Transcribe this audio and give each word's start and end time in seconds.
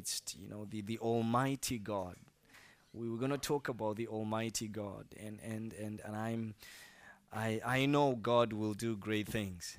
midst, 0.00 0.34
you 0.40 0.48
know, 0.48 0.64
the, 0.64 0.80
the 0.80 0.98
Almighty 0.98 1.78
God. 1.78 2.16
We 2.94 3.08
were 3.10 3.18
going 3.18 3.30
to 3.32 3.38
talk 3.38 3.68
about 3.68 3.96
the 3.96 4.08
Almighty 4.08 4.66
God, 4.66 5.04
and, 5.22 5.38
and, 5.44 5.74
and, 5.74 6.00
and 6.04 6.16
I'm, 6.16 6.54
I, 7.32 7.60
I 7.64 7.86
know 7.86 8.16
God 8.16 8.54
will 8.54 8.72
do 8.72 8.96
great 8.96 9.28
things 9.28 9.76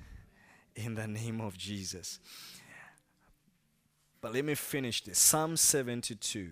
in 0.76 0.94
the 0.94 1.08
name 1.08 1.40
of 1.40 1.58
Jesus. 1.58 2.20
But 4.20 4.32
let 4.32 4.44
me 4.44 4.54
finish 4.54 5.02
this. 5.02 5.18
Psalm 5.18 5.56
72. 5.56 6.50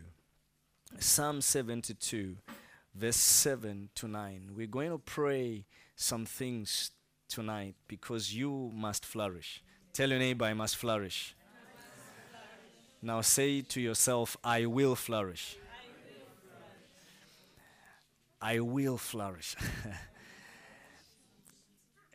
Psalm 0.98 1.40
72, 1.40 2.36
verse 2.96 3.16
7 3.16 3.90
to 3.94 4.08
9. 4.08 4.50
We're 4.56 4.66
going 4.66 4.90
to 4.90 4.98
pray 4.98 5.64
some 5.94 6.26
things 6.26 6.90
tonight 7.28 7.76
because 7.86 8.34
you 8.34 8.72
must 8.74 9.06
flourish. 9.06 9.62
Tell 9.92 10.10
your 10.10 10.18
neighbor, 10.18 10.46
I 10.46 10.54
must 10.54 10.76
flourish. 10.76 11.36
Now 13.02 13.22
say 13.22 13.62
to 13.62 13.80
yourself, 13.80 14.36
I 14.44 14.66
will 14.66 14.94
flourish. 14.94 15.56
I 18.42 18.60
will 18.60 18.98
flourish. 18.98 19.56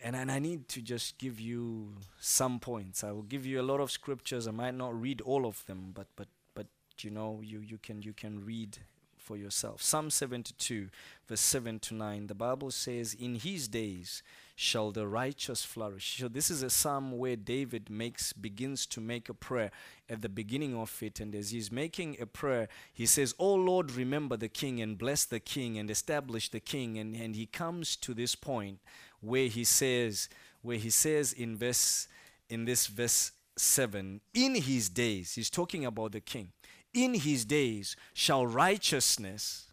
and, 0.04 0.16
and 0.16 0.32
I 0.32 0.40
need 0.40 0.68
to 0.70 0.82
just 0.82 1.18
give 1.18 1.40
you 1.40 1.94
some 2.20 2.60
points. 2.60 3.04
I 3.04 3.12
will 3.12 3.24
give 3.24 3.46
you 3.46 3.62
a 3.62 3.64
lot 3.64 3.80
of 3.80 3.92
scriptures. 3.92 4.48
I 4.48 4.52
might 4.52 4.76
not 4.76 5.00
read 5.00 5.22
all 5.22 5.46
of 5.46 5.66
them, 5.66 5.92
but 5.94 6.08
but 6.16 6.28
but 6.54 6.68
you 7.02 7.12
know 7.12 7.42
you, 7.44 7.60
you 7.60 7.78
can 7.78 8.02
you 8.02 8.14
can 8.14 8.44
read 8.44 8.80
for 9.26 9.36
yourself. 9.36 9.82
Psalm 9.82 10.12
72, 10.12 10.90
verse 11.28 11.42
7 11.42 11.80
to 11.80 11.96
9. 11.96 12.28
The 12.28 12.36
Bible 12.36 12.70
says, 12.70 13.16
In 13.16 13.36
his 13.36 13.68
days 13.68 14.22
shall 14.56 14.92
the 14.92 15.08
righteous 15.08 15.64
flourish. 15.66 16.18
So 16.20 16.28
this 16.28 16.50
is 16.50 16.64
a 16.64 16.70
psalm 16.70 17.18
where 17.18 17.36
David 17.36 17.90
makes 17.90 18.34
begins 18.34 18.86
to 18.88 19.02
make 19.02 19.28
a 19.28 19.34
prayer 19.34 19.72
at 20.10 20.22
the 20.22 20.30
beginning 20.30 20.76
of 20.76 21.02
it. 21.02 21.20
And 21.20 21.36
as 21.36 21.52
he's 21.52 21.72
making 21.72 22.18
a 22.20 22.26
prayer, 22.26 22.70
he 22.94 23.06
says, 23.06 23.36
Oh 23.38 23.54
Lord, 23.54 23.92
remember 23.92 24.38
the 24.38 24.50
king 24.50 24.82
and 24.82 24.98
bless 24.98 25.26
the 25.26 25.40
king 25.40 25.78
and 25.78 25.92
establish 25.92 26.50
the 26.50 26.60
king. 26.60 26.98
And, 26.98 27.16
and 27.16 27.36
he 27.36 27.46
comes 27.46 27.96
to 27.98 28.14
this 28.14 28.36
point 28.36 28.80
where 29.20 29.48
he 29.48 29.64
says, 29.64 30.30
where 30.62 30.78
he 30.78 30.90
says 30.90 31.34
in 31.34 31.58
verse 31.58 32.08
in 32.50 32.66
this 32.66 32.88
verse 32.88 33.32
7, 33.58 34.22
in 34.34 34.56
his 34.56 34.88
days, 34.88 35.34
he's 35.34 35.50
talking 35.50 35.84
about 35.86 36.12
the 36.12 36.22
king 36.22 36.52
in 36.96 37.14
his 37.14 37.46
days 37.46 37.96
shall 38.14 38.48
righteousness, 38.48 39.68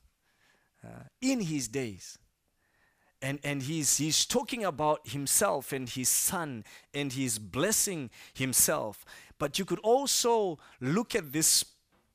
uh, 0.84 1.05
in 1.22 1.41
his 1.41 1.69
days. 1.69 2.19
And, 3.22 3.38
and 3.44 3.62
he's, 3.62 3.98
he's 3.98 4.26
talking 4.26 4.64
about 4.64 5.08
himself 5.08 5.72
and 5.72 5.88
his 5.88 6.08
son, 6.08 6.64
and 6.92 7.12
he's 7.12 7.38
blessing 7.38 8.10
himself. 8.34 9.04
But 9.38 9.58
you 9.58 9.64
could 9.64 9.78
also 9.78 10.58
look 10.80 11.14
at 11.14 11.32
this 11.32 11.64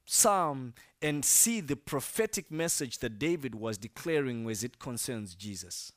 psalm 0.05 0.73
and 1.01 1.23
see 1.23 1.61
the 1.61 1.77
prophetic 1.77 2.51
message 2.51 2.99
that 2.99 3.19
David 3.19 3.55
was 3.55 3.77
declaring 3.77 4.49
as 4.49 4.63
it 4.63 4.79
concerns 4.79 5.33
Jesus. 5.33 5.93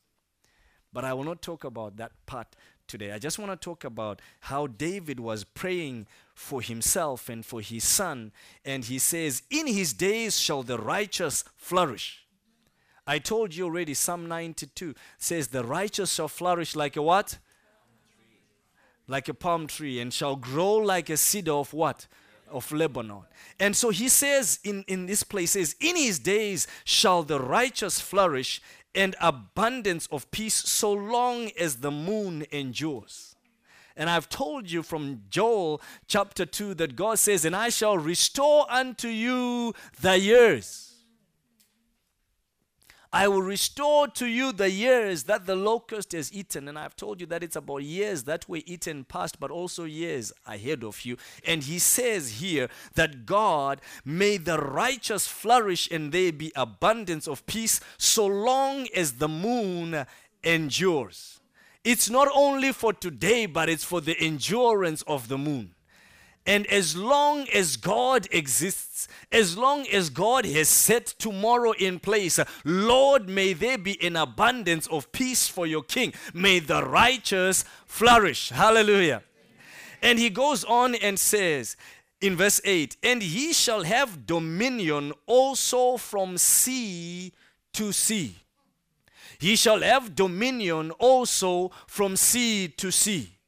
But 0.92 1.04
I 1.04 1.12
will 1.12 1.24
not 1.24 1.42
talk 1.42 1.64
about 1.64 1.96
that 1.96 2.12
part 2.26 2.54
today. 2.86 3.12
I 3.12 3.18
just 3.18 3.38
want 3.38 3.52
to 3.52 3.56
talk 3.56 3.84
about 3.84 4.20
how 4.40 4.66
David 4.66 5.20
was 5.20 5.44
praying 5.44 6.06
for 6.34 6.60
himself 6.60 7.28
and 7.28 7.44
for 7.44 7.60
his 7.60 7.84
son. 7.84 8.32
And 8.64 8.84
he 8.84 8.98
says, 8.98 9.42
In 9.50 9.66
his 9.66 9.92
days 9.92 10.38
shall 10.38 10.62
the 10.62 10.78
righteous 10.78 11.44
flourish. 11.56 12.26
I 13.10 13.18
told 13.18 13.52
you 13.52 13.64
already, 13.64 13.92
Psalm 13.94 14.28
92 14.28 14.94
says, 15.18 15.48
The 15.48 15.64
righteous 15.64 16.12
shall 16.12 16.28
flourish 16.28 16.76
like 16.76 16.94
a 16.94 17.02
what? 17.02 17.38
Like 19.08 19.28
a 19.28 19.34
palm 19.34 19.66
tree, 19.66 19.98
and 19.98 20.14
shall 20.14 20.36
grow 20.36 20.74
like 20.76 21.10
a 21.10 21.16
cedar 21.16 21.54
of 21.54 21.74
what? 21.74 22.06
Of 22.48 22.70
Lebanon. 22.70 23.22
And 23.58 23.74
so 23.74 23.90
he 23.90 24.08
says 24.08 24.60
in, 24.62 24.84
in 24.86 25.06
this 25.06 25.24
place, 25.24 25.50
says, 25.50 25.74
In 25.80 25.96
his 25.96 26.20
days 26.20 26.68
shall 26.84 27.24
the 27.24 27.40
righteous 27.40 28.00
flourish, 28.00 28.62
and 28.94 29.16
abundance 29.20 30.06
of 30.12 30.30
peace 30.30 30.54
so 30.54 30.92
long 30.92 31.50
as 31.58 31.78
the 31.78 31.90
moon 31.90 32.46
endures. 32.52 33.34
And 33.96 34.08
I've 34.08 34.28
told 34.28 34.70
you 34.70 34.84
from 34.84 35.22
Joel 35.30 35.82
chapter 36.06 36.46
2 36.46 36.74
that 36.74 36.94
God 36.94 37.18
says, 37.18 37.44
And 37.44 37.56
I 37.56 37.70
shall 37.70 37.98
restore 37.98 38.70
unto 38.70 39.08
you 39.08 39.74
the 40.00 40.16
years 40.16 40.89
I 43.12 43.26
will 43.26 43.42
restore 43.42 44.06
to 44.08 44.26
you 44.26 44.52
the 44.52 44.70
years 44.70 45.24
that 45.24 45.44
the 45.46 45.56
locust 45.56 46.12
has 46.12 46.32
eaten. 46.32 46.68
And 46.68 46.78
I've 46.78 46.94
told 46.94 47.20
you 47.20 47.26
that 47.26 47.42
it's 47.42 47.56
about 47.56 47.82
years 47.82 48.22
that 48.24 48.48
were 48.48 48.60
eaten 48.66 49.04
past, 49.04 49.40
but 49.40 49.50
also 49.50 49.84
years 49.84 50.32
ahead 50.46 50.84
of 50.84 51.04
you. 51.04 51.16
And 51.44 51.64
he 51.64 51.80
says 51.80 52.40
here 52.40 52.68
that 52.94 53.26
God 53.26 53.80
may 54.04 54.36
the 54.36 54.58
righteous 54.58 55.26
flourish 55.26 55.90
and 55.90 56.12
there 56.12 56.32
be 56.32 56.52
abundance 56.54 57.26
of 57.26 57.44
peace 57.46 57.80
so 57.98 58.26
long 58.26 58.86
as 58.94 59.14
the 59.14 59.28
moon 59.28 60.06
endures. 60.44 61.40
It's 61.82 62.10
not 62.10 62.28
only 62.32 62.72
for 62.72 62.92
today, 62.92 63.46
but 63.46 63.68
it's 63.68 63.84
for 63.84 64.00
the 64.00 64.16
endurance 64.20 65.02
of 65.02 65.26
the 65.26 65.38
moon. 65.38 65.74
And 66.46 66.66
as 66.68 66.96
long 66.96 67.48
as 67.48 67.76
God 67.76 68.28
exists, 68.30 68.89
as 69.30 69.56
long 69.56 69.86
as 69.88 70.10
God 70.10 70.44
has 70.46 70.68
set 70.68 71.06
tomorrow 71.06 71.72
in 71.72 71.98
place, 71.98 72.38
Lord, 72.64 73.28
may 73.28 73.52
there 73.52 73.78
be 73.78 74.02
an 74.02 74.16
abundance 74.16 74.86
of 74.88 75.12
peace 75.12 75.48
for 75.48 75.66
your 75.66 75.82
king. 75.82 76.12
May 76.34 76.58
the 76.58 76.82
righteous 76.82 77.64
flourish. 77.86 78.50
Hallelujah. 78.50 79.22
And 80.02 80.18
he 80.18 80.30
goes 80.30 80.64
on 80.64 80.94
and 80.94 81.18
says 81.18 81.76
in 82.20 82.36
verse 82.36 82.60
8, 82.64 82.96
and 83.02 83.22
he 83.22 83.52
shall 83.52 83.82
have 83.82 84.26
dominion 84.26 85.12
also 85.26 85.96
from 85.96 86.38
sea 86.38 87.32
to 87.74 87.92
sea. 87.92 88.36
He 89.38 89.56
shall 89.56 89.80
have 89.80 90.14
dominion 90.14 90.90
also 90.92 91.70
from 91.86 92.16
sea 92.16 92.68
to 92.76 92.90
sea 92.90 93.40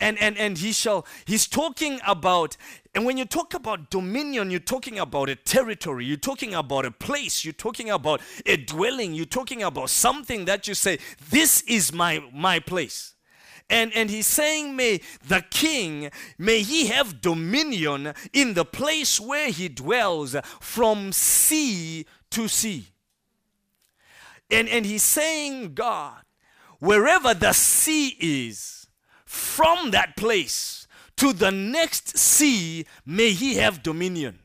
and 0.00 0.18
and 0.18 0.36
and 0.36 0.58
he 0.58 0.72
shall 0.72 1.06
he's 1.24 1.46
talking 1.46 2.00
about 2.06 2.56
and 2.96 3.04
when 3.04 3.18
you 3.18 3.26
talk 3.26 3.52
about 3.52 3.90
dominion 3.90 4.50
you're 4.50 4.58
talking 4.58 4.98
about 4.98 5.28
a 5.28 5.36
territory 5.36 6.06
you're 6.06 6.16
talking 6.16 6.54
about 6.54 6.86
a 6.86 6.90
place 6.90 7.44
you're 7.44 7.52
talking 7.52 7.90
about 7.90 8.22
a 8.46 8.56
dwelling 8.56 9.12
you're 9.12 9.26
talking 9.26 9.62
about 9.62 9.90
something 9.90 10.46
that 10.46 10.66
you 10.66 10.74
say 10.74 10.98
this 11.30 11.60
is 11.62 11.92
my 11.92 12.24
my 12.32 12.58
place. 12.58 13.14
And 13.68 13.92
and 13.94 14.08
he's 14.08 14.26
saying 14.26 14.76
may 14.76 15.00
the 15.26 15.44
king 15.50 16.10
may 16.38 16.62
he 16.62 16.86
have 16.86 17.20
dominion 17.20 18.14
in 18.32 18.54
the 18.54 18.64
place 18.64 19.20
where 19.20 19.50
he 19.50 19.68
dwells 19.68 20.36
from 20.60 21.12
sea 21.12 22.06
to 22.30 22.48
sea. 22.48 22.86
And 24.50 24.68
and 24.68 24.86
he's 24.86 25.02
saying 25.02 25.74
god 25.74 26.22
wherever 26.78 27.34
the 27.34 27.52
sea 27.52 28.16
is 28.20 28.86
from 29.24 29.90
that 29.90 30.16
place 30.16 30.85
to 31.16 31.32
the 31.32 31.50
next 31.50 32.16
sea 32.16 32.86
may 33.04 33.32
he 33.32 33.56
have 33.56 33.82
dominion. 33.82 34.38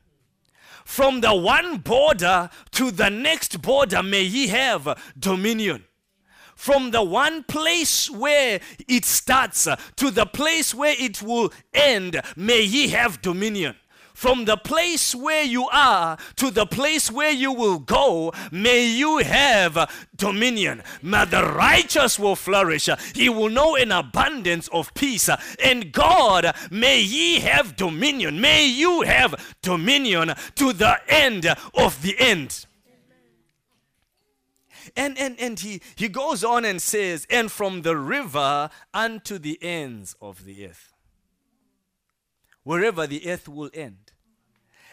From 0.84 1.20
the 1.20 1.34
one 1.34 1.78
border 1.78 2.50
to 2.72 2.90
the 2.90 3.08
next 3.08 3.62
border 3.62 4.02
may 4.02 4.24
he 4.26 4.48
have 4.48 4.98
dominion. 5.18 5.84
From 6.56 6.90
the 6.90 7.02
one 7.02 7.44
place 7.44 8.10
where 8.10 8.60
it 8.86 9.04
starts 9.04 9.66
to 9.96 10.10
the 10.10 10.26
place 10.26 10.74
where 10.74 10.94
it 10.98 11.22
will 11.22 11.52
end, 11.72 12.20
may 12.36 12.66
he 12.66 12.88
have 12.88 13.22
dominion 13.22 13.76
from 14.22 14.44
the 14.44 14.56
place 14.56 15.16
where 15.16 15.42
you 15.42 15.68
are 15.72 16.16
to 16.36 16.52
the 16.52 16.64
place 16.64 17.10
where 17.10 17.32
you 17.32 17.52
will 17.52 17.80
go, 17.80 18.32
may 18.52 18.86
you 18.86 19.18
have 19.18 19.76
dominion. 20.14 20.80
May 21.02 21.24
the 21.24 21.42
righteous 21.42 22.20
will 22.20 22.36
flourish. 22.36 22.88
He 23.16 23.28
will 23.28 23.50
know 23.50 23.74
an 23.74 23.90
abundance 23.90 24.68
of 24.68 24.94
peace. 24.94 25.28
And 25.60 25.90
God, 25.90 26.54
may 26.70 27.00
ye 27.00 27.40
have 27.40 27.74
dominion. 27.74 28.40
May 28.40 28.64
you 28.68 29.02
have 29.02 29.56
dominion 29.60 30.34
to 30.54 30.72
the 30.72 31.00
end 31.08 31.46
of 31.74 32.00
the 32.02 32.14
end. 32.16 32.66
And, 34.96 35.18
and, 35.18 35.34
and 35.40 35.58
he, 35.58 35.82
he 35.96 36.06
goes 36.06 36.44
on 36.44 36.64
and 36.64 36.80
says, 36.80 37.26
and 37.28 37.50
from 37.50 37.82
the 37.82 37.96
river 37.96 38.70
unto 38.94 39.38
the 39.38 39.58
ends 39.60 40.14
of 40.22 40.44
the 40.44 40.68
earth. 40.68 40.92
Wherever 42.62 43.08
the 43.08 43.28
earth 43.28 43.48
will 43.48 43.70
end. 43.74 44.01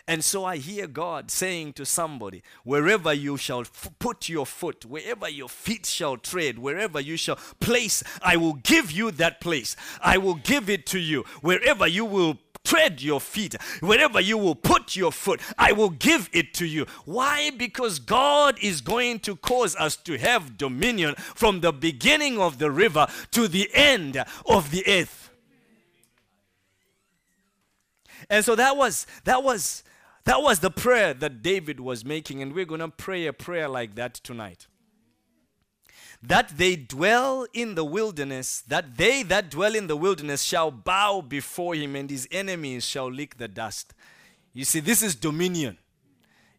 And 0.09 0.23
so 0.23 0.43
I 0.43 0.57
hear 0.57 0.87
God 0.87 1.29
saying 1.29 1.73
to 1.73 1.85
somebody, 1.85 2.41
wherever 2.63 3.13
you 3.13 3.37
shall 3.37 3.61
f- 3.61 3.91
put 3.99 4.27
your 4.27 4.47
foot, 4.47 4.83
wherever 4.83 5.29
your 5.29 5.47
feet 5.47 5.85
shall 5.85 6.17
tread, 6.17 6.57
wherever 6.57 6.99
you 6.99 7.15
shall 7.15 7.37
place, 7.59 8.03
I 8.23 8.35
will 8.35 8.55
give 8.55 8.91
you 8.91 9.11
that 9.11 9.39
place. 9.39 9.75
I 10.01 10.17
will 10.17 10.33
give 10.33 10.67
it 10.67 10.87
to 10.87 10.99
you. 10.99 11.25
Wherever 11.41 11.85
you 11.85 12.05
will 12.05 12.39
tread 12.63 13.03
your 13.03 13.21
feet, 13.21 13.53
wherever 13.81 14.19
you 14.19 14.39
will 14.39 14.55
put 14.55 14.95
your 14.95 15.11
foot, 15.11 15.41
I 15.59 15.73
will 15.73 15.91
give 15.91 16.27
it 16.33 16.55
to 16.55 16.65
you. 16.65 16.87
Why? 17.05 17.51
Because 17.51 17.99
God 17.99 18.57
is 18.63 18.81
going 18.81 19.19
to 19.19 19.35
cause 19.35 19.75
us 19.75 19.95
to 19.97 20.17
have 20.17 20.57
dominion 20.57 21.13
from 21.35 21.61
the 21.61 21.71
beginning 21.71 22.39
of 22.39 22.57
the 22.57 22.71
river 22.71 23.05
to 23.33 23.47
the 23.47 23.69
end 23.75 24.25
of 24.47 24.71
the 24.71 24.83
earth. 24.87 25.29
And 28.27 28.43
so 28.43 28.55
that 28.55 28.75
was 28.75 29.05
that 29.25 29.43
was 29.43 29.83
That 30.29 30.43
was 30.43 30.59
the 30.59 30.69
prayer 30.69 31.15
that 31.15 31.41
David 31.41 31.79
was 31.79 32.05
making, 32.05 32.43
and 32.43 32.53
we're 32.53 32.63
going 32.63 32.81
to 32.81 32.89
pray 32.89 33.25
a 33.25 33.33
prayer 33.33 33.67
like 33.67 33.95
that 33.95 34.13
tonight. 34.13 34.67
That 36.21 36.55
they 36.55 36.75
dwell 36.75 37.47
in 37.51 37.73
the 37.73 37.83
wilderness, 37.83 38.61
that 38.67 38.95
they 38.95 39.23
that 39.23 39.49
dwell 39.49 39.73
in 39.73 39.87
the 39.87 39.97
wilderness 39.97 40.43
shall 40.43 40.69
bow 40.69 41.21
before 41.21 41.73
him, 41.73 41.95
and 41.95 42.07
his 42.11 42.27
enemies 42.29 42.85
shall 42.85 43.11
lick 43.11 43.37
the 43.39 43.47
dust. 43.47 43.95
You 44.53 44.65
see, 44.65 44.81
this 44.81 45.01
is 45.01 45.15
dominion. 45.15 45.79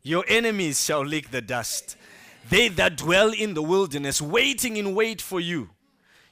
Your 0.02 0.24
enemies 0.26 0.84
shall 0.84 1.06
lick 1.06 1.30
the 1.30 1.40
dust. 1.40 1.96
They 2.48 2.70
that 2.70 2.96
dwell 2.96 3.30
in 3.32 3.54
the 3.54 3.62
wilderness, 3.62 4.20
waiting 4.20 4.78
in 4.78 4.96
wait 4.96 5.22
for 5.22 5.38
you. 5.38 5.70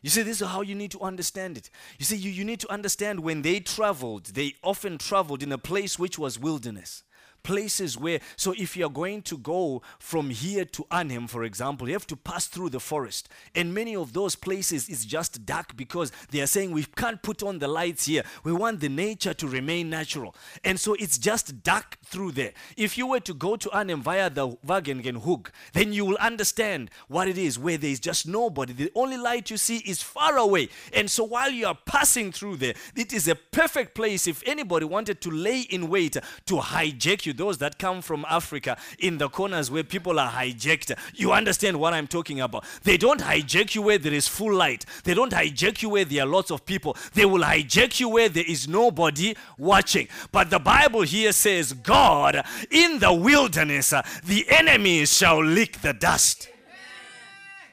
You 0.03 0.11
see, 0.11 0.23
this 0.23 0.41
is 0.41 0.49
how 0.49 0.63
you 0.63 0.75
need 0.75 0.91
to 0.91 1.03
understand 1.03 1.57
it. 1.57 1.71
You 2.01 2.05
see, 2.05 2.17
you, 2.17 2.33
you 2.33 2.45
need 2.45 2.59
to 2.59 2.73
understand 2.73 3.21
when 3.21 3.43
they 3.43 3.61
traveled, 3.61 4.27
they 4.27 4.57
often 4.65 4.99
traveled 4.99 5.45
in 5.45 5.53
a 5.53 5.59
place 5.59 6.01
which 6.01 6.19
was 6.19 6.37
wilderness 6.37 7.05
places 7.43 7.97
where, 7.97 8.21
so 8.37 8.53
if 8.57 8.77
you're 8.77 8.91
going 8.91 9.23
to 9.23 9.39
go 9.39 9.83
from 9.99 10.31
here 10.31 10.65
to 10.65 10.87
Arnhem, 10.91 11.27
for 11.27 11.45
example, 11.45 11.89
you 11.89 11.95
have 11.95 12.07
to 12.09 12.17
pass 12.17 12.47
through 12.47 12.71
the 12.71 12.81
forest. 12.81 13.29
And 13.55 13.75
many 13.75 13.97
of 13.97 14.13
those 14.13 14.35
places 14.35 14.89
is 14.89 15.05
just 15.05 15.47
dark 15.47 15.77
because 15.77 16.13
they 16.31 16.41
are 16.41 16.47
saying 16.47 16.73
we 16.73 16.85
can't 16.85 17.23
put 17.23 17.43
on 17.43 17.59
the 17.59 17.69
lights 17.69 18.07
here. 18.07 18.23
We 18.45 18.53
want 18.53 18.81
the 18.81 18.89
nature 18.89 19.35
to 19.35 19.49
remain 19.49 19.91
natural. 19.91 20.35
And 20.65 20.79
so 20.79 20.95
it's 20.95 21.19
just 21.19 21.63
dark 21.63 21.99
through 22.05 22.33
there. 22.33 22.53
If 22.77 22.99
you 22.99 23.07
were 23.07 23.21
to 23.21 23.35
go 23.35 23.57
to 23.57 23.71
Arnhem 23.71 24.03
via 24.03 24.31
the 24.31 24.49
Wagengenhoek, 24.67 25.49
then 25.73 25.93
you 25.93 26.05
will 26.05 26.19
understand 26.19 26.91
what 27.09 27.29
it 27.29 27.39
is 27.39 27.59
where 27.59 27.79
there 27.79 27.91
is 27.91 28.01
just 28.01 28.27
nobody. 28.27 28.73
The 28.73 28.93
only 28.95 29.17
light 29.17 29.51
you 29.51 29.57
see 29.57 29.79
is 29.79 30.03
far 30.03 30.37
away. 30.37 30.69
And 30.93 31.11
so 31.11 31.25
while 31.25 31.51
you 31.51 31.67
are 31.67 31.79
passing 31.87 32.33
through 32.33 32.57
there, 32.57 32.75
it 32.97 33.13
is 33.13 33.29
a 33.29 33.35
perfect 33.35 33.95
place 33.95 34.27
if 34.27 34.43
anybody 34.47 34.85
wanted 34.85 35.21
to 35.23 35.31
lay 35.31 35.61
in 35.61 35.89
wait 35.89 36.17
to 36.47 36.55
hijack 36.57 37.27
you, 37.27 37.28
those 37.33 37.59
that 37.59 37.79
come 37.79 38.03
from 38.03 38.25
Africa 38.29 38.77
in 38.99 39.19
the 39.19 39.29
corners 39.29 39.71
where 39.71 39.85
people 39.85 40.19
are 40.19 40.31
hijacked. 40.31 40.97
You 41.15 41.33
understand 41.33 41.79
what 41.79 41.95
I'm 41.95 42.07
talking 42.07 42.41
about. 42.41 42.65
They 42.85 42.97
don't 42.97 43.21
hijack 43.21 43.75
you 43.75 43.83
where 43.83 43.99
there 43.99 44.13
is 44.15 44.29
full 44.29 44.55
light. 44.55 44.85
They 45.05 45.15
don't 45.15 45.33
hijack 45.33 45.83
you 45.83 45.91
where 45.91 46.05
there 46.05 46.25
are 46.25 46.27
lots 46.27 46.51
of 46.51 46.65
people. 46.65 46.97
They 47.15 47.25
will 47.25 47.43
hijack 47.43 48.01
you 48.01 48.09
where 48.09 48.29
there 48.29 48.45
is 48.47 48.69
nobody 48.69 49.35
watching. 49.57 50.09
But 50.33 50.51
the 50.51 50.59
Bible 50.59 51.03
here 51.03 51.33
says, 51.33 51.73
God, 51.73 52.45
in 52.71 52.99
the 52.99 53.13
wilderness, 53.13 53.93
the 54.25 54.47
enemies 54.49 55.17
shall 55.17 55.45
lick 55.45 55.81
the 55.81 55.93
dust. 55.93 56.49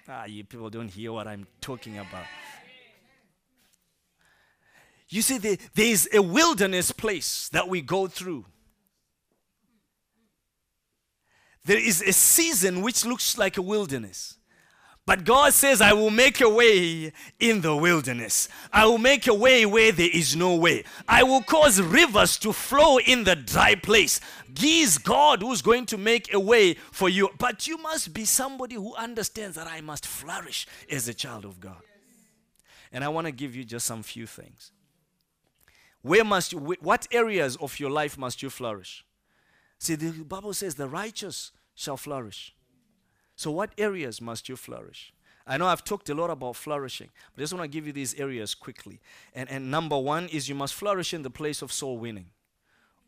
Ah, 0.07 0.25
you 0.25 0.43
people 0.43 0.69
don't 0.69 0.87
hear 0.87 1.11
what 1.11 1.27
I'm 1.27 1.47
talking 1.61 1.97
about. 1.97 2.25
You 5.09 5.21
see, 5.21 5.37
there 5.37 5.57
is 5.75 6.09
a 6.13 6.21
wilderness 6.21 6.91
place 6.91 7.49
that 7.49 7.67
we 7.67 7.81
go 7.81 8.07
through. 8.07 8.45
There 11.65 11.79
is 11.79 12.01
a 12.01 12.13
season 12.13 12.81
which 12.81 13.05
looks 13.05 13.37
like 13.37 13.57
a 13.57 13.61
wilderness. 13.61 14.37
But 15.05 15.23
God 15.23 15.53
says, 15.53 15.81
I 15.81 15.93
will 15.93 16.09
make 16.09 16.41
a 16.41 16.49
way 16.49 17.13
in 17.39 17.61
the 17.61 17.75
wilderness. 17.75 18.49
I 18.73 18.85
will 18.85 18.97
make 18.97 19.27
a 19.27 19.33
way 19.33 19.65
where 19.65 19.91
there 19.91 20.09
is 20.11 20.35
no 20.35 20.55
way. 20.55 20.83
I 21.07 21.21
will 21.21 21.41
cause 21.41 21.79
rivers 21.79 22.37
to 22.39 22.51
flow 22.51 22.97
in 22.97 23.23
the 23.23 23.35
dry 23.35 23.75
place. 23.75 24.19
He 24.57 24.81
is 24.81 24.97
God 24.97 25.43
who's 25.43 25.61
going 25.61 25.85
to 25.87 25.97
make 25.97 26.33
a 26.33 26.39
way 26.39 26.73
for 26.91 27.07
you. 27.07 27.29
But 27.37 27.67
you 27.67 27.77
must 27.77 28.15
be 28.15 28.25
somebody 28.25 28.75
who 28.75 28.95
understands 28.95 29.55
that 29.57 29.67
I 29.67 29.81
must 29.81 30.07
flourish 30.07 30.65
as 30.89 31.07
a 31.07 31.13
child 31.13 31.45
of 31.45 31.59
God. 31.59 31.81
And 32.91 33.03
I 33.03 33.09
want 33.09 33.25
to 33.25 33.31
give 33.31 33.55
you 33.55 33.63
just 33.63 33.85
some 33.85 34.01
few 34.01 34.25
things. 34.25 34.71
Where 36.01 36.23
must 36.23 36.51
you, 36.51 36.59
what 36.59 37.07
areas 37.11 37.57
of 37.57 37.79
your 37.79 37.91
life 37.91 38.17
must 38.17 38.41
you 38.41 38.49
flourish? 38.49 39.05
See, 39.77 39.95
the 39.95 40.11
Bible 40.23 40.53
says 40.53 40.75
the 40.75 40.87
righteous 40.87 41.51
shall 41.75 41.97
flourish. 41.97 42.55
So, 43.35 43.51
what 43.51 43.71
areas 43.77 44.21
must 44.21 44.49
you 44.49 44.55
flourish? 44.55 45.13
I 45.47 45.57
know 45.57 45.67
I've 45.67 45.83
talked 45.83 46.09
a 46.09 46.15
lot 46.15 46.31
about 46.31 46.55
flourishing, 46.55 47.09
but 47.33 47.41
I 47.41 47.43
just 47.43 47.53
want 47.53 47.63
to 47.63 47.67
give 47.67 47.85
you 47.85 47.93
these 47.93 48.15
areas 48.15 48.55
quickly. 48.55 48.99
And, 49.33 49.49
and 49.49 49.69
number 49.69 49.97
one 49.97 50.27
is 50.29 50.49
you 50.49 50.55
must 50.55 50.73
flourish 50.73 51.13
in 51.13 51.21
the 51.21 51.29
place 51.29 51.61
of 51.61 51.71
soul 51.71 51.97
winning, 51.99 52.31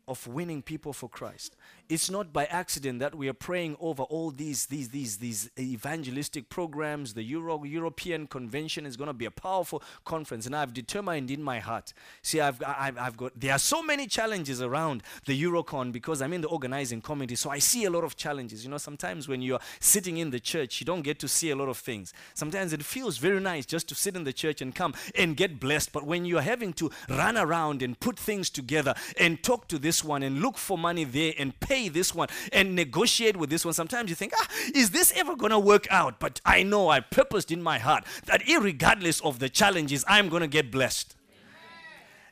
of 0.06 0.24
winning 0.28 0.62
people 0.62 0.92
for 0.92 1.08
Christ. 1.08 1.56
It's 1.88 2.10
not 2.10 2.34
by 2.34 2.44
accident 2.44 2.98
that 2.98 3.14
we 3.14 3.28
are 3.28 3.34
praying 3.34 3.78
over 3.80 4.02
all 4.02 4.30
these 4.30 4.66
these 4.66 4.90
these 4.90 5.16
these 5.16 5.48
evangelistic 5.58 6.50
programs. 6.50 7.14
The 7.14 7.22
Euro, 7.22 7.64
European 7.64 8.26
Convention 8.26 8.84
is 8.84 8.94
going 8.94 9.06
to 9.06 9.14
be 9.14 9.24
a 9.24 9.30
powerful 9.30 9.82
conference, 10.04 10.44
and 10.44 10.54
I've 10.54 10.74
determined 10.74 11.30
in 11.30 11.42
my 11.42 11.60
heart. 11.60 11.94
See, 12.20 12.42
I've, 12.42 12.62
I've 12.62 12.98
I've 12.98 13.16
got 13.16 13.40
there 13.40 13.52
are 13.52 13.58
so 13.58 13.82
many 13.82 14.06
challenges 14.06 14.60
around 14.60 15.02
the 15.24 15.42
Eurocon 15.42 15.90
because 15.90 16.20
I'm 16.20 16.34
in 16.34 16.42
the 16.42 16.48
organizing 16.48 17.00
committee, 17.00 17.36
so 17.36 17.48
I 17.48 17.58
see 17.58 17.86
a 17.86 17.90
lot 17.90 18.04
of 18.04 18.16
challenges. 18.16 18.64
You 18.64 18.70
know, 18.70 18.76
sometimes 18.76 19.26
when 19.26 19.40
you're 19.40 19.60
sitting 19.80 20.18
in 20.18 20.28
the 20.28 20.40
church, 20.40 20.80
you 20.80 20.84
don't 20.84 21.02
get 21.02 21.18
to 21.20 21.28
see 21.28 21.48
a 21.48 21.56
lot 21.56 21.70
of 21.70 21.78
things. 21.78 22.12
Sometimes 22.34 22.74
it 22.74 22.84
feels 22.84 23.16
very 23.16 23.40
nice 23.40 23.64
just 23.64 23.88
to 23.88 23.94
sit 23.94 24.14
in 24.14 24.24
the 24.24 24.32
church 24.34 24.60
and 24.60 24.74
come 24.74 24.92
and 25.14 25.38
get 25.38 25.58
blessed, 25.58 25.92
but 25.92 26.04
when 26.04 26.26
you're 26.26 26.42
having 26.42 26.74
to 26.74 26.90
run 27.08 27.38
around 27.38 27.80
and 27.80 27.98
put 27.98 28.18
things 28.18 28.50
together 28.50 28.94
and 29.18 29.42
talk 29.42 29.68
to 29.68 29.78
this 29.78 30.04
one 30.04 30.22
and 30.22 30.42
look 30.42 30.58
for 30.58 30.76
money 30.76 31.04
there 31.04 31.32
and 31.38 31.58
pay 31.60 31.77
this 31.86 32.12
one 32.12 32.26
and 32.52 32.74
negotiate 32.74 33.36
with 33.36 33.50
this 33.50 33.64
one. 33.64 33.74
Sometimes 33.74 34.10
you 34.10 34.16
think, 34.16 34.32
ah, 34.36 34.48
is 34.74 34.90
this 34.90 35.12
ever 35.14 35.36
going 35.36 35.52
to 35.52 35.58
work 35.60 35.86
out? 35.90 36.18
But 36.18 36.40
I 36.44 36.64
know 36.64 36.88
I 36.88 36.98
purposed 36.98 37.52
in 37.52 37.62
my 37.62 37.78
heart 37.78 38.04
that 38.26 38.42
regardless 38.48 39.20
of 39.20 39.38
the 39.38 39.48
challenges, 39.48 40.04
I'm 40.08 40.28
going 40.28 40.42
to 40.42 40.48
get 40.48 40.72
blessed. 40.72 41.14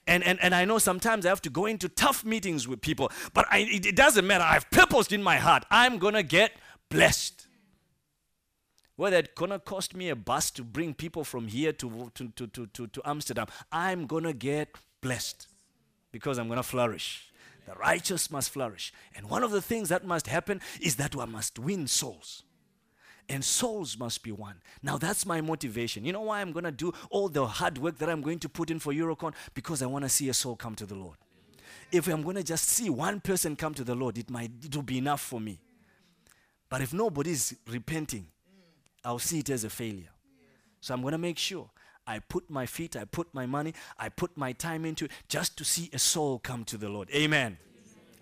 And, 0.09 0.23
and, 0.25 0.39
and 0.41 0.55
I 0.55 0.65
know 0.65 0.79
sometimes 0.79 1.27
I 1.27 1.31
have 1.31 1.43
to 1.43 1.51
go 1.51 1.67
into 1.67 1.89
tough 1.89 2.25
meetings 2.25 2.69
with 2.69 2.81
people, 2.81 3.11
but 3.35 3.45
I, 3.51 3.59
it, 3.59 3.87
it 3.87 3.97
doesn't 3.97 4.27
matter. 4.27 4.45
I've 4.45 4.71
purposed 4.71 5.13
in 5.13 5.23
my 5.23 5.37
heart, 5.37 5.65
I'm 5.71 5.99
going 5.99 6.15
to 6.15 6.23
get 6.23 6.53
blessed. 6.89 7.47
Whether 8.95 9.19
it's 9.19 9.35
going 9.35 9.51
to 9.51 9.59
cost 9.59 9.95
me 9.95 10.09
a 10.09 10.17
bus 10.17 10.51
to 10.53 10.65
bring 10.65 10.95
people 10.95 11.23
from 11.25 11.49
here 11.49 11.73
to, 11.73 12.11
to, 12.15 12.29
to, 12.29 12.47
to, 12.47 12.67
to, 12.67 12.87
to 12.87 13.03
Amsterdam, 13.05 13.47
I'm 13.71 14.07
going 14.07 14.25
to 14.25 14.33
get 14.33 14.77
blessed 15.03 15.49
because 16.13 16.39
I'm 16.39 16.47
going 16.47 16.57
to 16.57 16.63
flourish. 16.63 17.31
The 17.67 17.75
righteous 17.75 18.31
must 18.31 18.51
flourish. 18.51 18.93
And 19.15 19.29
one 19.29 19.43
of 19.43 19.51
the 19.51 19.61
things 19.61 19.89
that 19.89 20.07
must 20.07 20.29
happen 20.29 20.61
is 20.81 20.97
that 20.97 21.15
one 21.15 21.33
must 21.33 21.59
win 21.59 21.87
souls. 21.89 22.45
And 23.29 23.45
souls 23.45 23.99
must 23.99 24.23
be 24.23 24.31
won. 24.31 24.55
Now 24.85 24.99
that's 24.99 25.27
my 25.27 25.41
motivation. 25.41 26.05
You 26.05 26.13
know 26.13 26.23
why 26.23 26.41
I'm 26.41 26.53
going 26.53 26.65
to 26.65 26.71
do 26.71 26.93
all 27.11 27.29
the 27.29 27.45
hard 27.45 27.79
work 27.79 27.99
that 27.99 28.09
I'm 28.09 28.23
going 28.23 28.39
to 28.39 28.49
put 28.49 28.71
in 28.71 28.79
for 28.79 28.93
Eurocon? 28.93 29.35
Because 29.53 29.83
I 29.83 29.87
want 29.87 30.05
to 30.05 30.09
see 30.09 30.29
a 30.29 30.35
soul 30.35 30.55
come 30.55 30.77
to 30.77 30.87
the 30.87 30.95
Lord. 30.95 31.17
If 31.91 32.07
I'm 32.07 32.23
going 32.23 32.37
to 32.37 32.45
just 32.45 32.69
see 32.69 32.89
one 32.89 33.21
person 33.21 33.57
come 33.57 33.75
to 33.75 33.85
the 33.85 33.97
Lord, 33.97 34.17
it 34.17 34.31
might 34.31 34.53
it 34.63 34.75
will 34.75 34.83
be 34.83 34.99
enough 34.99 35.21
for 35.21 35.41
me. 35.41 35.59
But 36.69 36.83
if 36.83 36.93
nobody's 36.93 37.55
repenting, 37.69 38.29
I'll 39.05 39.19
see 39.19 39.41
it 39.41 39.51
as 39.51 39.65
a 39.65 39.71
failure. 39.71 40.11
So 40.81 40.95
I'm 40.95 41.03
going 41.03 41.13
to 41.13 41.19
make 41.19 41.39
sure 41.39 41.69
I 42.07 42.21
put 42.21 42.49
my 42.49 42.67
feet, 42.67 42.97
I 42.97 43.05
put 43.05 43.33
my 43.35 43.47
money, 43.47 43.75
I 43.99 44.09
put 44.09 44.37
my 44.37 44.53
time 44.53 44.85
into 44.85 45.07
it 45.07 45.11
just 45.29 45.57
to 45.59 45.65
see 45.65 45.91
a 45.93 45.99
soul 45.99 46.39
come 46.39 46.65
to 46.65 46.77
the 46.77 46.89
Lord. 46.89 47.11
Amen. 47.11 47.59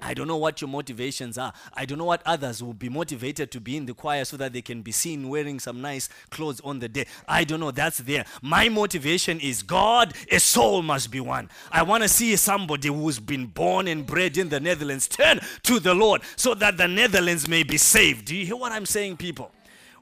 I 0.01 0.13
don't 0.13 0.29
know 0.29 0.37
what 0.37 0.61
your 0.61 0.69
motivations 0.69 1.39
are. 1.39 1.53
I 1.73 1.87
don't 1.87 1.97
know 1.97 2.05
what 2.05 2.23
others 2.27 2.63
will 2.63 2.75
be 2.75 2.91
motivated 2.91 3.51
to 3.53 3.61
be 3.61 3.77
in 3.77 3.87
the 3.87 3.95
choir 3.95 4.25
so 4.27 4.37
that 4.37 4.53
they 4.53 4.61
can 4.61 4.83
be 4.83 4.93
seen 4.93 5.29
wearing 5.31 5.59
some 5.59 5.81
nice 5.81 6.11
clothes 6.31 6.61
on 6.63 6.79
the 6.79 6.89
day. 6.89 7.07
I 7.27 7.45
don't 7.45 7.61
know. 7.61 7.71
That's 7.71 7.99
there. 7.99 8.27
My 8.43 8.69
motivation 8.69 9.41
is 9.41 9.63
God, 9.63 10.13
a 10.31 10.39
soul 10.39 10.83
must 10.83 11.11
be 11.11 11.21
one. 11.21 11.49
I 11.73 11.83
want 11.83 12.03
to 12.03 12.09
see 12.09 12.37
somebody 12.37 12.89
who's 12.89 13.19
been 13.19 13.47
born 13.47 13.89
and 13.89 14.05
bred 14.05 14.37
in 14.37 14.51
the 14.51 14.61
Netherlands 14.61 15.09
turn 15.09 15.41
to 15.63 15.81
the 15.81 15.95
Lord 15.95 16.21
so 16.37 16.55
that 16.55 16.77
the 16.77 16.87
Netherlands 16.89 17.49
may 17.49 17.63
be 17.63 17.79
saved. 17.79 18.27
Do 18.27 18.37
you 18.37 18.45
hear 18.45 18.57
what 18.57 18.73
I'm 18.73 18.87
saying, 18.87 19.17
people? 19.17 19.53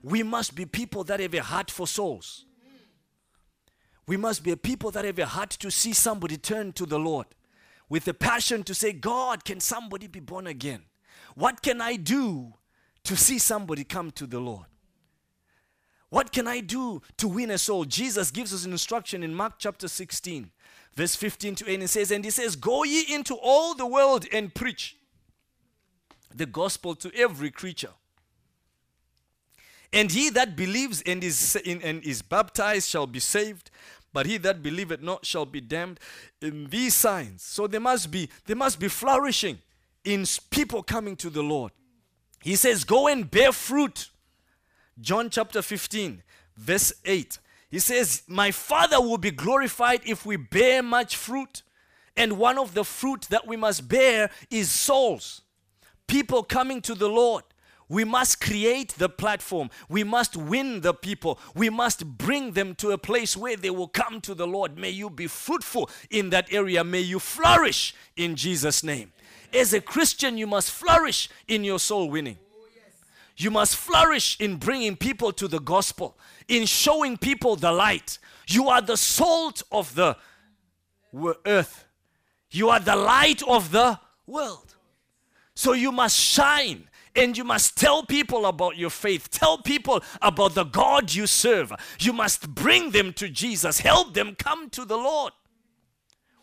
We 0.02 0.24
must 0.24 0.56
be 0.56 0.66
people 0.66 1.04
that 1.04 1.20
have 1.20 1.34
a 1.34 1.42
heart 1.42 1.70
for 1.70 1.86
souls. 1.86 2.44
We 4.12 4.18
must 4.18 4.44
be 4.44 4.50
a 4.50 4.58
people 4.58 4.90
that 4.90 5.06
have 5.06 5.18
a 5.18 5.24
heart 5.24 5.52
to 5.52 5.70
see 5.70 5.94
somebody 5.94 6.36
turn 6.36 6.74
to 6.74 6.84
the 6.84 6.98
Lord 6.98 7.28
with 7.88 8.06
a 8.08 8.12
passion 8.12 8.62
to 8.64 8.74
say, 8.74 8.92
God, 8.92 9.42
can 9.42 9.58
somebody 9.58 10.06
be 10.06 10.20
born 10.20 10.46
again? 10.46 10.82
What 11.34 11.62
can 11.62 11.80
I 11.80 11.96
do 11.96 12.52
to 13.04 13.16
see 13.16 13.38
somebody 13.38 13.84
come 13.84 14.10
to 14.10 14.26
the 14.26 14.38
Lord? 14.38 14.66
What 16.10 16.30
can 16.30 16.46
I 16.46 16.60
do 16.60 17.00
to 17.16 17.26
win 17.26 17.52
a 17.52 17.56
soul? 17.56 17.86
Jesus 17.86 18.30
gives 18.30 18.52
us 18.52 18.66
an 18.66 18.72
instruction 18.72 19.22
in 19.22 19.34
Mark 19.34 19.54
chapter 19.56 19.88
16, 19.88 20.50
verse 20.94 21.16
15 21.16 21.54
to 21.54 21.70
18. 21.70 21.80
It 21.80 21.88
says, 21.88 22.10
And 22.10 22.22
he 22.22 22.30
says, 22.30 22.54
Go 22.54 22.84
ye 22.84 23.06
into 23.08 23.34
all 23.34 23.74
the 23.74 23.86
world 23.86 24.26
and 24.30 24.54
preach 24.54 24.98
the 26.34 26.44
gospel 26.44 26.94
to 26.96 27.10
every 27.16 27.50
creature. 27.50 27.94
And 29.94 30.10
he 30.10 30.30
that 30.30 30.56
believes 30.56 31.02
and 31.02 31.22
is, 31.22 31.56
and 31.66 32.02
is 32.02 32.22
baptized 32.22 32.88
shall 32.88 33.06
be 33.06 33.20
saved, 33.20 33.70
but 34.12 34.26
he 34.26 34.38
that 34.38 34.62
believeth 34.62 35.02
not 35.02 35.24
shall 35.26 35.46
be 35.46 35.60
damned. 35.60 36.00
In 36.40 36.68
these 36.68 36.94
signs, 36.94 37.42
so 37.42 37.66
there 37.66 37.80
must 37.80 38.10
be 38.10 38.28
there 38.46 38.56
must 38.56 38.78
be 38.78 38.88
flourishing 38.88 39.58
in 40.04 40.24
people 40.50 40.82
coming 40.82 41.16
to 41.16 41.30
the 41.30 41.42
Lord. 41.42 41.72
He 42.42 42.56
says, 42.56 42.84
"Go 42.84 43.08
and 43.08 43.30
bear 43.30 43.52
fruit." 43.52 44.10
John 45.00 45.30
chapter 45.30 45.62
15, 45.62 46.22
verse 46.56 46.92
8. 47.04 47.38
He 47.70 47.78
says, 47.78 48.22
"My 48.26 48.50
Father 48.50 49.00
will 49.00 49.18
be 49.18 49.30
glorified 49.30 50.02
if 50.04 50.26
we 50.26 50.36
bear 50.36 50.82
much 50.82 51.16
fruit." 51.16 51.62
And 52.16 52.38
one 52.38 52.58
of 52.58 52.74
the 52.74 52.84
fruit 52.84 53.22
that 53.30 53.46
we 53.46 53.56
must 53.56 53.88
bear 53.88 54.30
is 54.50 54.70
souls 54.70 55.42
people 56.06 56.42
coming 56.42 56.82
to 56.82 56.94
the 56.94 57.08
Lord, 57.08 57.42
we 57.88 58.04
must 58.04 58.40
create 58.40 58.94
the 58.98 59.08
platform. 59.08 59.70
We 59.88 60.04
must 60.04 60.36
win 60.36 60.80
the 60.80 60.94
people. 60.94 61.38
We 61.54 61.70
must 61.70 62.06
bring 62.06 62.52
them 62.52 62.74
to 62.76 62.92
a 62.92 62.98
place 62.98 63.36
where 63.36 63.56
they 63.56 63.70
will 63.70 63.88
come 63.88 64.20
to 64.22 64.34
the 64.34 64.46
Lord. 64.46 64.78
May 64.78 64.90
you 64.90 65.10
be 65.10 65.26
fruitful 65.26 65.90
in 66.10 66.30
that 66.30 66.52
area. 66.52 66.84
May 66.84 67.00
you 67.00 67.18
flourish 67.18 67.94
in 68.16 68.36
Jesus' 68.36 68.82
name. 68.82 69.12
As 69.52 69.74
a 69.74 69.80
Christian, 69.80 70.38
you 70.38 70.46
must 70.46 70.70
flourish 70.70 71.28
in 71.46 71.64
your 71.64 71.78
soul 71.78 72.08
winning. 72.08 72.38
You 73.36 73.50
must 73.50 73.76
flourish 73.76 74.38
in 74.40 74.56
bringing 74.56 74.96
people 74.96 75.32
to 75.32 75.48
the 75.48 75.58
gospel, 75.58 76.16
in 76.48 76.66
showing 76.66 77.16
people 77.16 77.56
the 77.56 77.72
light. 77.72 78.18
You 78.46 78.68
are 78.68 78.80
the 78.80 78.96
salt 78.96 79.62
of 79.72 79.94
the 79.94 80.16
earth, 81.46 81.84
you 82.50 82.68
are 82.68 82.80
the 82.80 82.96
light 82.96 83.42
of 83.42 83.72
the 83.72 83.98
world. 84.26 84.74
So 85.54 85.72
you 85.72 85.92
must 85.92 86.16
shine 86.16 86.88
and 87.14 87.36
you 87.36 87.44
must 87.44 87.76
tell 87.76 88.04
people 88.04 88.46
about 88.46 88.76
your 88.76 88.90
faith. 88.90 89.30
Tell 89.30 89.58
people 89.58 90.02
about 90.20 90.54
the 90.54 90.64
God 90.64 91.14
you 91.14 91.26
serve. 91.26 91.72
You 91.98 92.12
must 92.12 92.54
bring 92.54 92.90
them 92.90 93.12
to 93.14 93.28
Jesus. 93.28 93.80
Help 93.80 94.14
them 94.14 94.34
come 94.34 94.70
to 94.70 94.84
the 94.84 94.96
Lord. 94.96 95.32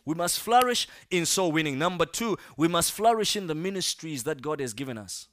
We 0.05 0.15
must 0.15 0.39
flourish 0.39 0.88
in 1.11 1.25
soul 1.25 1.51
winning. 1.51 1.77
Number 1.77 2.05
two, 2.05 2.38
we 2.57 2.67
must 2.67 2.91
flourish 2.91 3.35
in 3.35 3.47
the 3.47 3.55
ministries 3.55 4.23
that 4.23 4.41
God 4.41 4.59
has 4.59 4.73
given 4.73 4.97
us. 4.97 5.27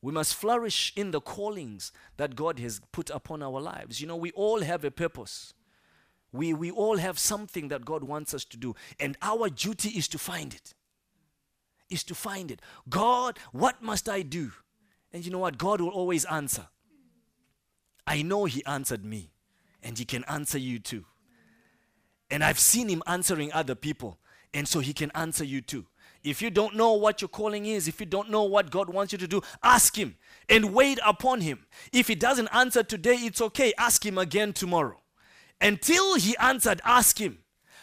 We 0.00 0.12
must 0.12 0.34
flourish 0.34 0.92
in 0.96 1.12
the 1.12 1.20
callings 1.20 1.90
that 2.18 2.36
God 2.36 2.58
has 2.58 2.80
put 2.92 3.10
upon 3.10 3.42
our 3.42 3.60
lives. 3.60 4.00
You 4.00 4.06
know, 4.06 4.16
we 4.16 4.32
all 4.32 4.60
have 4.60 4.84
a 4.84 4.90
purpose. 4.90 5.54
We, 6.30 6.52
we 6.52 6.70
all 6.70 6.98
have 6.98 7.18
something 7.18 7.68
that 7.68 7.84
God 7.84 8.04
wants 8.04 8.34
us 8.34 8.44
to 8.46 8.56
do, 8.56 8.74
and 9.00 9.16
our 9.22 9.48
duty 9.48 9.90
is 9.90 10.08
to 10.08 10.18
find 10.18 10.52
it 10.52 10.74
is 11.90 12.04
to 12.04 12.14
find 12.14 12.50
it. 12.50 12.60
God, 12.88 13.38
what 13.52 13.82
must 13.82 14.08
I 14.08 14.22
do? 14.22 14.52
And 15.12 15.24
you 15.24 15.30
know 15.30 15.38
what? 15.38 15.58
God 15.58 15.80
will 15.80 15.90
always 15.90 16.24
answer. 16.24 16.66
I 18.06 18.22
know 18.22 18.44
He 18.44 18.64
answered 18.66 19.04
me, 19.04 19.30
and 19.82 19.98
He 19.98 20.04
can 20.04 20.24
answer 20.24 20.58
you 20.58 20.78
too. 20.78 21.04
And 22.30 22.42
I've 22.42 22.58
seen 22.58 22.88
Him 22.88 23.02
answering 23.06 23.52
other 23.52 23.74
people, 23.74 24.18
and 24.52 24.66
so 24.66 24.80
He 24.80 24.92
can 24.92 25.10
answer 25.14 25.44
you 25.44 25.60
too. 25.60 25.86
If 26.22 26.40
you 26.40 26.50
don't 26.50 26.74
know 26.74 26.94
what 26.94 27.20
your 27.20 27.28
calling 27.28 27.66
is, 27.66 27.86
if 27.86 28.00
you 28.00 28.06
don't 28.06 28.30
know 28.30 28.44
what 28.44 28.70
God 28.70 28.88
wants 28.88 29.12
you 29.12 29.18
to 29.18 29.28
do, 29.28 29.42
ask 29.62 29.96
Him 29.96 30.16
and 30.48 30.72
wait 30.74 30.98
upon 31.04 31.42
Him. 31.42 31.66
If 31.92 32.08
He 32.08 32.14
doesn't 32.14 32.48
answer 32.48 32.82
today, 32.82 33.16
it's 33.16 33.42
okay. 33.42 33.72
Ask 33.78 34.04
Him 34.04 34.16
again 34.16 34.52
tomorrow. 34.52 35.00
Until 35.60 36.16
He 36.16 36.36
answered, 36.38 36.80
ask 36.84 37.18
Him. 37.20 37.38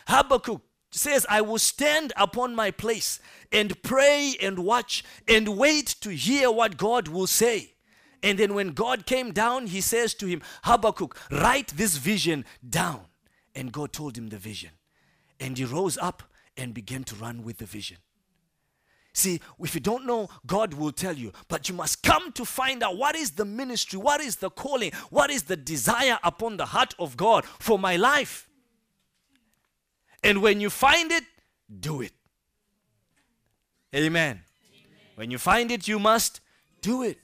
Habakkuk 0.08 0.62
says, 0.92 1.26
I 1.30 1.42
will 1.42 1.58
stand 1.58 2.14
upon 2.18 2.56
my 2.56 2.72
place 2.72 3.20
and 3.52 3.82
pray 3.82 4.36
and 4.42 4.60
watch 4.60 5.04
and 5.28 5.58
wait 5.58 5.88
to 6.02 6.10
hear 6.10 6.52
what 6.52 6.78
God 6.78 7.08
will 7.08 7.28
say. 7.28 7.74
And 8.24 8.38
then 8.38 8.54
when 8.54 8.70
God 8.70 9.06
came 9.06 9.32
down, 9.32 9.68
he 9.68 9.82
says 9.82 10.14
to 10.16 10.28
him, 10.28 10.42
Habakkuk, 10.64 11.18
write 11.32 11.70
this 11.70 11.98
vision 11.98 12.46
down. 12.68 13.02
And 13.56 13.72
God 13.72 13.92
told 13.92 14.18
him 14.18 14.30
the 14.30 14.38
vision. 14.38 14.72
And 15.40 15.58
he 15.58 15.66
rose 15.66 15.98
up 15.98 16.24
and 16.56 16.74
began 16.74 17.04
to 17.06 17.16
run 17.16 17.44
with 17.44 17.58
the 17.58 17.66
vision. 17.66 17.98
See, 19.14 19.42
if 19.60 19.76
you 19.76 19.82
don't 19.82 20.06
know, 20.06 20.30
God 20.46 20.74
will 20.74 20.92
tell 20.92 21.16
you, 21.16 21.34
but 21.50 21.68
you 21.68 21.76
must 21.76 22.02
come 22.02 22.32
to 22.34 22.46
find 22.46 22.82
out 22.82 22.96
what 22.98 23.16
is 23.16 23.32
the 23.32 23.44
ministry, 23.44 24.00
what 24.00 24.22
is 24.22 24.38
the 24.38 24.50
calling, 24.50 24.92
what 25.10 25.30
is 25.30 25.44
the 25.44 25.58
desire 25.58 26.18
upon 26.24 26.58
the 26.58 26.68
heart 26.68 26.94
of 26.98 27.18
God 27.18 27.44
for 27.44 27.78
my 27.78 27.98
life. 27.98 28.48
And 30.24 30.42
when 30.42 30.62
you 30.62 30.70
find 30.70 31.12
it, 31.12 31.24
do 31.80 32.02
it. 32.02 32.14
Amen. 33.94 34.06
Amen. 34.06 34.44
When 35.16 35.32
you 35.32 35.38
find 35.38 35.72
it, 35.72 35.88
you 35.88 36.00
must 36.00 36.42
do 36.82 37.04
it. 37.04 37.18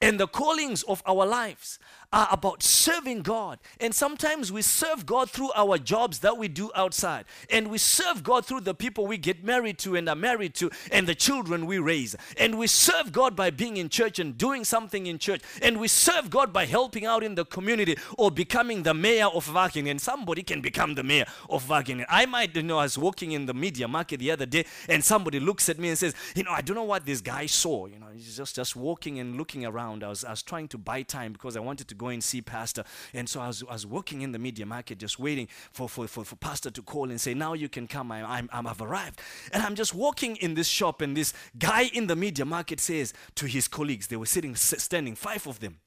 And 0.00 0.18
the 0.18 0.26
callings 0.26 0.82
of 0.82 1.02
our 1.06 1.26
lives 1.26 1.78
are 2.12 2.28
about 2.30 2.62
serving 2.62 3.22
God. 3.22 3.58
And 3.80 3.94
sometimes 3.94 4.52
we 4.52 4.62
serve 4.62 5.06
God 5.06 5.30
through 5.30 5.50
our 5.54 5.78
jobs 5.78 6.18
that 6.20 6.36
we 6.36 6.48
do 6.48 6.70
outside. 6.74 7.24
And 7.50 7.68
we 7.68 7.78
serve 7.78 8.22
God 8.22 8.44
through 8.44 8.60
the 8.60 8.74
people 8.74 9.06
we 9.06 9.18
get 9.18 9.42
married 9.42 9.78
to 9.78 9.96
and 9.96 10.08
are 10.08 10.16
married 10.16 10.54
to 10.56 10.70
and 10.90 11.06
the 11.06 11.14
children 11.14 11.66
we 11.66 11.78
raise. 11.78 12.14
And 12.36 12.58
we 12.58 12.66
serve 12.66 13.12
God 13.12 13.34
by 13.34 13.50
being 13.50 13.76
in 13.76 13.88
church 13.88 14.18
and 14.18 14.36
doing 14.36 14.64
something 14.64 15.06
in 15.06 15.18
church. 15.18 15.42
And 15.62 15.80
we 15.80 15.88
serve 15.88 16.30
God 16.30 16.52
by 16.52 16.66
helping 16.66 17.06
out 17.06 17.22
in 17.22 17.34
the 17.34 17.44
community 17.44 17.96
or 18.18 18.30
becoming 18.30 18.82
the 18.82 18.94
mayor 18.94 19.26
of 19.26 19.46
Wageningen. 19.46 19.92
And 19.92 20.00
somebody 20.00 20.42
can 20.42 20.60
become 20.60 20.94
the 20.94 21.02
mayor 21.02 21.26
of 21.48 21.66
Wageningen. 21.66 22.06
I 22.08 22.26
might, 22.26 22.54
you 22.54 22.62
know, 22.62 22.78
I 22.78 22.84
was 22.84 22.98
walking 22.98 23.32
in 23.32 23.46
the 23.46 23.54
media 23.54 23.88
market 23.88 24.20
the 24.20 24.30
other 24.30 24.46
day 24.46 24.66
and 24.88 25.02
somebody 25.02 25.40
looks 25.40 25.68
at 25.68 25.78
me 25.78 25.88
and 25.88 25.98
says, 25.98 26.14
you 26.34 26.42
know, 26.42 26.52
I 26.52 26.60
don't 26.60 26.76
know 26.76 26.82
what 26.82 27.06
this 27.06 27.20
guy 27.20 27.46
saw. 27.46 27.86
You 27.86 27.98
know, 27.98 28.06
he's 28.12 28.36
just, 28.36 28.56
just 28.56 28.76
walking 28.76 29.18
and 29.18 29.36
looking 29.36 29.64
around. 29.64 30.04
I 30.04 30.08
was, 30.08 30.24
I 30.24 30.30
was 30.30 30.42
trying 30.42 30.68
to 30.68 30.78
buy 30.78 31.02
time 31.02 31.32
because 31.32 31.56
I 31.56 31.60
wanted 31.60 31.88
to 31.88 31.94
go 32.02 32.08
and 32.08 32.22
see 32.22 32.42
Pastor. 32.42 32.84
And 33.14 33.28
so 33.28 33.40
I 33.40 33.46
was, 33.46 33.62
I 33.68 33.72
was 33.72 33.86
in 34.10 34.32
the 34.32 34.38
media 34.38 34.66
market, 34.66 34.98
just 34.98 35.18
waiting 35.18 35.48
for, 35.70 35.88
for, 35.88 36.06
for, 36.06 36.24
for 36.24 36.36
Pastor 36.36 36.70
to 36.70 36.82
call 36.82 37.10
and 37.10 37.20
say, 37.20 37.34
Now 37.34 37.54
you 37.54 37.68
can 37.68 37.86
come. 37.86 38.12
I, 38.12 38.22
I'm, 38.22 38.48
I'm, 38.52 38.66
I've 38.66 38.80
arrived. 38.80 39.20
And 39.52 39.62
I'm 39.62 39.74
just 39.74 39.94
walking 39.94 40.36
in 40.36 40.54
this 40.54 40.68
shop, 40.68 41.00
and 41.00 41.16
this 41.16 41.32
guy 41.58 41.90
in 41.92 42.06
the 42.06 42.16
media 42.16 42.44
market 42.44 42.80
says 42.80 43.12
to 43.36 43.46
his 43.46 43.68
colleagues, 43.68 44.08
they 44.08 44.16
were 44.16 44.26
sitting, 44.26 44.54
standing, 44.56 45.14
five 45.14 45.46
of 45.46 45.60
them 45.60 45.78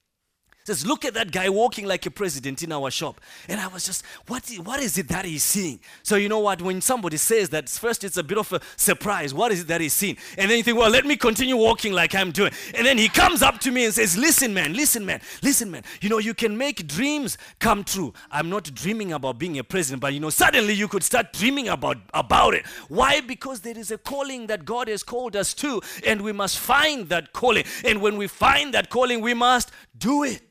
says, 0.65 0.85
Look 0.85 1.05
at 1.05 1.13
that 1.13 1.31
guy 1.31 1.49
walking 1.49 1.85
like 1.85 2.05
a 2.05 2.11
president 2.11 2.63
in 2.63 2.71
our 2.71 2.89
shop. 2.89 3.21
And 3.47 3.59
I 3.59 3.67
was 3.67 3.85
just, 3.85 4.03
what, 4.27 4.49
what 4.63 4.79
is 4.79 4.97
it 4.97 5.07
that 5.09 5.25
he's 5.25 5.43
seeing? 5.43 5.79
So, 6.03 6.15
you 6.15 6.27
know 6.27 6.39
what? 6.39 6.61
When 6.61 6.81
somebody 6.81 7.17
says 7.17 7.49
that, 7.49 7.69
first 7.69 8.03
it's 8.03 8.17
a 8.17 8.23
bit 8.23 8.37
of 8.37 8.51
a 8.51 8.61
surprise. 8.75 9.33
What 9.33 9.51
is 9.51 9.61
it 9.61 9.67
that 9.67 9.81
he's 9.81 9.93
seeing? 9.93 10.17
And 10.37 10.49
then 10.49 10.57
you 10.57 10.63
think, 10.63 10.77
Well, 10.77 10.89
let 10.89 11.05
me 11.05 11.15
continue 11.15 11.55
walking 11.55 11.93
like 11.93 12.15
I'm 12.15 12.31
doing. 12.31 12.51
And 12.73 12.85
then 12.85 12.97
he 12.97 13.09
comes 13.09 13.41
up 13.41 13.59
to 13.59 13.71
me 13.71 13.85
and 13.85 13.93
says, 13.93 14.17
Listen, 14.17 14.53
man, 14.53 14.73
listen, 14.73 15.05
man, 15.05 15.21
listen, 15.43 15.69
man. 15.69 15.83
You 16.01 16.09
know, 16.09 16.17
you 16.17 16.33
can 16.33 16.57
make 16.57 16.87
dreams 16.87 17.37
come 17.59 17.83
true. 17.83 18.13
I'm 18.31 18.49
not 18.49 18.73
dreaming 18.73 19.13
about 19.13 19.37
being 19.37 19.59
a 19.59 19.63
president, 19.63 20.01
but 20.01 20.13
you 20.13 20.19
know, 20.19 20.29
suddenly 20.31 20.73
you 20.73 20.87
could 20.87 21.03
start 21.03 21.33
dreaming 21.33 21.67
about, 21.69 21.97
about 22.13 22.55
it. 22.55 22.65
Why? 22.89 23.21
Because 23.21 23.61
there 23.61 23.77
is 23.77 23.91
a 23.91 23.97
calling 23.97 24.47
that 24.47 24.65
God 24.65 24.87
has 24.87 25.03
called 25.03 25.35
us 25.35 25.53
to, 25.55 25.81
and 26.05 26.21
we 26.21 26.31
must 26.31 26.57
find 26.57 27.09
that 27.09 27.33
calling. 27.33 27.65
And 27.83 28.01
when 28.01 28.17
we 28.17 28.27
find 28.27 28.73
that 28.73 28.89
calling, 28.89 29.21
we 29.21 29.33
must 29.33 29.71
do 29.97 30.23
it. 30.23 30.41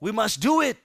We 0.00 0.12
must 0.12 0.40
do 0.40 0.60
it. 0.60 0.78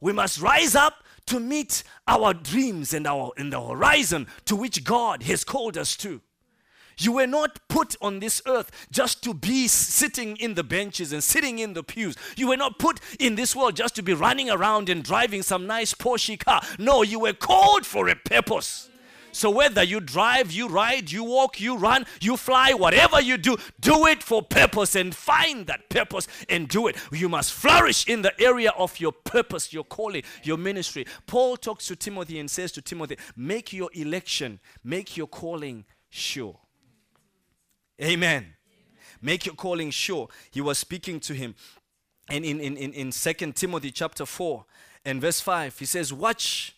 We 0.00 0.12
must 0.12 0.40
rise 0.40 0.74
up 0.74 1.04
to 1.26 1.38
meet 1.38 1.82
our 2.08 2.34
dreams 2.34 2.92
and 2.92 3.06
our 3.06 3.32
in 3.36 3.50
the 3.50 3.60
horizon 3.60 4.26
to 4.46 4.56
which 4.56 4.84
God 4.84 5.22
has 5.24 5.44
called 5.44 5.76
us 5.78 5.96
to. 5.98 6.20
You 6.98 7.12
were 7.12 7.26
not 7.26 7.60
put 7.68 7.96
on 8.02 8.20
this 8.20 8.42
earth 8.46 8.88
just 8.90 9.22
to 9.24 9.32
be 9.32 9.68
sitting 9.68 10.36
in 10.36 10.54
the 10.54 10.62
benches 10.62 11.12
and 11.12 11.24
sitting 11.24 11.58
in 11.58 11.72
the 11.72 11.82
pews. 11.82 12.14
You 12.36 12.48
were 12.48 12.58
not 12.58 12.78
put 12.78 13.00
in 13.18 13.36
this 13.36 13.56
world 13.56 13.76
just 13.76 13.94
to 13.96 14.02
be 14.02 14.12
running 14.12 14.50
around 14.50 14.90
and 14.90 15.02
driving 15.02 15.42
some 15.42 15.66
nice 15.66 15.94
Porsche 15.94 16.38
car. 16.38 16.60
No, 16.78 17.02
you 17.02 17.20
were 17.20 17.32
called 17.32 17.86
for 17.86 18.08
a 18.08 18.16
purpose. 18.16 18.89
So 19.32 19.50
whether 19.50 19.82
you 19.82 20.00
drive, 20.00 20.52
you 20.52 20.68
ride, 20.68 21.10
you 21.10 21.24
walk, 21.24 21.60
you 21.60 21.76
run, 21.76 22.06
you 22.20 22.36
fly, 22.36 22.72
whatever 22.72 23.20
you 23.20 23.36
do, 23.36 23.56
do 23.80 24.06
it 24.06 24.22
for 24.22 24.42
purpose 24.42 24.96
and 24.96 25.14
find 25.14 25.66
that 25.66 25.88
purpose 25.88 26.26
and 26.48 26.68
do 26.68 26.86
it. 26.88 26.96
You 27.12 27.28
must 27.28 27.52
flourish 27.52 28.06
in 28.08 28.22
the 28.22 28.38
area 28.40 28.72
of 28.76 28.98
your 28.98 29.12
purpose, 29.12 29.72
your 29.72 29.84
calling, 29.84 30.22
your 30.42 30.56
ministry. 30.56 31.06
Paul 31.26 31.56
talks 31.56 31.86
to 31.86 31.96
Timothy 31.96 32.38
and 32.38 32.50
says 32.50 32.72
to 32.72 32.82
Timothy, 32.82 33.16
make 33.36 33.72
your 33.72 33.90
election, 33.94 34.60
make 34.82 35.16
your 35.16 35.26
calling 35.26 35.84
sure. 36.08 36.58
Amen. 38.02 38.54
Make 39.22 39.46
your 39.46 39.54
calling 39.54 39.90
sure. 39.90 40.28
He 40.50 40.60
was 40.60 40.78
speaking 40.78 41.20
to 41.20 41.34
him. 41.34 41.54
And 42.30 42.44
in, 42.44 42.60
in, 42.60 42.76
in, 42.76 42.92
in 42.92 43.10
2 43.10 43.52
Timothy 43.52 43.90
chapter 43.90 44.24
4 44.24 44.64
and 45.04 45.20
verse 45.20 45.40
5, 45.40 45.78
he 45.78 45.84
says, 45.84 46.12
Watch 46.12 46.76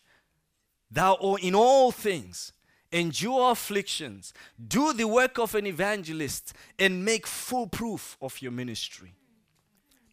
Thou 0.93 1.37
in 1.41 1.55
all 1.55 1.91
things 1.91 2.53
endure 2.93 3.51
afflictions, 3.51 4.35
do 4.69 4.93
the 4.93 5.09
work 5.09 5.39
of 5.39 5.55
an 5.55 5.67
evangelist, 5.67 6.53
and 6.79 7.05
make 7.05 7.27
full 7.27 7.67
proof 7.67 8.19
of 8.21 8.43
your 8.43 8.53
ministry. 8.53 9.15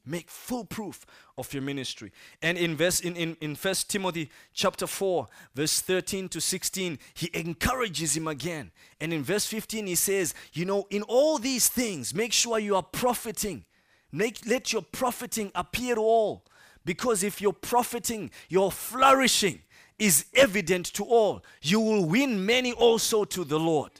Make 0.05 0.29
full 0.29 0.63
proof 0.63 1.05
of 1.37 1.53
your 1.53 1.61
ministry. 1.61 2.11
And 2.41 2.57
in 2.57 2.77
verse 2.77 3.01
in, 3.01 3.17
in, 3.17 3.35
in 3.41 3.55
1 3.55 3.75
Timothy 3.89 4.31
chapter 4.53 4.87
4, 4.87 5.27
verse 5.53 5.81
13 5.81 6.29
to 6.29 6.41
16, 6.41 6.97
he 7.13 7.29
encourages 7.33 8.15
him 8.15 8.27
again. 8.27 8.71
And 9.01 9.13
in 9.13 9.23
verse 9.23 9.45
15, 9.45 9.85
he 9.85 9.95
says, 9.95 10.33
You 10.53 10.65
know, 10.65 10.87
in 10.89 11.03
all 11.03 11.37
these 11.37 11.67
things, 11.67 12.15
make 12.15 12.31
sure 12.31 12.57
you 12.57 12.75
are 12.75 12.83
profiting. 12.83 13.65
Make, 14.11 14.47
let 14.47 14.71
your 14.73 14.81
profiting 14.81 15.51
appear 15.53 15.95
to 15.95 16.01
all. 16.01 16.45
Because 16.85 17.21
if 17.21 17.41
you're 17.41 17.53
profiting, 17.53 18.31
you're 18.47 18.71
flourishing 18.71 19.59
is 19.99 20.25
evident 20.33 20.87
to 20.93 21.03
all, 21.03 21.43
you 21.61 21.79
will 21.79 22.05
win 22.05 22.45
many 22.45 22.71
also 22.71 23.25
to 23.25 23.43
the 23.43 23.59
Lord. 23.59 23.91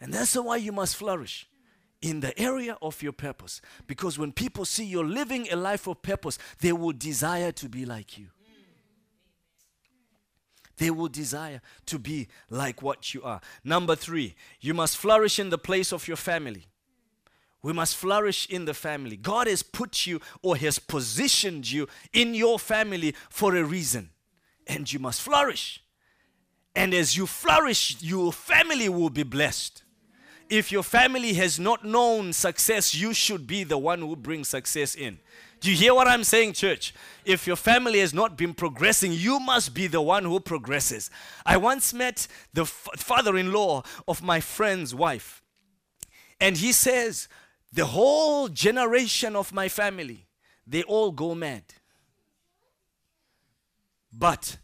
And 0.00 0.14
that's 0.14 0.34
why 0.34 0.56
you 0.56 0.72
must 0.72 0.96
flourish 0.96 1.48
in 2.00 2.20
the 2.20 2.38
area 2.40 2.78
of 2.80 3.02
your 3.02 3.12
purpose. 3.12 3.60
Because 3.86 4.18
when 4.18 4.32
people 4.32 4.64
see 4.64 4.84
you're 4.84 5.04
living 5.04 5.48
a 5.50 5.56
life 5.56 5.88
of 5.88 6.00
purpose, 6.00 6.38
they 6.60 6.72
will 6.72 6.92
desire 6.92 7.50
to 7.52 7.68
be 7.68 7.84
like 7.84 8.16
you. 8.16 8.28
they 10.78 10.90
will 10.90 11.08
desire 11.08 11.60
to 11.86 11.98
be 11.98 12.28
like 12.50 12.82
what 12.82 13.12
you 13.12 13.22
are. 13.22 13.40
Number 13.64 13.94
three, 13.94 14.34
you 14.60 14.74
must 14.74 14.96
flourish 14.96 15.38
in 15.38 15.50
the 15.50 15.58
place 15.58 15.92
of 15.92 16.08
your 16.08 16.16
family. 16.16 16.66
We 17.62 17.72
must 17.72 17.96
flourish 17.96 18.46
in 18.48 18.64
the 18.64 18.74
family. 18.74 19.16
God 19.16 19.48
has 19.48 19.62
put 19.62 20.06
you 20.06 20.20
or 20.42 20.56
has 20.56 20.78
positioned 20.78 21.70
you 21.70 21.88
in 22.12 22.34
your 22.34 22.58
family 22.58 23.14
for 23.28 23.56
a 23.56 23.64
reason, 23.64 24.10
and 24.68 24.92
you 24.92 24.98
must 24.98 25.22
flourish. 25.22 25.82
And 26.76 26.94
as 26.94 27.16
you 27.16 27.26
flourish, 27.26 27.96
your 28.00 28.32
family 28.32 28.88
will 28.88 29.10
be 29.10 29.24
blessed. 29.24 29.82
If 30.48 30.70
your 30.70 30.82
family 30.82 31.34
has 31.34 31.58
not 31.58 31.84
known 31.84 32.32
success, 32.32 32.94
you 32.94 33.12
should 33.12 33.46
be 33.46 33.64
the 33.64 33.76
one 33.78 34.00
who 34.00 34.14
brings 34.14 34.48
success 34.48 34.94
in. 34.94 35.18
Do 35.60 35.70
you 35.70 35.76
hear 35.76 35.94
what 35.94 36.06
I'm 36.06 36.24
saying, 36.24 36.52
church? 36.52 36.94
If 37.24 37.46
your 37.46 37.56
family 37.56 37.98
has 37.98 38.14
not 38.14 38.36
been 38.38 38.54
progressing, 38.54 39.12
you 39.12 39.40
must 39.40 39.74
be 39.74 39.88
the 39.88 40.00
one 40.00 40.24
who 40.24 40.38
progresses. 40.38 41.10
I 41.44 41.56
once 41.56 41.92
met 41.92 42.28
the 42.54 42.62
f- 42.62 42.88
father 42.96 43.36
in 43.36 43.52
law 43.52 43.82
of 44.06 44.22
my 44.22 44.40
friend's 44.40 44.94
wife, 44.94 45.42
and 46.40 46.56
he 46.56 46.70
says, 46.70 47.28
The 47.72 47.86
whole 47.86 48.48
generation 48.48 49.34
of 49.34 49.52
my 49.52 49.68
family, 49.68 50.28
they 50.64 50.84
all 50.84 51.10
go 51.10 51.34
mad. 51.34 51.64
But 54.12 54.58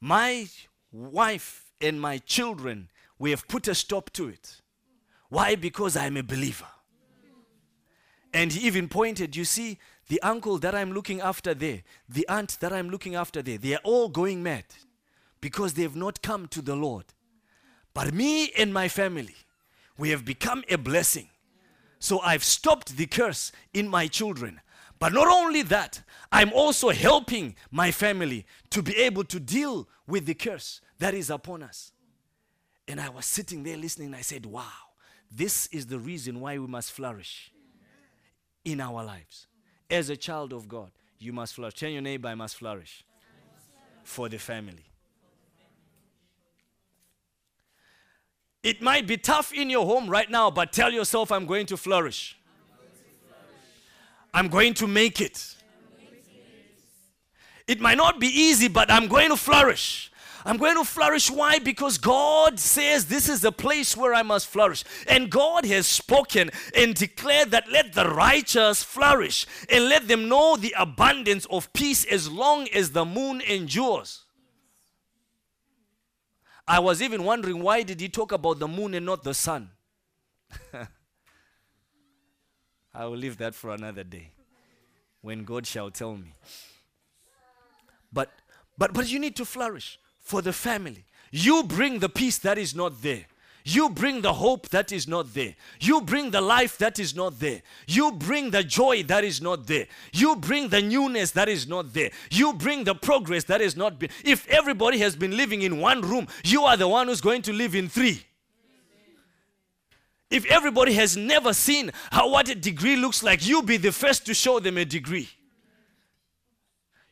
my 0.00 0.48
wife 0.92 1.72
and 1.80 2.00
my 2.00 2.18
children, 2.18 2.90
we 3.18 3.30
have 3.30 3.48
put 3.48 3.68
a 3.68 3.74
stop 3.74 4.10
to 4.12 4.28
it. 4.28 4.60
Why? 5.28 5.54
Because 5.54 5.96
I'm 5.96 6.16
a 6.16 6.22
believer. 6.22 6.66
And 8.32 8.52
he 8.52 8.66
even 8.66 8.88
pointed, 8.88 9.36
you 9.36 9.44
see, 9.44 9.78
the 10.08 10.20
uncle 10.22 10.58
that 10.58 10.74
I'm 10.74 10.92
looking 10.92 11.20
after 11.20 11.54
there, 11.54 11.82
the 12.08 12.28
aunt 12.28 12.58
that 12.60 12.72
I'm 12.72 12.90
looking 12.90 13.14
after 13.14 13.42
there, 13.42 13.58
they 13.58 13.74
are 13.74 13.80
all 13.84 14.08
going 14.08 14.42
mad 14.42 14.64
because 15.40 15.74
they 15.74 15.82
have 15.82 15.96
not 15.96 16.22
come 16.22 16.48
to 16.48 16.60
the 16.60 16.76
Lord. 16.76 17.04
But 17.94 18.12
me 18.12 18.50
and 18.58 18.74
my 18.74 18.88
family, 18.88 19.36
we 19.96 20.10
have 20.10 20.24
become 20.24 20.64
a 20.68 20.76
blessing. 20.76 21.28
So 22.00 22.20
I've 22.20 22.44
stopped 22.44 22.96
the 22.96 23.06
curse 23.06 23.52
in 23.72 23.88
my 23.88 24.08
children. 24.08 24.60
But 24.98 25.12
not 25.12 25.26
only 25.26 25.62
that, 25.62 26.02
I'm 26.30 26.52
also 26.52 26.90
helping 26.90 27.56
my 27.70 27.90
family 27.90 28.46
to 28.70 28.82
be 28.82 28.96
able 28.96 29.24
to 29.24 29.40
deal 29.40 29.88
with 30.06 30.26
the 30.26 30.34
curse 30.34 30.80
that 30.98 31.14
is 31.14 31.30
upon 31.30 31.62
us. 31.62 31.92
And 32.86 33.00
I 33.00 33.08
was 33.08 33.26
sitting 33.26 33.62
there 33.62 33.76
listening, 33.76 34.08
and 34.08 34.16
I 34.16 34.20
said, 34.20 34.46
Wow, 34.46 34.70
this 35.30 35.66
is 35.68 35.86
the 35.86 35.98
reason 35.98 36.40
why 36.40 36.58
we 36.58 36.66
must 36.66 36.92
flourish 36.92 37.52
in 38.64 38.80
our 38.80 39.04
lives 39.04 39.46
as 39.90 40.08
a 40.08 40.16
child 40.16 40.52
of 40.52 40.68
God, 40.68 40.90
you 41.18 41.32
must 41.32 41.54
flourish. 41.54 41.74
Tell 41.74 41.88
your 41.88 42.02
neighbor, 42.02 42.28
I 42.28 42.34
must 42.34 42.56
flourish 42.56 43.04
for 44.02 44.28
the 44.28 44.38
family. 44.38 44.84
It 48.62 48.80
might 48.80 49.06
be 49.06 49.18
tough 49.18 49.52
in 49.52 49.68
your 49.68 49.84
home 49.84 50.08
right 50.08 50.30
now, 50.30 50.50
but 50.50 50.72
tell 50.72 50.90
yourself, 50.90 51.30
I'm 51.30 51.46
going 51.46 51.66
to 51.66 51.76
flourish. 51.76 52.38
I'm 54.34 54.48
going 54.48 54.74
to 54.74 54.86
make 54.86 55.22
it. 55.22 55.54
It 57.66 57.80
might 57.80 57.96
not 57.96 58.20
be 58.20 58.26
easy, 58.26 58.68
but 58.68 58.90
I'm 58.90 59.08
going 59.08 59.30
to 59.30 59.36
flourish. 59.36 60.10
I'm 60.44 60.58
going 60.58 60.76
to 60.76 60.84
flourish. 60.84 61.30
Why? 61.30 61.58
Because 61.58 61.96
God 61.96 62.60
says 62.60 63.06
this 63.06 63.30
is 63.30 63.40
the 63.40 63.52
place 63.52 63.96
where 63.96 64.12
I 64.12 64.22
must 64.22 64.46
flourish. 64.46 64.84
And 65.08 65.30
God 65.30 65.64
has 65.64 65.86
spoken 65.86 66.50
and 66.76 66.94
declared 66.94 67.52
that 67.52 67.70
let 67.70 67.94
the 67.94 68.06
righteous 68.10 68.82
flourish 68.82 69.46
and 69.70 69.88
let 69.88 70.06
them 70.06 70.28
know 70.28 70.56
the 70.56 70.74
abundance 70.78 71.46
of 71.46 71.72
peace 71.72 72.04
as 72.04 72.30
long 72.30 72.68
as 72.68 72.90
the 72.90 73.06
moon 73.06 73.40
endures. 73.40 74.24
I 76.68 76.80
was 76.80 77.00
even 77.00 77.24
wondering 77.24 77.62
why 77.62 77.82
did 77.82 78.00
he 78.00 78.10
talk 78.10 78.32
about 78.32 78.58
the 78.58 78.68
moon 78.68 78.92
and 78.94 79.06
not 79.06 79.22
the 79.22 79.32
sun? 79.34 79.70
I 82.94 83.06
will 83.06 83.16
leave 83.16 83.38
that 83.38 83.54
for 83.54 83.70
another 83.70 84.04
day 84.04 84.33
when 85.24 85.42
God 85.44 85.66
shall 85.66 85.90
tell 85.90 86.16
me. 86.16 86.34
But 88.12 88.30
but 88.76 88.92
but 88.92 89.10
you 89.10 89.18
need 89.18 89.34
to 89.36 89.44
flourish 89.44 89.98
for 90.20 90.42
the 90.42 90.52
family. 90.52 91.04
You 91.30 91.64
bring 91.64 91.98
the 91.98 92.08
peace 92.08 92.38
that 92.38 92.58
is 92.58 92.74
not 92.74 93.02
there. 93.02 93.24
You 93.64 93.88
bring 93.88 94.20
the 94.20 94.34
hope 94.34 94.68
that 94.68 94.92
is 94.92 95.08
not 95.08 95.32
there. 95.32 95.54
You 95.80 96.02
bring 96.02 96.30
the 96.30 96.42
life 96.42 96.76
that 96.78 96.98
is 96.98 97.16
not 97.16 97.40
there. 97.40 97.62
You 97.86 98.12
bring 98.12 98.50
the 98.50 98.62
joy 98.62 99.02
that 99.04 99.24
is 99.24 99.40
not 99.40 99.66
there. 99.66 99.86
You 100.12 100.36
bring 100.36 100.68
the 100.68 100.82
newness 100.82 101.30
that 101.30 101.48
is 101.48 101.66
not 101.66 101.94
there. 101.94 102.10
You 102.30 102.52
bring 102.52 102.84
the 102.84 102.94
progress 102.94 103.44
that 103.44 103.62
is 103.62 103.74
not 103.74 103.98
been. 103.98 104.10
If 104.22 104.46
everybody 104.48 104.98
has 104.98 105.16
been 105.16 105.34
living 105.34 105.62
in 105.62 105.80
one 105.80 106.02
room, 106.02 106.28
you 106.44 106.64
are 106.64 106.76
the 106.76 106.88
one 106.88 107.08
who's 107.08 107.22
going 107.22 107.40
to 107.42 107.54
live 107.54 107.74
in 107.74 107.88
three. 107.88 108.22
If 110.34 110.44
everybody 110.46 110.94
has 110.94 111.16
never 111.16 111.52
seen 111.54 111.92
how 112.10 112.28
what 112.28 112.48
a 112.48 112.56
degree 112.56 112.96
looks 112.96 113.22
like, 113.22 113.46
you 113.46 113.62
be 113.62 113.76
the 113.76 113.92
first 113.92 114.26
to 114.26 114.34
show 114.34 114.58
them 114.58 114.76
a 114.78 114.84
degree. 114.84 115.28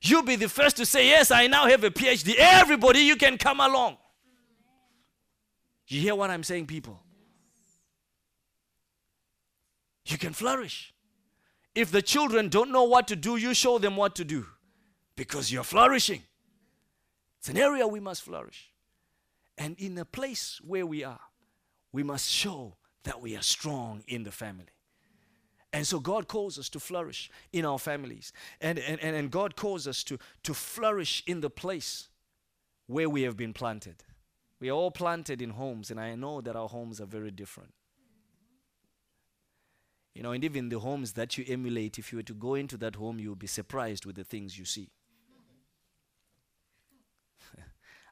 You 0.00 0.24
be 0.24 0.34
the 0.34 0.48
first 0.48 0.76
to 0.78 0.84
say, 0.84 1.06
Yes, 1.06 1.30
I 1.30 1.46
now 1.46 1.68
have 1.68 1.84
a 1.84 1.90
PhD. 1.90 2.34
Everybody, 2.36 2.98
you 2.98 3.14
can 3.14 3.38
come 3.38 3.60
along. 3.60 3.96
You 5.86 6.00
hear 6.00 6.16
what 6.16 6.30
I'm 6.30 6.42
saying, 6.42 6.66
people? 6.66 7.00
You 10.06 10.18
can 10.18 10.32
flourish. 10.32 10.92
If 11.76 11.92
the 11.92 12.02
children 12.02 12.48
don't 12.48 12.72
know 12.72 12.82
what 12.82 13.06
to 13.06 13.14
do, 13.14 13.36
you 13.36 13.54
show 13.54 13.78
them 13.78 13.94
what 13.94 14.16
to 14.16 14.24
do 14.24 14.46
because 15.14 15.52
you're 15.52 15.62
flourishing. 15.62 16.24
It's 17.38 17.48
an 17.48 17.56
area 17.56 17.86
we 17.86 18.00
must 18.00 18.22
flourish. 18.22 18.72
And 19.56 19.78
in 19.78 19.96
a 19.98 20.04
place 20.04 20.60
where 20.64 20.84
we 20.84 21.04
are, 21.04 21.20
we 21.92 22.02
must 22.02 22.28
show 22.28 22.78
that 23.04 23.20
we 23.20 23.36
are 23.36 23.42
strong 23.42 24.02
in 24.06 24.22
the 24.22 24.32
family. 24.32 24.66
And 25.72 25.86
so 25.86 26.00
God 26.00 26.28
calls 26.28 26.58
us 26.58 26.68
to 26.70 26.80
flourish 26.80 27.30
in 27.52 27.64
our 27.64 27.78
families. 27.78 28.32
And, 28.60 28.78
and, 28.78 29.00
and 29.00 29.30
God 29.30 29.56
calls 29.56 29.88
us 29.88 30.04
to, 30.04 30.18
to 30.42 30.52
flourish 30.52 31.22
in 31.26 31.40
the 31.40 31.48
place 31.48 32.08
where 32.86 33.08
we 33.08 33.22
have 33.22 33.36
been 33.36 33.54
planted. 33.54 34.04
We 34.60 34.68
are 34.68 34.74
all 34.74 34.90
planted 34.90 35.40
in 35.40 35.50
homes, 35.50 35.90
and 35.90 35.98
I 35.98 36.14
know 36.14 36.40
that 36.42 36.54
our 36.54 36.68
homes 36.68 37.00
are 37.00 37.06
very 37.06 37.30
different. 37.30 37.72
You 40.14 40.22
know, 40.22 40.32
and 40.32 40.44
even 40.44 40.68
the 40.68 40.78
homes 40.78 41.14
that 41.14 41.38
you 41.38 41.44
emulate, 41.48 41.98
if 41.98 42.12
you 42.12 42.18
were 42.18 42.22
to 42.24 42.34
go 42.34 42.54
into 42.54 42.76
that 42.76 42.96
home, 42.96 43.18
you'll 43.18 43.34
be 43.34 43.46
surprised 43.46 44.04
with 44.04 44.14
the 44.14 44.24
things 44.24 44.58
you 44.58 44.66
see. 44.66 44.90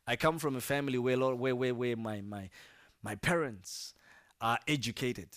I 0.06 0.16
come 0.16 0.38
from 0.38 0.56
a 0.56 0.62
family 0.62 0.96
where, 0.98 1.18
where, 1.18 1.54
where, 1.54 1.74
where 1.74 1.96
my, 1.96 2.22
my, 2.22 2.48
my 3.02 3.16
parents 3.16 3.92
are 4.40 4.58
educated. 4.66 5.28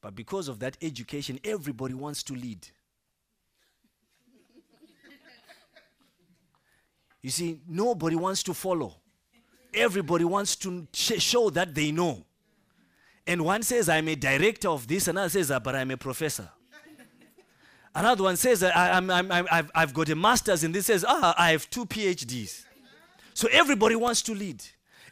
But 0.00 0.14
because 0.14 0.48
of 0.48 0.58
that 0.60 0.76
education, 0.82 1.38
everybody 1.44 1.94
wants 1.94 2.22
to 2.24 2.34
lead. 2.34 2.66
you 7.22 7.30
see, 7.30 7.60
nobody 7.66 8.16
wants 8.16 8.42
to 8.42 8.54
follow. 8.54 8.96
Everybody 9.72 10.24
wants 10.24 10.56
to 10.56 10.86
sh- 10.92 11.22
show 11.22 11.50
that 11.50 11.74
they 11.74 11.90
know. 11.90 12.24
And 13.26 13.44
one 13.44 13.62
says, 13.62 13.88
I'm 13.88 14.08
a 14.08 14.14
director 14.14 14.68
of 14.68 14.86
this, 14.86 15.08
another 15.08 15.30
says, 15.30 15.50
ah, 15.50 15.58
but 15.58 15.74
I'm 15.74 15.90
a 15.90 15.96
professor. 15.96 16.48
Another 17.94 18.24
one 18.24 18.36
says, 18.36 18.62
I, 18.62 19.64
I've 19.74 19.94
got 19.94 20.08
a 20.08 20.16
master's 20.16 20.64
in 20.64 20.72
this, 20.72 20.86
says, 20.86 21.04
ah, 21.06 21.34
I 21.38 21.52
have 21.52 21.70
two 21.70 21.86
PhDs. 21.86 22.64
So 23.34 23.48
everybody 23.50 23.94
wants 23.94 24.20
to 24.22 24.34
lead. 24.34 24.62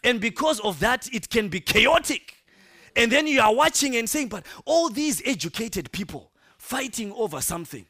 And 0.04 0.20
because 0.20 0.58
of 0.60 0.80
that, 0.80 1.08
it 1.14 1.30
can 1.30 1.48
be 1.48 1.60
chaotic. 1.60 2.41
And 2.94 3.10
then 3.10 3.26
you 3.26 3.40
are 3.40 3.54
watching 3.54 3.96
and 3.96 4.08
saying, 4.08 4.28
but 4.28 4.44
all 4.64 4.90
these 4.90 5.22
educated 5.24 5.90
people 5.92 6.30
fighting 6.58 7.12
over 7.12 7.40
something. 7.40 7.86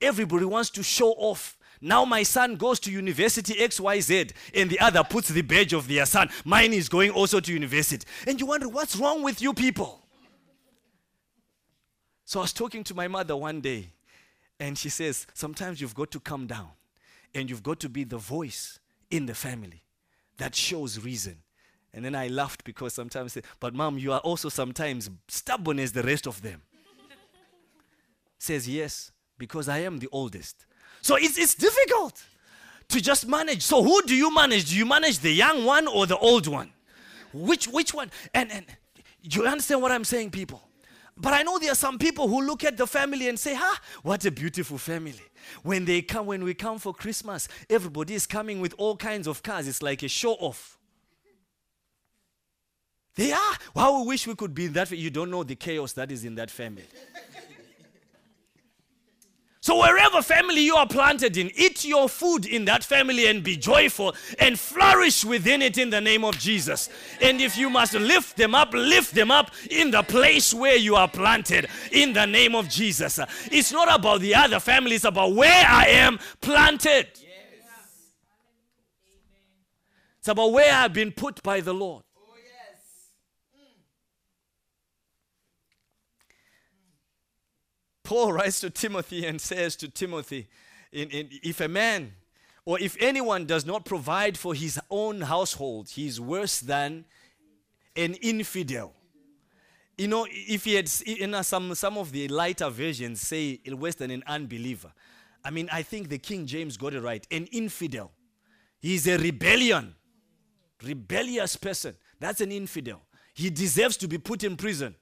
Everybody 0.00 0.44
wants 0.44 0.70
to 0.70 0.82
show 0.82 1.12
off. 1.12 1.58
Now 1.80 2.04
my 2.04 2.22
son 2.22 2.56
goes 2.56 2.80
to 2.80 2.90
university 2.90 3.54
XYZ 3.54 4.32
and 4.54 4.70
the 4.70 4.80
other 4.80 5.04
puts 5.04 5.28
the 5.28 5.42
badge 5.42 5.72
of 5.72 5.88
their 5.88 6.06
son. 6.06 6.30
Mine 6.44 6.72
is 6.72 6.88
going 6.88 7.10
also 7.10 7.40
to 7.40 7.52
university. 7.52 8.06
And 8.26 8.40
you 8.40 8.46
wonder, 8.46 8.68
what's 8.68 8.96
wrong 8.96 9.22
with 9.22 9.42
you 9.42 9.52
people? 9.52 10.02
So 12.24 12.40
I 12.40 12.42
was 12.42 12.52
talking 12.52 12.82
to 12.84 12.94
my 12.94 13.08
mother 13.08 13.36
one 13.36 13.60
day 13.60 13.90
and 14.58 14.76
she 14.76 14.88
says, 14.88 15.26
sometimes 15.34 15.80
you've 15.80 15.94
got 15.94 16.10
to 16.12 16.20
come 16.20 16.46
down 16.46 16.70
and 17.34 17.50
you've 17.50 17.62
got 17.62 17.80
to 17.80 17.88
be 17.88 18.04
the 18.04 18.18
voice 18.18 18.80
in 19.10 19.26
the 19.26 19.34
family 19.34 19.82
that 20.38 20.54
shows 20.54 20.98
reason 20.98 21.36
and 21.96 22.04
then 22.04 22.14
I 22.14 22.28
laughed 22.28 22.62
because 22.62 22.92
sometimes, 22.92 23.38
but 23.58 23.74
mom, 23.74 23.96
you 23.96 24.12
are 24.12 24.20
also 24.20 24.50
sometimes 24.50 25.08
stubborn 25.28 25.78
as 25.78 25.92
the 25.92 26.02
rest 26.02 26.26
of 26.26 26.42
them. 26.42 26.60
Says, 28.38 28.68
yes, 28.68 29.12
because 29.38 29.66
I 29.66 29.78
am 29.78 29.98
the 29.98 30.08
oldest. 30.12 30.66
So 31.00 31.16
it's, 31.16 31.38
it's 31.38 31.54
difficult 31.54 32.22
to 32.88 33.00
just 33.00 33.26
manage. 33.26 33.62
So 33.62 33.82
who 33.82 34.02
do 34.02 34.14
you 34.14 34.32
manage? 34.32 34.68
Do 34.68 34.76
you 34.76 34.84
manage 34.84 35.20
the 35.20 35.32
young 35.32 35.64
one 35.64 35.86
or 35.88 36.06
the 36.06 36.18
old 36.18 36.46
one? 36.46 36.70
Which, 37.32 37.66
which 37.66 37.94
one? 37.94 38.10
And, 38.34 38.52
and 38.52 38.66
you 39.22 39.46
understand 39.46 39.80
what 39.80 39.90
I'm 39.90 40.04
saying, 40.04 40.32
people? 40.32 40.60
But 41.16 41.32
I 41.32 41.44
know 41.44 41.58
there 41.58 41.72
are 41.72 41.74
some 41.74 41.96
people 41.96 42.28
who 42.28 42.42
look 42.42 42.62
at 42.62 42.76
the 42.76 42.86
family 42.86 43.26
and 43.26 43.38
say, 43.38 43.54
"Ha, 43.54 43.80
what 44.02 44.22
a 44.26 44.30
beautiful 44.30 44.76
family." 44.76 45.14
When 45.62 45.86
they 45.86 46.02
come, 46.02 46.26
when 46.26 46.44
we 46.44 46.52
come 46.52 46.78
for 46.78 46.92
Christmas, 46.92 47.48
everybody 47.70 48.12
is 48.12 48.26
coming 48.26 48.60
with 48.60 48.74
all 48.76 48.96
kinds 48.96 49.26
of 49.26 49.42
cars. 49.42 49.66
It's 49.66 49.82
like 49.82 50.02
a 50.02 50.08
show 50.08 50.34
off. 50.34 50.75
They 53.16 53.32
are. 53.32 53.56
How 53.74 54.02
we 54.02 54.08
wish 54.08 54.26
we 54.26 54.34
could 54.34 54.54
be 54.54 54.66
in 54.66 54.74
that. 54.74 54.90
You 54.92 55.10
don't 55.10 55.30
know 55.30 55.42
the 55.42 55.56
chaos 55.56 55.92
that 55.94 56.12
is 56.12 56.24
in 56.24 56.36
that 56.36 56.50
family. 56.50 56.84
So, 59.66 59.80
wherever 59.80 60.22
family 60.22 60.60
you 60.60 60.76
are 60.76 60.86
planted 60.86 61.36
in, 61.36 61.50
eat 61.56 61.84
your 61.84 62.08
food 62.08 62.46
in 62.46 62.66
that 62.66 62.84
family 62.84 63.26
and 63.26 63.42
be 63.42 63.56
joyful 63.56 64.14
and 64.38 64.56
flourish 64.56 65.24
within 65.24 65.60
it 65.60 65.76
in 65.76 65.90
the 65.90 66.00
name 66.00 66.24
of 66.24 66.38
Jesus. 66.38 66.88
And 67.20 67.40
if 67.40 67.58
you 67.58 67.68
must 67.68 67.94
lift 67.94 68.36
them 68.36 68.54
up, 68.54 68.72
lift 68.72 69.12
them 69.12 69.32
up 69.32 69.50
in 69.68 69.90
the 69.90 70.04
place 70.04 70.54
where 70.54 70.76
you 70.76 70.94
are 70.94 71.08
planted 71.08 71.66
in 71.90 72.12
the 72.12 72.26
name 72.26 72.54
of 72.54 72.68
Jesus. 72.68 73.18
It's 73.50 73.72
not 73.72 73.92
about 73.92 74.20
the 74.20 74.36
other 74.36 74.60
family, 74.60 74.94
it's 74.94 75.04
about 75.04 75.34
where 75.34 75.66
I 75.66 75.86
am 75.86 76.20
planted. 76.40 77.08
Yes. 77.14 77.24
It's 80.20 80.28
about 80.28 80.52
where 80.52 80.72
I've 80.72 80.92
been 80.92 81.10
put 81.10 81.42
by 81.42 81.60
the 81.60 81.74
Lord. 81.74 82.05
Paul 88.06 88.34
writes 88.34 88.60
to 88.60 88.70
Timothy 88.70 89.26
and 89.26 89.40
says 89.40 89.74
to 89.76 89.88
Timothy, 89.88 90.46
in, 90.92 91.10
in, 91.10 91.28
if 91.42 91.60
a 91.60 91.66
man 91.66 92.12
or 92.64 92.78
if 92.78 92.96
anyone 93.00 93.46
does 93.46 93.66
not 93.66 93.84
provide 93.84 94.38
for 94.38 94.54
his 94.54 94.78
own 94.88 95.22
household, 95.22 95.88
he's 95.88 96.20
worse 96.20 96.60
than 96.60 97.04
an 97.96 98.14
infidel. 98.14 98.94
You 99.98 100.06
know, 100.06 100.24
if 100.30 100.64
he 100.64 100.74
had, 100.74 100.88
know, 101.28 101.42
some, 101.42 101.74
some 101.74 101.98
of 101.98 102.12
the 102.12 102.28
lighter 102.28 102.70
versions 102.70 103.22
say 103.22 103.58
worse 103.72 103.96
than 103.96 104.12
an 104.12 104.22
unbeliever. 104.28 104.92
I 105.44 105.50
mean, 105.50 105.68
I 105.72 105.82
think 105.82 106.08
the 106.08 106.18
King 106.18 106.46
James 106.46 106.76
got 106.76 106.94
it 106.94 107.00
right. 107.00 107.26
An 107.32 107.46
infidel. 107.46 108.12
He's 108.78 109.08
a 109.08 109.18
rebellion, 109.18 109.96
rebellious 110.80 111.56
person. 111.56 111.96
That's 112.20 112.40
an 112.40 112.52
infidel. 112.52 113.02
He 113.34 113.50
deserves 113.50 113.96
to 113.96 114.06
be 114.06 114.18
put 114.18 114.44
in 114.44 114.56
prison. 114.56 114.94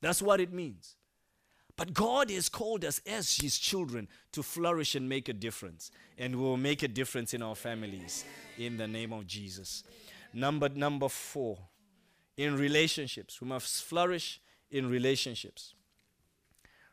That's 0.00 0.22
what 0.22 0.40
it 0.40 0.52
means. 0.52 0.94
But 1.80 1.94
God 1.94 2.30
has 2.30 2.50
called 2.50 2.84
us 2.84 3.00
as 3.06 3.38
His 3.38 3.56
children 3.56 4.06
to 4.32 4.42
flourish 4.42 4.94
and 4.96 5.08
make 5.08 5.30
a 5.30 5.32
difference. 5.32 5.90
And 6.18 6.36
we 6.36 6.42
will 6.42 6.58
make 6.58 6.82
a 6.82 6.88
difference 6.88 7.32
in 7.32 7.40
our 7.40 7.54
families 7.54 8.26
in 8.58 8.76
the 8.76 8.86
name 8.86 9.14
of 9.14 9.26
Jesus. 9.26 9.82
Number, 10.34 10.68
number 10.68 11.08
four, 11.08 11.56
in 12.36 12.58
relationships. 12.58 13.40
We 13.40 13.48
must 13.48 13.82
flourish 13.84 14.42
in 14.70 14.90
relationships. 14.90 15.72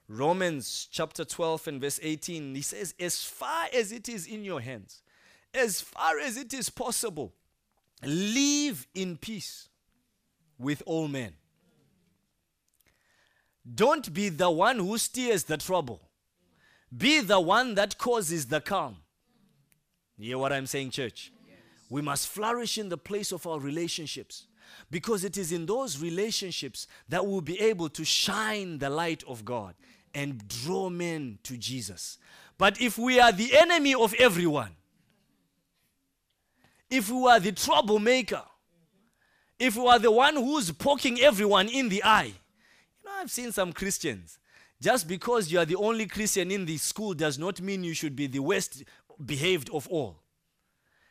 Romans 0.07 0.87
chapter 0.89 1.25
12 1.25 1.67
and 1.67 1.81
verse 1.81 1.99
18, 2.01 2.55
he 2.55 2.61
says, 2.61 2.93
As 2.97 3.21
far 3.21 3.65
as 3.73 3.91
it 3.91 4.07
is 4.07 4.25
in 4.25 4.45
your 4.45 4.61
hands, 4.61 5.01
as 5.53 5.81
far 5.81 6.17
as 6.17 6.37
it 6.37 6.53
is 6.53 6.69
possible, 6.69 7.33
live 8.05 8.87
in 8.95 9.17
peace 9.17 9.67
with 10.57 10.81
all 10.85 11.09
men. 11.09 11.33
Don't 13.75 14.13
be 14.13 14.29
the 14.29 14.49
one 14.49 14.79
who 14.79 14.97
steers 14.97 15.43
the 15.43 15.57
trouble. 15.57 16.01
Be 16.95 17.19
the 17.19 17.39
one 17.39 17.75
that 17.75 17.97
causes 17.97 18.45
the 18.45 18.61
calm. 18.61 18.97
You 20.17 20.29
hear 20.29 20.37
what 20.37 20.53
I'm 20.53 20.65
saying, 20.65 20.91
church? 20.91 21.31
We 21.89 22.01
must 22.01 22.27
flourish 22.27 22.77
in 22.77 22.89
the 22.89 22.97
place 22.97 23.31
of 23.31 23.45
our 23.45 23.59
relationships 23.59 24.47
because 24.89 25.23
it 25.23 25.37
is 25.37 25.51
in 25.51 25.65
those 25.65 26.01
relationships 26.01 26.87
that 27.09 27.25
we'll 27.25 27.41
be 27.41 27.59
able 27.59 27.89
to 27.89 28.03
shine 28.03 28.77
the 28.77 28.89
light 28.89 29.23
of 29.27 29.45
God 29.45 29.75
and 30.13 30.47
draw 30.47 30.89
men 30.89 31.39
to 31.43 31.57
Jesus. 31.57 32.17
But 32.57 32.81
if 32.81 32.97
we 32.97 33.19
are 33.19 33.31
the 33.31 33.55
enemy 33.57 33.93
of 33.93 34.13
everyone, 34.15 34.71
if 36.89 37.09
we 37.09 37.27
are 37.27 37.39
the 37.39 37.51
troublemaker, 37.51 38.43
if 39.59 39.75
we 39.75 39.87
are 39.87 39.99
the 39.99 40.11
one 40.11 40.35
who's 40.35 40.71
poking 40.71 41.19
everyone 41.19 41.67
in 41.67 41.89
the 41.89 42.03
eye, 42.03 42.33
I've 43.17 43.31
seen 43.31 43.51
some 43.51 43.73
Christians. 43.73 44.37
Just 44.79 45.07
because 45.07 45.51
you 45.51 45.57
are 45.59 45.65
the 45.65 45.75
only 45.75 46.05
Christian 46.05 46.51
in 46.51 46.65
the 46.65 46.77
school 46.77 47.13
does 47.13 47.39
not 47.39 47.59
mean 47.61 47.83
you 47.83 47.95
should 47.95 48.15
be 48.15 48.27
the 48.27 48.39
worst 48.39 48.83
behaved 49.25 49.69
of 49.71 49.87
all. 49.87 50.19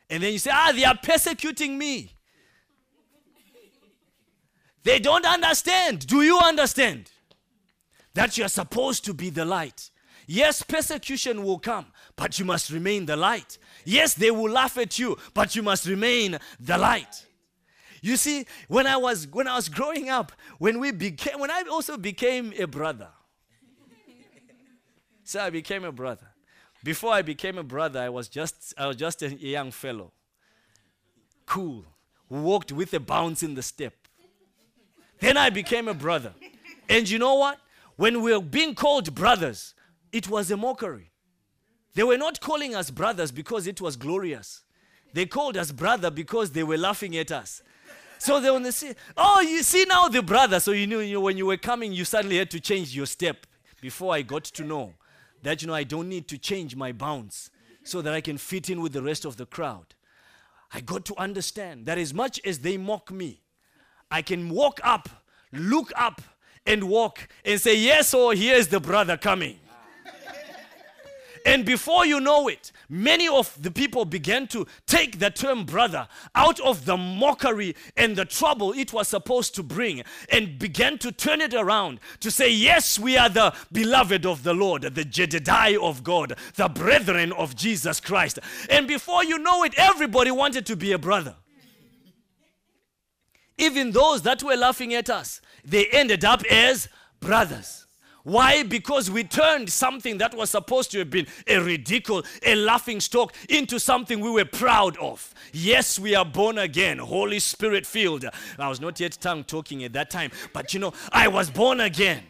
And 0.09 0.23
then 0.23 0.31
you 0.31 0.39
say, 0.39 0.51
ah, 0.53 0.71
they 0.73 0.85
are 0.85 0.97
persecuting 0.97 1.77
me. 1.77 2.13
They 4.83 4.99
don't 4.99 5.25
understand. 5.25 6.07
Do 6.07 6.21
you 6.21 6.39
understand? 6.39 7.11
That 8.13 8.37
you 8.37 8.45
are 8.45 8.49
supposed 8.49 9.03
to 9.05 9.13
be 9.13 9.29
the 9.29 9.43
light. 9.43 9.89
Yes, 10.27 10.63
persecution 10.63 11.43
will 11.43 11.59
come, 11.59 11.87
but 12.15 12.39
you 12.39 12.45
must 12.45 12.71
remain 12.71 13.05
the 13.05 13.17
light. 13.17 13.57
Yes, 13.83 14.13
they 14.13 14.31
will 14.31 14.49
laugh 14.49 14.77
at 14.77 14.97
you, 14.97 15.17
but 15.33 15.55
you 15.57 15.63
must 15.63 15.85
remain 15.85 16.37
the 16.59 16.77
light. 16.77 17.26
You 18.01 18.17
see, 18.17 18.45
when 18.67 18.87
I 18.87 18.97
was 18.97 19.27
when 19.27 19.47
I 19.47 19.55
was 19.55 19.69
growing 19.69 20.09
up, 20.09 20.31
when 20.59 20.79
we 20.79 20.91
became 20.91 21.39
when 21.39 21.51
I 21.51 21.63
also 21.69 21.97
became 21.97 22.53
a 22.57 22.65
brother. 22.65 23.09
so 25.23 25.41
I 25.41 25.49
became 25.49 25.83
a 25.83 25.91
brother. 25.91 26.27
Before 26.83 27.13
I 27.13 27.21
became 27.21 27.57
a 27.57 27.63
brother, 27.63 27.99
I 27.99 28.09
was 28.09 28.27
just 28.27 28.73
I 28.77 28.87
was 28.87 28.95
just 28.95 29.21
a 29.21 29.29
young 29.29 29.71
fellow. 29.71 30.11
Cool. 31.45 31.85
Who 32.29 32.41
walked 32.41 32.71
with 32.71 32.93
a 32.93 32.99
bounce 32.99 33.41
in 33.41 33.55
the 33.55 33.63
step. 33.63 33.93
Then 35.19 35.37
I 35.37 35.49
became 35.49 35.87
a 35.87 35.93
brother. 35.93 36.33
And 36.89 37.09
you 37.09 37.17
know 37.17 37.35
what? 37.35 37.59
When 37.95 38.21
we 38.21 38.31
were 38.31 38.41
being 38.41 38.75
called 38.75 39.15
brothers, 39.15 39.73
it 40.11 40.29
was 40.29 40.51
a 40.51 40.57
mockery. 40.57 41.11
They 41.95 42.03
were 42.03 42.17
not 42.17 42.39
calling 42.39 42.75
us 42.75 42.91
brothers 42.91 43.31
because 43.31 43.65
it 43.65 43.81
was 43.81 43.95
glorious. 43.95 44.61
They 45.13 45.25
called 45.25 45.57
us 45.57 45.71
brother 45.71 46.11
because 46.11 46.51
they 46.51 46.63
were 46.63 46.77
laughing 46.77 47.17
at 47.17 47.31
us. 47.31 47.63
So 48.19 48.39
they 48.39 48.49
want 48.49 48.65
to 48.65 48.71
see, 48.71 48.93
oh, 49.15 49.41
you 49.41 49.63
see 49.63 49.85
now 49.85 50.07
the 50.07 50.21
brother. 50.21 50.59
So 50.59 50.71
you 50.71 50.87
knew, 50.87 50.99
you 50.99 51.21
when 51.21 51.37
you 51.37 51.45
were 51.45 51.57
coming, 51.57 51.93
you 51.93 52.05
suddenly 52.05 52.37
had 52.37 52.51
to 52.51 52.59
change 52.59 52.95
your 52.95 53.05
step. 53.05 53.45
Before 53.79 54.13
I 54.13 54.23
got 54.23 54.43
to 54.45 54.63
know 54.63 54.93
that, 55.43 55.61
you 55.61 55.67
know, 55.67 55.75
I 55.75 55.83
don't 55.83 56.09
need 56.09 56.27
to 56.29 56.37
change 56.37 56.75
my 56.75 56.91
bounds 56.91 57.51
so 57.83 58.01
that 58.01 58.13
I 58.13 58.21
can 58.21 58.37
fit 58.37 58.69
in 58.69 58.81
with 58.81 58.93
the 58.93 59.03
rest 59.03 59.23
of 59.23 59.37
the 59.37 59.45
crowd. 59.45 59.93
I 60.73 60.81
got 60.81 61.05
to 61.05 61.17
understand 61.17 61.85
that 61.85 61.97
as 61.97 62.13
much 62.13 62.41
as 62.43 62.59
they 62.59 62.77
mock 62.77 63.11
me, 63.11 63.41
I 64.09 64.21
can 64.23 64.49
walk 64.49 64.79
up, 64.83 65.09
look 65.53 65.91
up, 65.95 66.21
and 66.65 66.83
walk 66.89 67.27
and 67.45 67.59
say, 67.59 67.77
Yes, 67.77 68.13
oh, 68.13 68.31
here's 68.31 68.67
the 68.67 68.79
brother 68.79 69.15
coming. 69.15 69.59
And 71.47 71.63
before 71.63 72.05
you 72.05 72.19
know 72.19 72.49
it, 72.49 72.73
many 72.89 73.25
of 73.25 73.57
the 73.61 73.71
people 73.71 74.03
began 74.03 74.47
to 74.47 74.67
take 74.85 75.19
the 75.19 75.29
term 75.29 75.63
brother 75.63 76.09
out 76.35 76.59
of 76.59 76.83
the 76.83 76.97
mockery 76.97 77.73
and 77.95 78.17
the 78.17 78.25
trouble 78.25 78.73
it 78.73 78.91
was 78.91 79.07
supposed 79.07 79.55
to 79.55 79.63
bring 79.63 80.03
and 80.29 80.59
began 80.59 80.97
to 80.97 81.09
turn 81.09 81.39
it 81.39 81.53
around 81.53 82.01
to 82.19 82.29
say, 82.29 82.51
Yes, 82.51 82.99
we 82.99 83.17
are 83.17 83.29
the 83.29 83.55
beloved 83.71 84.25
of 84.25 84.43
the 84.43 84.53
Lord, 84.53 84.81
the 84.81 85.05
Jedediah 85.05 85.81
of 85.81 86.03
God, 86.03 86.37
the 86.55 86.67
brethren 86.67 87.31
of 87.31 87.55
Jesus 87.55 88.01
Christ. 88.01 88.39
And 88.69 88.85
before 88.85 89.23
you 89.23 89.39
know 89.39 89.63
it, 89.63 89.73
everybody 89.77 90.31
wanted 90.31 90.65
to 90.65 90.75
be 90.75 90.91
a 90.91 90.97
brother. 90.97 91.35
Even 93.57 93.91
those 93.91 94.21
that 94.23 94.43
were 94.43 94.57
laughing 94.57 94.93
at 94.93 95.09
us, 95.09 95.39
they 95.63 95.85
ended 95.87 96.25
up 96.25 96.43
as 96.51 96.89
brothers. 97.21 97.86
Why? 98.27 98.63
Because 98.63 99.09
we 99.09 99.23
turned 99.23 99.69
something 99.69 100.17
that 100.17 100.35
was 100.35 100.49
supposed 100.49 100.91
to 100.91 100.99
have 100.99 101.09
been 101.09 101.27
a 101.47 101.59
ridicule, 101.59 102.25
a 102.43 102.55
laughing 102.55 102.99
stock, 102.99 103.33
into 103.47 103.79
something 103.79 104.19
we 104.19 104.29
were 104.29 104.43
proud 104.43 104.97
of. 104.97 105.33
Yes, 105.53 105.97
we 105.97 106.13
are 106.13 106.25
born 106.25 106.57
again, 106.57 106.97
Holy 106.97 107.39
Spirit 107.39 107.85
filled. 107.85 108.25
I 108.59 108.67
was 108.67 108.81
not 108.81 108.99
yet 108.99 109.17
tongue 109.21 109.45
talking 109.45 109.81
at 109.85 109.93
that 109.93 110.09
time, 110.09 110.31
but 110.51 110.73
you 110.73 110.81
know, 110.81 110.91
I 111.13 111.29
was 111.29 111.49
born 111.49 111.79
again. 111.79 112.21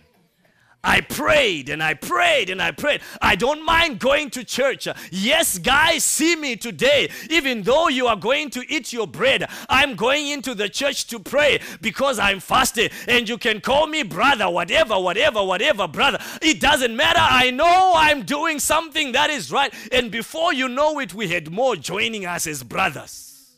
I 0.84 1.02
prayed 1.02 1.70
and 1.70 1.84
I 1.84 1.96
prayed 1.96 2.50
and 2.50 2.62
I 2.62 2.72
prayed. 2.72 3.02
I 3.22 3.36
don't 3.36 3.66
mind 3.66 4.00
going 4.00 4.30
to 4.32 4.44
church. 4.44 4.88
Yes, 5.12 5.58
guys, 5.58 6.04
see 6.04 6.36
me 6.36 6.56
today. 6.56 7.10
Even 7.30 7.64
though 7.64 7.90
you 7.90 8.08
are 8.08 8.16
going 8.16 8.50
to 8.52 8.64
eat 8.72 8.94
your 8.94 9.08
bread, 9.08 9.50
I'm 9.70 9.96
going 9.96 10.28
into 10.28 10.56
the 10.56 10.70
church 10.70 11.08
to 11.08 11.20
pray 11.20 11.60
because 11.82 12.20
I'm 12.20 12.40
fasting. 12.40 12.90
And 13.08 13.28
you 13.28 13.38
can 13.38 13.60
call 13.60 13.88
me 13.88 14.04
brother, 14.04 14.50
whatever, 14.50 15.00
whatever, 15.00 15.44
whatever, 15.44 15.88
brother. 15.88 16.20
It 16.42 16.62
doesn't 16.62 16.96
matter. 16.96 17.20
I 17.22 17.52
know 17.52 17.94
I'm 17.96 18.24
doing 18.24 18.60
something 18.60 19.12
that 19.12 19.30
is 19.30 19.52
right. 19.52 19.74
And 19.92 20.12
before 20.12 20.54
you 20.54 20.70
know 20.70 21.00
it, 21.00 21.14
we 21.14 21.28
had 21.28 21.52
more 21.52 21.76
joining 21.76 22.26
us 22.26 22.48
as 22.48 22.64
brothers. 22.64 23.56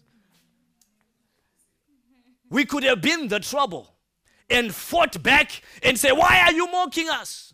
We 2.49 2.65
could 2.65 2.83
have 2.83 3.01
been 3.01 3.27
the 3.27 3.39
trouble 3.39 3.93
and 4.49 4.73
fought 4.73 5.21
back 5.21 5.61
and 5.83 5.97
say, 5.97 6.11
Why 6.11 6.43
are 6.45 6.53
you 6.53 6.67
mocking 6.71 7.09
us? 7.09 7.53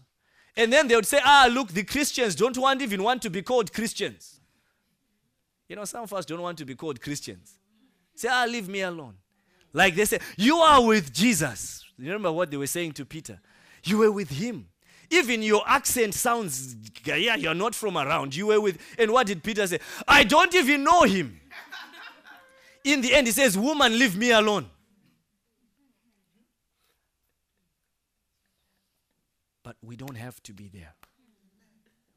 And 0.58 0.71
then 0.71 0.88
they 0.88 0.95
would 0.95 1.05
say, 1.05 1.19
Ah, 1.23 1.49
look, 1.51 1.69
the 1.69 1.84
Christians 1.84 2.36
don't 2.36 2.58
want 2.58 2.81
even 2.81 3.03
want 3.03 3.21
to 3.23 3.29
be 3.29 3.41
called 3.41 3.73
Christians. 3.73 4.39
You 5.67 5.75
know, 5.75 5.86
some 5.86 6.03
of 6.03 6.13
us 6.13 6.25
don't 6.25 6.41
want 6.41 6.58
to 6.60 6.65
be 6.65 6.75
called 6.75 7.01
Christians. 7.01 7.58
Say, 8.15 8.29
Ah, 8.31 8.45
leave 8.47 8.69
me 8.69 8.81
alone. 8.81 9.15
Like 9.73 9.95
they 9.95 10.05
say, 10.05 10.19
You 10.38 10.58
are 10.58 10.84
with 10.86 11.13
Jesus. 11.13 11.84
You 11.97 12.05
remember 12.08 12.31
what 12.31 12.51
they 12.51 12.58
were 12.58 12.67
saying 12.67 12.93
to 12.93 13.05
Peter? 13.05 13.39
You 13.84 13.99
were 13.99 14.12
with 14.12 14.29
him. 14.29 14.67
Even 15.10 15.43
your 15.43 15.62
accent 15.67 16.13
sounds, 16.13 16.75
yeah, 17.05 17.36
you're 17.36 17.53
not 17.53 17.75
from 17.75 17.95
around. 17.95 18.36
You 18.36 18.47
were 18.47 18.60
with, 18.60 18.79
and 18.97 19.12
what 19.12 19.27
did 19.27 19.43
Peter 19.43 19.67
say? 19.67 19.79
I 20.08 20.23
don't 20.23 20.53
even 20.55 20.84
know 20.84 21.03
him. 21.03 21.39
In 22.84 23.01
the 23.01 23.13
end, 23.13 23.27
he 23.27 23.34
says, 23.34 23.58
Woman, 23.58 23.97
leave 23.97 24.17
me 24.17 24.31
alone. 24.31 24.69
We 29.86 29.95
don't 29.95 30.15
have 30.17 30.41
to 30.43 30.54
be 30.54 30.67
there. 30.67 30.93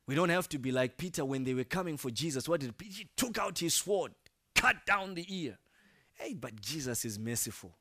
We 0.07 0.15
don't 0.15 0.31
have 0.31 0.49
to 0.51 0.59
be 0.59 0.73
like 0.73 0.97
Peter 0.97 1.25
when 1.25 1.45
they 1.45 1.53
were 1.53 1.65
coming 1.65 1.99
for 1.99 2.11
Jesus. 2.11 2.49
What 2.49 2.61
did 2.61 2.75
he 2.83 3.09
took 3.17 3.37
out 3.37 3.59
his 3.59 3.75
sword, 3.75 4.13
cut 4.55 4.87
down 4.87 5.15
the 5.15 5.27
ear. 5.29 5.59
Hey, 6.15 6.35
but 6.35 6.61
Jesus 6.61 7.05
is 7.05 7.19
merciful. 7.19 7.77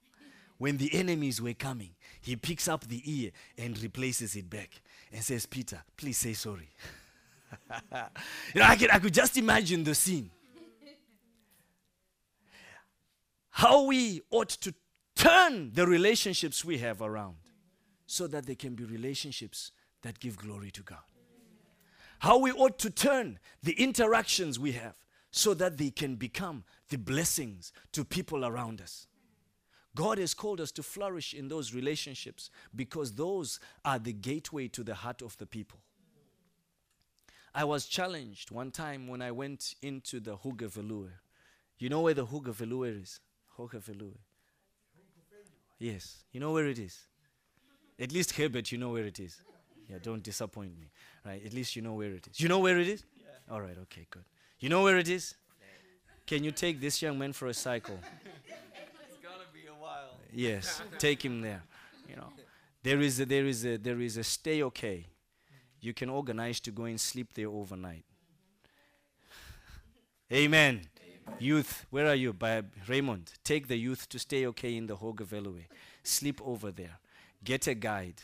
When 0.57 0.77
the 0.77 0.93
enemies 0.93 1.41
were 1.41 1.53
coming, 1.53 1.91
he 2.19 2.35
picks 2.35 2.67
up 2.67 2.87
the 2.87 3.01
ear 3.05 3.31
and 3.57 3.81
replaces 3.81 4.35
it 4.35 4.49
back 4.49 4.81
and 5.11 5.23
says, 5.23 5.45
Peter, 5.45 5.81
please 5.95 6.17
say 6.17 6.33
sorry. 6.33 6.69
you 7.91 8.59
know, 8.59 8.63
I, 8.63 8.75
could, 8.75 8.91
I 8.91 8.99
could 8.99 9.13
just 9.13 9.37
imagine 9.37 9.83
the 9.83 9.95
scene. 9.95 10.29
How 13.51 13.83
we 13.83 14.21
ought 14.29 14.49
to 14.49 14.73
turn 15.15 15.71
the 15.73 15.87
relationships 15.87 16.65
we 16.65 16.77
have 16.79 17.01
around 17.01 17.37
so 18.05 18.27
that 18.27 18.45
they 18.45 18.55
can 18.55 18.75
be 18.75 18.83
relationships 18.83 19.71
that 20.07 20.19
give 20.21 20.37
glory 20.37 20.71
to 20.71 20.81
God. 20.81 21.03
How 22.19 22.37
we 22.37 22.51
ought 22.53 22.79
to 22.79 22.89
turn 22.89 23.39
the 23.61 23.73
interactions 23.73 24.57
we 24.57 24.71
have 24.71 24.95
so 25.31 25.53
that 25.53 25.77
they 25.77 25.91
can 25.91 26.15
become 26.15 26.63
the 26.89 26.97
blessings 26.97 27.73
to 27.91 28.05
people 28.05 28.45
around 28.45 28.79
us. 28.79 29.05
God 29.95 30.17
has 30.17 30.33
called 30.33 30.61
us 30.61 30.71
to 30.73 30.83
flourish 30.83 31.33
in 31.33 31.49
those 31.49 31.73
relationships 31.73 32.49
because 32.73 33.15
those 33.15 33.59
are 33.83 33.99
the 33.99 34.13
gateway 34.13 34.69
to 34.69 34.83
the 34.83 34.95
heart 34.95 35.21
of 35.21 35.35
the 35.37 35.45
people. 35.45 35.79
I 37.53 37.65
was 37.65 37.85
challenged 37.85 38.49
one 38.49 38.71
time 38.71 39.07
when 39.07 39.21
I 39.21 39.31
went 39.31 39.75
into 39.81 40.21
the 40.21 40.37
Hoge 40.37 40.69
Veluwe. 40.71 41.09
You 41.79 41.89
know 41.89 42.01
where 42.01 42.13
the 42.13 42.25
Hoge 42.25 42.55
Veluwe 42.55 43.01
is? 43.01 43.19
Hoge 43.57 43.71
Veluwe. 43.71 44.15
Yes. 45.79 46.23
You 46.31 46.39
know 46.39 46.53
where 46.53 46.67
it 46.67 46.79
is? 46.79 46.97
At 47.99 48.13
least 48.13 48.33
Herbert, 48.33 48.71
you 48.71 48.77
know 48.77 48.91
where 48.91 49.05
it 49.05 49.19
is. 49.19 49.41
Yeah, 49.89 49.97
don't 50.01 50.21
disappoint 50.21 50.77
me. 50.77 50.91
Right? 51.25 51.43
At 51.45 51.53
least 51.53 51.75
you 51.75 51.81
know 51.81 51.93
where 51.93 52.11
it 52.11 52.27
is. 52.27 52.39
You 52.39 52.49
know 52.49 52.59
where 52.59 52.79
it 52.79 52.87
is? 52.87 53.03
Yeah. 53.17 53.53
All 53.53 53.61
right, 53.61 53.77
okay, 53.83 54.05
good. 54.09 54.23
You 54.59 54.69
know 54.69 54.83
where 54.83 54.97
it 54.97 55.07
is? 55.07 55.35
Can 56.25 56.43
you 56.43 56.51
take 56.51 56.81
this 56.81 57.01
young 57.01 57.17
man 57.17 57.31
for 57.31 57.47
a 57.47 57.53
cycle? 57.53 57.99
It's 58.03 59.23
gonna 59.23 59.45
be 59.53 59.67
a 59.67 59.73
while. 59.73 60.19
Yes, 60.33 60.81
take 60.97 61.23
him 61.23 61.41
there. 61.41 61.63
You 62.09 62.17
know, 62.17 62.29
there 62.83 62.99
is 62.99 63.19
a, 63.21 63.25
there 63.25 63.45
is 63.45 63.65
a, 63.65 63.77
there 63.77 64.01
is 64.01 64.17
a 64.17 64.23
stay 64.23 64.61
okay. 64.63 65.05
You 65.79 65.93
can 65.93 66.09
organize 66.09 66.59
to 66.61 66.71
go 66.71 66.83
and 66.83 66.99
sleep 66.99 67.33
there 67.33 67.47
overnight. 67.47 68.03
Amen. 70.31 70.81
Amen. 70.81 71.37
Youth, 71.39 71.85
where 71.89 72.07
are 72.07 72.15
you? 72.15 72.33
By 72.33 72.63
Raymond, 72.87 73.31
take 73.43 73.67
the 73.67 73.77
youth 73.77 74.09
to 74.09 74.19
stay 74.19 74.45
okay 74.47 74.75
in 74.75 74.87
the 74.87 74.95
Hoge 74.97 75.23
Veluwe. 75.23 75.65
Sleep 76.03 76.41
over 76.43 76.71
there. 76.71 76.99
Get 77.43 77.67
a 77.67 77.73
guide 77.73 78.21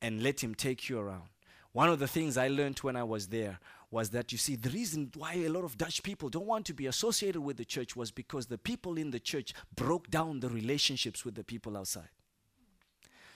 and 0.00 0.22
let 0.22 0.42
him 0.42 0.54
take 0.54 0.88
you 0.88 0.98
around. 0.98 1.28
One 1.72 1.88
of 1.88 1.98
the 1.98 2.08
things 2.08 2.36
I 2.36 2.48
learned 2.48 2.78
when 2.78 2.96
I 2.96 3.04
was 3.04 3.28
there 3.28 3.58
was 3.90 4.10
that 4.10 4.32
you 4.32 4.38
see, 4.38 4.56
the 4.56 4.70
reason 4.70 5.10
why 5.14 5.34
a 5.34 5.48
lot 5.48 5.64
of 5.64 5.78
Dutch 5.78 6.02
people 6.02 6.28
don't 6.28 6.46
want 6.46 6.66
to 6.66 6.74
be 6.74 6.86
associated 6.86 7.40
with 7.40 7.56
the 7.56 7.64
church 7.64 7.96
was 7.96 8.10
because 8.10 8.46
the 8.46 8.58
people 8.58 8.98
in 8.98 9.10
the 9.10 9.20
church 9.20 9.54
broke 9.74 10.10
down 10.10 10.40
the 10.40 10.48
relationships 10.48 11.24
with 11.24 11.34
the 11.34 11.44
people 11.44 11.76
outside. 11.76 12.08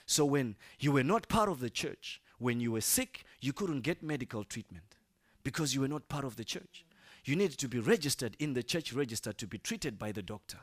So 0.05 0.25
when 0.25 0.55
you 0.79 0.91
were 0.91 1.03
not 1.03 1.27
part 1.27 1.49
of 1.49 1.59
the 1.59 1.69
church, 1.69 2.21
when 2.37 2.59
you 2.59 2.71
were 2.71 2.81
sick, 2.81 3.23
you 3.39 3.53
couldn't 3.53 3.81
get 3.81 4.03
medical 4.03 4.43
treatment 4.43 4.95
because 5.43 5.73
you 5.73 5.81
were 5.81 5.87
not 5.87 6.07
part 6.09 6.25
of 6.25 6.35
the 6.35 6.43
church. 6.43 6.85
You 7.25 7.35
needed 7.35 7.57
to 7.59 7.69
be 7.69 7.79
registered 7.79 8.35
in 8.39 8.53
the 8.53 8.63
church 8.63 8.93
register 8.93 9.31
to 9.31 9.47
be 9.47 9.57
treated 9.57 9.97
by 9.97 10.11
the 10.11 10.21
doctor. 10.21 10.59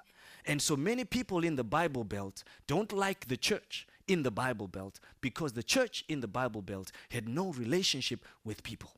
And 0.46 0.60
so 0.60 0.76
many 0.76 1.04
people 1.04 1.44
in 1.44 1.56
the 1.56 1.64
Bible 1.64 2.04
Belt 2.04 2.44
don't 2.66 2.92
like 2.92 3.28
the 3.28 3.36
church 3.36 3.86
in 4.10 4.22
the 4.22 4.30
Bible 4.30 4.68
Belt 4.68 4.98
because 5.20 5.52
the 5.52 5.62
church 5.62 6.04
in 6.08 6.20
the 6.20 6.28
Bible 6.28 6.62
Belt 6.62 6.90
had 7.10 7.28
no 7.28 7.52
relationship 7.52 8.24
with 8.44 8.62
people. 8.62 8.90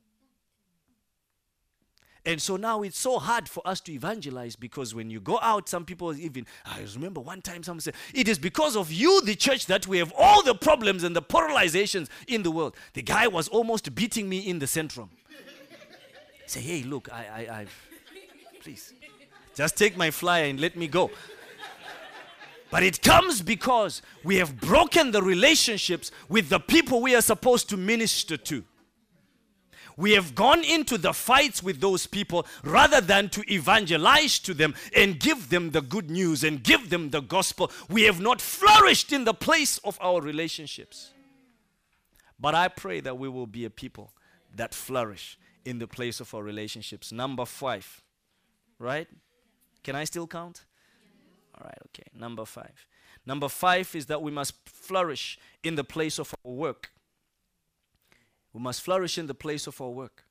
And 2.25 2.41
so 2.41 2.57
now 2.57 2.83
it's 2.83 2.99
so 2.99 3.19
hard 3.19 3.49
for 3.49 3.67
us 3.67 3.81
to 3.81 3.93
evangelize 3.93 4.55
because 4.55 4.95
when 4.95 5.11
you 5.11 5.21
go 5.21 5.41
out, 5.43 5.69
some 5.69 5.85
people 5.85 6.17
even, 6.17 6.47
I 6.65 6.81
remember 6.95 7.21
one 7.21 7.43
time 7.43 7.65
someone 7.65 7.81
said, 7.81 7.95
It 8.15 8.29
is 8.29 8.39
because 8.39 8.77
of 8.77 8.93
you, 8.93 9.21
the 9.23 9.35
church, 9.35 9.67
that 9.67 9.89
we 9.89 9.99
have 9.99 10.13
all 10.17 10.43
the 10.43 10.55
problems 10.55 11.03
and 11.03 11.17
the 11.17 11.23
polarizations 11.23 12.09
in 12.29 12.45
the 12.45 12.53
world. 12.53 12.77
The 12.95 13.03
guy 13.03 13.27
was 13.27 13.49
almost 13.49 13.93
beating 13.95 14.29
me 14.29 14.39
in 14.39 14.61
the 14.61 14.67
centrum. 14.67 15.09
Say, 16.47 16.61
hey, 16.61 16.83
look, 16.85 17.13
I, 17.13 17.27
I, 17.49 17.61
I, 17.61 17.67
please, 18.61 18.95
just 19.57 19.77
take 19.77 19.97
my 19.97 20.11
flyer 20.13 20.45
and 20.45 20.61
let 20.61 20.77
me 20.77 20.87
go. 20.87 21.11
But 22.73 22.83
it 22.83 23.03
comes 23.03 23.43
because 23.43 24.01
we 24.25 24.37
have 24.37 24.59
broken 24.59 25.11
the 25.11 25.23
relationships 25.23 26.11
with 26.31 26.49
the 26.49 26.59
people 26.59 27.03
we 27.03 27.15
are 27.15 27.21
supposed 27.21 27.69
to 27.69 27.77
minister 27.77 28.39
to. 28.39 28.65
We 29.99 30.13
have 30.13 30.35
gone 30.35 30.65
into 30.65 30.97
the 30.97 31.13
fights 31.13 31.63
with 31.63 31.83
those 31.83 32.07
people 32.07 32.47
rather 32.65 33.03
than 33.03 33.29
to 33.29 33.53
evangelize 33.53 34.39
to 34.39 34.55
them 34.55 34.75
and 34.97 35.21
give 35.21 35.51
them 35.51 35.73
the 35.73 35.83
good 35.83 36.11
news 36.11 36.45
and 36.45 36.63
give 36.63 36.89
them 36.89 37.11
the 37.11 37.21
gospel. 37.21 37.71
We 37.91 38.05
have 38.05 38.23
not 38.23 38.41
flourished 38.41 39.13
in 39.13 39.25
the 39.25 39.35
place 39.35 39.77
of 39.85 39.99
our 40.01 40.23
relationships. 40.23 41.11
But 42.41 42.55
I 42.55 42.69
pray 42.69 43.01
that 43.01 43.19
we 43.19 43.29
will 43.29 43.47
be 43.47 43.67
a 43.67 43.71
people 43.71 44.15
that 44.57 44.73
flourish 44.73 45.39
in 45.67 45.79
the 45.79 45.87
place 45.87 46.21
of 46.21 46.35
our 46.35 46.43
relationships. 46.43 47.13
Number 47.13 47.45
five, 47.45 48.03
right? 48.79 49.09
Can 49.83 49.95
I 49.95 50.05
still 50.05 50.27
count? 50.27 50.65
All 51.63 51.69
right, 51.69 51.79
okay. 51.89 52.09
Number 52.15 52.45
five. 52.45 52.87
Number 53.25 53.49
five 53.49 53.95
is 53.95 54.07
that 54.07 54.21
we 54.21 54.33
must 54.33 54.55
flourish 54.69 55.39
in 55.63 55.77
the 55.77 55.85
place 55.85 56.19
of 56.19 56.35
our 56.45 56.53
work. 56.53 56.91
We 58.53 58.61
must 58.61 58.83
flourish 58.83 59.17
in 59.17 59.29
the 59.29 59.35
place 59.35 59.67
of 59.67 59.81
our 59.81 59.91
work. 59.91 60.25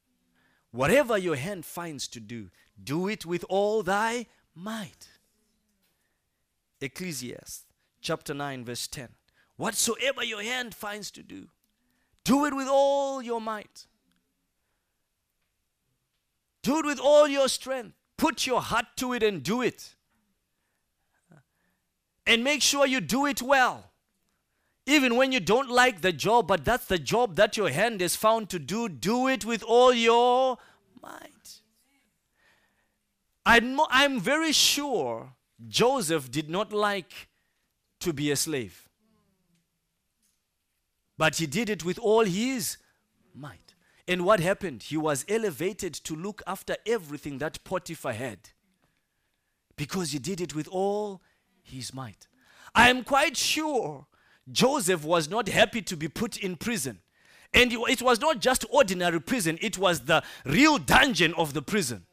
Whatever 0.72 1.18
your 1.18 1.36
hand 1.36 1.66
finds 1.66 2.08
to 2.10 2.20
do, 2.20 2.50
do 2.82 3.08
it 3.08 3.26
with 3.26 3.46
all 3.50 3.82
thy 3.82 4.28
might. 4.54 5.08
Ecclesiastes 6.82 7.66
chapter 8.02 8.34
9, 8.34 8.66
verse 8.66 8.88
10. 8.88 9.10
Whatsoever 9.56 10.24
your 10.24 10.42
hand 10.42 10.74
finds 10.74 11.12
to 11.12 11.24
do, 11.24 11.48
do 12.24 12.46
it 12.46 12.56
with 12.56 12.68
all 12.68 13.22
your 13.22 13.40
might. 13.40 13.88
Do 16.64 16.80
it 16.80 16.86
with 16.86 17.00
all 17.00 17.28
your 17.28 17.48
strength. 17.48 17.96
Put 18.18 18.46
your 18.46 18.62
heart 18.62 18.86
to 18.98 19.14
it 19.14 19.24
and 19.24 19.42
do 19.42 19.62
it. 19.62 19.96
And 22.32 22.46
make 22.46 22.62
sure 22.62 22.88
you 22.88 23.02
do 23.02 23.26
it 23.26 23.42
well. 23.42 23.92
Even 24.86 25.18
when 25.18 25.34
you 25.34 25.42
don't 25.42 25.70
like 25.70 26.00
the 26.00 26.14
job, 26.14 26.48
but 26.48 26.64
that's 26.64 26.86
the 26.86 26.98
job 26.98 27.36
that 27.36 27.58
your 27.58 27.70
hand 27.70 28.02
is 28.02 28.16
found 28.16 28.50
to 28.52 28.58
do, 28.58 28.88
do 28.88 29.28
it 29.28 29.44
with 29.44 29.62
all 29.64 29.94
your 29.94 30.58
might. 31.02 31.60
I'm, 33.46 33.78
I'm 33.90 34.22
very 34.22 34.54
sure 34.54 35.34
Joseph 35.68 36.32
did 36.32 36.50
not 36.50 36.72
like 36.72 37.28
to 38.00 38.14
be 38.14 38.32
a 38.32 38.38
slave, 38.38 38.88
but 41.18 41.36
he 41.36 41.46
did 41.46 41.70
it 41.70 41.84
with 41.84 42.00
all 42.00 42.24
his 42.24 42.78
might. 43.36 43.76
And 44.08 44.24
what 44.24 44.40
happened? 44.40 44.84
He 44.84 44.96
was 44.96 45.26
elevated 45.28 45.94
to 46.06 46.16
look 46.16 46.42
after 46.48 46.78
everything 46.86 47.40
that 47.40 47.62
Potiphar 47.66 48.14
had 48.14 48.52
because 49.76 50.14
he 50.14 50.20
did 50.20 50.40
it 50.40 50.56
with 50.56 50.70
all 50.70 51.20
his 51.72 51.94
might. 51.94 52.28
I 52.74 52.90
am 52.90 53.04
quite 53.04 53.36
sure 53.36 54.06
Joseph 54.52 55.04
was 55.04 55.30
not 55.30 55.50
happy 55.50 55.82
to 55.84 55.98
be 55.98 56.08
put 56.08 56.38
in 56.38 56.56
prison. 56.56 57.00
And 57.54 57.74
it 57.74 58.02
was 58.02 58.22
not 58.22 58.40
just 58.40 58.66
ordinary 58.70 59.20
prison, 59.20 59.58
it 59.62 59.78
was 59.78 60.02
the 60.02 60.24
real 60.46 60.78
dungeon 60.78 61.34
of 61.34 61.54
the 61.54 61.62
prison. 61.62 62.06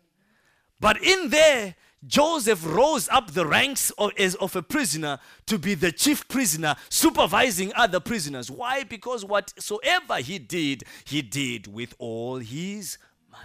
But 0.81 1.03
in 1.03 1.31
there, 1.31 1.77
Joseph 2.07 2.65
rose 2.65 3.09
up 3.09 3.33
the 3.33 3.47
ranks 3.47 3.91
of, 3.99 4.13
as 4.19 4.37
of 4.37 4.55
a 4.55 4.63
prisoner 4.63 5.19
to 5.47 5.59
be 5.59 5.75
the 5.75 5.91
chief 5.91 6.29
prisoner, 6.29 6.77
supervising 6.89 7.73
other 7.75 7.99
prisoners. 7.99 8.51
Why? 8.51 8.85
Because 8.85 9.25
whatsoever 9.25 10.17
he 10.19 10.39
did, 10.39 10.85
he 11.05 11.23
did 11.23 11.67
with 11.67 11.95
all 11.99 12.37
his 12.37 12.99
might. 13.31 13.39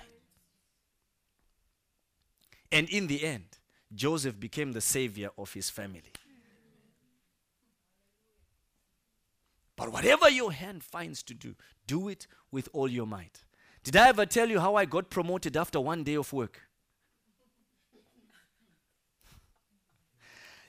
And 2.72 2.88
in 2.90 3.08
the 3.08 3.24
end, 3.24 3.53
Joseph 3.94 4.40
became 4.40 4.72
the 4.72 4.82
savior 4.82 5.30
of 5.38 5.54
his 5.54 5.70
family. 5.70 6.02
But 9.76 9.92
whatever 9.92 10.30
your 10.30 10.52
hand 10.52 10.84
finds 10.84 11.24
to 11.24 11.34
do, 11.34 11.56
do 11.88 12.08
it 12.08 12.28
with 12.52 12.70
all 12.74 12.88
your 12.88 13.08
might. 13.08 13.44
Did 13.84 13.96
I 13.96 14.10
ever 14.10 14.26
tell 14.26 14.50
you 14.50 14.60
how 14.60 14.76
I 14.76 14.86
got 14.86 15.10
promoted 15.10 15.58
after 15.58 15.80
one 15.80 16.04
day 16.04 16.16
of 16.16 16.32
work? 16.32 16.62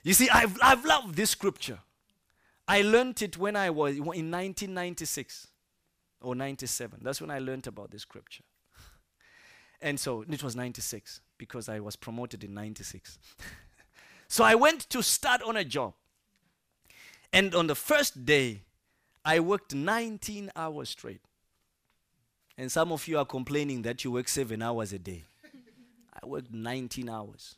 You 0.03 0.13
see, 0.13 0.29
I've, 0.29 0.59
I've 0.63 0.85
loved 0.85 1.15
this 1.15 1.31
scripture. 1.31 1.79
I 2.67 2.83
learned 2.83 3.23
it 3.23 3.39
when 3.39 3.57
I 3.57 3.71
was 3.71 3.97
in 3.97 4.05
1996 4.05 5.49
or 6.21 6.35
97. 6.35 7.01
That's 7.03 7.21
when 7.21 7.31
I 7.31 7.39
learned 7.39 7.67
about 7.67 7.91
this 7.91 8.03
scripture. 8.03 8.45
And 9.85 10.01
so 10.01 10.23
it 10.23 10.42
was 10.42 10.57
96 10.57 11.20
because 11.37 11.68
I 11.68 11.79
was 11.79 11.94
promoted 11.94 12.42
in 12.42 12.55
96. 12.55 13.18
so 14.29 14.42
I 14.42 14.55
went 14.55 14.88
to 14.88 15.03
start 15.03 15.42
on 15.42 15.59
a 15.59 15.64
job. 15.64 15.92
And 17.35 17.55
on 17.55 17.66
the 17.66 17.75
first 17.75 18.25
day, 18.25 18.62
I 19.27 19.40
worked 19.40 19.75
19 19.75 20.51
hours 20.57 20.88
straight. 20.88 21.20
And 22.57 22.73
some 22.73 22.92
of 22.92 23.07
you 23.07 23.18
are 23.18 23.27
complaining 23.27 23.83
that 23.83 24.05
you 24.05 24.12
work 24.12 24.29
seven 24.29 24.62
hours 24.62 24.94
a 24.94 24.99
day. 24.99 25.25
I 26.23 26.25
worked 26.25 26.51
19 26.51 27.11
hours. 27.11 27.57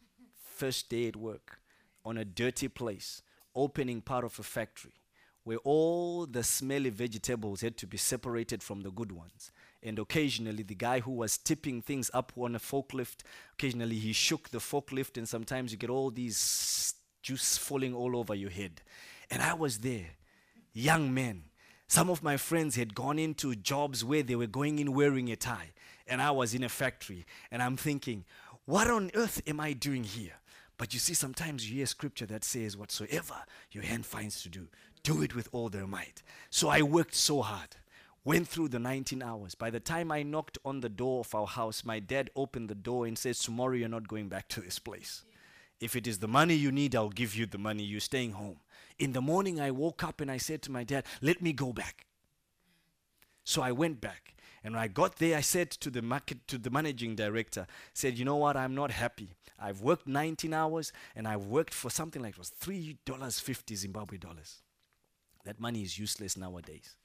First 0.56 0.88
day 0.88 1.06
at 1.06 1.14
work 1.14 1.60
on 2.04 2.18
a 2.18 2.24
dirty 2.24 2.66
place, 2.66 3.22
opening 3.54 4.00
part 4.00 4.24
of 4.24 4.36
a 4.40 4.42
factory 4.42 4.94
where 5.44 5.58
all 5.58 6.26
the 6.26 6.42
smelly 6.42 6.90
vegetables 6.90 7.60
had 7.60 7.76
to 7.76 7.86
be 7.86 7.96
separated 7.96 8.64
from 8.64 8.80
the 8.80 8.90
good 8.90 9.12
ones. 9.12 9.52
And 9.82 9.98
occasionally, 9.98 10.62
the 10.62 10.74
guy 10.74 11.00
who 11.00 11.12
was 11.12 11.38
tipping 11.38 11.82
things 11.82 12.10
up 12.12 12.32
on 12.36 12.54
a 12.54 12.58
forklift, 12.58 13.22
occasionally 13.52 13.96
he 13.96 14.12
shook 14.12 14.48
the 14.48 14.58
forklift, 14.58 15.16
and 15.16 15.28
sometimes 15.28 15.72
you 15.72 15.78
get 15.78 15.90
all 15.90 16.10
these 16.10 16.94
juice 17.22 17.56
falling 17.56 17.94
all 17.94 18.16
over 18.16 18.34
your 18.34 18.50
head. 18.50 18.82
And 19.30 19.42
I 19.42 19.54
was 19.54 19.78
there, 19.78 20.10
young 20.72 21.12
man. 21.12 21.44
Some 21.88 22.10
of 22.10 22.22
my 22.22 22.36
friends 22.36 22.74
had 22.74 22.94
gone 22.94 23.18
into 23.18 23.54
jobs 23.54 24.04
where 24.04 24.22
they 24.22 24.34
were 24.34 24.48
going 24.48 24.78
in 24.78 24.92
wearing 24.92 25.30
a 25.30 25.36
tie, 25.36 25.70
and 26.06 26.20
I 26.20 26.32
was 26.32 26.54
in 26.54 26.64
a 26.64 26.68
factory. 26.68 27.24
And 27.50 27.62
I'm 27.62 27.76
thinking, 27.76 28.24
what 28.64 28.90
on 28.90 29.12
earth 29.14 29.40
am 29.46 29.60
I 29.60 29.72
doing 29.72 30.02
here? 30.02 30.34
But 30.78 30.92
you 30.92 31.00
see, 31.00 31.14
sometimes 31.14 31.68
you 31.68 31.76
hear 31.76 31.86
scripture 31.86 32.26
that 32.26 32.44
says, 32.44 32.76
Whatsoever 32.76 33.36
your 33.70 33.84
hand 33.84 34.04
finds 34.04 34.42
to 34.42 34.48
do, 34.48 34.68
do 35.02 35.22
it 35.22 35.34
with 35.34 35.48
all 35.52 35.68
their 35.68 35.86
might. 35.86 36.22
So 36.50 36.68
I 36.68 36.82
worked 36.82 37.14
so 37.14 37.42
hard, 37.42 37.76
went 38.26 38.48
through 38.48 38.68
the 38.68 38.78
19 38.80 39.22
hours. 39.22 39.54
By 39.54 39.70
the 39.70 39.80
time 39.80 40.10
I 40.10 40.24
knocked 40.24 40.58
on 40.64 40.80
the 40.80 40.88
door 40.88 41.20
of 41.20 41.32
our 41.34 41.46
house, 41.46 41.84
my 41.84 42.00
dad 42.00 42.28
opened 42.34 42.68
the 42.68 42.74
door 42.74 43.06
and 43.06 43.16
says, 43.16 43.38
Tomorrow 43.38 43.74
you're 43.74 43.88
not 43.88 44.08
going 44.08 44.28
back 44.28 44.48
to 44.48 44.60
this 44.60 44.80
place. 44.80 45.24
If 45.80 45.94
it 45.94 46.06
is 46.08 46.18
the 46.18 46.26
money 46.28 46.54
you 46.54 46.72
need, 46.72 46.96
I'll 46.96 47.08
give 47.08 47.36
you 47.36 47.46
the 47.46 47.56
money. 47.56 47.84
You're 47.84 48.00
staying 48.00 48.32
home. 48.32 48.58
In 48.98 49.12
the 49.12 49.20
morning, 49.20 49.60
I 49.60 49.70
woke 49.70 50.02
up 50.02 50.20
and 50.20 50.30
I 50.30 50.38
said 50.38 50.60
to 50.62 50.72
my 50.72 50.82
dad, 50.82 51.04
Let 51.22 51.40
me 51.40 51.52
go 51.52 51.72
back. 51.72 52.06
So 53.44 53.62
I 53.62 53.70
went 53.70 54.00
back. 54.00 54.34
And 54.64 54.74
when 54.74 54.82
I 54.82 54.88
got 54.88 55.16
there, 55.16 55.38
I 55.38 55.42
said 55.42 55.70
to 55.70 55.90
the 55.90 56.02
market, 56.02 56.48
to 56.48 56.58
the 56.58 56.70
managing 56.70 57.14
director, 57.14 57.68
said, 57.94 58.18
you 58.18 58.24
know 58.24 58.34
what, 58.34 58.56
I'm 58.56 58.74
not 58.74 58.90
happy. 58.90 59.36
I've 59.60 59.80
worked 59.80 60.08
19 60.08 60.52
hours 60.52 60.92
and 61.14 61.28
I've 61.28 61.44
worked 61.44 61.72
for 61.72 61.88
something 61.88 62.20
like 62.20 62.32
it 62.32 62.38
was 62.38 62.50
$3.50 62.60 63.76
Zimbabwe 63.76 64.18
dollars. 64.18 64.62
That 65.44 65.60
money 65.60 65.82
is 65.82 66.00
useless 66.00 66.36
nowadays. 66.36 66.96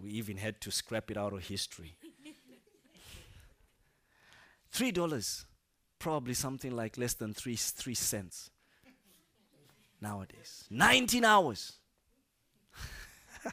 We 0.00 0.10
even 0.10 0.36
had 0.36 0.60
to 0.62 0.70
scrap 0.70 1.10
it 1.10 1.16
out 1.16 1.32
of 1.32 1.46
history. 1.46 1.96
Three 4.70 4.92
dollars, 4.92 5.44
probably 5.98 6.34
something 6.34 6.74
like 6.74 6.98
less 6.98 7.14
than 7.14 7.34
three, 7.34 7.56
three 7.56 7.94
cents 7.94 8.50
nowadays. 10.00 10.64
19 10.70 11.24
hours. 11.24 11.72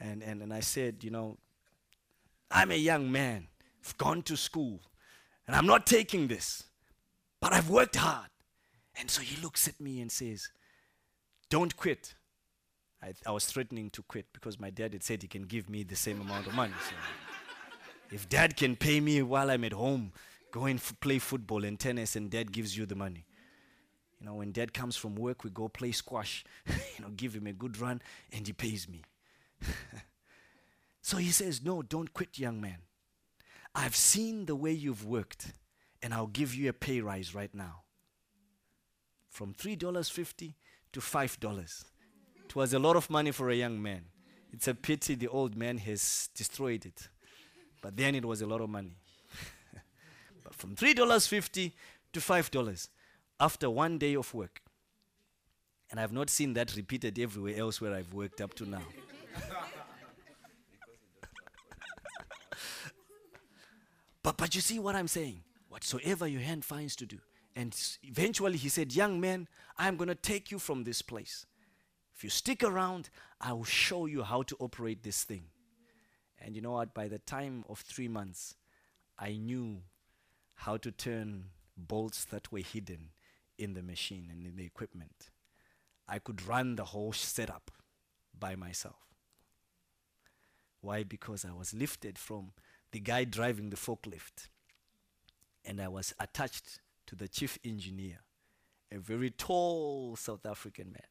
and, 0.00 0.22
and, 0.22 0.42
and 0.42 0.52
I 0.52 0.60
said, 0.60 1.02
you 1.02 1.10
know, 1.10 1.38
I'm 2.50 2.70
a 2.70 2.76
young 2.76 3.10
man, 3.10 3.48
I've 3.84 3.96
gone 3.96 4.22
to 4.22 4.36
school, 4.36 4.80
and 5.46 5.56
I'm 5.56 5.66
not 5.66 5.86
taking 5.86 6.28
this, 6.28 6.64
but 7.40 7.52
I've 7.52 7.70
worked 7.70 7.96
hard. 7.96 8.28
And 8.94 9.10
so 9.10 9.22
he 9.22 9.40
looks 9.40 9.66
at 9.66 9.80
me 9.80 10.00
and 10.00 10.12
says, 10.12 10.50
Don't 11.48 11.76
quit. 11.76 12.14
I, 13.02 13.12
I 13.26 13.32
was 13.32 13.46
threatening 13.46 13.90
to 13.90 14.02
quit 14.02 14.26
because 14.32 14.60
my 14.60 14.70
dad 14.70 14.92
had 14.92 15.02
said 15.02 15.22
he 15.22 15.28
can 15.28 15.42
give 15.42 15.68
me 15.68 15.82
the 15.82 15.96
same 15.96 16.20
amount 16.20 16.46
of 16.46 16.54
money. 16.54 16.74
So 16.88 16.94
if 18.12 18.28
dad 18.28 18.56
can 18.56 18.76
pay 18.76 19.00
me 19.00 19.22
while 19.22 19.50
I'm 19.50 19.64
at 19.64 19.72
home, 19.72 20.12
go 20.52 20.66
and 20.66 20.78
f- 20.78 20.94
play 21.00 21.18
football 21.18 21.64
and 21.64 21.78
tennis, 21.78 22.14
and 22.14 22.30
dad 22.30 22.52
gives 22.52 22.76
you 22.76 22.86
the 22.86 22.94
money. 22.94 23.24
You 24.20 24.26
know, 24.26 24.34
when 24.34 24.52
dad 24.52 24.72
comes 24.72 24.96
from 24.96 25.16
work, 25.16 25.42
we 25.42 25.50
go 25.50 25.68
play 25.68 25.90
squash, 25.90 26.44
you 26.66 27.02
know, 27.02 27.08
give 27.16 27.34
him 27.34 27.46
a 27.48 27.52
good 27.52 27.80
run, 27.80 28.00
and 28.32 28.46
he 28.46 28.52
pays 28.52 28.88
me. 28.88 29.02
so 31.02 31.16
he 31.16 31.30
says, 31.30 31.64
No, 31.64 31.82
don't 31.82 32.12
quit, 32.12 32.38
young 32.38 32.60
man. 32.60 32.78
I've 33.74 33.96
seen 33.96 34.46
the 34.46 34.54
way 34.54 34.70
you've 34.72 35.04
worked, 35.04 35.52
and 36.02 36.14
I'll 36.14 36.26
give 36.26 36.54
you 36.54 36.68
a 36.68 36.72
pay 36.72 37.00
rise 37.00 37.34
right 37.34 37.52
now 37.52 37.82
from 39.28 39.54
$3.50 39.54 40.54
to 40.92 41.00
$5. 41.00 41.84
It 42.52 42.56
was 42.56 42.74
a 42.74 42.78
lot 42.78 42.96
of 42.96 43.08
money 43.08 43.30
for 43.30 43.48
a 43.48 43.54
young 43.54 43.80
man. 43.80 44.02
It's 44.52 44.68
a 44.68 44.74
pity 44.74 45.14
the 45.14 45.28
old 45.28 45.56
man 45.56 45.78
has 45.78 46.28
destroyed 46.34 46.84
it. 46.84 47.08
But 47.80 47.96
then 47.96 48.14
it 48.14 48.26
was 48.26 48.42
a 48.42 48.46
lot 48.46 48.60
of 48.60 48.68
money. 48.68 48.98
but 50.44 50.54
from 50.54 50.76
$3.50 50.76 51.72
to 52.12 52.20
$5 52.20 52.88
after 53.40 53.70
one 53.70 53.96
day 53.96 54.14
of 54.14 54.34
work. 54.34 54.60
And 55.90 55.98
I've 55.98 56.12
not 56.12 56.28
seen 56.28 56.52
that 56.52 56.76
repeated 56.76 57.18
everywhere 57.18 57.56
else 57.56 57.80
where 57.80 57.94
I've 57.94 58.12
worked 58.12 58.42
up 58.42 58.52
to 58.56 58.68
now. 58.68 58.82
but, 64.22 64.36
but 64.36 64.54
you 64.54 64.60
see 64.60 64.78
what 64.78 64.94
I'm 64.94 65.08
saying? 65.08 65.42
Whatsoever 65.70 66.26
your 66.26 66.42
hand 66.42 66.66
finds 66.66 66.96
to 66.96 67.06
do, 67.06 67.16
and 67.56 67.74
eventually 68.02 68.58
he 68.58 68.68
said, 68.68 68.94
Young 68.94 69.18
man, 69.18 69.48
I'm 69.78 69.96
going 69.96 70.08
to 70.08 70.14
take 70.14 70.50
you 70.50 70.58
from 70.58 70.84
this 70.84 71.00
place. 71.00 71.46
If 72.22 72.24
you 72.26 72.30
stick 72.30 72.62
around, 72.62 73.10
I 73.40 73.52
will 73.52 73.64
show 73.64 74.06
you 74.06 74.22
how 74.22 74.42
to 74.42 74.56
operate 74.60 75.02
this 75.02 75.24
thing. 75.24 75.46
And 76.40 76.54
you 76.54 76.62
know 76.62 76.70
what? 76.70 76.94
By 76.94 77.08
the 77.08 77.18
time 77.18 77.64
of 77.68 77.80
three 77.80 78.06
months, 78.06 78.54
I 79.18 79.32
knew 79.32 79.78
how 80.54 80.76
to 80.76 80.92
turn 80.92 81.46
bolts 81.76 82.24
that 82.26 82.52
were 82.52 82.60
hidden 82.60 83.08
in 83.58 83.74
the 83.74 83.82
machine 83.82 84.28
and 84.30 84.46
in 84.46 84.54
the 84.54 84.64
equipment. 84.64 85.30
I 86.06 86.20
could 86.20 86.46
run 86.46 86.76
the 86.76 86.84
whole 86.84 87.12
setup 87.12 87.72
by 88.38 88.54
myself. 88.54 89.00
Why? 90.80 91.02
Because 91.02 91.44
I 91.44 91.52
was 91.52 91.74
lifted 91.74 92.20
from 92.20 92.52
the 92.92 93.00
guy 93.00 93.24
driving 93.24 93.70
the 93.70 93.76
forklift 93.76 94.46
and 95.64 95.80
I 95.80 95.88
was 95.88 96.14
attached 96.20 96.78
to 97.06 97.16
the 97.16 97.26
chief 97.26 97.58
engineer, 97.64 98.20
a 98.92 98.98
very 98.98 99.30
tall 99.30 100.14
South 100.14 100.46
African 100.46 100.92
man, 100.92 101.02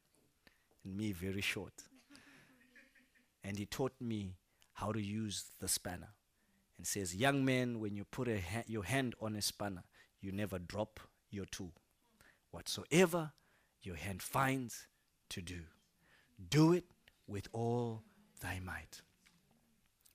and 0.83 0.97
me 0.97 1.11
very 1.11 1.41
short. 1.41 1.73
and 3.43 3.57
he 3.57 3.65
taught 3.65 3.93
me 3.99 4.35
how 4.73 4.91
to 4.91 5.01
use 5.01 5.45
the 5.59 5.67
spanner 5.67 6.09
and 6.77 6.85
says, 6.85 7.15
Young 7.15 7.43
man, 7.45 7.79
when 7.79 7.95
you 7.95 8.03
put 8.05 8.27
ha- 8.27 8.63
your 8.67 8.83
hand 8.83 9.15
on 9.21 9.35
a 9.35 9.41
spanner, 9.41 9.83
you 10.19 10.31
never 10.31 10.59
drop 10.59 10.99
your 11.29 11.45
tool. 11.45 11.73
Whatsoever 12.51 13.31
your 13.81 13.95
hand 13.95 14.21
finds 14.21 14.87
to 15.29 15.41
do, 15.41 15.61
do 16.49 16.73
it 16.73 16.85
with 17.27 17.47
all 17.53 18.03
thy 18.41 18.59
might. 18.59 19.01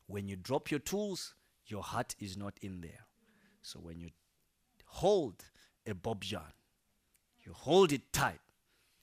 When 0.07 0.29
you 0.29 0.37
drop 0.37 0.71
your 0.71 0.81
tools, 0.81 1.35
your 1.67 1.83
heart 1.83 2.15
is 2.21 2.37
not 2.37 2.55
in 2.61 2.81
there. 2.81 3.07
So 3.63 3.81
when 3.81 4.01
you 4.01 4.11
hold 4.87 5.45
a 5.87 5.95
bob 5.95 6.25
yarn. 6.25 6.53
You 7.45 7.53
hold 7.53 7.93
it 7.93 8.13
tight 8.13 8.41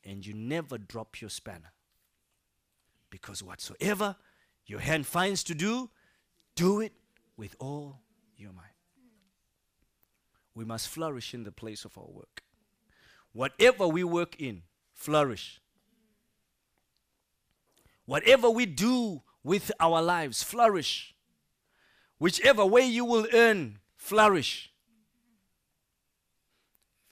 and 0.03 0.25
you 0.25 0.33
never 0.33 0.77
drop 0.77 1.21
your 1.21 1.29
spanner. 1.29 1.71
Because 3.09 3.43
whatsoever 3.43 4.15
your 4.65 4.79
hand 4.79 5.05
finds 5.05 5.43
to 5.45 5.55
do, 5.55 5.89
do 6.55 6.81
it 6.81 6.93
with 7.37 7.55
all 7.59 8.01
your 8.37 8.53
might. 8.53 8.63
We 10.55 10.65
must 10.65 10.87
flourish 10.87 11.33
in 11.33 11.43
the 11.43 11.51
place 11.51 11.85
of 11.85 11.97
our 11.97 12.09
work. 12.09 12.43
Whatever 13.31 13.87
we 13.87 14.03
work 14.03 14.35
in, 14.39 14.63
flourish. 14.93 15.59
Whatever 18.05 18.49
we 18.49 18.65
do 18.65 19.23
with 19.43 19.71
our 19.79 20.01
lives, 20.01 20.43
flourish. 20.43 21.15
Whichever 22.19 22.65
way 22.65 22.85
you 22.85 23.05
will 23.05 23.27
earn, 23.33 23.79
flourish 23.95 24.73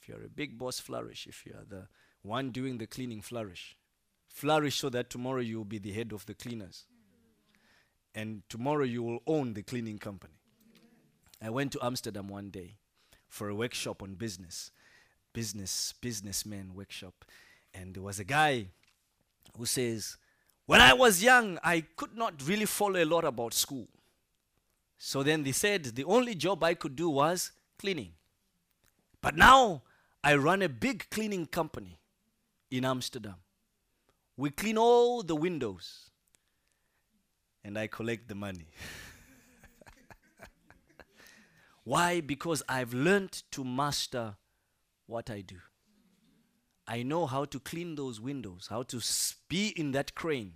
If 0.01 0.09
you're 0.09 0.23
a 0.23 0.29
big 0.29 0.57
boss, 0.57 0.79
flourish. 0.79 1.27
If 1.27 1.45
you 1.45 1.53
are 1.53 1.65
the 1.65 1.87
one 2.23 2.51
doing 2.51 2.77
the 2.77 2.87
cleaning, 2.87 3.21
flourish. 3.21 3.75
Flourish 4.27 4.77
so 4.77 4.89
that 4.89 5.09
tomorrow 5.09 5.39
you 5.39 5.57
will 5.57 5.65
be 5.65 5.79
the 5.79 5.91
head 5.91 6.11
of 6.13 6.25
the 6.25 6.33
cleaners. 6.33 6.85
And 8.13 8.43
tomorrow 8.49 8.83
you 8.83 9.03
will 9.03 9.19
own 9.25 9.53
the 9.53 9.63
cleaning 9.63 9.97
company. 9.97 10.35
I 11.41 11.49
went 11.49 11.71
to 11.73 11.83
Amsterdam 11.83 12.27
one 12.27 12.49
day 12.49 12.75
for 13.27 13.49
a 13.49 13.55
workshop 13.55 14.03
on 14.03 14.15
business, 14.15 14.71
business, 15.33 15.93
businessman 16.01 16.73
workshop. 16.75 17.25
And 17.73 17.95
there 17.95 18.03
was 18.03 18.19
a 18.19 18.23
guy 18.23 18.67
who 19.57 19.65
says, 19.65 20.17
When 20.65 20.81
I 20.81 20.93
was 20.93 21.23
young, 21.23 21.57
I 21.63 21.81
could 21.95 22.15
not 22.15 22.45
really 22.45 22.65
follow 22.65 23.01
a 23.01 23.05
lot 23.05 23.23
about 23.23 23.53
school. 23.53 23.87
So 24.97 25.23
then 25.23 25.43
they 25.43 25.53
said 25.53 25.83
the 25.85 26.03
only 26.03 26.35
job 26.35 26.63
I 26.63 26.75
could 26.75 26.95
do 26.95 27.09
was 27.09 27.51
cleaning. 27.79 28.11
But 29.21 29.35
now 29.35 29.81
I 30.23 30.35
run 30.35 30.61
a 30.61 30.69
big 30.69 31.09
cleaning 31.09 31.47
company 31.47 32.00
in 32.71 32.85
Amsterdam. 32.85 33.35
We 34.37 34.49
clean 34.49 34.77
all 34.77 35.21
the 35.21 35.35
windows 35.35 36.09
and 37.63 37.77
I 37.77 37.87
collect 37.87 38.27
the 38.27 38.35
money. 38.35 38.69
Why? 41.83 42.21
Because 42.21 42.63
I've 42.67 42.93
learned 42.93 43.43
to 43.51 43.63
master 43.63 44.35
what 45.05 45.29
I 45.29 45.41
do. 45.41 45.57
I 46.87 47.03
know 47.03 47.25
how 47.25 47.45
to 47.45 47.59
clean 47.59 47.95
those 47.95 48.19
windows, 48.19 48.67
how 48.69 48.83
to 48.83 49.01
be 49.47 49.69
in 49.69 49.91
that 49.91 50.15
crane 50.15 50.53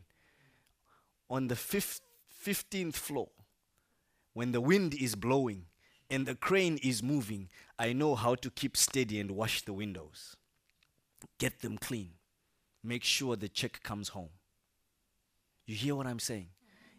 on 1.29 1.47
the 1.47 1.55
fifth, 1.55 2.01
15th 2.43 2.95
floor 2.95 3.29
when 4.33 4.51
the 4.51 4.61
wind 4.61 4.93
is 4.93 5.15
blowing 5.15 5.65
and 6.09 6.25
the 6.25 6.35
crane 6.35 6.77
is 6.83 7.01
moving. 7.01 7.49
I 7.79 7.93
know 7.93 8.15
how 8.15 8.35
to 8.35 8.49
keep 8.49 8.77
steady 8.77 9.19
and 9.19 9.31
wash 9.31 9.63
the 9.63 9.73
windows, 9.73 10.35
get 11.37 11.61
them 11.61 11.77
clean, 11.77 12.11
make 12.83 13.03
sure 13.03 13.35
the 13.35 13.49
check 13.49 13.81
comes 13.83 14.09
home. 14.09 14.29
You 15.65 15.75
hear 15.75 15.95
what 15.95 16.07
I'm 16.07 16.19
saying? 16.19 16.49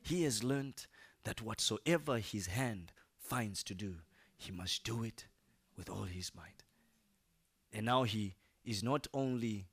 He 0.02 0.24
has 0.24 0.42
learned 0.42 0.86
that 1.24 1.42
whatsoever 1.42 2.18
his 2.18 2.46
hand 2.46 2.92
finds 3.18 3.62
to 3.64 3.74
do, 3.74 3.96
he 4.36 4.52
must 4.52 4.84
do 4.84 5.02
it 5.02 5.26
with 5.76 5.90
all 5.90 6.04
his 6.04 6.32
might. 6.34 6.62
And 7.72 7.86
now 7.86 8.04
he 8.04 8.36
is 8.64 8.82
not 8.82 9.06
only 9.12 9.66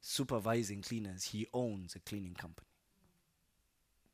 supervising 0.00 0.82
cleaners, 0.82 1.24
he 1.24 1.46
owns 1.52 1.94
a 1.94 2.00
cleaning 2.00 2.34
company. 2.34 2.66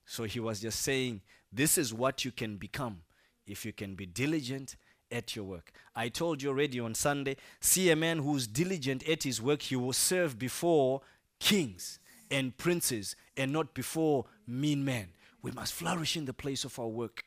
So 0.05 0.25
he 0.25 0.41
was 0.41 0.61
just 0.61 0.81
saying, 0.81 1.23
This 1.53 1.77
is 1.77 1.93
what 1.93 2.25
you 2.25 2.33
can 2.33 2.57
become 2.57 3.03
if 3.47 3.65
you 3.65 3.73
can 3.73 3.95
be 3.95 4.07
diligent 4.07 4.77
at 5.11 5.35
your 5.35 5.45
work. 5.45 5.73
I 5.95 6.09
told 6.09 6.43
you 6.43 6.51
already 6.51 6.81
on 6.81 6.95
Sunday 6.95 7.37
see 7.61 7.91
a 7.91 7.97
man 7.97 8.19
who's 8.19 8.47
diligent 8.47 9.09
at 9.09 9.23
his 9.23 9.41
work, 9.41 9.63
he 9.63 9.77
will 9.77 9.93
serve 9.93 10.39
before 10.39 11.03
kings 11.39 11.99
and 12.31 12.57
princes 12.57 13.17
and 13.37 13.53
not 13.53 13.75
before 13.75 14.27
mean 14.47 14.85
men. 14.85 15.09
We 15.43 15.51
must 15.51 15.73
flourish 15.73 16.17
in 16.17 16.25
the 16.25 16.33
place 16.33 16.65
of 16.65 16.79
our 16.79 16.89
work. 16.89 17.25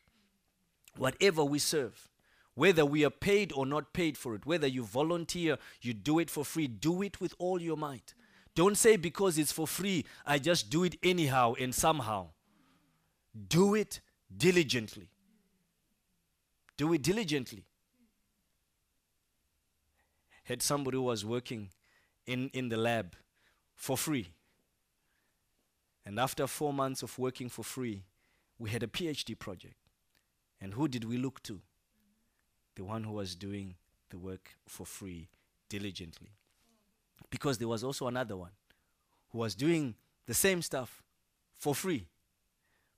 Whatever 0.98 1.44
we 1.44 1.60
serve, 1.60 2.10
whether 2.54 2.86
we 2.86 3.06
are 3.06 3.10
paid 3.10 3.54
or 3.54 3.66
not 3.66 3.94
paid 3.94 4.18
for 4.18 4.36
it, 4.36 4.46
whether 4.46 4.68
you 4.68 4.84
volunteer, 4.84 5.58
you 5.82 5.94
do 5.94 6.20
it 6.20 6.30
for 6.30 6.44
free, 6.44 6.68
do 6.68 7.02
it 7.02 7.22
with 7.22 7.34
all 7.40 7.62
your 7.62 7.78
might. 7.78 8.14
Don't 8.54 8.78
say 8.78 8.98
because 8.98 9.38
it's 9.38 9.54
for 9.54 9.66
free, 9.66 10.06
I 10.26 10.38
just 10.38 10.70
do 10.70 10.84
it 10.84 10.98
anyhow 11.02 11.54
and 11.60 11.74
somehow. 11.74 12.28
Do 13.48 13.76
it 13.76 14.02
diligently. 14.36 15.10
Do 16.76 16.92
it 16.94 17.02
diligently. 17.02 17.64
Had 20.52 20.62
somebody 20.62 20.98
who 20.98 21.04
was 21.04 21.24
working 21.24 21.70
in, 22.28 22.50
in 22.50 22.68
the 22.68 22.76
lab 22.76 23.16
for 23.74 23.98
free. 23.98 24.34
And 26.06 26.20
after 26.20 26.46
four 26.46 26.74
months 26.74 27.04
of 27.04 27.18
working 27.18 27.48
for 27.48 27.64
free, 27.64 28.04
we 28.60 28.70
had 28.70 28.84
a 28.84 28.88
PhD 28.88 29.40
project. 29.40 29.78
And 30.60 30.74
who 30.74 30.90
did 30.90 31.06
we 31.06 31.16
look 31.16 31.42
to? 31.44 31.62
The 32.76 32.84
one 32.84 33.06
who 33.06 33.14
was 33.14 33.34
doing 33.34 33.76
the 34.10 34.18
work 34.18 34.58
for 34.68 34.86
free 34.86 35.30
diligently. 35.70 36.32
Because 37.30 37.58
there 37.58 37.70
was 37.70 37.82
also 37.82 38.08
another 38.08 38.36
one 38.36 38.52
who 39.30 39.38
was 39.38 39.56
doing 39.56 39.96
the 40.28 40.34
same 40.34 40.62
stuff 40.62 41.02
for 41.58 41.74
free. 41.74 42.08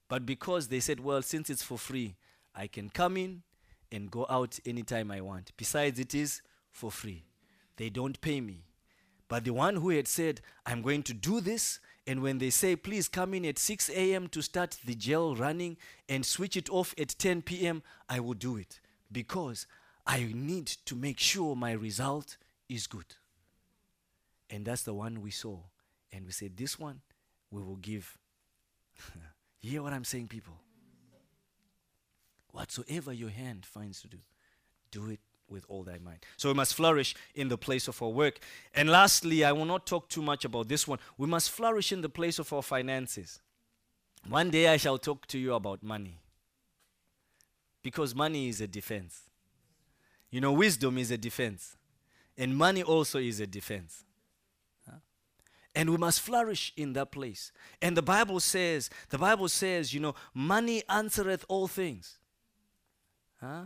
But 0.10 0.26
because 0.26 0.70
they 0.70 0.80
said, 0.80 1.00
well, 1.00 1.22
since 1.22 1.52
it's 1.52 1.62
for 1.62 1.78
free, 1.78 2.16
I 2.56 2.66
can 2.66 2.90
come 2.90 3.16
in 3.16 3.44
and 3.92 4.10
go 4.10 4.26
out 4.28 4.60
anytime 4.66 5.12
I 5.12 5.22
want. 5.22 5.52
Besides, 5.56 6.00
it 6.00 6.16
is 6.16 6.42
for 6.72 6.90
free. 6.90 7.26
They 7.78 7.90
don't 7.90 8.20
pay 8.22 8.42
me. 8.42 8.66
But 9.28 9.46
the 9.46 9.54
one 9.54 9.78
who 9.78 9.90
had 9.90 10.08
said, 10.08 10.42
I'm 10.66 10.82
going 10.82 11.04
to 11.04 11.14
do 11.14 11.42
this, 11.42 11.80
and 12.06 12.22
when 12.22 12.38
they 12.38 12.50
say, 12.50 12.76
please 12.76 13.08
come 13.08 13.34
in 13.34 13.46
at 13.46 13.58
6 13.58 13.90
a.m. 13.90 14.28
to 14.30 14.42
start 14.42 14.78
the 14.86 14.96
gel 14.96 15.36
running 15.36 15.78
and 16.10 16.26
switch 16.26 16.58
it 16.58 16.70
off 16.70 16.94
at 17.00 17.16
10 17.18 17.42
p.m., 17.42 17.82
I 18.10 18.20
will 18.20 18.34
do 18.34 18.58
it 18.58 18.80
because 19.12 19.66
I 20.06 20.30
need 20.34 20.68
to 20.86 20.96
make 20.96 21.20
sure 21.20 21.56
my 21.56 21.72
result 21.72 22.38
is 22.68 22.88
good. 22.88 23.16
And 24.50 24.66
that's 24.66 24.84
the 24.84 24.94
one 24.94 25.22
we 25.22 25.32
saw. 25.32 25.60
And 26.12 26.26
we 26.26 26.32
said, 26.32 26.58
this 26.58 26.78
one 26.78 27.02
we 27.50 27.62
will 27.62 27.78
give. 27.78 28.18
you 29.62 29.72
hear 29.72 29.82
what 29.82 29.94
I'm 29.94 30.04
saying, 30.04 30.28
people? 30.28 30.54
Whatsoever 32.52 33.12
your 33.12 33.30
hand 33.30 33.66
finds 33.66 34.02
to 34.02 34.08
do, 34.08 34.20
do 34.92 35.10
it 35.10 35.20
with 35.50 35.66
all 35.68 35.84
thy 35.84 35.98
might. 35.98 36.26
So 36.38 36.50
we 36.50 36.56
must 36.56 36.76
flourish 36.76 37.16
in 37.36 37.50
the 37.50 37.58
place 37.58 37.88
of 37.88 38.02
our 38.02 38.10
work. 38.10 38.40
And 38.74 38.90
lastly, 38.90 39.44
I 39.44 39.52
will 39.52 39.66
not 39.66 39.86
talk 39.86 40.10
too 40.10 40.22
much 40.22 40.46
about 40.46 40.68
this 40.68 40.88
one. 40.88 41.00
We 41.18 41.28
must 41.28 41.52
flourish 41.52 41.92
in 41.92 42.02
the 42.02 42.10
place 42.10 42.40
of 42.40 42.52
our 42.54 42.64
finances. 42.64 43.40
One 44.28 44.50
day 44.50 44.68
I 44.68 44.78
shall 44.78 44.98
talk 44.98 45.28
to 45.28 45.38
you 45.38 45.54
about 45.54 45.84
money. 45.84 46.20
Because 47.82 48.16
money 48.16 48.48
is 48.48 48.62
a 48.62 48.68
defense. 48.68 49.24
You 50.32 50.42
know, 50.42 50.54
wisdom 50.54 50.98
is 50.98 51.12
a 51.12 51.18
defense. 51.18 51.76
And 52.38 52.58
money 52.58 52.82
also 52.82 53.20
is 53.20 53.40
a 53.40 53.48
defense. 53.48 54.06
And 55.76 55.90
we 55.90 55.98
must 55.98 56.22
flourish 56.22 56.72
in 56.78 56.94
that 56.94 57.12
place. 57.12 57.52
And 57.82 57.98
the 57.98 58.04
Bible 58.04 58.40
says, 58.40 58.92
the 59.10 59.18
Bible 59.18 59.50
says, 59.50 59.92
you 59.92 60.00
know, 60.00 60.14
money 60.34 60.84
answereth 60.88 61.44
all 61.48 61.68
things. 61.68 62.20
Huh? 63.42 63.66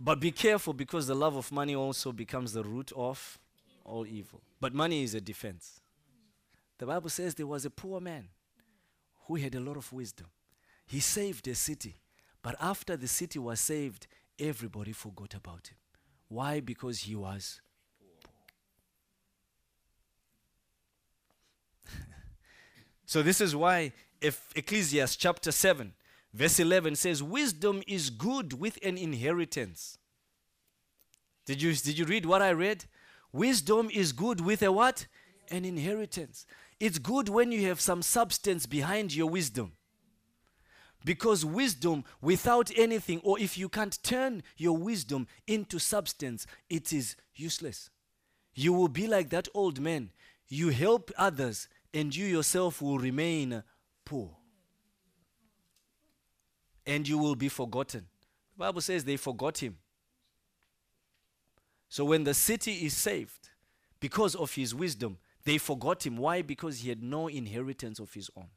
But 0.00 0.20
be 0.20 0.30
careful 0.30 0.72
because 0.72 1.06
the 1.06 1.14
love 1.14 1.36
of 1.36 1.50
money 1.50 1.74
also 1.74 2.12
becomes 2.12 2.52
the 2.52 2.62
root 2.62 2.92
of 2.94 3.38
all 3.84 4.06
evil. 4.06 4.42
But 4.60 4.74
money 4.74 5.02
is 5.02 5.14
a 5.14 5.20
defense. 5.20 5.80
The 6.78 6.86
Bible 6.86 7.10
says 7.10 7.34
there 7.34 7.46
was 7.46 7.64
a 7.64 7.70
poor 7.70 8.00
man 8.00 8.28
who 9.26 9.34
had 9.36 9.54
a 9.54 9.60
lot 9.60 9.76
of 9.76 9.92
wisdom. 9.92 10.28
He 10.86 11.00
saved 11.00 11.48
a 11.48 11.54
city. 11.54 11.96
But 12.42 12.54
after 12.60 12.96
the 12.96 13.08
city 13.08 13.38
was 13.38 13.60
saved, 13.60 14.06
everybody 14.38 14.92
forgot 14.92 15.34
about 15.34 15.68
him. 15.68 15.76
Why? 16.28 16.60
Because 16.60 17.00
he 17.00 17.16
was 17.16 17.60
poor. 18.22 18.32
so 23.06 23.22
this 23.22 23.40
is 23.40 23.56
why 23.56 23.92
if 24.20 24.48
Ecclesiastes 24.54 25.16
chapter 25.16 25.50
7 25.50 25.92
Verse 26.32 26.60
11 26.60 26.96
says, 26.96 27.22
Wisdom 27.22 27.82
is 27.86 28.10
good 28.10 28.58
with 28.58 28.78
an 28.84 28.98
inheritance. 28.98 29.98
Did 31.46 31.62
you, 31.62 31.72
did 31.74 31.98
you 31.98 32.04
read 32.04 32.26
what 32.26 32.42
I 32.42 32.52
read? 32.52 32.84
Wisdom 33.32 33.88
is 33.92 34.12
good 34.12 34.40
with 34.40 34.62
a 34.62 34.70
what? 34.70 35.06
An 35.50 35.64
inheritance. 35.64 36.44
It's 36.78 36.98
good 36.98 37.28
when 37.28 37.52
you 37.52 37.66
have 37.68 37.80
some 37.80 38.02
substance 38.02 38.66
behind 38.66 39.14
your 39.14 39.28
wisdom. 39.28 39.72
Because 41.04 41.44
wisdom 41.44 42.04
without 42.20 42.70
anything, 42.76 43.20
or 43.22 43.38
if 43.38 43.56
you 43.56 43.68
can't 43.68 44.02
turn 44.02 44.42
your 44.56 44.76
wisdom 44.76 45.26
into 45.46 45.78
substance, 45.78 46.46
it 46.68 46.92
is 46.92 47.16
useless. 47.34 47.88
You 48.54 48.72
will 48.72 48.88
be 48.88 49.06
like 49.06 49.30
that 49.30 49.48
old 49.54 49.80
man. 49.80 50.10
You 50.48 50.68
help 50.70 51.10
others, 51.16 51.68
and 51.94 52.14
you 52.14 52.26
yourself 52.26 52.82
will 52.82 52.98
remain 52.98 53.62
poor 54.04 54.37
and 56.88 57.06
you 57.06 57.18
will 57.18 57.36
be 57.36 57.50
forgotten. 57.50 58.06
The 58.56 58.64
Bible 58.64 58.80
says 58.80 59.04
they 59.04 59.18
forgot 59.18 59.58
him. 59.58 59.76
So 61.88 62.04
when 62.04 62.24
the 62.24 62.34
city 62.34 62.86
is 62.86 62.96
saved, 62.96 63.50
because 64.00 64.34
of 64.34 64.54
his 64.54 64.74
wisdom, 64.74 65.18
they 65.44 65.58
forgot 65.58 66.04
him. 66.04 66.16
Why? 66.16 66.42
Because 66.42 66.80
he 66.80 66.88
had 66.88 67.02
no 67.02 67.28
inheritance 67.28 67.98
of 67.98 68.14
his 68.14 68.30
own. 68.36 68.48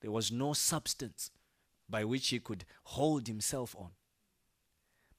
There 0.00 0.12
was 0.12 0.30
no 0.32 0.52
substance 0.52 1.30
by 1.88 2.04
which 2.04 2.28
he 2.28 2.38
could 2.38 2.64
hold 2.84 3.26
himself 3.26 3.74
on. 3.76 3.90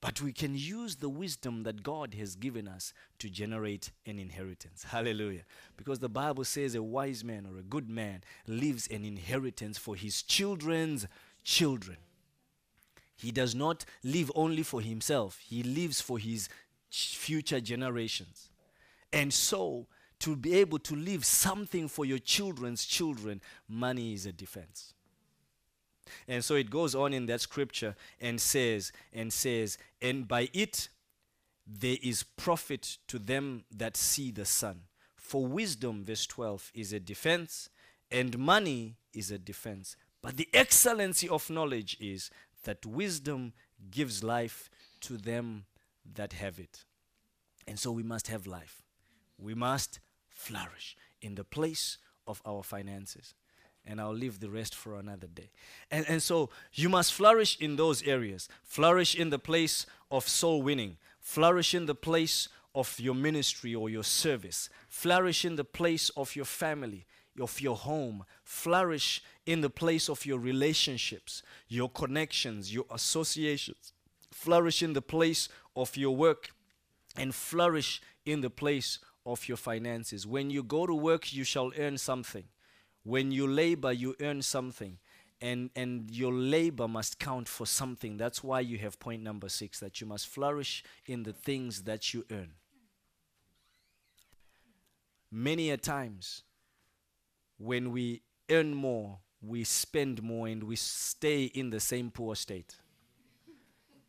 But 0.00 0.20
we 0.20 0.32
can 0.32 0.56
use 0.56 0.96
the 0.96 1.08
wisdom 1.08 1.62
that 1.62 1.84
God 1.84 2.14
has 2.14 2.34
given 2.34 2.66
us 2.66 2.92
to 3.20 3.30
generate 3.30 3.92
an 4.04 4.18
inheritance. 4.18 4.84
Hallelujah. 4.84 5.42
Because 5.76 6.00
the 6.00 6.08
Bible 6.08 6.44
says 6.44 6.74
a 6.74 6.82
wise 6.82 7.22
man 7.22 7.46
or 7.46 7.58
a 7.58 7.62
good 7.62 7.88
man 7.88 8.24
leaves 8.48 8.88
an 8.88 9.04
inheritance 9.04 9.78
for 9.78 9.94
his 9.94 10.22
children's 10.22 11.06
children. 11.44 11.98
He 13.22 13.30
does 13.30 13.54
not 13.54 13.84
live 14.02 14.32
only 14.34 14.62
for 14.62 14.80
himself, 14.80 15.38
he 15.38 15.62
lives 15.62 16.00
for 16.00 16.18
his 16.18 16.48
future 16.90 17.60
generations. 17.60 18.50
And 19.12 19.32
so, 19.32 19.86
to 20.20 20.36
be 20.36 20.54
able 20.54 20.78
to 20.80 20.96
leave 20.96 21.24
something 21.24 21.88
for 21.88 22.04
your 22.04 22.18
children's 22.18 22.84
children, 22.84 23.40
money 23.68 24.12
is 24.12 24.26
a 24.26 24.32
defense. 24.32 24.94
And 26.28 26.44
so 26.44 26.54
it 26.54 26.70
goes 26.70 26.94
on 26.94 27.12
in 27.12 27.26
that 27.26 27.40
scripture 27.40 27.94
and 28.20 28.40
says, 28.40 28.92
and 29.12 29.32
says, 29.32 29.78
and 30.00 30.26
by 30.26 30.48
it 30.52 30.88
there 31.66 31.96
is 32.02 32.22
profit 32.22 32.98
to 33.08 33.18
them 33.18 33.64
that 33.74 33.96
see 33.96 34.30
the 34.30 34.44
sun. 34.44 34.80
For 35.16 35.46
wisdom, 35.46 36.04
verse 36.04 36.26
12, 36.26 36.72
is 36.74 36.92
a 36.92 37.00
defense, 37.00 37.70
and 38.10 38.36
money 38.38 38.96
is 39.14 39.30
a 39.30 39.38
defense. 39.38 39.96
But 40.20 40.36
the 40.36 40.48
excellency 40.52 41.28
of 41.28 41.48
knowledge 41.50 41.96
is 42.00 42.30
that 42.64 42.84
wisdom 42.86 43.52
gives 43.90 44.22
life 44.22 44.70
to 45.00 45.16
them 45.16 45.64
that 46.14 46.34
have 46.34 46.58
it. 46.58 46.84
And 47.66 47.78
so 47.78 47.92
we 47.92 48.02
must 48.02 48.28
have 48.28 48.46
life. 48.46 48.82
We 49.38 49.54
must 49.54 50.00
flourish 50.28 50.96
in 51.20 51.34
the 51.34 51.44
place 51.44 51.98
of 52.26 52.42
our 52.44 52.62
finances. 52.62 53.34
And 53.84 54.00
I'll 54.00 54.14
leave 54.14 54.38
the 54.38 54.50
rest 54.50 54.74
for 54.74 54.96
another 54.96 55.26
day. 55.26 55.50
And, 55.90 56.06
and 56.08 56.22
so 56.22 56.50
you 56.72 56.88
must 56.88 57.12
flourish 57.12 57.58
in 57.60 57.76
those 57.76 58.02
areas. 58.04 58.48
Flourish 58.62 59.16
in 59.16 59.30
the 59.30 59.40
place 59.40 59.86
of 60.10 60.28
soul 60.28 60.62
winning. 60.62 60.98
Flourish 61.20 61.74
in 61.74 61.86
the 61.86 61.94
place 61.94 62.48
of 62.74 62.98
your 63.00 63.14
ministry 63.14 63.74
or 63.74 63.90
your 63.90 64.04
service. 64.04 64.68
Flourish 64.88 65.44
in 65.44 65.56
the 65.56 65.64
place 65.64 66.10
of 66.10 66.36
your 66.36 66.44
family, 66.44 67.06
of 67.40 67.60
your 67.60 67.76
home. 67.76 68.24
Flourish 68.44 69.22
in 69.46 69.60
the 69.60 69.70
place 69.70 70.08
of 70.08 70.26
your 70.26 70.38
relationships, 70.38 71.42
your 71.68 71.88
connections, 71.88 72.72
your 72.72 72.84
associations. 72.90 73.92
Flourish 74.30 74.82
in 74.82 74.92
the 74.92 75.02
place 75.02 75.48
of 75.76 75.96
your 75.96 76.14
work 76.14 76.50
and 77.16 77.34
flourish 77.34 78.00
in 78.24 78.40
the 78.40 78.50
place 78.50 78.98
of 79.24 79.48
your 79.48 79.56
finances. 79.56 80.26
When 80.26 80.50
you 80.50 80.62
go 80.62 80.86
to 80.86 80.94
work, 80.94 81.32
you 81.32 81.44
shall 81.44 81.72
earn 81.78 81.98
something. 81.98 82.44
When 83.04 83.32
you 83.32 83.46
labor, 83.46 83.92
you 83.92 84.14
earn 84.20 84.42
something. 84.42 84.98
And, 85.40 85.70
and 85.74 86.08
your 86.10 86.32
labor 86.32 86.86
must 86.86 87.18
count 87.18 87.48
for 87.48 87.66
something. 87.66 88.16
That's 88.16 88.44
why 88.44 88.60
you 88.60 88.78
have 88.78 89.00
point 89.00 89.22
number 89.22 89.48
six 89.48 89.80
that 89.80 90.00
you 90.00 90.06
must 90.06 90.28
flourish 90.28 90.84
in 91.06 91.24
the 91.24 91.32
things 91.32 91.82
that 91.82 92.14
you 92.14 92.24
earn. 92.30 92.52
Many 95.32 95.70
a 95.70 95.76
times, 95.76 96.42
when 97.62 97.92
we 97.92 98.22
earn 98.50 98.74
more, 98.74 99.18
we 99.40 99.64
spend 99.64 100.22
more 100.22 100.48
and 100.48 100.64
we 100.64 100.76
stay 100.76 101.44
in 101.44 101.70
the 101.70 101.80
same 101.80 102.10
poor 102.10 102.34
state. 102.34 102.74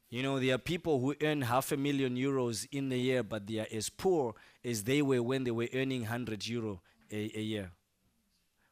You 0.09 0.21
know, 0.21 0.39
there 0.39 0.55
are 0.55 0.59
people 0.59 0.99
who 0.99 1.15
earn 1.21 1.41
half 1.41 1.71
a 1.71 1.77
million 1.77 2.15
euros 2.15 2.67
in 2.71 2.91
a 2.91 2.95
year, 2.95 3.23
but 3.23 3.47
they 3.47 3.59
are 3.59 3.67
as 3.71 3.89
poor 3.89 4.35
as 4.63 4.83
they 4.83 5.01
were 5.01 5.23
when 5.23 5.43
they 5.43 5.51
were 5.51 5.69
earning 5.73 6.01
100 6.01 6.47
euro 6.47 6.81
a, 7.11 7.31
a 7.35 7.41
year. 7.41 7.71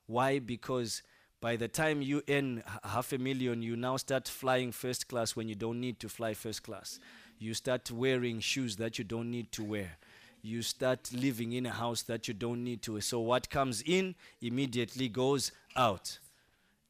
Why? 0.06 0.40
Because 0.40 1.02
by 1.40 1.56
the 1.56 1.68
time 1.68 2.02
you 2.02 2.22
earn 2.30 2.64
half 2.84 3.14
a 3.14 3.18
million, 3.18 3.62
you 3.62 3.76
now 3.76 3.98
start 3.98 4.28
flying 4.28 4.72
first 4.72 5.08
class 5.08 5.36
when 5.36 5.48
you 5.48 5.56
don't 5.56 5.80
need 5.80 6.00
to 6.00 6.10
fly 6.10 6.34
first 6.34 6.62
class. 6.64 7.00
You 7.40 7.56
start 7.56 7.90
wearing 7.90 8.40
shoes 8.40 8.76
that 8.76 9.00
you 9.00 9.04
don't 9.04 9.32
need 9.32 9.52
to 9.54 9.64
wear. 9.64 9.98
You 10.42 10.62
start 10.62 11.12
living 11.14 11.54
in 11.54 11.66
a 11.66 11.72
house 11.72 12.02
that 12.04 12.28
you 12.28 12.34
don't 12.34 12.64
need 12.64 12.82
to. 12.84 13.00
So 13.02 13.20
what 13.20 13.50
comes 13.50 13.82
in 13.86 14.16
immediately 14.42 15.08
goes 15.08 15.52
out. 15.76 16.18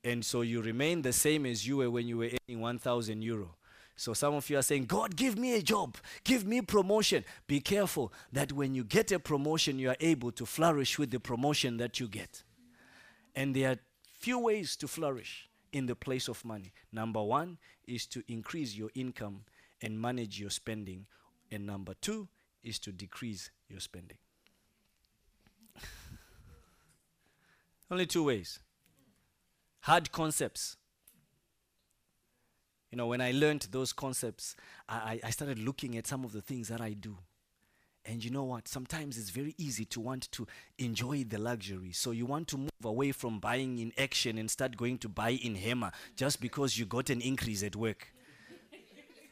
And 0.03 0.25
so 0.25 0.41
you 0.41 0.61
remain 0.61 1.01
the 1.01 1.13
same 1.13 1.45
as 1.45 1.67
you 1.67 1.77
were 1.77 1.91
when 1.91 2.07
you 2.07 2.17
were 2.17 2.29
earning 2.49 2.61
1,000 2.61 3.21
euro. 3.21 3.55
So 3.95 4.13
some 4.13 4.33
of 4.33 4.49
you 4.49 4.57
are 4.57 4.63
saying, 4.63 4.85
God, 4.85 5.15
give 5.15 5.37
me 5.37 5.55
a 5.55 5.61
job, 5.61 5.95
give 6.23 6.43
me 6.43 6.61
promotion. 6.61 7.23
Be 7.45 7.59
careful 7.59 8.11
that 8.33 8.51
when 8.51 8.73
you 8.73 8.83
get 8.83 9.11
a 9.11 9.19
promotion, 9.19 9.77
you 9.77 9.89
are 9.89 9.97
able 9.99 10.31
to 10.31 10.45
flourish 10.45 10.97
with 10.97 11.11
the 11.11 11.19
promotion 11.19 11.77
that 11.77 11.99
you 11.99 12.07
get. 12.07 12.41
And 13.35 13.55
there 13.55 13.71
are 13.71 13.77
few 14.19 14.39
ways 14.39 14.75
to 14.77 14.87
flourish 14.87 15.49
in 15.71 15.85
the 15.85 15.95
place 15.95 16.27
of 16.27 16.43
money. 16.43 16.73
Number 16.91 17.21
one 17.21 17.59
is 17.87 18.05
to 18.07 18.23
increase 18.27 18.75
your 18.75 18.89
income 18.95 19.43
and 19.81 20.01
manage 20.01 20.39
your 20.39 20.49
spending. 20.49 21.05
And 21.51 21.65
number 21.65 21.93
two 22.01 22.27
is 22.63 22.79
to 22.79 22.91
decrease 22.91 23.49
your 23.69 23.79
spending. 23.79 24.17
Only 27.91 28.05
two 28.05 28.23
ways. 28.23 28.59
Hard 29.81 30.11
concepts. 30.11 30.77
You 32.91 32.97
know, 32.97 33.07
when 33.07 33.21
I 33.21 33.31
learned 33.31 33.67
those 33.71 33.93
concepts, 33.93 34.55
I, 34.87 35.19
I 35.23 35.29
started 35.29 35.59
looking 35.59 35.97
at 35.97 36.05
some 36.07 36.25
of 36.25 36.33
the 36.33 36.41
things 36.41 36.67
that 36.67 36.81
I 36.81 36.93
do. 36.93 37.17
And 38.05 38.23
you 38.23 38.31
know 38.31 38.43
what? 38.43 38.67
Sometimes 38.67 39.17
it's 39.17 39.29
very 39.29 39.53
easy 39.57 39.85
to 39.85 39.99
want 39.99 40.31
to 40.31 40.47
enjoy 40.79 41.23
the 41.23 41.37
luxury. 41.37 41.91
So 41.91 42.11
you 42.11 42.25
want 42.25 42.47
to 42.49 42.57
move 42.57 42.69
away 42.83 43.11
from 43.11 43.39
buying 43.39 43.77
in 43.77 43.93
action 43.97 44.37
and 44.37 44.49
start 44.49 44.75
going 44.75 44.97
to 44.99 45.09
buy 45.09 45.29
in 45.29 45.55
Hema 45.55 45.91
just 46.15 46.41
because 46.41 46.77
you 46.77 46.85
got 46.85 47.09
an 47.09 47.21
increase 47.21 47.63
at 47.63 47.75
work. 47.75 48.11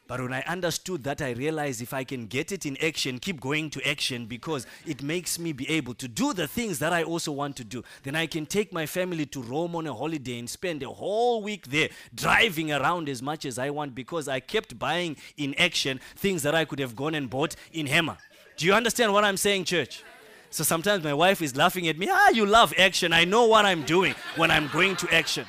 But 0.10 0.22
when 0.22 0.34
I 0.34 0.41
understood 0.47 1.03
that, 1.03 1.22
I 1.22 1.34
realized 1.34 1.84
if 1.84 1.93
I 1.93 2.03
can 2.03 2.26
get 2.26 2.51
it 2.51 2.66
in 2.66 2.76
action, 2.84 3.20
keep 3.20 3.39
going 3.39 3.70
to 3.70 3.88
action 3.88 4.26
because 4.26 4.66
it 4.88 5.03
makes 5.03 5.38
me 5.38 5.53
be 5.53 5.70
able 5.70 5.93
to 5.93 6.07
do 6.07 6.34
the 6.34 6.47
things 6.47 6.80
that 6.80 6.91
I 6.91 7.03
also 7.03 7.32
want 7.32 7.55
to 7.57 7.64
do. 7.64 7.84
Then 8.01 8.16
I 8.16 8.26
can 8.26 8.47
take 8.47 8.74
my 8.74 8.88
family 8.88 9.28
to 9.28 9.39
Rome 9.43 9.76
on 9.76 9.86
a 9.86 9.93
holiday 9.93 10.39
and 10.39 10.49
spend 10.49 10.82
a 10.82 10.89
whole 10.89 11.43
week 11.43 11.68
there 11.68 11.89
driving 12.16 12.72
around 12.72 13.07
as 13.07 13.22
much 13.22 13.45
as 13.45 13.60
I 13.60 13.70
want 13.70 13.93
because 13.93 14.28
I 14.28 14.39
kept 14.39 14.80
buying 14.80 15.16
in 15.38 15.53
action 15.60 15.99
things 16.16 16.41
that 16.41 16.55
I 16.55 16.66
could 16.66 16.80
have 16.80 16.95
gone 16.95 17.14
and 17.14 17.30
bought 17.30 17.55
in 17.72 17.86
Hema. 17.86 18.18
Do 18.57 18.66
you 18.66 18.74
understand 18.74 19.14
what 19.14 19.24
I'm 19.24 19.38
saying, 19.38 19.66
church? 19.66 20.03
So 20.49 20.64
sometimes 20.64 21.03
my 21.03 21.14
wife 21.14 21.39
is 21.43 21.55
laughing 21.55 21.88
at 21.88 21.99
me. 21.99 22.07
Ah, 22.10 22.32
you 22.32 22.47
love 22.47 22.74
action. 22.80 23.14
I 23.14 23.26
know 23.26 23.45
what 23.45 23.64
I'm 23.64 23.84
doing 23.84 24.16
when 24.38 24.49
I'm 24.49 24.70
going 24.70 24.95
to 24.95 25.14
action. 25.14 25.45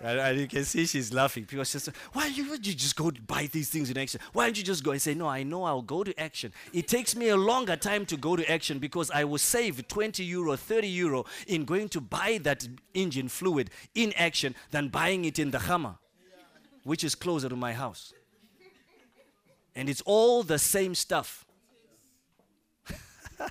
And, 0.00 0.20
and, 0.20 0.38
you 0.38 0.46
can 0.46 0.64
see 0.64 0.86
she's 0.86 1.12
laughing 1.12 1.44
because 1.50 1.70
she's 1.70 1.86
why 2.12 2.26
you, 2.26 2.44
you 2.44 2.56
just 2.58 2.94
go 2.94 3.10
buy 3.26 3.48
these 3.50 3.68
things 3.68 3.90
in 3.90 3.98
action? 3.98 4.20
Why 4.32 4.44
don't 4.46 4.56
you 4.56 4.62
just 4.62 4.84
go 4.84 4.92
and 4.92 5.02
say, 5.02 5.12
No, 5.12 5.26
I 5.26 5.42
know 5.42 5.64
I'll 5.64 5.82
go 5.82 6.04
to 6.04 6.18
action. 6.20 6.52
It 6.72 6.86
takes 6.86 7.16
me 7.16 7.30
a 7.30 7.36
longer 7.36 7.74
time 7.74 8.06
to 8.06 8.16
go 8.16 8.36
to 8.36 8.48
action 8.48 8.78
because 8.78 9.10
I 9.10 9.24
will 9.24 9.38
save 9.38 9.88
20 9.88 10.22
euro, 10.22 10.54
30 10.56 10.86
euro 10.86 11.24
in 11.48 11.64
going 11.64 11.88
to 11.90 12.00
buy 12.00 12.38
that 12.44 12.68
engine 12.94 13.28
fluid 13.28 13.70
in 13.96 14.12
action 14.12 14.54
than 14.70 14.86
buying 14.86 15.24
it 15.24 15.40
in 15.40 15.50
the 15.50 15.58
Hema, 15.58 15.98
which 16.84 17.02
is 17.02 17.16
closer 17.16 17.48
to 17.48 17.56
my 17.56 17.72
house. 17.72 18.12
And 19.74 19.88
it's 19.88 20.02
all 20.02 20.44
the 20.44 20.60
same 20.60 20.94
stuff. 20.94 21.44
Uh, 23.40 23.46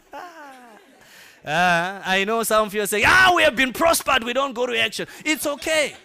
I 2.05 2.23
know 2.25 2.43
some 2.43 2.67
of 2.67 2.73
you 2.73 2.83
are 2.83 2.87
saying, 2.87 3.03
ah, 3.05 3.33
we 3.35 3.43
have 3.43 3.55
been 3.55 3.73
prospered, 3.73 4.23
we 4.23 4.31
don't 4.31 4.53
go 4.53 4.65
to 4.65 4.79
action. 4.79 5.07
It's 5.25 5.45
okay. 5.45 5.95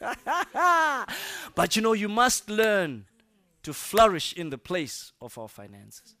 but 1.54 1.76
you 1.76 1.82
know, 1.82 1.92
you 1.92 2.08
must 2.08 2.48
learn 2.48 3.04
to 3.62 3.72
flourish 3.72 4.32
in 4.32 4.50
the 4.50 4.58
place 4.58 5.12
of 5.20 5.36
our 5.36 5.48
finances. 5.48 6.16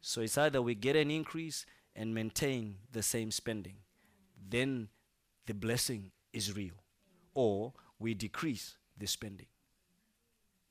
So 0.00 0.22
it's 0.22 0.38
either 0.38 0.60
we 0.60 0.74
get 0.74 0.96
an 0.96 1.10
increase 1.10 1.66
and 1.94 2.14
maintain 2.14 2.76
the 2.92 3.02
same 3.02 3.30
spending, 3.30 3.76
then 4.48 4.88
the 5.46 5.54
blessing 5.54 6.10
is 6.32 6.56
real, 6.56 6.74
or 7.34 7.72
we 7.98 8.14
decrease 8.14 8.76
the 8.96 9.06
spending. 9.06 9.46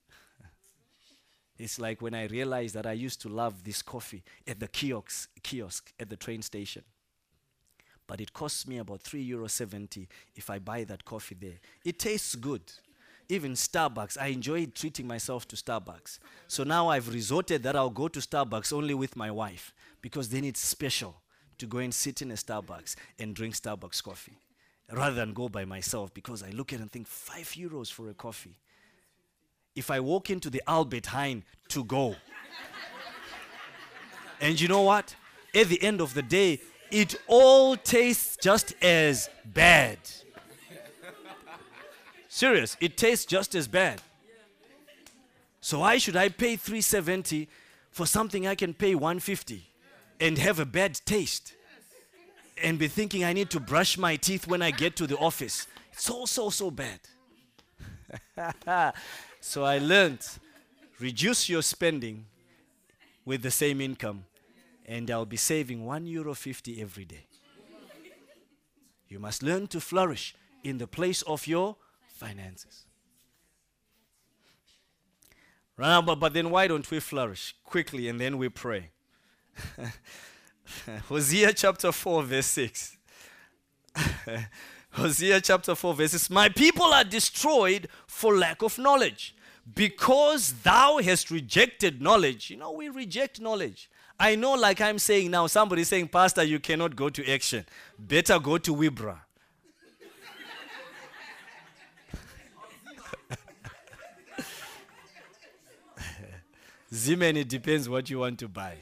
it's 1.58 1.80
like 1.80 2.02
when 2.02 2.14
I 2.14 2.26
realized 2.26 2.76
that 2.76 2.86
I 2.86 2.94
used 2.94 3.22
to 3.22 3.30
love 3.30 3.64
this 3.64 3.82
coffee 3.82 4.24
at 4.48 4.60
the 4.60 4.68
kiosk, 4.68 5.30
kiosk 5.44 5.94
at 6.00 6.10
the 6.10 6.18
train 6.18 6.42
station 6.42 6.84
but 8.10 8.20
it 8.20 8.34
costs 8.34 8.68
me 8.68 8.80
about 8.80 9.04
3 9.04 9.22
euro 9.22 9.48
70 9.48 10.08
if 10.36 10.50
I 10.50 10.58
buy 10.58 10.84
that 10.86 11.06
coffee 11.06 11.38
there. 11.40 11.60
It 11.86 12.00
tastes 12.00 12.34
good. 12.34 12.64
Even 13.30 13.52
Starbucks, 13.54 14.18
I 14.20 14.30
enjoy 14.30 14.66
treating 14.66 15.06
myself 15.06 15.48
to 15.50 15.56
Starbucks. 15.56 16.18
So 16.48 16.64
now 16.64 16.88
I've 16.88 17.14
resorted 17.14 17.62
that 17.62 17.76
I'll 17.76 17.92
go 17.92 18.08
to 18.08 18.20
Starbucks 18.20 18.74
only 18.74 18.96
with 18.96 19.16
my 19.16 19.30
wife 19.30 19.76
because 20.02 20.30
then 20.30 20.44
it's 20.44 20.60
special 20.60 21.22
to 21.60 21.68
go 21.68 21.78
and 21.78 21.94
sit 21.94 22.24
in 22.24 22.32
a 22.32 22.34
Starbucks 22.34 22.96
and 23.20 23.36
drink 23.36 23.54
Starbucks 23.54 24.02
coffee 24.02 24.40
rather 24.92 25.16
than 25.16 25.34
go 25.34 25.48
by 25.48 25.64
myself 25.66 26.12
because 26.12 26.42
I 26.42 26.50
look 26.50 26.74
at 26.74 26.80
it 26.80 26.82
and 26.82 26.92
think 26.92 27.06
5 27.06 27.46
euros 27.60 27.94
for 27.94 28.10
a 28.10 28.16
coffee. 28.16 28.58
If 29.76 29.92
I 29.92 30.00
walk 30.00 30.32
into 30.32 30.50
the 30.50 30.64
Albert 30.66 31.04
Heijn 31.04 31.44
to 31.68 31.84
go, 31.84 32.16
and 34.42 34.60
you 34.60 34.68
know 34.68 34.82
what? 34.82 35.16
At 35.54 35.68
the 35.68 35.80
end 35.84 36.02
of 36.02 36.16
the 36.16 36.24
day, 36.24 36.60
it 36.92 37.16
all 37.28 37.76
tastes 37.76 38.38
just 38.42 38.74
as 38.82 39.30
bad. 39.46 39.98
Serious, 42.28 42.78
it 42.80 42.96
tastes 42.98 43.26
just 43.26 43.56
as 43.56 43.68
bad. 43.68 44.02
So 45.62 45.80
why 45.80 45.98
should 45.98 46.16
I 46.16 46.30
pay 46.30 46.56
370 46.56 47.48
for 47.92 48.06
something 48.06 48.48
I 48.48 48.56
can 48.56 48.74
pay 48.74 48.96
150 48.96 49.70
and 50.20 50.38
have 50.38 50.60
a 50.60 50.66
bad 50.66 51.00
taste? 51.06 51.54
And 52.62 52.78
be 52.78 52.88
thinking 52.88 53.24
I 53.24 53.34
need 53.34 53.50
to 53.52 53.60
brush 53.60 53.98
my 53.98 54.16
teeth 54.16 54.48
when 54.48 54.62
I 54.62 54.72
get 54.72 54.96
to 54.98 55.08
the 55.08 55.18
office. 55.18 55.68
It's 55.94 56.04
so 56.04 56.26
so 56.26 56.50
so 56.50 56.72
bad. 56.72 57.00
so 59.42 59.64
I 59.64 59.78
learned 59.78 60.26
reduce 61.00 61.50
your 61.50 61.62
spending 61.62 62.26
with 63.26 63.42
the 63.42 63.52
same 63.52 63.80
income 63.80 64.26
and 64.90 65.10
I'll 65.12 65.26
be 65.26 65.38
saving 65.38 65.86
1 65.86 66.08
euro 66.08 66.34
50 66.34 66.82
every 66.82 67.06
day. 67.06 67.28
You 69.08 69.20
must 69.20 69.44
learn 69.44 69.68
to 69.68 69.80
flourish 69.80 70.36
in 70.64 70.80
the 70.80 70.88
place 70.88 71.22
of 71.22 71.46
your 71.46 71.76
finances. 72.08 72.86
Right, 75.78 76.02
but, 76.02 76.16
but 76.16 76.34
then 76.34 76.50
why 76.50 76.68
don't 76.68 76.90
we 76.90 77.00
flourish 77.00 77.56
quickly 77.64 78.08
and 78.08 78.20
then 78.20 78.40
we 78.40 78.50
pray? 78.50 78.90
Hosea 81.08 81.54
chapter 81.54 81.92
4, 81.92 82.24
verse 82.24 82.48
6. 82.48 82.98
Hosea 84.92 85.40
chapter 85.42 85.76
4, 85.76 85.94
verses 85.94 86.30
My 86.32 86.50
people 86.50 86.86
are 86.86 87.04
destroyed 87.04 87.88
for 88.08 88.36
lack 88.36 88.64
of 88.64 88.80
knowledge. 88.80 89.36
Because 89.72 90.54
thou 90.64 90.98
hast 90.98 91.30
rejected 91.30 92.02
knowledge. 92.02 92.50
You 92.50 92.58
know, 92.58 92.72
we 92.72 92.90
reject 92.90 93.40
knowledge. 93.40 93.88
I 94.20 94.36
know, 94.36 94.54
like 94.54 94.82
I'm 94.82 95.00
saying 95.00 95.32
now, 95.32 95.48
somebody 95.48 95.86
saying, 95.86 96.10
Pastor, 96.10 96.44
you 96.44 96.60
cannot 96.60 96.94
go 96.96 97.10
to 97.10 97.32
action. 97.32 97.66
Better 97.98 98.38
go 98.38 98.58
to 98.58 98.76
Wibra. 98.76 99.18
Zeeman, 106.94 107.38
it 107.38 107.48
depends 107.48 107.88
what 107.88 108.10
you 108.10 108.20
want 108.20 108.40
to 108.40 108.50
buy. 108.50 108.76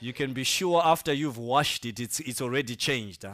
You 0.00 0.14
can 0.14 0.32
be 0.32 0.44
sure 0.44 0.80
after 0.82 1.12
you've 1.12 1.36
washed 1.36 1.84
it, 1.84 2.00
it's, 2.00 2.20
it's 2.20 2.40
already 2.40 2.74
changed. 2.74 3.24
Huh? 3.24 3.32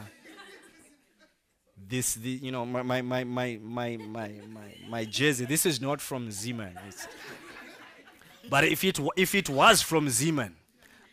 This, 1.77 2.15
the, 2.15 2.29
you 2.29 2.51
know, 2.51 2.65
my, 2.65 2.81
my, 2.81 3.01
my, 3.01 3.23
my, 3.23 3.57
my, 3.61 3.97
my, 3.97 4.31
my 4.89 5.05
jersey, 5.05 5.45
this 5.45 5.65
is 5.65 5.79
not 5.79 6.01
from 6.01 6.27
Zeeman. 6.27 6.73
But 8.49 8.65
if 8.65 8.83
it, 8.83 8.99
if 9.15 9.33
it 9.35 9.49
was 9.49 9.81
from 9.81 10.07
Zeeman, 10.07 10.55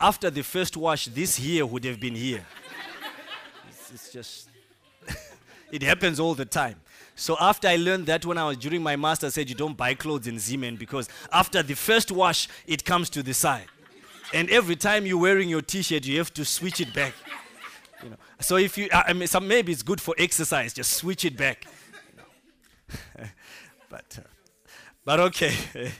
after 0.00 0.30
the 0.30 0.42
first 0.42 0.76
wash, 0.76 1.06
this 1.06 1.36
here 1.36 1.66
would 1.66 1.84
have 1.84 2.00
been 2.00 2.14
here. 2.14 2.44
It's, 3.68 3.92
it's 3.92 4.12
just, 4.12 4.48
it 5.72 5.82
happens 5.82 6.18
all 6.18 6.34
the 6.34 6.44
time. 6.44 6.76
So 7.16 7.36
after 7.38 7.68
I 7.68 7.76
learned 7.76 8.06
that 8.06 8.24
when 8.24 8.38
I 8.38 8.46
was 8.46 8.56
during 8.56 8.82
my 8.82 8.96
master, 8.96 9.26
I 9.26 9.30
said 9.30 9.50
you 9.50 9.54
don't 9.54 9.76
buy 9.76 9.92
clothes 9.92 10.26
in 10.26 10.36
Zeeman 10.36 10.78
because 10.78 11.08
after 11.30 11.62
the 11.62 11.74
first 11.74 12.10
wash, 12.10 12.48
it 12.66 12.84
comes 12.84 13.10
to 13.10 13.22
the 13.22 13.34
side. 13.34 13.66
And 14.32 14.48
every 14.48 14.76
time 14.76 15.04
you're 15.04 15.18
wearing 15.20 15.48
your 15.48 15.60
t-shirt, 15.60 16.06
you 16.06 16.16
have 16.18 16.32
to 16.34 16.44
switch 16.44 16.80
it 16.80 16.94
back. 16.94 17.12
You 18.02 18.10
know. 18.10 18.16
So 18.40 18.56
if 18.56 18.78
you, 18.78 18.88
I 18.92 19.12
mean, 19.12 19.28
some, 19.28 19.46
maybe 19.46 19.70
it's 19.72 19.82
good 19.82 20.00
for 20.00 20.14
exercise, 20.16 20.72
just 20.72 20.94
switch 20.94 21.26
it 21.26 21.36
back. 21.36 21.66
but, 23.90 24.18
uh, 24.18 24.28
but 25.04 25.20
okay. 25.20 25.54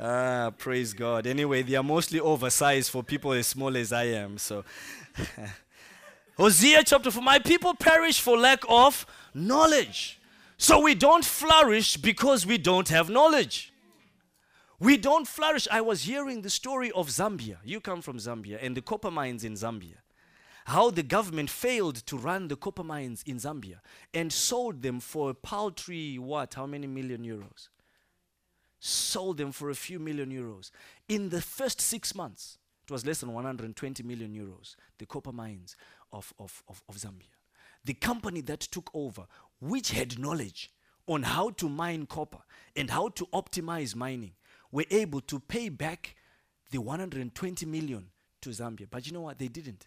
ah, 0.00 0.50
praise 0.56 0.92
God. 0.92 1.26
Anyway, 1.26 1.62
they 1.62 1.74
are 1.74 1.82
mostly 1.82 2.20
oversized 2.20 2.90
for 2.90 3.02
people 3.02 3.32
as 3.32 3.46
small 3.46 3.76
as 3.76 3.92
I 3.92 4.04
am. 4.04 4.38
So, 4.38 4.64
Hosea 6.36 6.84
chapter 6.84 7.10
4 7.10 7.22
My 7.22 7.38
people 7.38 7.74
perish 7.74 8.20
for 8.20 8.38
lack 8.38 8.62
of 8.68 9.06
knowledge. 9.34 10.18
So 10.56 10.80
we 10.80 10.94
don't 10.94 11.24
flourish 11.24 11.96
because 11.96 12.46
we 12.46 12.58
don't 12.58 12.88
have 12.88 13.08
knowledge. 13.08 13.72
We 14.78 14.96
don't 14.96 15.26
flourish. 15.26 15.68
I 15.70 15.80
was 15.82 16.02
hearing 16.02 16.42
the 16.42 16.50
story 16.50 16.90
of 16.92 17.08
Zambia. 17.08 17.58
You 17.64 17.80
come 17.80 18.00
from 18.00 18.16
Zambia 18.16 18.58
and 18.62 18.76
the 18.76 18.82
copper 18.82 19.10
mines 19.10 19.44
in 19.44 19.54
Zambia. 19.54 19.96
How 20.66 20.90
the 20.90 21.02
government 21.02 21.50
failed 21.50 21.96
to 22.06 22.16
run 22.16 22.48
the 22.48 22.56
copper 22.56 22.84
mines 22.84 23.22
in 23.26 23.36
Zambia 23.36 23.80
and 24.14 24.32
sold 24.32 24.82
them 24.82 25.00
for 25.00 25.30
a 25.30 25.34
paltry, 25.34 26.18
what, 26.18 26.54
how 26.54 26.66
many 26.66 26.86
million 26.86 27.22
euros? 27.24 27.68
Sold 28.80 29.36
them 29.36 29.52
for 29.52 29.68
a 29.68 29.74
few 29.74 29.98
million 29.98 30.30
euros. 30.32 30.70
In 31.08 31.28
the 31.28 31.42
first 31.42 31.80
six 31.80 32.14
months, 32.14 32.58
it 32.82 32.90
was 32.90 33.06
less 33.06 33.20
than 33.20 33.32
120 33.32 34.02
million 34.02 34.34
euros, 34.34 34.74
the 34.98 35.06
copper 35.06 35.32
mines 35.32 35.76
of, 36.12 36.32
of, 36.38 36.62
of, 36.66 36.82
of 36.88 36.96
Zambia. 36.96 37.28
The 37.84 37.94
company 37.94 38.40
that 38.42 38.60
took 38.60 38.90
over, 38.94 39.26
which 39.60 39.90
had 39.90 40.18
knowledge 40.18 40.70
on 41.06 41.22
how 41.22 41.50
to 41.50 41.68
mine 41.68 42.06
copper 42.06 42.40
and 42.74 42.90
how 42.90 43.10
to 43.10 43.26
optimize 43.26 43.94
mining, 43.94 44.32
were 44.72 44.86
able 44.90 45.20
to 45.20 45.40
pay 45.40 45.68
back 45.68 46.16
the 46.70 46.78
120 46.78 47.66
million 47.66 48.06
to 48.40 48.50
Zambia. 48.50 48.86
But 48.90 49.06
you 49.06 49.12
know 49.12 49.22
what? 49.22 49.38
They 49.38 49.48
didn't. 49.48 49.86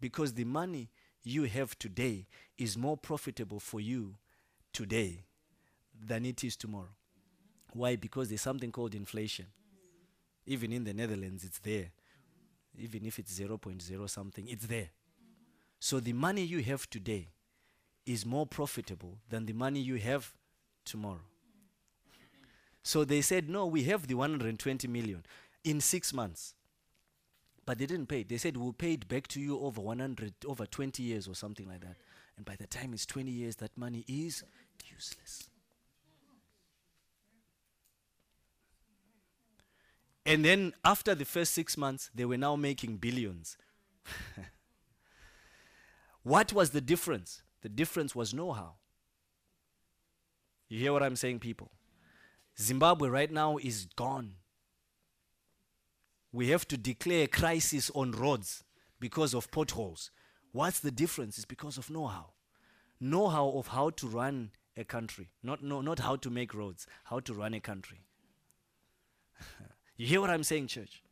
Because 0.00 0.32
the 0.32 0.44
money 0.44 0.90
you 1.22 1.44
have 1.44 1.78
today 1.78 2.26
is 2.56 2.76
more 2.76 2.96
profitable 2.96 3.60
for 3.60 3.80
you 3.80 4.14
today 4.72 5.24
than 6.00 6.24
it 6.24 6.44
is 6.44 6.56
tomorrow. 6.56 6.94
Why? 7.72 7.96
Because 7.96 8.28
there's 8.28 8.42
something 8.42 8.72
called 8.72 8.94
inflation. 8.94 9.46
Even 10.46 10.72
in 10.72 10.84
the 10.84 10.94
Netherlands, 10.94 11.44
it's 11.44 11.58
there. 11.58 11.90
Even 12.78 13.04
if 13.04 13.18
it's 13.18 13.38
0.0 13.38 14.10
something, 14.10 14.48
it's 14.48 14.66
there. 14.66 14.90
So 15.80 16.00
the 16.00 16.12
money 16.12 16.42
you 16.42 16.62
have 16.62 16.88
today 16.88 17.28
is 18.06 18.24
more 18.24 18.46
profitable 18.46 19.18
than 19.28 19.46
the 19.46 19.52
money 19.52 19.80
you 19.80 19.96
have 19.96 20.32
tomorrow. 20.84 21.26
So 22.82 23.04
they 23.04 23.20
said, 23.20 23.50
no, 23.50 23.66
we 23.66 23.84
have 23.84 24.06
the 24.06 24.14
120 24.14 24.88
million 24.88 25.24
in 25.62 25.80
six 25.80 26.12
months. 26.14 26.54
But 27.66 27.78
they 27.78 27.84
didn't 27.84 28.06
pay. 28.06 28.22
They 28.22 28.38
said, 28.38 28.56
we'll 28.56 28.72
pay 28.72 28.94
it 28.94 29.06
back 29.08 29.28
to 29.28 29.40
you 29.40 29.60
over 29.60 29.82
100, 29.82 30.32
over 30.46 30.64
20 30.64 31.02
years 31.02 31.28
or 31.28 31.34
something 31.34 31.68
like 31.68 31.80
that. 31.80 31.96
And 32.38 32.46
by 32.46 32.56
the 32.56 32.66
time 32.66 32.94
it's 32.94 33.04
20 33.04 33.30
years, 33.30 33.56
that 33.56 33.76
money 33.76 34.06
is 34.08 34.42
useless. 34.90 35.47
And 40.28 40.44
then 40.44 40.74
after 40.84 41.14
the 41.14 41.24
first 41.24 41.54
six 41.54 41.78
months, 41.78 42.10
they 42.14 42.26
were 42.26 42.36
now 42.36 42.54
making 42.54 42.98
billions. 42.98 43.56
what 46.22 46.52
was 46.52 46.68
the 46.70 46.82
difference? 46.82 47.40
The 47.62 47.70
difference 47.70 48.14
was 48.14 48.34
know 48.34 48.52
how. 48.52 48.74
You 50.68 50.80
hear 50.80 50.92
what 50.92 51.02
I'm 51.02 51.16
saying, 51.16 51.38
people? 51.38 51.70
Zimbabwe 52.60 53.08
right 53.08 53.32
now 53.32 53.56
is 53.56 53.86
gone. 53.96 54.34
We 56.30 56.48
have 56.48 56.68
to 56.68 56.76
declare 56.76 57.26
crisis 57.26 57.90
on 57.94 58.12
roads 58.12 58.64
because 59.00 59.32
of 59.32 59.50
potholes. 59.50 60.10
What's 60.52 60.80
the 60.80 60.90
difference? 60.90 61.38
It's 61.38 61.46
because 61.46 61.78
of 61.78 61.88
know 61.88 62.06
how. 62.06 62.32
Know 63.00 63.28
how 63.28 63.48
of 63.48 63.68
how 63.68 63.88
to 63.88 64.06
run 64.06 64.50
a 64.76 64.84
country, 64.84 65.30
not, 65.42 65.62
no, 65.62 65.80
not 65.80 66.00
how 66.00 66.16
to 66.16 66.28
make 66.28 66.52
roads, 66.52 66.86
how 67.04 67.18
to 67.20 67.32
run 67.32 67.54
a 67.54 67.60
country. 67.60 68.02
you 69.98 70.06
hear 70.06 70.20
what 70.20 70.30
I'm 70.30 70.44
saying, 70.44 70.68
church? 70.68 71.02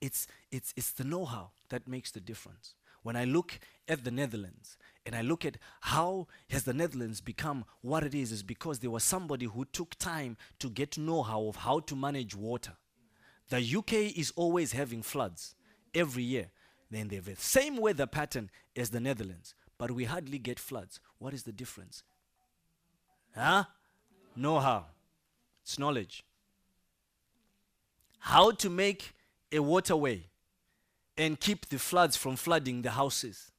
It's, 0.00 0.26
it's, 0.50 0.72
it's 0.76 0.92
the 0.92 1.04
know 1.04 1.26
how 1.26 1.50
that 1.68 1.86
makes 1.86 2.10
the 2.12 2.20
difference. 2.20 2.74
When 3.02 3.16
I 3.16 3.24
look 3.24 3.58
at 3.88 4.04
the 4.04 4.10
Netherlands 4.10 4.76
and 5.04 5.14
I 5.14 5.22
look 5.22 5.44
at 5.44 5.56
how 5.80 6.28
has 6.50 6.64
the 6.64 6.72
Netherlands 6.72 7.20
become 7.20 7.64
what 7.80 8.04
it 8.04 8.14
is, 8.14 8.30
is 8.30 8.42
because 8.42 8.78
there 8.78 8.90
was 8.90 9.02
somebody 9.02 9.46
who 9.46 9.64
took 9.64 9.96
time 9.96 10.36
to 10.60 10.70
get 10.70 10.96
know-how 10.96 11.48
of 11.48 11.56
how 11.56 11.80
to 11.80 11.96
manage 11.96 12.36
water. 12.36 12.74
The 13.48 13.76
UK 13.78 14.16
is 14.16 14.32
always 14.36 14.72
having 14.72 15.02
floods 15.02 15.54
every 15.92 16.22
year. 16.22 16.50
Then 16.90 17.08
they 17.08 17.16
have 17.16 17.24
the 17.24 17.36
same 17.36 17.76
weather 17.78 18.06
pattern 18.06 18.50
as 18.76 18.90
the 18.90 19.00
Netherlands, 19.00 19.54
but 19.78 19.90
we 19.90 20.04
hardly 20.04 20.38
get 20.38 20.60
floods. 20.60 21.00
What 21.18 21.34
is 21.34 21.42
the 21.42 21.52
difference? 21.52 22.04
Huh? 23.34 23.64
Know-how. 24.36 24.86
It's 25.62 25.78
knowledge. 25.78 26.24
How 28.20 28.50
to 28.52 28.70
make 28.70 29.14
a 29.52 29.60
waterway 29.60 30.26
and 31.16 31.38
keep 31.38 31.68
the 31.68 31.78
floods 31.78 32.16
from 32.16 32.36
flooding 32.36 32.82
the 32.82 32.90
houses. 32.92 33.50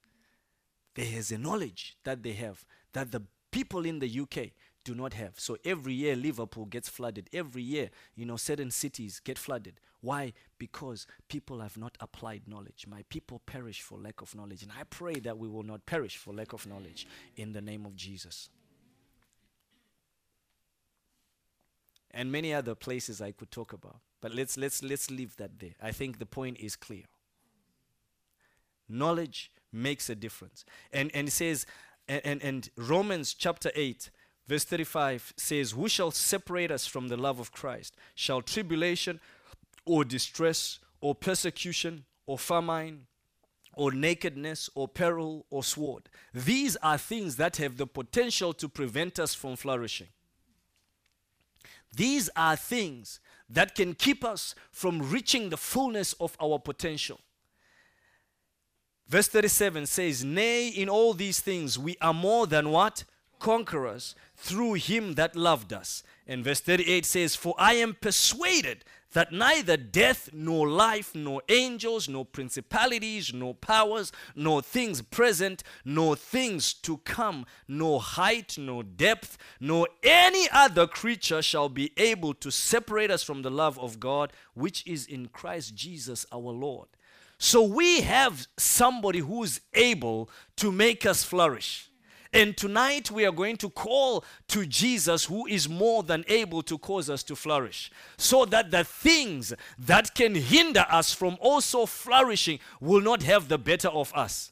There 0.95 1.05
is 1.05 1.31
a 1.31 1.37
knowledge 1.37 1.97
that 2.03 2.23
they 2.23 2.33
have 2.33 2.65
that 2.93 3.11
the 3.11 3.23
people 3.51 3.85
in 3.85 3.99
the 3.99 4.19
UK 4.19 4.51
do 4.83 4.95
not 4.95 5.13
have. 5.13 5.39
So 5.39 5.57
every 5.63 5.93
year 5.93 6.15
Liverpool 6.15 6.65
gets 6.65 6.89
flooded. 6.89 7.29
Every 7.33 7.61
year, 7.61 7.89
you 8.15 8.25
know, 8.25 8.37
certain 8.37 8.71
cities 8.71 9.21
get 9.23 9.37
flooded. 9.37 9.79
Why? 10.01 10.33
Because 10.57 11.05
people 11.27 11.59
have 11.59 11.77
not 11.77 11.97
applied 11.99 12.47
knowledge. 12.47 12.85
My 12.87 13.03
people 13.09 13.41
perish 13.45 13.81
for 13.81 13.99
lack 13.99 14.21
of 14.21 14.33
knowledge. 14.33 14.63
And 14.63 14.71
I 14.71 14.83
pray 14.83 15.19
that 15.19 15.37
we 15.37 15.47
will 15.47 15.63
not 15.63 15.85
perish 15.85 16.17
for 16.17 16.33
lack 16.33 16.53
of 16.53 16.65
knowledge 16.65 17.05
in 17.35 17.53
the 17.53 17.61
name 17.61 17.85
of 17.85 17.95
Jesus. 17.95 18.49
And 22.13 22.31
many 22.31 22.53
other 22.53 22.75
places 22.75 23.21
I 23.21 23.31
could 23.31 23.51
talk 23.51 23.73
about. 23.73 24.01
But 24.21 24.33
let's 24.33 24.57
let's 24.57 24.83
let's 24.83 25.09
leave 25.09 25.35
that 25.37 25.59
there. 25.59 25.75
I 25.81 25.91
think 25.91 26.19
the 26.19 26.25
point 26.25 26.59
is 26.59 26.75
clear. 26.75 27.03
Knowledge 28.89 29.51
makes 29.71 30.09
a 30.09 30.15
difference. 30.15 30.65
And, 30.91 31.11
and 31.13 31.27
it 31.27 31.31
says, 31.31 31.65
and, 32.07 32.41
and, 32.43 32.69
Romans 32.75 33.33
chapter 33.33 33.71
8, 33.73 34.09
verse 34.47 34.65
35 34.65 35.33
says, 35.37 35.71
Who 35.71 35.87
shall 35.87 36.11
separate 36.11 36.71
us 36.71 36.85
from 36.85 37.07
the 37.07 37.15
love 37.15 37.39
of 37.39 37.51
Christ? 37.51 37.95
Shall 38.15 38.41
tribulation 38.41 39.21
or 39.85 40.03
distress 40.03 40.79
or 40.99 41.15
persecution 41.15 42.05
or 42.25 42.37
famine 42.37 43.07
or 43.75 43.91
nakedness 43.93 44.69
or 44.75 44.89
peril 44.89 45.45
or 45.49 45.63
sword? 45.63 46.09
These 46.33 46.75
are 46.77 46.97
things 46.97 47.37
that 47.37 47.57
have 47.57 47.77
the 47.77 47.87
potential 47.87 48.51
to 48.53 48.67
prevent 48.67 49.19
us 49.19 49.33
from 49.33 49.55
flourishing. 49.55 50.09
These 51.93 52.29
are 52.35 52.55
things 52.55 53.19
that 53.49 53.75
can 53.75 53.93
keep 53.93 54.23
us 54.23 54.55
from 54.71 55.11
reaching 55.11 55.49
the 55.49 55.57
fullness 55.57 56.13
of 56.13 56.37
our 56.41 56.57
potential. 56.59 57.19
Verse 59.07 59.27
37 59.27 59.87
says, 59.87 60.23
Nay, 60.23 60.69
in 60.69 60.87
all 60.87 61.13
these 61.13 61.41
things 61.41 61.77
we 61.77 61.97
are 62.01 62.13
more 62.13 62.47
than 62.47 62.69
what? 62.69 63.03
conquerors 63.41 64.15
through 64.37 64.73
him 64.73 65.15
that 65.15 65.35
loved 65.35 65.73
us. 65.73 66.03
And 66.25 66.45
verse 66.45 66.61
38 66.61 67.05
says, 67.05 67.35
For 67.35 67.53
I 67.57 67.73
am 67.73 67.97
persuaded 67.99 68.85
that 69.13 69.31
neither 69.31 69.77
death, 69.77 70.29
nor 70.33 70.67
life, 70.67 71.13
nor 71.13 71.41
angels, 71.49 72.07
nor 72.07 72.25
principalities, 72.25 73.33
nor 73.33 73.53
powers, 73.53 74.11
nor 74.35 74.61
things 74.61 75.01
present, 75.01 75.63
nor 75.83 76.15
things 76.15 76.73
to 76.73 76.97
come, 76.99 77.45
nor 77.67 78.01
height, 78.01 78.57
nor 78.57 78.83
depth, 78.83 79.37
nor 79.59 79.87
any 80.03 80.47
other 80.51 80.87
creature 80.87 81.41
shall 81.41 81.69
be 81.69 81.91
able 81.97 82.33
to 82.33 82.49
separate 82.49 83.11
us 83.11 83.23
from 83.23 83.41
the 83.41 83.51
love 83.51 83.77
of 83.79 83.99
God, 83.99 84.31
which 84.53 84.85
is 84.87 85.05
in 85.05 85.27
Christ 85.27 85.75
Jesus 85.75 86.25
our 86.31 86.39
Lord. 86.39 86.87
So 87.37 87.63
we 87.63 88.01
have 88.01 88.47
somebody 88.57 89.19
who's 89.19 89.61
able 89.73 90.29
to 90.57 90.71
make 90.71 91.05
us 91.05 91.23
flourish. 91.23 91.90
And 92.33 92.55
tonight 92.55 93.11
we 93.11 93.25
are 93.25 93.31
going 93.31 93.57
to 93.57 93.69
call 93.69 94.23
to 94.47 94.65
Jesus, 94.65 95.25
who 95.25 95.47
is 95.47 95.67
more 95.67 96.01
than 96.01 96.23
able 96.29 96.61
to 96.63 96.77
cause 96.77 97.09
us 97.09 97.23
to 97.23 97.35
flourish, 97.35 97.91
so 98.15 98.45
that 98.45 98.71
the 98.71 98.85
things 98.85 99.53
that 99.77 100.15
can 100.15 100.35
hinder 100.35 100.85
us 100.89 101.13
from 101.13 101.37
also 101.41 101.85
flourishing 101.85 102.59
will 102.79 103.01
not 103.01 103.23
have 103.23 103.49
the 103.49 103.57
better 103.57 103.89
of 103.89 104.13
us. 104.15 104.51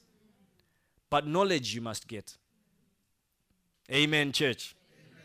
But 1.10 1.26
knowledge 1.26 1.74
you 1.74 1.82
must 1.82 2.08
get. 2.08 2.36
Amen, 3.90 4.34
church. 4.34 4.76
Amen. 4.92 5.24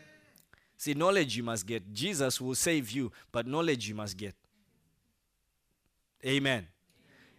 See, 0.77 0.93
knowledge 0.93 1.35
you 1.35 1.43
must 1.43 1.67
get. 1.67 1.93
Jesus 1.93 2.39
will 2.39 2.55
save 2.55 2.89
you, 2.89 3.11
but 3.33 3.45
knowledge 3.45 3.87
you 3.87 3.95
must 3.95 4.15
get. 4.15 4.33
Amen. 6.25 6.67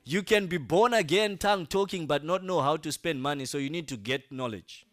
You 0.05 0.23
can 0.23 0.47
be 0.47 0.59
born 0.59 0.93
again, 0.95 1.39
tongue 1.39 1.67
talking, 1.67 2.07
but 2.07 2.23
not 2.23 2.45
know 2.45 2.61
how 2.61 2.77
to 2.77 2.93
spend 2.93 3.21
money, 3.21 3.47
so 3.47 3.59
you 3.59 3.71
need 3.71 3.89
to 3.89 3.97
get 3.97 4.31
knowledge. 4.31 4.86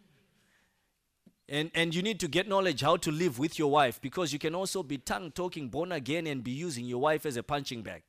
And, 1.50 1.72
and 1.76 1.94
you 1.94 2.02
need 2.02 2.20
to 2.22 2.28
get 2.28 2.48
knowledge 2.48 2.82
how 2.82 2.98
to 2.98 3.12
live 3.12 3.38
with 3.38 3.60
your 3.60 3.70
wife 3.70 4.00
because 4.02 4.32
you 4.32 4.40
can 4.40 4.56
also 4.56 4.82
be 4.82 4.98
tongue 4.98 5.32
talking, 5.32 5.68
born 5.68 5.92
again, 5.92 6.26
and 6.28 6.44
be 6.44 6.52
using 6.52 6.86
your 6.86 7.00
wife 7.00 7.26
as 7.26 7.36
a 7.36 7.44
punching 7.44 7.82
bag. 7.82 8.02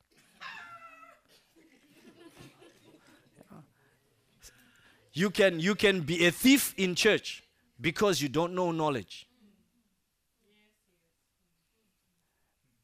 you, 5.12 5.30
can, 5.30 5.58
you 5.58 5.74
can 5.74 6.02
be 6.02 6.26
a 6.26 6.30
thief 6.30 6.74
in 6.76 6.94
church 6.94 7.42
because 7.80 8.22
you 8.22 8.28
don't 8.28 8.54
know 8.54 8.70
knowledge. 8.70 9.26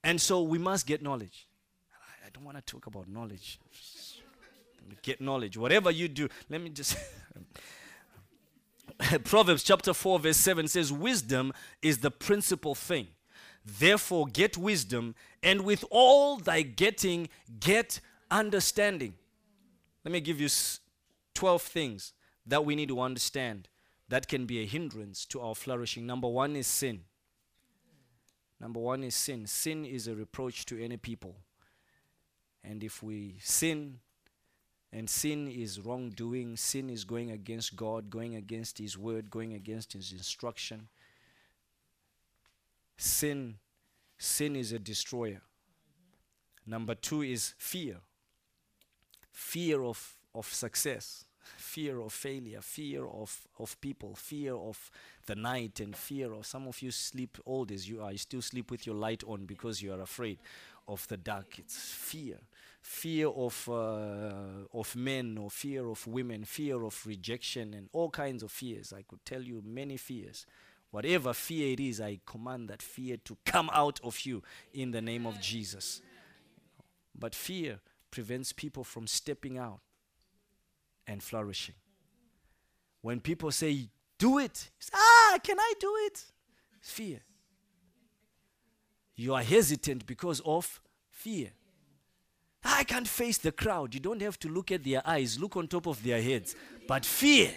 And 0.02 0.20
so 0.20 0.42
we 0.42 0.58
must 0.58 0.86
get 0.86 1.00
knowledge. 1.02 1.46
I 2.26 2.30
don't 2.32 2.44
want 2.44 2.56
to 2.56 2.62
talk 2.62 2.86
about 2.86 3.06
knowledge. 3.08 3.60
Get 5.02 5.20
knowledge. 5.20 5.56
Whatever 5.56 5.90
you 5.92 6.08
do, 6.08 6.28
let 6.48 6.60
me 6.60 6.70
just. 6.70 6.96
Proverbs 9.24 9.62
chapter 9.62 9.94
4, 9.94 10.20
verse 10.20 10.36
7 10.36 10.68
says, 10.68 10.92
Wisdom 10.92 11.52
is 11.82 11.98
the 11.98 12.10
principal 12.10 12.74
thing. 12.74 13.08
Therefore, 13.64 14.26
get 14.26 14.56
wisdom, 14.56 15.14
and 15.42 15.62
with 15.62 15.84
all 15.90 16.36
thy 16.36 16.62
getting, 16.62 17.28
get 17.60 18.00
understanding. 18.30 19.14
Let 20.04 20.12
me 20.12 20.20
give 20.20 20.40
you 20.40 20.48
12 21.34 21.62
things 21.62 22.12
that 22.46 22.64
we 22.64 22.74
need 22.74 22.88
to 22.88 23.00
understand 23.00 23.68
that 24.08 24.28
can 24.28 24.46
be 24.46 24.60
a 24.60 24.66
hindrance 24.66 25.24
to 25.26 25.40
our 25.40 25.54
flourishing. 25.54 26.06
Number 26.06 26.28
one 26.28 26.56
is 26.56 26.66
sin. 26.66 27.02
Number 28.60 28.80
one 28.80 29.04
is 29.04 29.14
sin. 29.14 29.46
Sin 29.46 29.84
is 29.84 30.08
a 30.08 30.14
reproach 30.14 30.66
to 30.66 30.82
any 30.82 30.96
people. 30.96 31.36
And 32.64 32.82
if 32.82 33.02
we 33.02 33.36
sin, 33.40 34.00
and 34.92 35.08
sin 35.08 35.46
is 35.48 35.80
wrongdoing, 35.80 36.56
sin 36.56 36.90
is 36.90 37.04
going 37.04 37.30
against 37.30 37.76
God, 37.76 38.10
going 38.10 38.34
against 38.34 38.78
His 38.78 38.98
word, 38.98 39.30
going 39.30 39.54
against 39.54 39.92
His 39.92 40.12
instruction. 40.12 40.88
Sin, 42.96 43.56
sin 44.18 44.56
is 44.56 44.72
a 44.72 44.78
destroyer. 44.78 45.42
Number 46.66 46.94
two 46.94 47.22
is 47.22 47.54
fear. 47.56 47.98
Fear 49.30 49.84
of, 49.84 50.16
of 50.34 50.46
success, 50.52 51.24
fear 51.56 52.00
of 52.00 52.12
failure, 52.12 52.60
fear 52.60 53.06
of, 53.06 53.48
of 53.58 53.80
people, 53.80 54.16
fear 54.16 54.54
of 54.54 54.90
the 55.26 55.36
night, 55.36 55.78
and 55.78 55.96
fear 55.96 56.32
of 56.32 56.44
some 56.44 56.66
of 56.66 56.82
you 56.82 56.90
sleep 56.90 57.38
old 57.46 57.70
as 57.70 57.88
you 57.88 58.02
are. 58.02 58.10
You 58.10 58.18
still 58.18 58.42
sleep 58.42 58.72
with 58.72 58.86
your 58.86 58.96
light 58.96 59.22
on 59.24 59.46
because 59.46 59.80
you 59.80 59.92
are 59.92 60.00
afraid 60.00 60.38
of 60.88 61.06
the 61.06 61.16
dark. 61.16 61.60
It's 61.60 61.78
fear 61.78 62.40
fear 62.80 63.28
of, 63.28 63.68
uh, 63.68 64.66
of 64.72 64.96
men 64.96 65.38
or 65.38 65.50
fear 65.50 65.88
of 65.88 66.06
women, 66.06 66.44
fear 66.44 66.82
of 66.82 67.06
rejection, 67.06 67.74
and 67.74 67.88
all 67.92 68.10
kinds 68.10 68.42
of 68.42 68.50
fears. 68.50 68.92
I 68.92 69.02
could 69.02 69.24
tell 69.24 69.42
you 69.42 69.62
many 69.64 69.96
fears. 69.96 70.46
Whatever 70.90 71.32
fear 71.32 71.72
it 71.72 71.80
is, 71.80 72.00
I 72.00 72.20
command 72.26 72.68
that 72.68 72.82
fear 72.82 73.16
to 73.18 73.36
come 73.44 73.70
out 73.72 74.00
of 74.02 74.20
you 74.20 74.42
in 74.72 74.90
the 74.90 75.00
name 75.00 75.26
of 75.26 75.40
Jesus. 75.40 76.02
But 77.16 77.34
fear 77.34 77.80
prevents 78.10 78.52
people 78.52 78.82
from 78.82 79.06
stepping 79.06 79.56
out 79.56 79.80
and 81.06 81.22
flourishing. 81.22 81.76
When 83.02 83.20
people 83.20 83.52
say, 83.52 83.88
do 84.18 84.38
it, 84.38 84.70
ah, 84.92 85.38
can 85.42 85.60
I 85.60 85.74
do 85.78 85.92
it? 86.06 86.24
Fear. 86.80 87.20
You 89.14 89.34
are 89.34 89.42
hesitant 89.42 90.06
because 90.06 90.40
of 90.40 90.80
fear. 91.10 91.50
I 92.62 92.84
can't 92.84 93.08
face 93.08 93.38
the 93.38 93.52
crowd. 93.52 93.94
You 93.94 94.00
don't 94.00 94.22
have 94.22 94.38
to 94.40 94.48
look 94.48 94.70
at 94.70 94.84
their 94.84 95.02
eyes, 95.06 95.38
look 95.38 95.56
on 95.56 95.66
top 95.68 95.86
of 95.86 96.02
their 96.02 96.20
heads. 96.20 96.54
But 96.86 97.06
fear, 97.06 97.52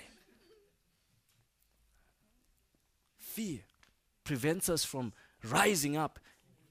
fear 3.17 3.59
prevents 4.23 4.69
us 4.69 4.85
from 4.85 5.13
rising 5.43 5.97
up 5.97 6.19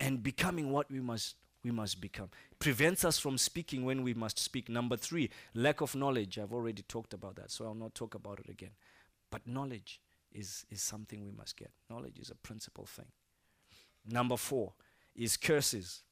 and 0.01 0.23
becoming 0.23 0.71
what 0.71 0.91
we 0.91 1.01
must 1.01 1.37
we 1.65 1.71
must 1.71 2.01
become. 2.01 2.29
Prevents 2.59 3.05
us 3.05 3.19
from 3.19 3.39
speaking 3.39 3.85
when 3.85 4.03
we 4.03 4.15
must 4.15 4.39
speak. 4.39 4.69
Number 4.69 4.97
three, 4.97 5.31
lack 5.55 5.81
of 5.81 5.95
knowledge. 5.95 6.39
I've 6.39 6.53
already 6.53 6.83
talked 6.83 7.15
about 7.15 7.37
that, 7.37 7.53
so 7.53 7.65
I'll 7.65 7.75
not 7.75 7.95
talk 7.95 8.17
about 8.17 8.41
it 8.41 8.49
again. 8.49 8.71
But 9.31 9.47
knowledge 9.47 10.01
is, 10.33 10.67
is 10.71 10.83
something 10.83 11.25
we 11.25 11.31
must 11.31 11.57
get. 11.57 11.71
Knowledge 11.89 12.19
is 12.19 12.31
a 12.31 12.35
principal 12.35 12.85
thing. 12.85 13.07
Number 14.05 14.37
four 14.37 14.73
is 15.15 15.37
curses 15.37 16.03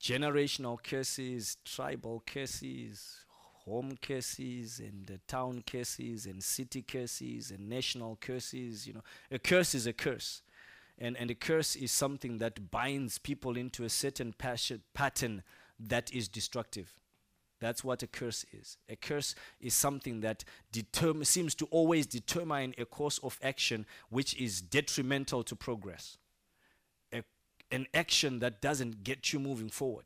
generational 0.00 0.82
curses, 0.82 1.56
tribal 1.64 2.22
curses, 2.26 3.24
home 3.64 3.96
curses, 4.00 4.80
and 4.80 5.10
uh, 5.10 5.14
town 5.26 5.62
curses, 5.66 6.26
and 6.26 6.42
city 6.42 6.82
curses, 6.82 7.50
and 7.50 7.68
national 7.68 8.16
curses. 8.20 8.86
You 8.86 8.94
know, 8.94 9.04
a 9.30 9.38
curse 9.38 9.74
is 9.74 9.86
a 9.86 9.92
curse. 9.92 10.42
And, 10.98 11.16
and 11.16 11.30
a 11.30 11.34
curse 11.34 11.74
is 11.74 11.90
something 11.90 12.38
that 12.38 12.70
binds 12.70 13.18
people 13.18 13.56
into 13.56 13.84
a 13.84 13.88
certain 13.88 14.32
passion, 14.32 14.82
pattern 14.92 15.42
that 15.80 16.12
is 16.12 16.28
destructive. 16.28 16.92
That's 17.60 17.82
what 17.82 18.02
a 18.02 18.06
curse 18.06 18.44
is. 18.52 18.76
A 18.88 18.96
curse 18.96 19.34
is 19.60 19.74
something 19.74 20.20
that 20.20 20.44
seems 21.22 21.54
to 21.56 21.64
always 21.66 22.06
determine 22.06 22.74
a 22.78 22.84
course 22.84 23.18
of 23.18 23.38
action 23.42 23.86
which 24.10 24.36
is 24.36 24.60
detrimental 24.60 25.42
to 25.44 25.56
progress 25.56 26.18
an 27.74 27.86
action 27.92 28.38
that 28.38 28.62
doesn't 28.62 29.02
get 29.02 29.32
you 29.32 29.40
moving 29.40 29.68
forward. 29.68 30.04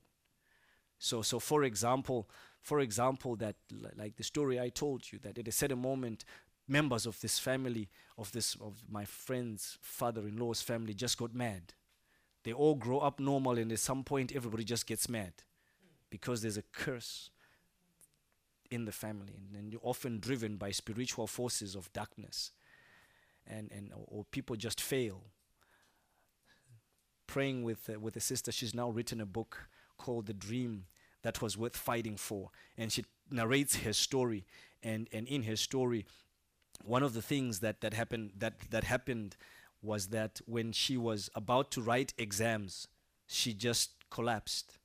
So, 0.98 1.22
so 1.22 1.38
for 1.38 1.64
example, 1.64 2.28
for 2.60 2.80
example, 2.80 3.36
that 3.36 3.56
like 3.96 4.16
the 4.16 4.24
story 4.24 4.58
I 4.58 4.70
told 4.70 5.12
you, 5.12 5.18
that 5.20 5.38
at 5.38 5.46
a 5.46 5.52
certain 5.52 5.80
moment, 5.80 6.24
members 6.66 7.06
of 7.06 7.20
this 7.20 7.38
family, 7.38 7.88
of 8.16 8.32
this 8.32 8.56
of 8.60 8.82
my 8.90 9.04
friend's 9.04 9.78
father-in-law's 9.82 10.62
family, 10.62 10.94
just 10.94 11.18
got 11.18 11.34
mad. 11.34 11.74
They 12.44 12.52
all 12.52 12.74
grow 12.74 12.98
up 12.98 13.20
normal, 13.20 13.58
and 13.58 13.70
at 13.70 13.78
some 13.78 14.02
point, 14.02 14.32
everybody 14.34 14.64
just 14.64 14.86
gets 14.86 15.08
mad 15.08 15.32
because 16.10 16.40
there's 16.40 16.56
a 16.56 16.62
curse 16.62 17.30
in 18.70 18.86
the 18.86 18.92
family, 18.92 19.34
and, 19.36 19.58
and 19.58 19.72
you're 19.72 19.80
often 19.84 20.20
driven 20.20 20.56
by 20.56 20.70
spiritual 20.70 21.26
forces 21.26 21.74
of 21.74 21.92
darkness, 21.92 22.52
and 23.46 23.70
and 23.72 23.92
or, 23.92 24.04
or 24.08 24.24
people 24.24 24.56
just 24.56 24.80
fail 24.80 25.22
praying 27.28 27.62
with, 27.62 27.88
uh, 27.88 28.00
with 28.00 28.16
a 28.16 28.20
sister. 28.20 28.50
She's 28.50 28.74
now 28.74 28.90
written 28.90 29.20
a 29.20 29.26
book 29.26 29.68
called 29.96 30.26
The 30.26 30.34
Dream 30.34 30.86
That 31.22 31.40
Was 31.40 31.56
Worth 31.56 31.76
Fighting 31.76 32.16
For. 32.16 32.50
And 32.76 32.90
she 32.90 33.04
narrates 33.30 33.76
her 33.76 33.92
story. 33.92 34.44
And, 34.82 35.08
and 35.12 35.28
in 35.28 35.44
her 35.44 35.54
story, 35.54 36.06
one 36.84 37.04
of 37.04 37.14
the 37.14 37.22
things 37.22 37.60
that, 37.60 37.80
that, 37.82 37.94
happened, 37.94 38.32
that, 38.38 38.54
that 38.70 38.84
happened 38.84 39.36
was 39.80 40.08
that 40.08 40.40
when 40.46 40.72
she 40.72 40.96
was 40.96 41.30
about 41.36 41.70
to 41.72 41.80
write 41.80 42.12
exams, 42.18 42.88
she 43.28 43.54
just 43.54 43.92
collapsed 44.10 44.78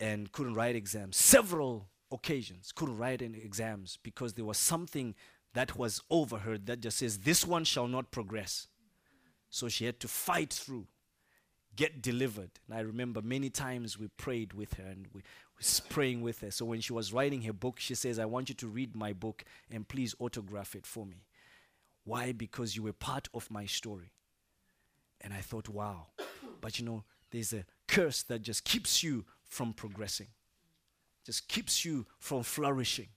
and 0.00 0.32
couldn't 0.32 0.54
write 0.54 0.76
exams. 0.76 1.16
Several 1.16 1.88
occasions 2.10 2.72
couldn't 2.72 2.96
write 2.96 3.20
any 3.20 3.38
exams 3.38 3.98
because 4.02 4.34
there 4.34 4.44
was 4.44 4.56
something 4.56 5.14
that 5.54 5.76
was 5.76 6.02
over 6.10 6.38
her 6.38 6.56
that 6.56 6.80
just 6.80 6.98
says, 6.98 7.18
This 7.18 7.46
one 7.46 7.64
shall 7.64 7.88
not 7.88 8.10
progress. 8.10 8.68
So 9.50 9.68
she 9.68 9.86
had 9.86 9.98
to 10.00 10.08
fight 10.08 10.52
through 10.52 10.86
get 11.78 12.02
delivered. 12.02 12.50
And 12.66 12.76
I 12.76 12.80
remember 12.80 13.22
many 13.22 13.50
times 13.50 13.96
we 13.96 14.08
prayed 14.08 14.52
with 14.52 14.74
her 14.74 14.82
and 14.82 15.06
we 15.14 15.22
was 15.56 15.80
praying 15.88 16.22
with 16.22 16.40
her. 16.40 16.50
So 16.50 16.64
when 16.64 16.80
she 16.80 16.92
was 16.92 17.12
writing 17.12 17.42
her 17.42 17.52
book, 17.52 17.78
she 17.78 17.94
says, 17.94 18.18
I 18.18 18.24
want 18.24 18.48
you 18.48 18.56
to 18.56 18.66
read 18.66 18.96
my 18.96 19.12
book 19.12 19.44
and 19.70 19.86
please 19.86 20.12
autograph 20.18 20.74
it 20.74 20.84
for 20.84 21.06
me. 21.06 21.22
Why? 22.04 22.32
Because 22.32 22.74
you 22.74 22.82
were 22.82 22.92
part 22.92 23.28
of 23.32 23.48
my 23.48 23.64
story. 23.64 24.10
And 25.20 25.32
I 25.32 25.40
thought, 25.40 25.68
wow. 25.68 26.08
But 26.60 26.80
you 26.80 26.84
know, 26.84 27.04
there's 27.30 27.52
a 27.52 27.64
curse 27.86 28.24
that 28.24 28.42
just 28.42 28.64
keeps 28.64 29.04
you 29.04 29.24
from 29.44 29.72
progressing, 29.72 30.28
just 31.24 31.46
keeps 31.46 31.84
you 31.84 32.06
from 32.18 32.42
flourishing. 32.42 33.08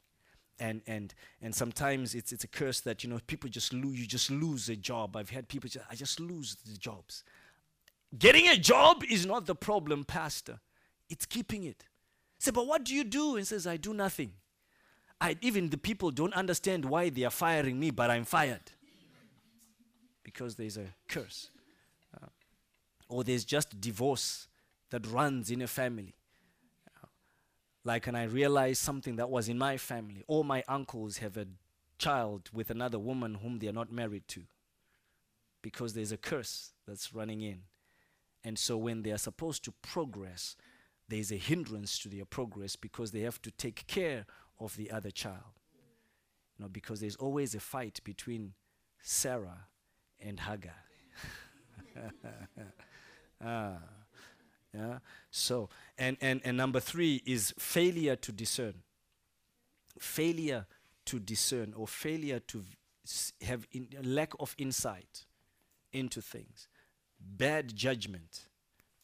And, 0.60 0.84
and, 0.86 1.16
and 1.42 1.56
sometimes 1.56 2.14
it's, 2.14 2.32
it's 2.32 2.44
a 2.44 2.48
curse 2.48 2.82
that 2.82 3.04
you 3.04 3.10
know 3.10 3.20
people 3.26 3.50
just 3.50 3.74
lose 3.74 4.00
you 4.00 4.06
just 4.06 4.30
lose 4.30 4.70
a 4.70 4.76
job 4.76 5.16
i've 5.16 5.32
had 5.32 5.48
people 5.48 5.68
just, 5.68 5.84
i 5.90 5.96
just 5.96 6.20
lose 6.20 6.56
the 6.68 6.78
jobs 6.78 7.24
getting 8.18 8.48
a 8.48 8.58
job 8.58 9.04
is 9.10 9.26
not 9.26 9.46
the 9.46 9.56
problem 9.56 10.04
pastor. 10.04 10.60
It's 11.10 11.26
keeping 11.26 11.64
it. 11.64 11.86
Say 12.40 12.52
but 12.52 12.68
what 12.68 12.84
do 12.84 12.96
you 12.96 13.04
do? 13.04 13.36
And 13.36 13.46
says 13.46 13.68
i 13.68 13.78
do 13.78 13.94
nothing. 13.94 14.34
I, 15.20 15.38
even 15.42 15.70
the 15.70 15.78
people 15.78 16.10
don't 16.10 16.34
understand 16.34 16.84
why 16.84 17.10
they 17.10 17.24
are 17.24 17.32
firing 17.32 17.80
me 17.80 17.92
but 17.92 18.10
i'm 18.10 18.26
fired. 18.26 18.72
Because 20.24 20.56
there's 20.56 20.78
a 20.78 20.88
curse. 21.08 21.50
Uh, 22.16 22.28
or 23.10 23.24
there's 23.24 23.46
just 23.46 23.80
divorce 23.80 24.48
that 24.90 25.06
runs 25.08 25.52
in 25.52 25.62
a 25.62 25.68
family. 25.68 26.16
Like, 27.84 28.08
and 28.08 28.16
I 28.16 28.24
realized 28.24 28.82
something 28.82 29.16
that 29.16 29.30
was 29.30 29.50
in 29.50 29.58
my 29.58 29.78
family. 29.78 30.24
All 30.28 30.44
my 30.44 30.64
uncles 30.68 31.18
have 31.18 31.36
a 31.38 31.48
child 31.98 32.50
with 32.54 32.70
another 32.70 33.00
woman 33.00 33.36
whom 33.36 33.60
they 33.60 33.68
are 33.68 33.74
not 33.74 33.92
married 33.92 34.28
to. 34.30 34.44
Because 35.62 35.94
there's 35.94 36.12
a 36.12 36.18
curse 36.18 36.72
that's 36.88 37.14
running 37.14 37.42
in. 37.42 37.62
And 38.44 38.58
so, 38.58 38.78
when 38.78 39.04
they 39.04 39.12
are 39.12 39.18
supposed 39.18 39.64
to 39.66 39.74
progress, 39.82 40.56
there's 41.08 41.32
a 41.32 41.38
hindrance 41.38 42.00
to 42.00 42.10
their 42.10 42.26
progress 42.26 42.76
because 42.76 43.12
they 43.12 43.22
have 43.22 43.42
to 43.44 43.52
take 43.52 43.86
care 43.88 44.26
of 44.60 44.76
the 44.78 44.92
other 44.92 45.12
child. 45.12 45.60
You 46.58 46.66
know, 46.66 46.70
because 46.70 47.00
there's 47.02 47.16
always 47.16 47.54
a 47.54 47.60
fight 47.60 48.00
between 48.04 48.54
Sarah 49.02 49.68
and 50.20 50.40
Hagar. 50.40 50.74
ah. 53.44 53.78
Yeah. 54.74 55.00
So, 55.32 55.70
and, 55.98 56.18
and, 56.22 56.42
and 56.46 56.56
number 56.56 56.80
three 56.80 57.22
is 57.26 57.54
failure 57.60 58.16
to 58.16 58.32
discern. 58.32 58.76
Failure 60.00 60.66
to 61.06 61.20
discern 61.20 61.74
or 61.76 61.88
failure 61.88 62.40
to 62.40 62.64
have 63.42 63.68
in, 63.72 63.90
lack 64.02 64.34
of 64.40 64.56
insight 64.58 65.26
into 65.92 66.22
things. 66.22 66.70
Bad 67.24 67.76
judgment, 67.76 68.48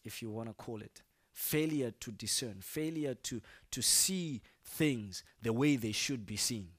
if 0.03 0.21
you 0.21 0.29
want 0.29 0.49
to 0.49 0.53
call 0.53 0.81
it. 0.81 1.01
Failure 1.31 1.91
to 1.99 2.11
discern. 2.11 2.61
Failure 2.61 3.13
to, 3.13 3.41
to 3.71 3.81
see 3.81 4.41
things 4.63 5.23
the 5.41 5.53
way 5.53 5.75
they 5.75 5.91
should 5.91 6.25
be 6.25 6.35
seen. 6.35 6.69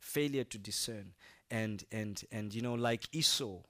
Failure 0.00 0.44
to 0.44 0.58
discern. 0.58 1.12
And, 1.50 1.84
and, 1.92 2.22
and 2.32 2.52
you 2.52 2.62
know, 2.62 2.74
like 2.74 3.08
Esau, 3.12 3.60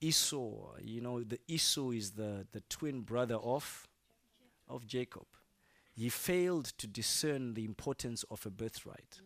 Esau, 0.00 0.74
you 0.82 1.00
know, 1.00 1.22
the 1.22 1.38
Esau 1.46 1.90
is 1.90 2.10
the, 2.10 2.46
the 2.52 2.60
twin 2.68 3.00
brother 3.02 3.36
of, 3.36 3.86
of 4.68 4.86
Jacob. 4.86 5.26
He 5.94 6.08
failed 6.08 6.66
to 6.78 6.86
discern 6.86 7.54
the 7.54 7.64
importance 7.64 8.24
of 8.30 8.44
a 8.44 8.50
birthright. 8.50 9.20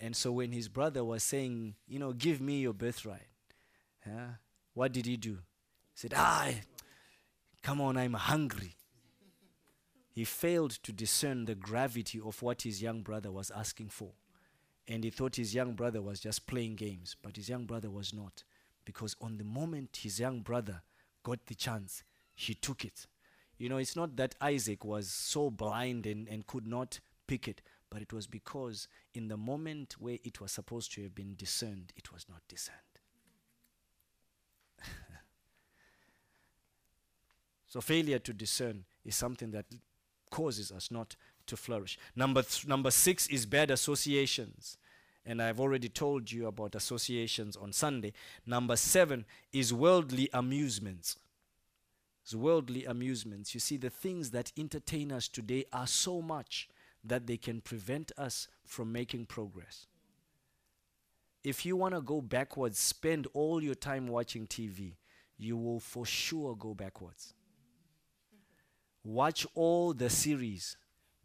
And 0.00 0.14
so 0.14 0.32
when 0.32 0.52
his 0.52 0.68
brother 0.68 1.02
was 1.04 1.22
saying, 1.22 1.74
you 1.86 1.98
know, 1.98 2.12
give 2.12 2.40
me 2.40 2.60
your 2.60 2.72
birthright, 2.72 3.26
huh, 4.08 4.32
what 4.74 4.92
did 4.92 5.06
he 5.06 5.16
do? 5.16 5.32
He 5.32 5.38
said, 5.94 6.14
ah, 6.16 6.50
come 7.62 7.80
on, 7.80 7.96
I'm 7.96 8.14
hungry. 8.14 8.76
He 10.10 10.24
failed 10.24 10.72
to 10.82 10.92
discern 10.92 11.44
the 11.44 11.54
gravity 11.54 12.20
of 12.20 12.42
what 12.42 12.62
his 12.62 12.82
young 12.82 13.02
brother 13.02 13.30
was 13.30 13.50
asking 13.50 13.90
for. 13.90 14.12
And 14.88 15.04
he 15.04 15.10
thought 15.10 15.36
his 15.36 15.54
young 15.54 15.74
brother 15.74 16.00
was 16.00 16.18
just 16.18 16.46
playing 16.46 16.76
games, 16.76 17.14
but 17.22 17.36
his 17.36 17.48
young 17.48 17.66
brother 17.66 17.90
was 17.90 18.12
not 18.12 18.42
because 18.88 19.14
on 19.20 19.36
the 19.36 19.44
moment 19.44 19.98
his 20.02 20.18
young 20.18 20.40
brother 20.40 20.80
got 21.22 21.44
the 21.44 21.54
chance, 21.54 22.02
he 22.34 22.54
took 22.54 22.86
it. 22.86 23.06
You 23.58 23.68
know, 23.68 23.76
it's 23.76 23.96
not 23.96 24.16
that 24.16 24.34
Isaac 24.40 24.82
was 24.82 25.10
so 25.10 25.50
blind 25.50 26.06
and, 26.06 26.26
and 26.26 26.46
could 26.46 26.66
not 26.66 26.98
pick 27.26 27.48
it, 27.48 27.60
but 27.90 28.00
it 28.00 28.14
was 28.14 28.26
because 28.26 28.88
in 29.12 29.28
the 29.28 29.36
moment 29.36 29.96
where 29.98 30.16
it 30.24 30.40
was 30.40 30.52
supposed 30.52 30.90
to 30.94 31.02
have 31.02 31.14
been 31.14 31.34
discerned, 31.36 31.92
it 31.96 32.10
was 32.10 32.24
not 32.30 32.40
discerned. 32.48 32.78
So, 37.68 37.80
failure 37.80 38.18
to 38.18 38.32
discern 38.32 38.84
is 39.04 39.14
something 39.16 39.50
that 39.52 39.66
causes 40.30 40.72
us 40.72 40.90
not 40.90 41.16
to 41.46 41.56
flourish. 41.56 41.98
Number, 42.16 42.42
th- 42.42 42.66
number 42.66 42.90
six 42.90 43.26
is 43.28 43.46
bad 43.46 43.70
associations 43.70 44.78
and 45.28 45.42
I've 45.42 45.60
already 45.60 45.90
told 45.90 46.32
you 46.32 46.46
about 46.46 46.74
associations 46.74 47.54
on 47.54 47.72
Sunday. 47.74 48.14
Number 48.46 48.76
seven 48.76 49.26
is 49.52 49.74
worldly 49.74 50.30
amusements. 50.32 51.18
It's 52.24 52.34
worldly 52.34 52.86
amusements. 52.86 53.52
You 53.52 53.60
see, 53.60 53.76
the 53.76 53.90
things 53.90 54.30
that 54.30 54.52
entertain 54.56 55.12
us 55.12 55.28
today 55.28 55.66
are 55.70 55.86
so 55.86 56.22
much 56.22 56.68
that 57.04 57.26
they 57.26 57.36
can 57.36 57.60
prevent 57.60 58.10
us 58.16 58.48
from 58.64 58.90
making 58.90 59.26
progress. 59.26 59.86
If 61.44 61.66
you 61.66 61.76
want 61.76 61.94
to 61.94 62.00
go 62.00 62.22
backwards, 62.22 62.78
spend 62.78 63.26
all 63.34 63.62
your 63.62 63.74
time 63.74 64.08
watching 64.08 64.46
TV, 64.46 64.94
you 65.36 65.58
will 65.58 65.78
for 65.78 66.06
sure 66.06 66.56
go 66.56 66.72
backwards. 66.72 67.34
Watch 69.08 69.46
all 69.54 69.94
the 69.94 70.10
series 70.10 70.76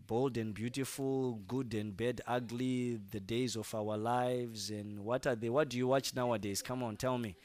bold 0.07 0.38
and 0.38 0.53
beautiful, 0.53 1.34
good 1.45 1.73
and 1.73 1.97
bad, 1.97 2.21
ugly, 2.25 2.97
the 3.11 3.19
days 3.19 3.57
of 3.57 3.75
our 3.75 3.97
lives, 3.97 4.69
and 4.69 5.03
what 5.03 5.27
are 5.27 5.36
they? 5.36 5.49
What 5.49 5.67
do 5.67 5.77
you 5.77 5.88
watch 5.88 6.15
nowadays? 6.15 6.61
Come 6.61 6.81
on, 6.81 6.95
tell 6.95 7.17
me. 7.17 7.36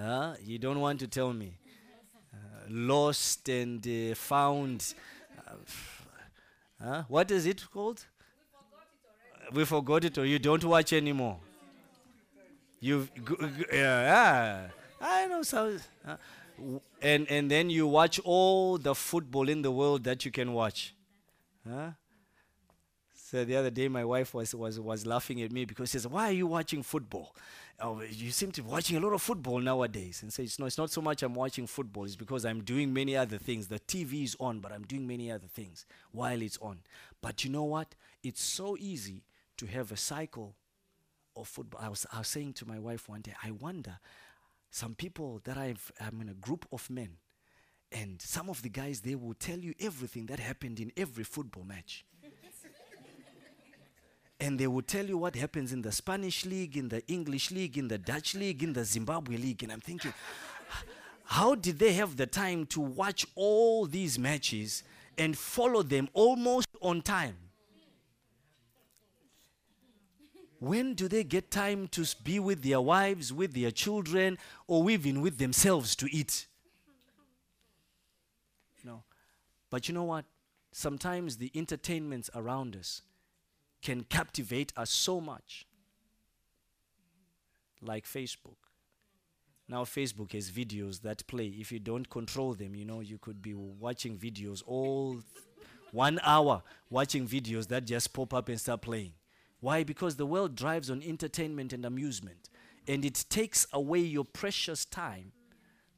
Uh, 0.00 0.36
you 0.42 0.58
don't 0.58 0.80
want 0.80 1.00
to 1.00 1.06
tell 1.06 1.34
me. 1.34 1.58
Uh, 2.32 2.38
lost 2.70 3.46
and 3.50 3.86
uh, 3.86 4.14
found. 4.14 4.94
Uh, 6.82 7.02
what 7.08 7.30
is 7.30 7.44
it 7.44 7.62
called? 7.70 8.06
We 9.52 9.66
forgot 9.66 10.06
it, 10.06 10.16
or 10.16 10.24
you 10.24 10.38
don't 10.38 10.64
watch 10.64 10.94
anymore. 10.94 11.36
You've, 12.80 13.10
yeah, 13.70 14.68
I 14.98 15.26
know. 15.26 15.42
So, 15.42 15.76
uh, 16.06 16.16
and 17.02 17.30
and 17.30 17.50
then 17.50 17.70
you 17.70 17.86
watch 17.86 18.18
all 18.24 18.78
the 18.78 18.94
football 18.94 19.48
in 19.48 19.62
the 19.62 19.70
world 19.70 20.04
that 20.04 20.24
you 20.24 20.30
can 20.30 20.52
watch. 20.52 20.94
Huh? 21.68 21.90
So 23.30 23.44
the 23.44 23.56
other 23.56 23.68
day, 23.68 23.88
my 23.88 24.06
wife 24.06 24.32
was, 24.32 24.54
was, 24.54 24.80
was 24.80 25.04
laughing 25.04 25.42
at 25.42 25.52
me 25.52 25.66
because 25.66 25.90
she 25.90 25.98
says, 25.98 26.08
Why 26.08 26.30
are 26.30 26.32
you 26.32 26.46
watching 26.46 26.82
football? 26.82 27.36
Oh, 27.78 28.00
you 28.00 28.30
seem 28.30 28.52
to 28.52 28.62
be 28.62 28.70
watching 28.70 28.96
a 28.96 29.00
lot 29.00 29.12
of 29.12 29.20
football 29.20 29.60
nowadays. 29.60 30.22
And 30.22 30.32
says, 30.32 30.58
No, 30.58 30.64
it's 30.64 30.78
not 30.78 30.90
so 30.90 31.02
much 31.02 31.22
I'm 31.22 31.34
watching 31.34 31.66
football, 31.66 32.04
it's 32.04 32.16
because 32.16 32.46
I'm 32.46 32.62
doing 32.62 32.90
many 32.90 33.18
other 33.18 33.36
things. 33.36 33.66
The 33.66 33.80
TV 33.80 34.24
is 34.24 34.34
on, 34.40 34.60
but 34.60 34.72
I'm 34.72 34.84
doing 34.84 35.06
many 35.06 35.30
other 35.30 35.46
things 35.46 35.84
while 36.10 36.40
it's 36.40 36.56
on. 36.62 36.78
But 37.20 37.44
you 37.44 37.50
know 37.50 37.64
what? 37.64 37.94
It's 38.22 38.42
so 38.42 38.78
easy 38.80 39.24
to 39.58 39.66
have 39.66 39.92
a 39.92 39.98
cycle 39.98 40.54
of 41.36 41.48
football. 41.48 41.82
I 41.84 41.90
was, 41.90 42.06
I 42.10 42.20
was 42.20 42.28
saying 42.28 42.54
to 42.54 42.66
my 42.66 42.78
wife 42.78 43.10
one 43.10 43.20
day, 43.20 43.34
I 43.44 43.50
wonder, 43.50 43.98
some 44.70 44.94
people 44.94 45.40
that 45.44 45.56
I've, 45.56 45.90
I'm 46.00 46.20
in 46.20 46.28
a 46.28 46.34
group 46.34 46.66
of 46.72 46.88
men 46.90 47.16
and 47.90 48.20
some 48.20 48.50
of 48.50 48.62
the 48.62 48.68
guys, 48.68 49.00
they 49.00 49.14
will 49.14 49.34
tell 49.34 49.58
you 49.58 49.74
everything 49.80 50.26
that 50.26 50.38
happened 50.38 50.78
in 50.78 50.92
every 50.96 51.24
football 51.24 51.64
match. 51.64 52.04
and 54.40 54.58
they 54.58 54.66
will 54.66 54.82
tell 54.82 55.06
you 55.06 55.16
what 55.16 55.34
happens 55.34 55.72
in 55.72 55.80
the 55.80 55.92
Spanish 55.92 56.44
league, 56.44 56.76
in 56.76 56.88
the 56.88 57.06
English 57.08 57.50
league, 57.50 57.78
in 57.78 57.88
the 57.88 57.98
Dutch 57.98 58.34
league, 58.34 58.62
in 58.62 58.74
the 58.74 58.84
Zimbabwe 58.84 59.38
league. 59.38 59.62
And 59.62 59.72
I'm 59.72 59.80
thinking, 59.80 60.12
how 61.24 61.54
did 61.54 61.78
they 61.78 61.94
have 61.94 62.16
the 62.16 62.26
time 62.26 62.66
to 62.66 62.80
watch 62.80 63.26
all 63.34 63.86
these 63.86 64.18
matches 64.18 64.82
and 65.16 65.36
follow 65.36 65.82
them 65.82 66.08
almost 66.12 66.68
on 66.82 67.00
time? 67.00 67.36
When 70.60 70.94
do 70.94 71.06
they 71.06 71.22
get 71.22 71.50
time 71.50 71.88
to 71.88 72.04
be 72.24 72.40
with 72.40 72.62
their 72.62 72.80
wives, 72.80 73.32
with 73.32 73.54
their 73.54 73.70
children, 73.70 74.38
or 74.66 74.90
even 74.90 75.20
with 75.20 75.38
themselves 75.38 75.94
to 75.96 76.08
eat? 76.10 76.46
No. 78.84 79.04
But 79.70 79.88
you 79.88 79.94
know 79.94 80.04
what? 80.04 80.24
Sometimes 80.72 81.36
the 81.36 81.50
entertainments 81.54 82.28
around 82.34 82.76
us 82.76 83.02
can 83.82 84.04
captivate 84.04 84.72
us 84.76 84.90
so 84.90 85.20
much, 85.20 85.66
like 87.80 88.04
Facebook. 88.04 88.56
Now, 89.68 89.84
Facebook 89.84 90.32
has 90.32 90.50
videos 90.50 91.02
that 91.02 91.26
play. 91.26 91.46
If 91.46 91.70
you 91.70 91.78
don't 91.78 92.08
control 92.08 92.54
them, 92.54 92.74
you 92.74 92.84
know, 92.84 93.00
you 93.00 93.18
could 93.18 93.42
be 93.42 93.54
watching 93.54 94.16
videos 94.16 94.62
all 94.66 95.20
one 95.92 96.18
hour, 96.22 96.62
watching 96.90 97.28
videos 97.28 97.68
that 97.68 97.84
just 97.84 98.12
pop 98.12 98.32
up 98.34 98.48
and 98.48 98.58
start 98.58 98.80
playing. 98.80 99.12
Why? 99.60 99.82
Because 99.82 100.16
the 100.16 100.26
world 100.26 100.54
drives 100.54 100.90
on 100.90 101.02
entertainment 101.02 101.72
and 101.72 101.84
amusement, 101.84 102.48
and 102.86 103.04
it 103.04 103.24
takes 103.28 103.66
away 103.72 104.00
your 104.00 104.24
precious 104.24 104.84
time 104.84 105.32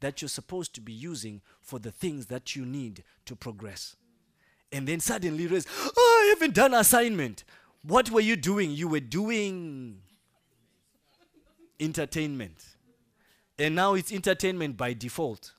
that 0.00 0.22
you're 0.22 0.28
supposed 0.30 0.74
to 0.74 0.80
be 0.80 0.92
using 0.92 1.42
for 1.60 1.78
the 1.78 1.92
things 1.92 2.26
that 2.26 2.56
you 2.56 2.64
need 2.64 3.04
to 3.26 3.36
progress. 3.36 3.96
And 4.72 4.88
then 4.88 5.00
suddenly 5.00 5.46
realize, 5.46 5.66
oh, 5.96 6.22
I 6.24 6.28
haven't 6.30 6.54
done 6.54 6.74
assignment. 6.74 7.44
What 7.82 8.10
were 8.10 8.20
you 8.20 8.36
doing? 8.36 8.70
You 8.70 8.88
were 8.88 9.00
doing 9.00 10.00
entertainment. 11.78 12.64
And 13.58 13.74
now 13.74 13.94
it's 13.94 14.10
entertainment 14.10 14.76
by 14.76 14.94
default. 14.94 15.52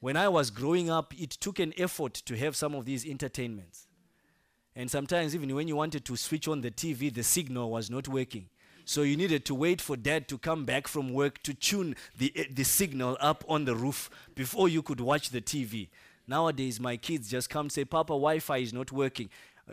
When 0.00 0.16
I 0.16 0.28
was 0.28 0.50
growing 0.50 0.90
up, 0.90 1.12
it 1.18 1.30
took 1.30 1.58
an 1.58 1.72
effort 1.76 2.14
to 2.14 2.36
have 2.36 2.54
some 2.54 2.74
of 2.74 2.84
these 2.84 3.06
entertainments. 3.06 3.87
And 4.76 4.90
sometimes, 4.90 5.34
even 5.34 5.54
when 5.54 5.66
you 5.66 5.76
wanted 5.76 6.04
to 6.04 6.16
switch 6.16 6.46
on 6.46 6.60
the 6.60 6.70
TV, 6.70 7.12
the 7.12 7.22
signal 7.22 7.70
was 7.70 7.90
not 7.90 8.06
working. 8.08 8.48
So 8.84 9.02
you 9.02 9.16
needed 9.16 9.44
to 9.46 9.54
wait 9.54 9.80
for 9.80 9.96
dad 9.96 10.28
to 10.28 10.38
come 10.38 10.64
back 10.64 10.88
from 10.88 11.12
work 11.12 11.42
to 11.42 11.52
tune 11.52 11.94
the, 12.16 12.32
uh, 12.38 12.44
the 12.50 12.64
signal 12.64 13.18
up 13.20 13.44
on 13.48 13.64
the 13.64 13.74
roof 13.74 14.08
before 14.34 14.68
you 14.68 14.82
could 14.82 15.00
watch 15.00 15.30
the 15.30 15.40
TV. 15.42 15.88
Nowadays, 16.26 16.80
my 16.80 16.96
kids 16.96 17.30
just 17.30 17.50
come 17.50 17.68
say, 17.70 17.84
Papa, 17.84 18.12
Wi 18.12 18.38
Fi 18.38 18.58
is 18.58 18.72
not 18.72 18.92
working. 18.92 19.28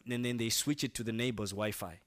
And 0.09 0.25
then 0.25 0.37
they 0.37 0.49
switch 0.49 0.83
it 0.83 0.93
to 0.95 1.03
the 1.03 1.13
neighbor's 1.13 1.51
Wi 1.51 1.71
Fi. 1.71 1.99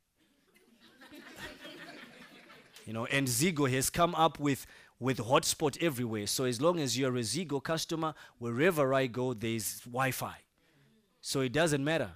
you 2.86 2.92
know, 2.92 3.06
and 3.06 3.26
Ziggo 3.26 3.70
has 3.70 3.88
come 3.88 4.14
up 4.14 4.38
with 4.38 4.66
with 5.00 5.18
hotspot 5.18 5.80
everywhere. 5.82 6.26
So 6.26 6.44
as 6.44 6.60
long 6.60 6.80
as 6.80 6.98
you're 6.98 7.16
a 7.16 7.20
Ziggo 7.20 7.62
customer, 7.62 8.14
wherever 8.38 8.92
I 8.92 9.06
go, 9.06 9.32
there's 9.32 9.80
Wi-Fi. 9.80 10.36
So 11.20 11.40
it 11.40 11.52
doesn't 11.52 11.84
matter. 11.84 12.10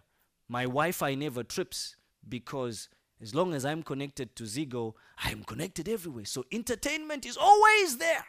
My 0.49 0.65
Wi-Fi 0.65 1.15
never 1.15 1.43
trips 1.43 1.97
because 2.29 2.89
as 3.21 3.35
long 3.35 3.55
as 3.55 3.65
I'm 3.65 3.83
connected 3.83 4.35
to 4.37 4.45
Ziggo, 4.45 4.95
I'm 5.19 5.45
connected 5.45 5.89
everywhere. 5.89 6.25
So 6.25 6.45
entertainment 6.53 7.25
is 7.25 7.37
always 7.37 7.99
there. 7.99 8.25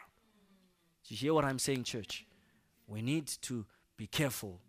Do 1.06 1.14
you 1.14 1.16
hear 1.16 1.34
what 1.34 1.44
I'm 1.44 1.58
saying, 1.58 1.84
church? 1.84 2.26
We 2.86 3.02
need 3.02 3.26
to 3.42 3.66
be 3.96 4.06
careful 4.06 4.60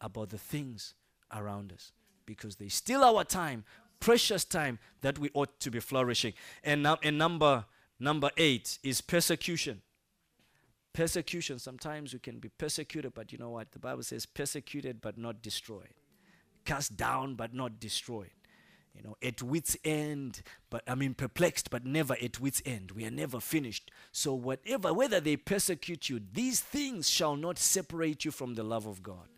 about 0.00 0.30
the 0.30 0.38
things 0.38 0.94
around 1.32 1.72
us 1.72 1.92
because 2.26 2.56
they 2.56 2.68
steal 2.68 3.02
our 3.02 3.24
time, 3.24 3.64
precious 3.98 4.44
time 4.44 4.78
that 5.00 5.18
we 5.18 5.30
ought 5.34 5.60
to 5.60 5.70
be 5.70 5.80
flourishing. 5.80 6.34
And 6.64 6.82
now, 6.82 6.98
and 7.02 7.16
number 7.16 7.64
Number 8.00 8.30
eight 8.38 8.78
is 8.82 9.02
persecution. 9.02 9.82
Persecution. 10.94 11.58
Sometimes 11.58 12.14
we 12.14 12.18
can 12.18 12.38
be 12.38 12.48
persecuted, 12.48 13.12
but 13.12 13.30
you 13.30 13.38
know 13.38 13.50
what? 13.50 13.72
The 13.72 13.78
Bible 13.78 14.02
says 14.02 14.24
persecuted 14.24 15.02
but 15.02 15.18
not 15.18 15.42
destroyed, 15.42 15.99
cast 16.64 16.96
down 16.96 17.34
but 17.34 17.54
not 17.54 17.80
destroyed. 17.80 18.30
You 18.94 19.02
know, 19.02 19.16
at 19.22 19.42
wit's 19.42 19.76
end, 19.84 20.42
but 20.68 20.82
I 20.86 20.94
mean 20.94 21.14
perplexed, 21.14 21.70
but 21.70 21.86
never 21.86 22.16
at 22.20 22.40
wit's 22.40 22.60
end. 22.66 22.90
We 22.90 23.06
are 23.06 23.10
never 23.10 23.40
finished. 23.40 23.90
So, 24.12 24.34
whatever, 24.34 24.92
whether 24.92 25.20
they 25.20 25.36
persecute 25.36 26.08
you, 26.08 26.20
these 26.32 26.60
things 26.60 27.08
shall 27.08 27.36
not 27.36 27.58
separate 27.58 28.24
you 28.24 28.30
from 28.30 28.54
the 28.54 28.64
love 28.64 28.86
of 28.86 29.02
God. 29.02 29.28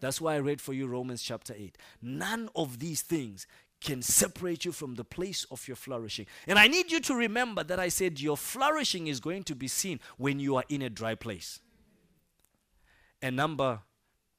That's 0.00 0.20
why 0.20 0.34
I 0.34 0.38
read 0.38 0.60
for 0.60 0.72
you 0.72 0.86
Romans 0.86 1.22
chapter 1.22 1.54
8. 1.56 1.76
None 2.00 2.48
of 2.56 2.78
these 2.78 3.02
things 3.02 3.46
can 3.80 4.00
separate 4.02 4.64
you 4.64 4.72
from 4.72 4.94
the 4.94 5.04
place 5.04 5.44
of 5.50 5.66
your 5.66 5.76
flourishing. 5.76 6.26
And 6.46 6.58
I 6.58 6.68
need 6.68 6.90
you 6.90 7.00
to 7.00 7.14
remember 7.14 7.64
that 7.64 7.80
I 7.80 7.88
said 7.88 8.20
your 8.20 8.36
flourishing 8.36 9.08
is 9.08 9.20
going 9.20 9.42
to 9.44 9.54
be 9.54 9.68
seen 9.68 10.00
when 10.16 10.38
you 10.38 10.56
are 10.56 10.64
in 10.68 10.82
a 10.82 10.90
dry 10.90 11.14
place. 11.14 11.60
And 13.20 13.36
number 13.36 13.80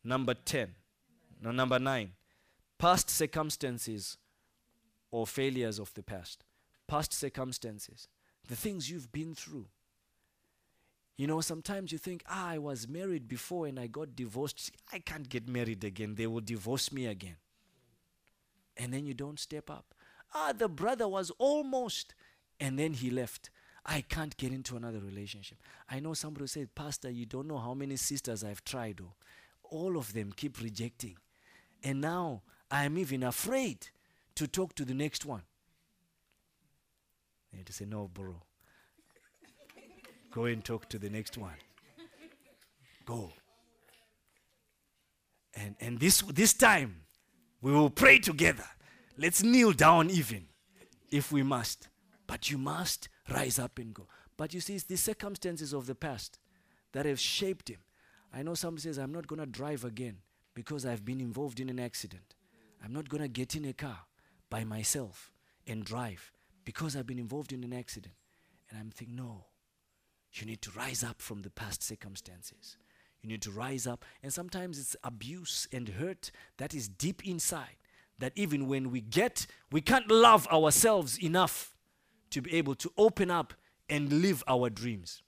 number 0.04 0.34
10, 0.34 0.76
no, 1.42 1.52
number 1.52 1.80
9, 1.80 2.12
past 2.84 3.10
circumstances 3.10 4.18
or 5.12 5.26
failures 5.26 5.80
of 5.80 5.94
the 5.94 6.04
past. 6.04 6.44
Past 6.88 7.14
circumstances, 7.14 8.08
the 8.48 8.56
things 8.56 8.90
you've 8.90 9.12
been 9.12 9.34
through. 9.34 9.68
You 11.16 11.28
know, 11.28 11.42
sometimes 11.42 11.92
you 11.92 11.98
think, 11.98 12.24
ah, 12.28 12.50
I 12.50 12.58
was 12.58 12.88
married 12.88 13.28
before 13.28 13.68
and 13.68 13.80
I 13.80 13.88
got 13.88 14.16
divorced. 14.16 14.72
I 14.92 15.00
can't 15.00 15.30
get 15.30 15.48
married 15.48 15.84
again. 15.84 16.16
They 16.16 16.28
will 16.28 16.42
divorce 16.42 16.92
me 16.92 17.06
again 17.06 17.38
and 18.78 18.94
then 18.94 19.06
you 19.06 19.14
don't 19.14 19.40
step 19.40 19.70
up. 19.70 19.94
Ah, 20.34 20.54
the 20.58 20.68
brother 20.68 21.08
was 21.08 21.32
almost, 21.38 22.16
and 22.60 22.78
then 22.78 22.94
he 22.94 23.10
left. 23.10 23.50
I 23.86 24.02
can't 24.02 24.36
get 24.38 24.52
into 24.52 24.76
another 24.76 25.00
relationship. 25.00 25.60
I 25.90 26.00
know 26.00 26.14
somebody 26.14 26.48
said, 26.48 26.74
Pastor, 26.74 27.10
you 27.10 27.26
don't 27.26 27.48
know 27.48 27.58
how 27.58 27.74
many 27.74 27.98
sisters 27.98 28.44
I've 28.44 28.64
tried. 28.64 29.02
Oh. 29.04 29.14
All 29.64 29.98
of 29.98 30.14
them 30.14 30.32
keep 30.36 30.62
rejecting. 30.62 31.18
And 31.84 32.00
now 32.00 32.44
I'm 32.74 32.98
even 32.98 33.22
afraid 33.22 33.90
to 34.34 34.48
talk 34.48 34.74
to 34.76 34.84
the 34.84 34.96
next 34.96 35.26
one. 35.26 35.44
And 37.56 37.64
to 37.68 37.72
say, 37.72 37.86
No, 37.86 38.10
bro. 38.12 38.42
Go 40.32 40.46
and 40.46 40.66
talk 40.66 40.90
to 40.90 40.98
the 40.98 41.12
next 41.12 41.38
one. 41.38 41.54
Go. 43.06 43.32
And, 45.54 45.76
and 45.80 46.00
this, 46.00 46.22
this 46.24 46.56
time, 46.56 47.02
we 47.62 47.72
will 47.72 47.92
pray 47.92 48.18
together. 48.18 48.66
Let's 49.20 49.44
kneel 49.44 49.74
down 49.74 50.10
even 50.10 50.48
if 51.12 51.32
we 51.32 51.44
must. 51.44 51.90
But 52.26 52.50
you 52.50 52.58
must 52.58 53.08
rise 53.30 53.60
up 53.60 53.78
and 53.78 53.94
go. 53.94 54.08
But 54.36 54.56
you 54.56 54.60
see, 54.60 54.74
it's 54.74 54.86
the 54.86 54.98
circumstances 54.98 55.74
of 55.74 55.86
the 55.86 55.94
past 55.94 56.40
that 56.94 57.06
have 57.06 57.20
shaped 57.20 57.70
him. 57.70 57.78
I 58.34 58.42
know 58.42 58.56
somebody 58.56 58.82
says, 58.82 58.98
I'm 58.98 59.12
not 59.12 59.28
going 59.28 59.42
to 59.42 59.46
drive 59.46 59.84
again 59.84 60.18
because 60.56 60.88
I've 60.88 61.06
been 61.06 61.22
involved 61.22 61.60
in 61.60 61.70
an 61.70 61.80
accident. 61.80 62.34
I'm 62.84 62.94
not 62.94 63.10
going 63.10 63.24
to 63.24 63.30
get 63.30 63.56
in 63.56 63.66
a 63.66 63.74
car 63.74 64.00
by 64.50 64.64
myself 64.64 65.32
and 65.66 65.86
drive 65.86 66.32
because 66.66 66.96
I've 66.96 67.08
been 67.08 67.20
involved 67.20 67.54
in 67.54 67.64
an 67.64 67.74
accident. 67.74 68.16
And 68.70 68.80
I'm 68.80 68.92
thinking, 68.92 69.16
no, 69.16 69.46
you 70.34 70.46
need 70.46 70.62
to 70.64 70.72
rise 70.72 71.04
up 71.04 71.22
from 71.22 71.44
the 71.44 71.50
past 71.50 71.84
circumstances. 71.84 72.78
You 73.22 73.30
need 73.30 73.42
to 73.44 73.52
rise 73.52 73.88
up. 73.88 74.04
And 74.22 74.34
sometimes 74.34 74.78
it's 74.78 74.96
abuse 75.04 75.68
and 75.72 75.88
hurt 75.90 76.32
that 76.58 76.74
is 76.74 76.88
deep 76.88 77.26
inside. 77.26 77.78
That 78.20 78.34
even 78.36 78.68
when 78.68 78.92
we 78.92 79.02
get, 79.02 79.48
we 79.72 79.82
can't 79.82 80.10
love 80.10 80.48
ourselves 80.48 81.18
enough 81.18 81.76
to 82.32 82.42
be 82.42 82.54
able 82.56 82.76
to 82.76 82.92
open 82.98 83.32
up 83.32 83.54
and 83.90 84.22
live 84.22 84.44
our 84.48 84.70
dreams. 84.70 85.22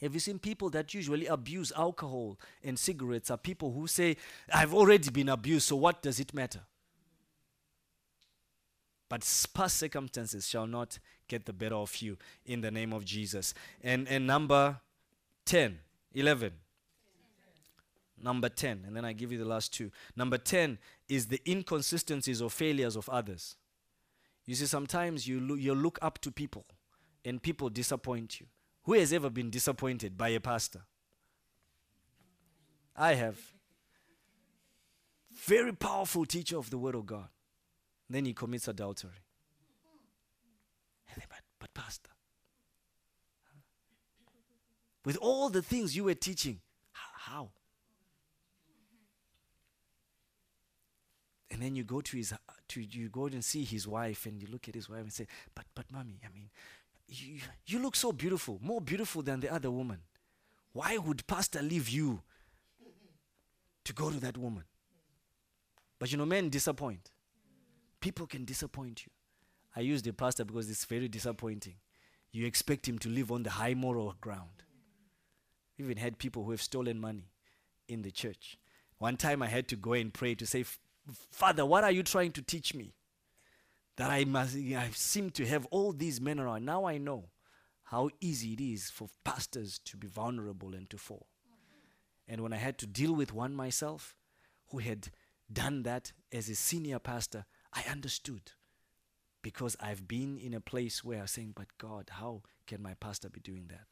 Have 0.00 0.14
you 0.14 0.20
seen 0.20 0.38
people 0.38 0.70
that 0.70 0.94
usually 0.94 1.26
abuse 1.26 1.72
alcohol 1.76 2.38
and 2.64 2.78
cigarettes 2.78 3.30
are 3.30 3.36
people 3.36 3.72
who 3.72 3.86
say, 3.86 4.16
I've 4.52 4.72
already 4.72 5.10
been 5.10 5.28
abused, 5.28 5.68
so 5.68 5.76
what 5.76 6.00
does 6.00 6.18
it 6.18 6.32
matter? 6.32 6.60
But 9.10 9.20
past 9.52 9.76
circumstances 9.76 10.48
shall 10.48 10.66
not 10.66 10.98
get 11.28 11.44
the 11.44 11.52
better 11.52 11.74
of 11.74 11.94
you 11.98 12.16
in 12.46 12.60
the 12.60 12.70
name 12.70 12.92
of 12.92 13.04
Jesus. 13.04 13.52
And, 13.82 14.08
and 14.08 14.26
number 14.26 14.78
10, 15.44 15.78
11. 16.14 16.52
Number 18.22 18.48
10, 18.48 18.84
and 18.86 18.94
then 18.94 19.04
I 19.04 19.12
give 19.12 19.32
you 19.32 19.38
the 19.38 19.46
last 19.46 19.72
two. 19.74 19.90
Number 20.14 20.36
10 20.38 20.78
is 21.08 21.26
the 21.26 21.40
inconsistencies 21.46 22.40
or 22.40 22.50
failures 22.50 22.94
of 22.94 23.08
others. 23.08 23.56
You 24.46 24.54
see, 24.54 24.66
sometimes 24.66 25.26
you, 25.26 25.40
lo- 25.40 25.54
you 25.54 25.74
look 25.74 25.98
up 26.02 26.20
to 26.20 26.30
people 26.30 26.64
and 27.24 27.42
people 27.42 27.68
disappoint 27.70 28.40
you. 28.40 28.46
Who 28.84 28.94
has 28.94 29.12
ever 29.12 29.30
been 29.30 29.50
disappointed 29.50 30.16
by 30.16 30.30
a 30.30 30.40
pastor? 30.40 30.82
I 32.96 33.14
have. 33.14 33.38
Very 35.46 35.72
powerful 35.72 36.24
teacher 36.26 36.58
of 36.58 36.70
the 36.70 36.78
Word 36.78 36.94
of 36.94 37.06
God. 37.06 37.28
Then 38.08 38.24
he 38.24 38.34
commits 38.34 38.68
adultery. 38.68 39.24
But, 41.14 41.42
but, 41.58 41.74
Pastor, 41.74 42.10
with 45.04 45.16
all 45.20 45.48
the 45.48 45.62
things 45.62 45.96
you 45.96 46.04
were 46.04 46.14
teaching, 46.14 46.60
how? 46.92 47.50
and 51.50 51.60
then 51.60 51.76
you 51.76 51.84
go 51.84 52.00
to 52.00 52.16
his 52.16 52.32
to 52.68 52.80
you 52.80 53.08
go 53.08 53.26
and 53.26 53.44
see 53.44 53.64
his 53.64 53.86
wife 53.86 54.26
and 54.26 54.40
you 54.40 54.48
look 54.50 54.68
at 54.68 54.74
his 54.74 54.88
wife 54.88 55.00
and 55.00 55.12
say 55.12 55.26
but 55.54 55.66
but 55.74 55.84
mommy 55.92 56.20
i 56.24 56.32
mean 56.32 56.48
you, 57.10 57.40
you 57.66 57.78
look 57.80 57.96
so 57.96 58.12
beautiful 58.12 58.58
more 58.62 58.80
beautiful 58.80 59.22
than 59.22 59.40
the 59.40 59.52
other 59.52 59.70
woman. 59.70 59.98
Why 60.72 60.96
would 60.96 61.26
pastor 61.26 61.62
leave 61.62 61.88
you 61.88 62.22
to 63.84 63.92
go 63.92 64.10
to 64.10 64.20
that 64.20 64.38
woman? 64.38 64.64
But 65.98 66.12
you 66.12 66.18
know 66.18 66.26
men 66.26 66.48
disappoint. 66.48 67.10
People 68.00 68.26
can 68.26 68.44
disappoint 68.44 69.04
you. 69.04 69.12
I 69.76 69.80
use 69.80 70.02
the 70.02 70.12
pastor 70.12 70.44
because 70.44 70.70
it's 70.70 70.84
very 70.84 71.08
disappointing. 71.08 71.74
You 72.32 72.46
expect 72.46 72.88
him 72.88 72.98
to 73.00 73.08
live 73.08 73.32
on 73.32 73.42
the 73.42 73.50
high 73.50 73.74
moral 73.74 74.14
ground. 74.20 74.62
Even 75.78 75.96
had 75.96 76.18
people 76.18 76.44
who 76.44 76.52
have 76.52 76.62
stolen 76.62 77.00
money 77.00 77.30
in 77.88 78.02
the 78.02 78.10
church. 78.10 78.56
One 78.98 79.16
time 79.16 79.42
i 79.42 79.46
had 79.46 79.66
to 79.68 79.76
go 79.76 79.94
and 79.94 80.12
pray 80.12 80.34
to 80.34 80.46
say 80.46 80.64
Father, 81.30 81.66
what 81.66 81.82
are 81.82 81.90
you 81.90 82.02
trying 82.02 82.32
to 82.32 82.42
teach 82.42 82.74
me? 82.74 82.94
That 84.00 84.10
I 84.10 84.24
must 84.24 84.56
I 84.56 84.88
seem 84.94 85.28
to 85.32 85.44
have 85.44 85.66
all 85.66 85.92
these 85.92 86.22
men 86.22 86.40
around. 86.40 86.64
Now 86.64 86.86
I 86.86 86.96
know 86.96 87.28
how 87.82 88.08
easy 88.18 88.54
it 88.54 88.60
is 88.62 88.88
for 88.88 89.10
pastors 89.24 89.78
to 89.84 89.98
be 89.98 90.06
vulnerable 90.06 90.72
and 90.72 90.88
to 90.88 90.96
fall. 90.96 91.26
And 92.26 92.40
when 92.40 92.54
I 92.54 92.56
had 92.56 92.78
to 92.78 92.86
deal 92.86 93.12
with 93.14 93.34
one 93.34 93.54
myself 93.54 94.16
who 94.70 94.78
had 94.78 95.10
done 95.52 95.82
that 95.82 96.12
as 96.32 96.48
a 96.48 96.54
senior 96.54 96.98
pastor, 96.98 97.44
I 97.74 97.84
understood. 97.90 98.52
Because 99.42 99.76
I've 99.78 100.08
been 100.08 100.38
in 100.38 100.54
a 100.54 100.62
place 100.62 101.04
where 101.04 101.20
I'm 101.20 101.26
saying, 101.26 101.52
but 101.54 101.76
God, 101.76 102.08
how 102.12 102.40
can 102.66 102.80
my 102.80 102.94
pastor 102.94 103.28
be 103.28 103.40
doing 103.40 103.66
that? 103.68 103.84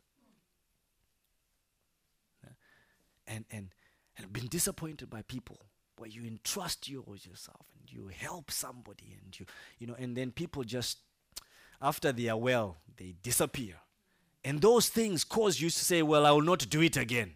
And 3.26 3.44
and 3.50 3.74
and 4.16 4.32
been 4.32 4.46
disappointed 4.46 5.10
by 5.10 5.20
people 5.20 5.66
where 5.98 6.08
you 6.08 6.24
entrust 6.24 6.88
yours 6.88 7.26
yourself 7.26 7.66
you 7.90 8.08
help 8.08 8.50
somebody 8.50 9.16
and 9.22 9.38
you 9.38 9.46
you 9.78 9.86
know 9.86 9.94
and 9.98 10.16
then 10.16 10.30
people 10.30 10.64
just 10.64 10.98
after 11.80 12.12
they 12.12 12.28
are 12.28 12.36
well 12.36 12.78
they 12.96 13.14
disappear. 13.22 13.74
And 14.44 14.60
those 14.60 14.88
things 14.88 15.24
cause 15.24 15.60
you 15.60 15.70
to 15.70 15.84
say 15.84 16.02
well 16.02 16.26
i 16.26 16.30
will 16.30 16.42
not 16.42 16.68
do 16.68 16.82
it 16.82 16.96
again. 16.96 17.34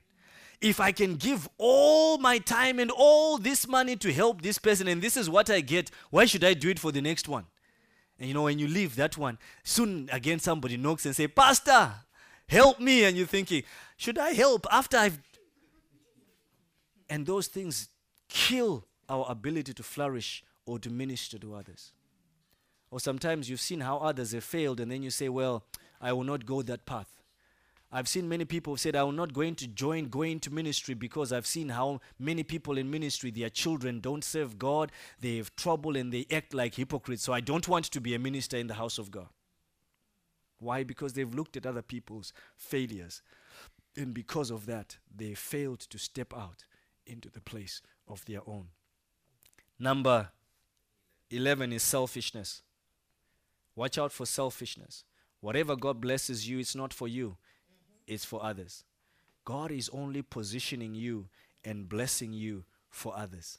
If 0.60 0.80
i 0.80 0.92
can 0.92 1.16
give 1.16 1.48
all 1.58 2.18
my 2.18 2.38
time 2.38 2.78
and 2.78 2.90
all 2.90 3.38
this 3.38 3.66
money 3.66 3.96
to 3.96 4.12
help 4.12 4.42
this 4.42 4.58
person 4.58 4.88
and 4.88 5.02
this 5.02 5.16
is 5.16 5.28
what 5.28 5.50
i 5.50 5.60
get 5.60 5.90
why 6.10 6.24
should 6.24 6.44
i 6.44 6.54
do 6.54 6.70
it 6.70 6.78
for 6.78 6.92
the 6.92 7.02
next 7.02 7.28
one? 7.28 7.46
And 8.18 8.28
you 8.28 8.34
know 8.34 8.44
when 8.44 8.58
you 8.58 8.68
leave 8.68 8.96
that 8.96 9.16
one 9.16 9.38
soon 9.64 10.08
again 10.12 10.38
somebody 10.38 10.76
knocks 10.76 11.06
and 11.06 11.14
say 11.14 11.28
pastor 11.28 11.92
help 12.48 12.80
me. 12.80 13.04
And 13.04 13.16
you're 13.16 13.26
thinking 13.26 13.62
should 13.96 14.18
i 14.18 14.32
help 14.32 14.66
after 14.70 14.96
i've 14.96 15.18
and 17.08 17.26
those 17.26 17.46
things 17.46 17.88
kill 18.28 18.86
our 19.12 19.26
ability 19.28 19.74
to 19.74 19.82
flourish 19.82 20.42
or 20.64 20.78
to 20.78 20.90
minister 20.90 21.38
to 21.38 21.54
others. 21.54 21.92
Or 22.90 22.98
sometimes 22.98 23.48
you've 23.48 23.60
seen 23.60 23.80
how 23.80 23.98
others 23.98 24.32
have 24.32 24.44
failed, 24.44 24.80
and 24.80 24.90
then 24.90 25.02
you 25.02 25.10
say, 25.10 25.28
Well, 25.28 25.64
I 26.00 26.12
will 26.12 26.24
not 26.24 26.46
go 26.46 26.62
that 26.62 26.86
path. 26.86 27.22
I've 27.94 28.08
seen 28.08 28.26
many 28.26 28.46
people 28.46 28.78
said, 28.78 28.96
I 28.96 29.02
will 29.02 29.12
not 29.12 29.34
going 29.34 29.54
to 29.56 29.66
join 29.66 30.06
going 30.06 30.40
to 30.40 30.50
ministry 30.50 30.94
because 30.94 31.30
I've 31.30 31.46
seen 31.46 31.68
how 31.68 32.00
many 32.18 32.42
people 32.42 32.78
in 32.78 32.90
ministry, 32.90 33.30
their 33.30 33.50
children 33.50 34.00
don't 34.00 34.24
serve 34.24 34.58
God, 34.58 34.90
they 35.20 35.36
have 35.36 35.54
trouble 35.56 35.94
and 35.96 36.10
they 36.10 36.26
act 36.30 36.54
like 36.54 36.76
hypocrites. 36.76 37.22
So 37.22 37.34
I 37.34 37.40
don't 37.40 37.68
want 37.68 37.84
to 37.86 38.00
be 38.00 38.14
a 38.14 38.18
minister 38.18 38.56
in 38.56 38.66
the 38.66 38.74
house 38.74 38.96
of 38.96 39.10
God. 39.10 39.28
Why? 40.58 40.84
Because 40.84 41.12
they've 41.12 41.34
looked 41.34 41.58
at 41.58 41.66
other 41.66 41.82
people's 41.82 42.32
failures. 42.56 43.20
And 43.94 44.14
because 44.14 44.50
of 44.50 44.64
that, 44.66 44.96
they 45.14 45.34
failed 45.34 45.80
to 45.80 45.98
step 45.98 46.32
out 46.34 46.64
into 47.06 47.28
the 47.28 47.42
place 47.42 47.82
of 48.08 48.24
their 48.24 48.40
own. 48.46 48.68
Number 49.82 50.28
11 51.28 51.72
is 51.72 51.82
selfishness. 51.82 52.62
Watch 53.74 53.98
out 53.98 54.12
for 54.12 54.24
selfishness. 54.24 55.02
Whatever 55.40 55.74
God 55.74 56.00
blesses 56.00 56.48
you, 56.48 56.60
it's 56.60 56.76
not 56.76 56.94
for 56.94 57.08
you, 57.08 57.36
it's 58.06 58.24
for 58.24 58.44
others. 58.44 58.84
God 59.44 59.72
is 59.72 59.90
only 59.92 60.22
positioning 60.22 60.94
you 60.94 61.26
and 61.64 61.88
blessing 61.88 62.32
you 62.32 62.62
for 62.90 63.12
others. 63.18 63.58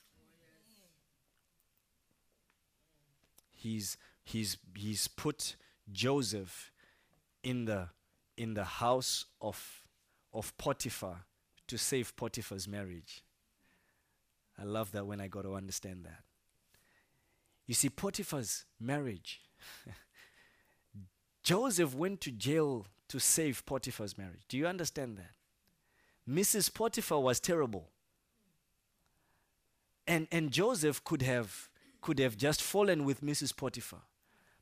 He's, 3.52 3.98
he's, 4.24 4.56
he's 4.78 5.10
put 5.10 5.58
Joseph 5.92 6.72
in 7.44 7.66
the, 7.66 7.90
in 8.38 8.54
the 8.54 8.64
house 8.64 9.26
of, 9.42 9.84
of 10.34 10.58
Potiphar 10.58 11.26
to 11.68 11.78
save 11.78 12.16
Potiphar's 12.16 12.66
marriage. 12.66 13.24
I 14.60 14.64
love 14.64 14.92
that 14.92 15.08
when 15.08 15.20
I 15.20 15.28
got 15.28 15.44
to 15.44 15.56
understand 15.56 16.06
that. 16.06 16.22
You 17.66 17.74
see, 17.74 17.90
Potiphar's 17.90 18.66
marriage, 18.80 19.42
Joseph 21.44 21.96
went 21.96 22.22
to 22.22 22.32
jail 22.32 22.88
to 23.08 23.20
save 23.20 23.66
Potiphar's 23.66 24.18
marriage. 24.18 24.44
Do 24.48 24.58
you 24.58 24.68
understand 24.68 25.18
that? 25.18 25.36
Mrs. 26.30 26.74
Potiphar 26.74 27.20
was 27.20 27.40
terrible. 27.40 27.90
And, 30.06 30.28
and 30.32 30.52
Joseph 30.52 31.04
could 31.04 31.22
have, 31.22 31.70
could 32.02 32.20
have 32.20 32.38
just 32.38 32.62
fallen 32.62 33.06
with 33.06 33.22
Mrs. 33.22 33.56
Potiphar. 33.56 34.02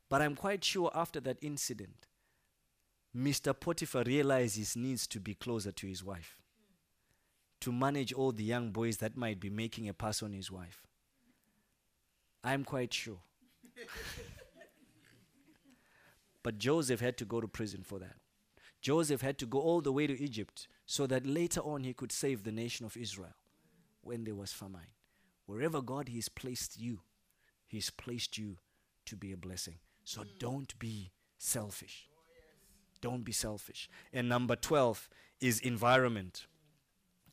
But 0.08 0.22
I'm 0.22 0.36
quite 0.36 0.62
sure 0.64 0.90
after 0.94 1.20
that 1.20 1.38
incident, 1.40 2.06
Mr. 3.16 3.58
Potiphar 3.58 4.04
realized 4.04 4.56
his 4.56 4.76
needs 4.76 5.06
to 5.08 5.20
be 5.20 5.34
closer 5.34 5.72
to 5.72 5.86
his 5.86 6.04
wife 6.04 6.41
to 7.62 7.72
manage 7.72 8.12
all 8.12 8.32
the 8.32 8.44
young 8.44 8.70
boys 8.70 8.98
that 8.98 9.16
might 9.16 9.40
be 9.40 9.50
making 9.50 9.88
a 9.88 9.94
pass 9.94 10.22
on 10.22 10.32
his 10.32 10.50
wife. 10.50 10.86
I'm 12.44 12.64
quite 12.64 12.92
sure. 12.92 13.20
but 16.42 16.58
Joseph 16.58 17.00
had 17.00 17.16
to 17.18 17.24
go 17.24 17.40
to 17.40 17.48
prison 17.48 17.82
for 17.84 17.98
that. 18.00 18.16
Joseph 18.80 19.20
had 19.20 19.38
to 19.38 19.46
go 19.46 19.60
all 19.60 19.80
the 19.80 19.92
way 19.92 20.08
to 20.08 20.20
Egypt 20.20 20.66
so 20.86 21.06
that 21.06 21.24
later 21.24 21.60
on 21.60 21.84
he 21.84 21.94
could 21.94 22.10
save 22.10 22.42
the 22.42 22.50
nation 22.50 22.84
of 22.84 22.96
Israel 22.96 23.36
when 24.02 24.24
there 24.24 24.34
was 24.34 24.52
famine. 24.52 24.90
Wherever 25.46 25.80
God 25.80 26.08
has 26.08 26.28
placed 26.28 26.80
you, 26.80 27.00
He's 27.72 27.88
placed 27.88 28.36
you 28.36 28.58
to 29.06 29.16
be 29.16 29.32
a 29.32 29.36
blessing. 29.36 29.78
So 30.04 30.20
mm. 30.20 30.38
don't 30.38 30.78
be 30.78 31.10
selfish. 31.38 32.06
Don't 33.00 33.24
be 33.24 33.32
selfish. 33.32 33.88
And 34.12 34.28
number 34.28 34.56
12 34.56 35.08
is 35.40 35.58
environment 35.60 36.46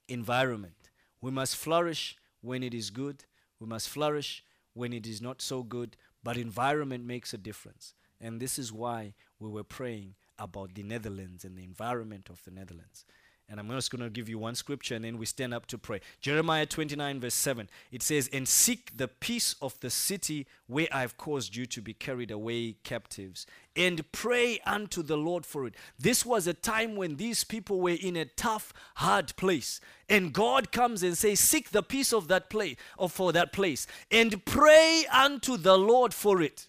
environment. 0.09 0.89
We 1.21 1.31
must 1.31 1.55
flourish 1.55 2.17
when 2.41 2.63
it 2.63 2.73
is 2.73 2.89
good, 2.89 3.25
we 3.59 3.67
must 3.67 3.89
flourish 3.89 4.43
when 4.73 4.93
it 4.93 5.05
is 5.05 5.21
not 5.21 5.41
so 5.41 5.63
good, 5.63 5.97
but 6.23 6.37
environment 6.37 7.05
makes 7.05 7.33
a 7.33 7.37
difference. 7.37 7.93
And 8.21 8.39
this 8.39 8.57
is 8.59 8.71
why 8.71 9.13
we 9.39 9.49
were 9.49 9.63
praying 9.63 10.15
about 10.37 10.73
the 10.75 10.83
Netherlands 10.83 11.43
and 11.43 11.57
the 11.57 11.63
environment 11.63 12.29
of 12.29 12.43
the 12.43 12.51
Netherlands. 12.51 13.05
And 13.49 13.59
I'm 13.59 13.67
just 13.71 13.89
going 13.89 14.03
to 14.03 14.11
give 14.11 14.29
you 14.29 14.37
one 14.37 14.53
scripture 14.53 14.93
and 14.93 15.03
then 15.03 15.17
we 15.17 15.25
stand 15.25 15.55
up 15.55 15.65
to 15.67 15.77
pray. 15.79 16.01
Jeremiah 16.21 16.67
29, 16.67 17.19
verse 17.19 17.33
7. 17.33 17.67
It 17.91 18.03
says, 18.03 18.29
And 18.31 18.47
seek 18.47 18.95
the 18.95 19.07
peace 19.07 19.55
of 19.59 19.79
the 19.79 19.89
city 19.89 20.45
where 20.67 20.87
I've 20.91 21.17
caused 21.17 21.55
you 21.55 21.65
to 21.65 21.81
be 21.81 21.95
carried 21.95 22.29
away 22.29 22.75
captives, 22.83 23.47
and 23.75 24.09
pray 24.11 24.59
unto 24.67 25.01
the 25.01 25.17
Lord 25.17 25.47
for 25.47 25.65
it. 25.65 25.73
This 25.97 26.23
was 26.23 26.45
a 26.45 26.53
time 26.53 26.95
when 26.95 27.15
these 27.15 27.43
people 27.43 27.81
were 27.81 27.97
in 27.99 28.15
a 28.15 28.25
tough, 28.25 28.71
hard 28.97 29.35
place. 29.35 29.81
And 30.07 30.31
God 30.31 30.71
comes 30.71 31.01
and 31.01 31.17
says, 31.17 31.39
Seek 31.39 31.71
the 31.71 31.81
peace 31.81 32.13
of 32.13 32.27
that 32.27 32.51
place, 32.51 32.75
or 32.99 33.09
for 33.09 33.31
that 33.31 33.51
place, 33.51 33.87
and 34.11 34.45
pray 34.45 35.05
unto 35.11 35.57
the 35.57 35.77
Lord 35.77 36.13
for 36.13 36.39
it. 36.39 36.67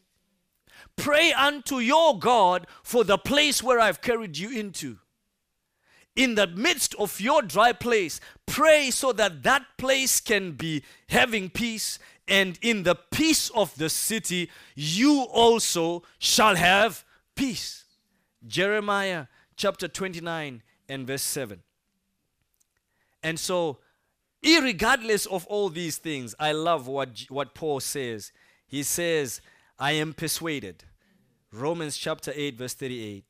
Pray 0.97 1.33
unto 1.33 1.77
your 1.79 2.19
God 2.19 2.67
for 2.83 3.05
the 3.05 3.19
place 3.19 3.63
where 3.63 3.79
I've 3.81 4.01
carried 4.01 4.39
you 4.39 4.51
into 4.51 4.99
in 6.17 6.35
the 6.35 6.47
midst 6.47 6.95
of 6.97 7.21
your 7.21 7.43
dry 7.43 7.73
place, 7.73 8.21
pray 8.47 8.91
so 8.91 9.13
that 9.13 9.43
that 9.43 9.65
place 9.79 10.21
can 10.21 10.53
be 10.53 10.83
having 11.09 11.51
peace. 11.51 11.99
And 12.27 12.59
in 12.63 12.83
the 12.83 12.95
peace 12.95 13.51
of 13.51 13.75
the 13.77 13.89
city, 13.89 14.51
you 14.75 15.23
also 15.33 16.03
shall 16.19 16.57
have 16.57 17.05
peace. 17.35 17.85
Jeremiah 18.47 19.27
chapter 19.57 19.89
29 19.89 20.63
and 20.89 21.07
verse 21.07 21.23
7. 21.23 21.63
And 23.23 23.39
so, 23.39 23.79
regardless 24.43 25.27
of 25.27 25.47
all 25.47 25.69
these 25.69 25.99
things, 25.99 26.35
I 26.39 26.53
love 26.53 26.87
what, 26.87 27.27
what 27.29 27.55
Paul 27.55 27.81
says. 27.81 28.33
He 28.67 28.83
says, 28.83 29.41
I 29.79 29.93
am 29.93 30.13
persuaded. 30.15 30.85
Romans 31.53 31.97
chapter 31.97 32.33
8, 32.35 32.57
verse 32.57 32.75
38 32.75 33.25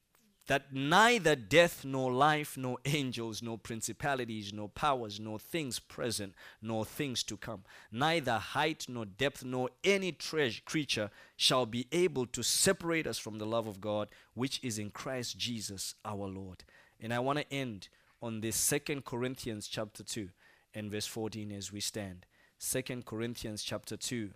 that 0.50 0.72
neither 0.72 1.36
death 1.36 1.84
nor 1.84 2.12
life, 2.12 2.56
nor 2.56 2.76
angels, 2.84 3.40
nor 3.40 3.56
principalities, 3.56 4.52
nor 4.52 4.68
powers, 4.68 5.20
nor 5.20 5.38
things 5.38 5.78
present, 5.78 6.34
nor 6.60 6.84
things 6.84 7.22
to 7.22 7.36
come, 7.36 7.62
neither 7.92 8.32
height 8.32 8.84
nor 8.88 9.04
depth, 9.04 9.44
nor 9.44 9.70
any 9.84 10.10
treasure, 10.10 10.60
creature 10.64 11.08
shall 11.36 11.66
be 11.66 11.86
able 11.92 12.26
to 12.26 12.42
separate 12.42 13.06
us 13.06 13.16
from 13.16 13.38
the 13.38 13.46
love 13.46 13.68
of 13.68 13.80
God, 13.80 14.08
which 14.34 14.58
is 14.64 14.76
in 14.76 14.90
Christ 14.90 15.38
Jesus 15.38 15.94
our 16.04 16.26
Lord. 16.26 16.64
And 16.98 17.14
I 17.14 17.20
want 17.20 17.38
to 17.38 17.54
end 17.54 17.88
on 18.20 18.40
this 18.40 18.56
Second 18.56 19.04
Corinthians 19.04 19.68
chapter 19.68 20.02
2 20.02 20.30
and 20.74 20.90
verse 20.90 21.06
14 21.06 21.52
as 21.52 21.72
we 21.72 21.78
stand. 21.78 22.26
Second 22.58 23.06
Corinthians 23.06 23.62
chapter 23.62 23.96
2 23.96 24.30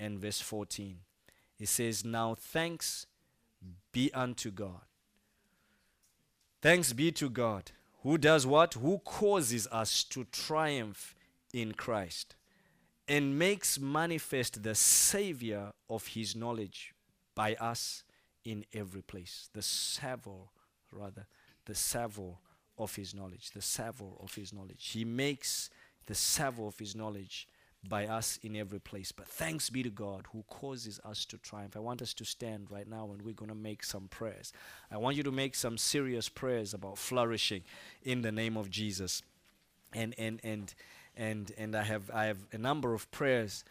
and 0.00 0.18
verse 0.18 0.40
14. 0.40 0.96
It 1.60 1.68
says, 1.68 2.04
Now 2.04 2.34
thanks 2.34 3.06
be 3.92 4.12
unto 4.12 4.50
God 4.50 4.80
Thanks 6.62 6.92
be 6.92 7.10
to 7.10 7.28
God, 7.28 7.72
who 8.04 8.16
does 8.16 8.46
what? 8.46 8.74
Who 8.74 8.98
causes 9.00 9.66
us 9.72 10.04
to 10.04 10.22
triumph 10.22 11.16
in 11.52 11.72
Christ 11.72 12.36
and 13.08 13.36
makes 13.36 13.80
manifest 13.80 14.62
the 14.62 14.76
Savior 14.76 15.72
of 15.90 16.06
His 16.06 16.36
knowledge 16.36 16.94
by 17.34 17.56
us 17.56 18.04
in 18.44 18.64
every 18.72 19.02
place. 19.02 19.48
The 19.52 19.62
savor, 19.62 20.50
rather, 20.92 21.26
the 21.64 21.74
savor 21.74 22.34
of 22.78 22.94
His 22.94 23.12
knowledge. 23.12 23.50
The 23.50 23.60
savor 23.60 24.12
of 24.20 24.32
His 24.32 24.52
knowledge. 24.52 24.90
He 24.92 25.04
makes 25.04 25.68
the 26.06 26.14
savor 26.14 26.68
of 26.68 26.78
His 26.78 26.94
knowledge 26.94 27.48
by 27.88 28.06
us 28.06 28.38
in 28.42 28.54
every 28.56 28.78
place. 28.78 29.12
But 29.12 29.26
thanks 29.26 29.70
be 29.70 29.82
to 29.82 29.90
God 29.90 30.26
who 30.32 30.44
causes 30.48 31.00
us 31.04 31.24
to 31.26 31.38
triumph. 31.38 31.76
I 31.76 31.80
want 31.80 32.02
us 32.02 32.14
to 32.14 32.24
stand 32.24 32.70
right 32.70 32.88
now 32.88 33.10
and 33.12 33.22
we're 33.22 33.34
going 33.34 33.48
to 33.48 33.56
make 33.56 33.84
some 33.84 34.08
prayers. 34.08 34.52
I 34.90 34.98
want 34.98 35.16
you 35.16 35.22
to 35.24 35.32
make 35.32 35.54
some 35.54 35.76
serious 35.76 36.28
prayers 36.28 36.74
about 36.74 36.98
flourishing 36.98 37.62
in 38.02 38.22
the 38.22 38.32
name 38.32 38.56
of 38.56 38.70
Jesus. 38.70 39.22
And 39.92 40.14
and 40.16 40.40
and 40.44 40.74
and 41.16 41.52
and 41.58 41.76
I 41.76 41.82
have 41.82 42.10
I 42.10 42.26
have 42.26 42.38
a 42.52 42.58
number 42.58 42.94
of 42.94 43.10
prayers 43.10 43.64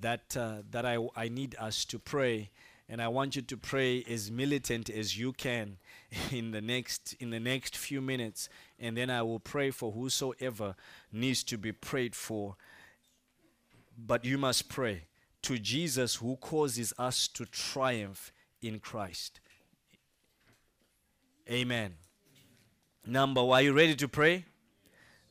that 0.00 0.36
uh, 0.36 0.62
that 0.70 0.86
I 0.86 0.98
I 1.14 1.28
need 1.28 1.54
us 1.58 1.84
to 1.86 1.98
pray 1.98 2.50
and 2.88 3.00
I 3.00 3.06
want 3.06 3.36
you 3.36 3.42
to 3.42 3.56
pray 3.56 4.02
as 4.08 4.32
militant 4.32 4.90
as 4.90 5.16
you 5.16 5.32
can 5.32 5.76
in 6.32 6.50
the 6.50 6.60
next 6.60 7.14
in 7.20 7.30
the 7.30 7.38
next 7.38 7.76
few 7.76 8.00
minutes 8.00 8.48
and 8.80 8.96
then 8.96 9.10
I 9.10 9.22
will 9.22 9.38
pray 9.38 9.70
for 9.70 9.92
whosoever 9.92 10.74
needs 11.12 11.44
to 11.44 11.58
be 11.58 11.72
prayed 11.72 12.16
for 12.16 12.56
but 14.06 14.24
you 14.24 14.38
must 14.38 14.68
pray. 14.68 15.04
to 15.42 15.58
Jesus 15.58 16.16
who 16.16 16.36
causes 16.36 16.92
us 16.98 17.26
to 17.28 17.46
triumph 17.46 18.30
in 18.60 18.78
Christ. 18.78 19.40
Amen. 21.50 21.94
Number 23.06 23.42
one, 23.42 23.58
are 23.58 23.62
you 23.62 23.72
ready 23.72 23.94
to 23.96 24.06
pray? 24.08 24.44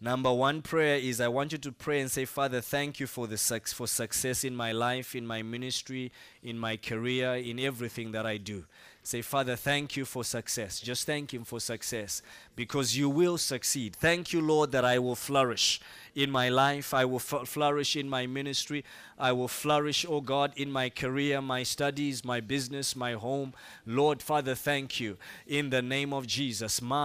Number 0.01 0.33
one 0.33 0.61
prayer 0.61 0.97
is 0.97 1.19
I 1.19 1.27
want 1.27 1.51
you 1.51 1.57
to 1.57 1.71
pray 1.73 1.99
and 1.99 2.09
say, 2.09 2.23
Father, 2.23 2.61
thank 2.61 2.99
you 3.01 3.05
for 3.07 3.27
the 3.27 3.37
suc- 3.37 3.67
for 3.67 3.85
success 3.85 4.45
in 4.45 4.55
my 4.55 4.71
life, 4.71 5.13
in 5.13 5.27
my 5.27 5.43
ministry, 5.43 6.11
in 6.41 6.57
my 6.57 6.77
career, 6.77 7.35
in 7.35 7.59
everything 7.59 8.13
that 8.13 8.25
I 8.25 8.37
do. 8.37 8.65
Say, 9.03 9.21
Father, 9.21 9.57
thank 9.57 9.97
you 9.97 10.05
for 10.05 10.23
success. 10.23 10.79
Just 10.79 11.05
thank 11.05 11.33
Him 11.33 11.43
for 11.43 11.59
success 11.59 12.21
because 12.59 12.97
you 12.97 13.09
will 13.09 13.37
succeed. 13.37 13.95
Thank 13.95 14.33
you, 14.33 14.41
Lord, 14.41 14.73
that 14.73 14.83
I 14.83 14.99
will 14.99 15.15
flourish 15.15 15.79
in 16.13 16.29
my 16.29 16.49
life. 16.49 16.93
I 16.93 17.05
will 17.05 17.23
f- 17.31 17.47
flourish 17.47 17.95
in 17.95 18.09
my 18.09 18.27
ministry. 18.27 18.83
I 19.17 19.31
will 19.31 19.47
flourish, 19.47 20.05
oh 20.07 20.19
God, 20.21 20.51
in 20.55 20.71
my 20.71 20.89
career, 20.89 21.41
my 21.41 21.63
studies, 21.63 22.25
my 22.25 22.41
business, 22.41 22.95
my 22.95 23.13
home. 23.13 23.53
Lord, 23.85 24.21
Father, 24.21 24.55
thank 24.55 24.99
you 24.99 25.17
in 25.47 25.69
the 25.69 25.81
name 25.81 26.13
of 26.13 26.27
Jesus. 26.27 26.79
Thank 26.79 26.99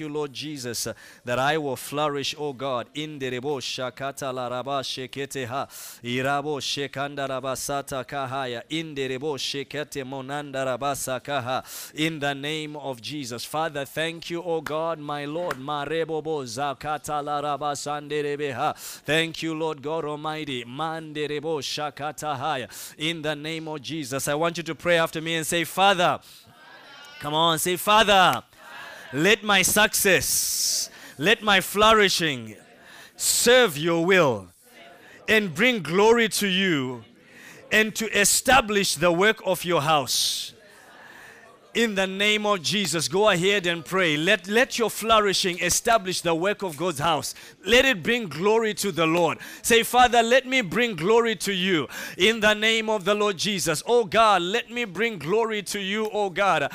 you, 0.00 0.08
Lord 0.08 0.32
Jesus, 0.32 0.88
that 1.24 1.38
I 1.38 1.58
will 1.58 1.76
flourish, 1.76 2.34
oh 2.38 2.52
God, 2.52 2.88
in 2.94 3.18
the 3.18 3.30
rebo 3.30 3.60
shakata 3.60 4.32
la 4.34 4.48
raba 4.48 4.82
shekete 4.82 5.46
ha. 5.46 5.66
Irabo 6.02 6.60
shekanda 6.60 7.28
rabasata 7.28 8.04
kahaya. 8.06 8.62
In 8.70 8.94
the 8.94 9.08
rebo 9.08 9.36
shekete 9.38 10.04
monanda 10.04 10.64
rabasa 10.66 11.20
kaha. 11.22 11.62
In 11.94 12.18
the 12.18 12.34
name 12.34 12.69
of 12.76 13.00
Jesus. 13.00 13.44
Father, 13.44 13.84
thank 13.84 14.30
you, 14.30 14.42
O 14.42 14.60
God, 14.60 14.98
my 14.98 15.24
Lord. 15.24 15.56
Thank 19.04 19.42
you, 19.42 19.54
Lord 19.54 19.82
God 19.82 20.04
Almighty. 20.04 20.64
In 20.64 20.76
the 23.22 23.36
name 23.36 23.68
of 23.68 23.82
Jesus. 23.82 24.28
I 24.28 24.34
want 24.34 24.56
you 24.56 24.62
to 24.62 24.74
pray 24.74 24.98
after 24.98 25.20
me 25.20 25.34
and 25.36 25.46
say, 25.46 25.64
Father. 25.64 26.20
Come 27.20 27.34
on, 27.34 27.58
say, 27.58 27.76
Father, 27.76 28.42
let 29.12 29.42
my 29.42 29.60
success, 29.60 30.88
let 31.18 31.42
my 31.42 31.60
flourishing 31.60 32.56
serve 33.14 33.76
your 33.76 34.06
will 34.06 34.48
and 35.28 35.54
bring 35.54 35.82
glory 35.82 36.30
to 36.30 36.48
you 36.48 37.04
and 37.70 37.94
to 37.94 38.08
establish 38.18 38.94
the 38.94 39.12
work 39.12 39.42
of 39.44 39.64
your 39.64 39.82
house. 39.82 40.49
In 41.72 41.94
the 41.94 42.06
name 42.06 42.46
of 42.46 42.62
Jesus, 42.62 43.06
go 43.06 43.28
ahead 43.28 43.66
and 43.66 43.84
pray. 43.84 44.16
Let, 44.16 44.48
let 44.48 44.78
your 44.78 44.90
flourishing 44.90 45.60
establish 45.60 46.20
the 46.20 46.34
work 46.34 46.62
of 46.62 46.76
God's 46.76 46.98
house. 46.98 47.34
Let 47.64 47.84
it 47.84 48.02
bring 48.02 48.28
glory 48.28 48.74
to 48.74 48.90
the 48.90 49.06
Lord. 49.06 49.38
Say, 49.62 49.84
Father, 49.84 50.22
let 50.22 50.46
me 50.46 50.62
bring 50.62 50.96
glory 50.96 51.36
to 51.36 51.52
you 51.52 51.86
in 52.16 52.40
the 52.40 52.54
name 52.54 52.90
of 52.90 53.04
the 53.04 53.14
Lord 53.14 53.36
Jesus. 53.36 53.82
Oh 53.86 54.04
God, 54.04 54.42
let 54.42 54.70
me 54.70 54.84
bring 54.84 55.18
glory 55.18 55.62
to 55.64 55.80
you, 55.80 56.10
oh 56.12 56.28
God. 56.30 56.70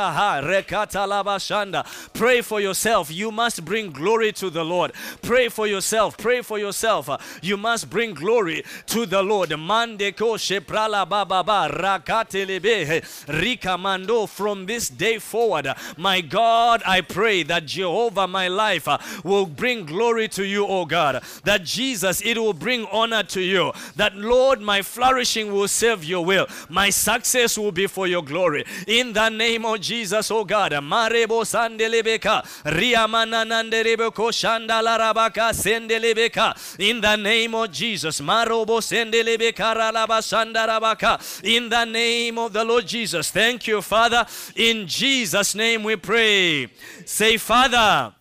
Sete 0.00 0.10
kaha. 0.10 0.42
Rekata 0.42 1.06
labashanda. 1.06 1.84
Pray 2.12 2.40
for 2.40 2.60
yourself. 2.60 3.10
You 3.10 3.30
must 3.30 3.64
bring 3.64 3.90
glory 3.90 4.32
to 4.32 4.50
the 4.50 4.64
Lord. 4.64 4.92
Pray 5.22 5.48
for 5.48 5.66
yourself. 5.66 6.16
Pray 6.16 6.42
for 6.42 6.58
yourself. 6.58 7.08
You 7.42 7.56
must 7.56 7.90
bring 7.90 8.14
glory 8.14 8.64
to 8.86 9.06
the 9.06 9.22
Lord. 9.22 9.50
Mande 9.50 10.14
ko 10.16 10.34
sheprala 10.34 11.08
baba 11.08 11.42
ba 11.44 11.70
rakatelebe 11.72 13.40
rika 13.40 13.78
mando 13.78 14.26
from 14.26 14.66
this 14.66 14.88
day 14.88 15.18
forward. 15.18 15.68
My 15.96 16.20
God, 16.20 16.82
I 16.86 17.00
pray 17.00 17.42
that 17.44 17.66
Jehovah, 17.66 18.26
my 18.26 18.48
life, 18.48 18.88
will 19.24 19.46
bring 19.46 19.86
glory 19.86 20.28
to 20.28 20.44
you, 20.44 20.66
oh 20.66 20.84
God. 20.84 21.22
That 21.44 21.64
Jesus, 21.64 22.20
it 22.24 22.38
will 22.38 22.52
bring 22.52 22.86
honor 22.86 23.22
to 23.24 23.40
you. 23.40 23.72
That 23.96 24.16
Lord, 24.16 24.60
my 24.60 24.82
flourishing 24.82 25.52
will 25.52 25.68
serve 25.68 26.04
your 26.04 26.24
will. 26.24 26.46
My 26.68 26.90
success 26.90 27.58
will 27.58 27.72
be 27.72 27.86
for 27.86 28.06
your 28.06 28.22
glory. 28.22 28.64
In 28.86 29.12
the 29.12 29.28
name 29.28 29.64
of 29.64 29.80
Jesus, 29.80 29.89
oh 30.30 30.44
God. 30.44 30.72
Marebo 30.72 31.44
sandelebeka 31.44 32.42
riamanananderebeko 32.64 34.30
shandalarabaka 34.30 35.52
sendelebeka. 35.52 36.78
In 36.78 37.00
the 37.00 37.16
name 37.16 37.54
of 37.54 37.70
Jesus. 37.70 38.20
Marobo 38.20 38.80
sendelebeka 38.80 39.74
ralabasandarabaka. 39.74 41.44
In 41.44 41.68
the 41.68 41.84
name 41.84 42.38
of 42.38 42.52
the 42.52 42.64
Lord 42.64 42.86
Jesus. 42.86 43.30
Thank 43.30 43.66
you, 43.66 43.82
Father. 43.82 44.26
In 44.56 44.86
Jesus' 44.86 45.54
name 45.54 45.82
we 45.82 45.96
pray. 45.96 46.68
Say, 47.04 47.36
Father, 47.36 48.12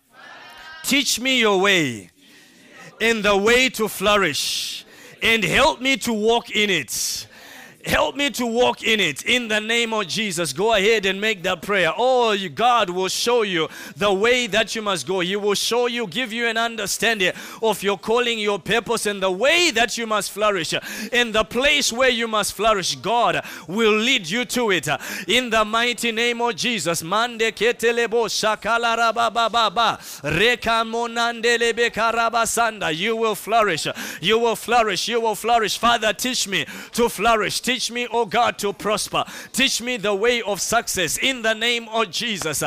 teach 0.84 1.20
me 1.20 1.40
your 1.40 1.60
way 1.60 2.10
in 3.00 3.22
the 3.22 3.36
way 3.36 3.70
to 3.70 3.88
flourish 3.88 4.86
and 5.22 5.44
help 5.44 5.82
me 5.82 5.98
to 5.98 6.14
walk 6.14 6.50
in 6.50 6.70
it. 6.70 7.28
Help 7.90 8.16
me 8.16 8.30
to 8.30 8.46
walk 8.46 8.84
in 8.84 9.00
it 9.00 9.26
in 9.26 9.48
the 9.48 9.60
name 9.60 9.94
of 9.94 10.08
Jesus. 10.08 10.54
Go 10.54 10.76
ahead 10.76 11.08
and 11.08 11.20
make 11.20 11.42
that 11.42 11.64
prayer. 11.64 11.92
Oh, 11.98 12.38
God 12.54 12.92
will 12.92 13.08
show 13.08 13.42
you 13.42 13.68
the 13.98 14.14
way 14.14 14.46
that 14.46 14.76
you 14.76 14.84
must 14.84 15.08
go. 15.08 15.22
He 15.22 15.36
will 15.36 15.56
show 15.56 15.88
you, 15.88 16.06
give 16.06 16.32
you 16.32 16.46
an 16.46 16.56
understanding 16.56 17.32
of 17.64 17.82
your 17.82 17.98
calling, 17.98 18.38
your 18.38 18.60
purpose, 18.60 19.08
and 19.08 19.24
the 19.24 19.32
way 19.32 19.72
that 19.72 19.98
you 19.98 20.06
must 20.06 20.32
flourish. 20.32 20.76
In 21.12 21.32
the 21.32 21.44
place 21.44 21.92
where 21.92 22.10
you 22.10 22.28
must 22.28 22.54
flourish, 22.54 22.96
God 22.96 23.42
will 23.68 23.98
lead 23.98 24.30
you 24.30 24.46
to 24.46 24.70
it. 24.70 24.88
In 25.28 25.50
the 25.50 25.66
mighty 25.66 26.12
name 26.12 26.42
of 26.42 26.56
Jesus. 26.56 27.02
Mande 27.02 27.52
ketelebo. 27.56 28.30
You 33.00 33.16
will 33.16 33.36
flourish. 33.36 33.88
You 34.22 34.40
will 34.40 34.56
flourish. 34.56 35.08
You 35.08 35.22
will 35.22 35.36
flourish. 35.36 35.78
Father, 35.80 36.14
teach 36.14 36.48
me 36.48 36.66
to 36.92 37.10
flourish. 37.10 37.62
Teach 37.62 37.79
me, 37.92 38.08
oh 38.12 38.26
God, 38.26 38.58
to 38.60 38.74
prosper. 38.74 39.24
Teach 39.52 39.82
me 39.82 39.98
the 39.98 40.14
way 40.14 40.42
of 40.42 40.60
success 40.60 41.18
in 41.18 41.42
the 41.42 41.54
name 41.54 41.88
of 41.90 42.12
Jesus. 42.12 42.64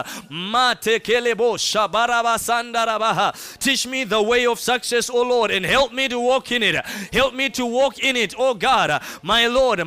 Teach 3.59 3.87
me 3.87 4.05
the 4.05 4.23
way 4.23 4.47
of 4.47 4.59
success, 4.61 5.11
oh 5.11 5.23
Lord, 5.23 5.51
and 5.51 5.65
help 5.67 5.93
me 5.93 6.09
to 6.09 6.19
walk 6.19 6.53
in 6.53 6.63
it. 6.63 6.77
Help 7.13 7.35
me 7.35 7.51
to 7.51 7.67
walk 7.67 7.99
in 7.99 8.17
it, 8.17 8.35
oh 8.39 8.55
God. 8.55 9.03
My 9.23 9.47
Lord. 9.47 9.81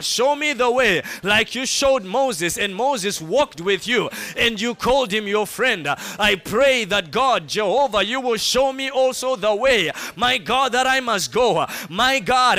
Show 0.00 0.36
me 0.36 0.52
the 0.52 0.70
way 0.70 1.02
like 1.22 1.54
you 1.54 1.64
showed 1.66 2.04
Moses, 2.04 2.58
and 2.58 2.74
Moses 2.74 3.20
walked 3.20 3.60
with 3.60 3.86
you, 3.86 4.10
and 4.36 4.60
you 4.60 4.74
called 4.74 5.12
him 5.12 5.26
your 5.26 5.46
friend. 5.46 5.86
I 6.18 6.34
pray 6.36 6.84
that 6.86 7.10
God, 7.10 7.48
Jehovah, 7.48 8.04
you 8.04 8.20
will 8.20 8.36
show 8.36 8.72
me 8.72 8.90
also 8.90 9.36
the 9.36 9.54
way, 9.54 9.90
my 10.16 10.38
God, 10.38 10.72
that 10.72 10.86
I 10.86 11.00
must 11.00 11.32
go. 11.32 11.66
My 11.88 12.20
God, 12.20 12.58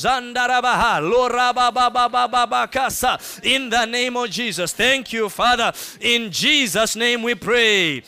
In 3.43 3.69
the 3.69 3.85
name 3.85 4.17
of 4.17 4.29
Jesus, 4.29 4.73
thank 4.73 5.13
you, 5.13 5.29
Father. 5.29 5.71
In 5.99 6.31
Jesus' 6.31 6.95
name 6.95 7.23
we 7.23 7.35
pray. 7.35 8.03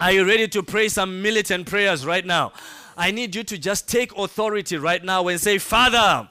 Are 0.00 0.12
you 0.12 0.24
ready 0.24 0.46
to 0.48 0.62
pray 0.62 0.88
some 0.88 1.20
militant 1.22 1.66
prayers 1.66 2.06
right 2.06 2.24
now? 2.24 2.52
I 2.96 3.10
need 3.10 3.34
you 3.34 3.44
to 3.44 3.58
just 3.58 3.88
take 3.88 4.16
authority 4.16 4.76
right 4.76 5.02
now 5.02 5.28
and 5.28 5.40
say, 5.40 5.58
Father, 5.58 6.28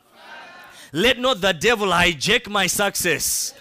let 0.91 1.19
not 1.19 1.41
the 1.41 1.53
devil 1.53 1.88
hijack 1.88 2.49
my 2.49 2.68
success. 2.68 3.53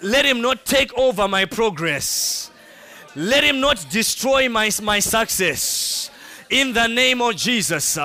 Let 0.00 0.24
him 0.24 0.40
not 0.40 0.64
take 0.64 0.96
over 0.98 1.28
my 1.28 1.44
progress. 1.44 2.50
Let 3.14 3.44
him 3.44 3.60
not 3.60 3.86
destroy 3.90 4.48
my, 4.48 4.70
my 4.82 4.98
success. 5.00 6.10
In 6.48 6.72
the 6.72 6.86
name 6.86 7.20
of 7.20 7.34
Jesus. 7.34 7.98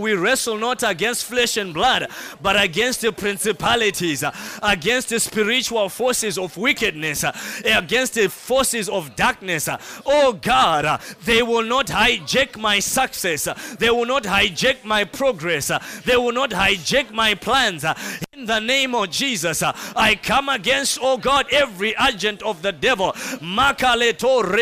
We 0.00 0.14
wrestle 0.14 0.58
not 0.58 0.82
against 0.82 1.24
flesh 1.26 1.56
and 1.58 1.74
blood, 1.74 2.08
but 2.40 2.62
against 2.62 3.02
the 3.02 3.12
principalities, 3.12 4.24
against 4.62 5.10
the 5.10 5.20
spiritual 5.20 5.88
forces 5.90 6.38
of 6.38 6.56
wickedness, 6.56 7.24
against 7.64 8.14
the 8.14 8.28
forces 8.28 8.88
of 8.88 9.14
darkness. 9.14 9.68
Oh 10.06 10.32
God, 10.32 11.00
they 11.24 11.42
will 11.42 11.64
not 11.64 11.88
hijack 11.88 12.56
my 12.58 12.78
success. 12.78 13.48
They 13.78 13.90
will 13.90 14.06
not 14.06 14.24
hijack 14.24 14.84
my 14.84 15.04
progress. 15.04 15.70
They 16.04 16.16
will 16.16 16.32
not 16.32 16.50
hijack 16.50 17.12
my 17.12 17.34
plans. 17.34 17.84
In 18.32 18.46
the 18.46 18.60
name 18.60 18.94
of 18.94 19.10
Jesus, 19.10 19.62
I 19.62 20.14
come 20.14 20.48
against, 20.48 20.98
oh 21.02 21.18
God, 21.18 21.46
every 21.52 21.94
agent 22.08 22.42
of 22.42 22.62
the 22.62 22.72
devil. 22.72 23.14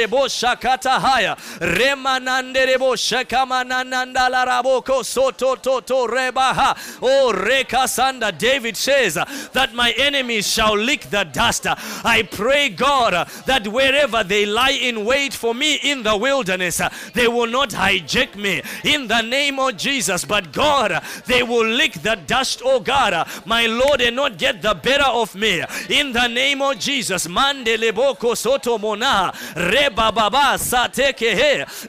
Rebo 0.01 0.29
shakata 0.29 1.01
haya. 1.01 1.37
Remanande 1.61 2.67
rebo 2.67 2.97
shakamananda 2.97 4.29
raboko 4.47 5.05
soto 5.05 5.57
toto 5.57 6.07
rebaha. 6.07 6.77
Oh 7.03 7.33
rekasanda. 7.35 8.37
David 8.37 8.77
says 8.77 9.15
that 9.53 9.75
my 9.75 9.93
enemies 9.93 10.47
shall 10.47 10.77
lick 10.77 11.03
the 11.11 11.25
dust. 11.25 11.67
I 11.67 12.23
pray, 12.31 12.71
God, 12.71 13.29
that 13.47 13.69
wherever 13.69 14.25
they 14.25 14.47
lie 14.47 14.71
in 14.71 15.05
wait 15.05 15.35
for 15.35 15.55
me 15.55 15.75
in 15.83 16.03
the 16.03 16.17
wilderness, 16.17 16.81
they 17.15 17.29
will 17.29 17.47
not 17.47 17.71
hijack 17.71 18.37
me 18.37 18.63
in 18.85 19.09
the 19.09 19.21
name 19.23 19.59
of 19.59 19.77
Jesus. 19.77 20.25
But 20.25 20.53
God, 20.53 21.03
they 21.27 21.43
will 21.43 21.67
lick 21.67 21.95
the 21.95 22.17
dust, 22.27 22.63
oh 22.65 22.81
God, 22.81 23.29
my 23.45 23.67
Lord, 23.67 24.01
and 24.01 24.17
not 24.17 24.39
get 24.39 24.63
the 24.63 24.75
better 24.75 25.05
of 25.05 25.35
me 25.35 25.63
in 25.89 26.13
the 26.13 26.29
name 26.29 26.63
of 26.63 26.79
Jesus. 26.79 27.27
Mandeleboko 27.27 28.37
soto 28.37 28.79
mona 28.79 29.33
reba 29.57 29.90
baba 29.90 29.90
satekehe 29.90 29.90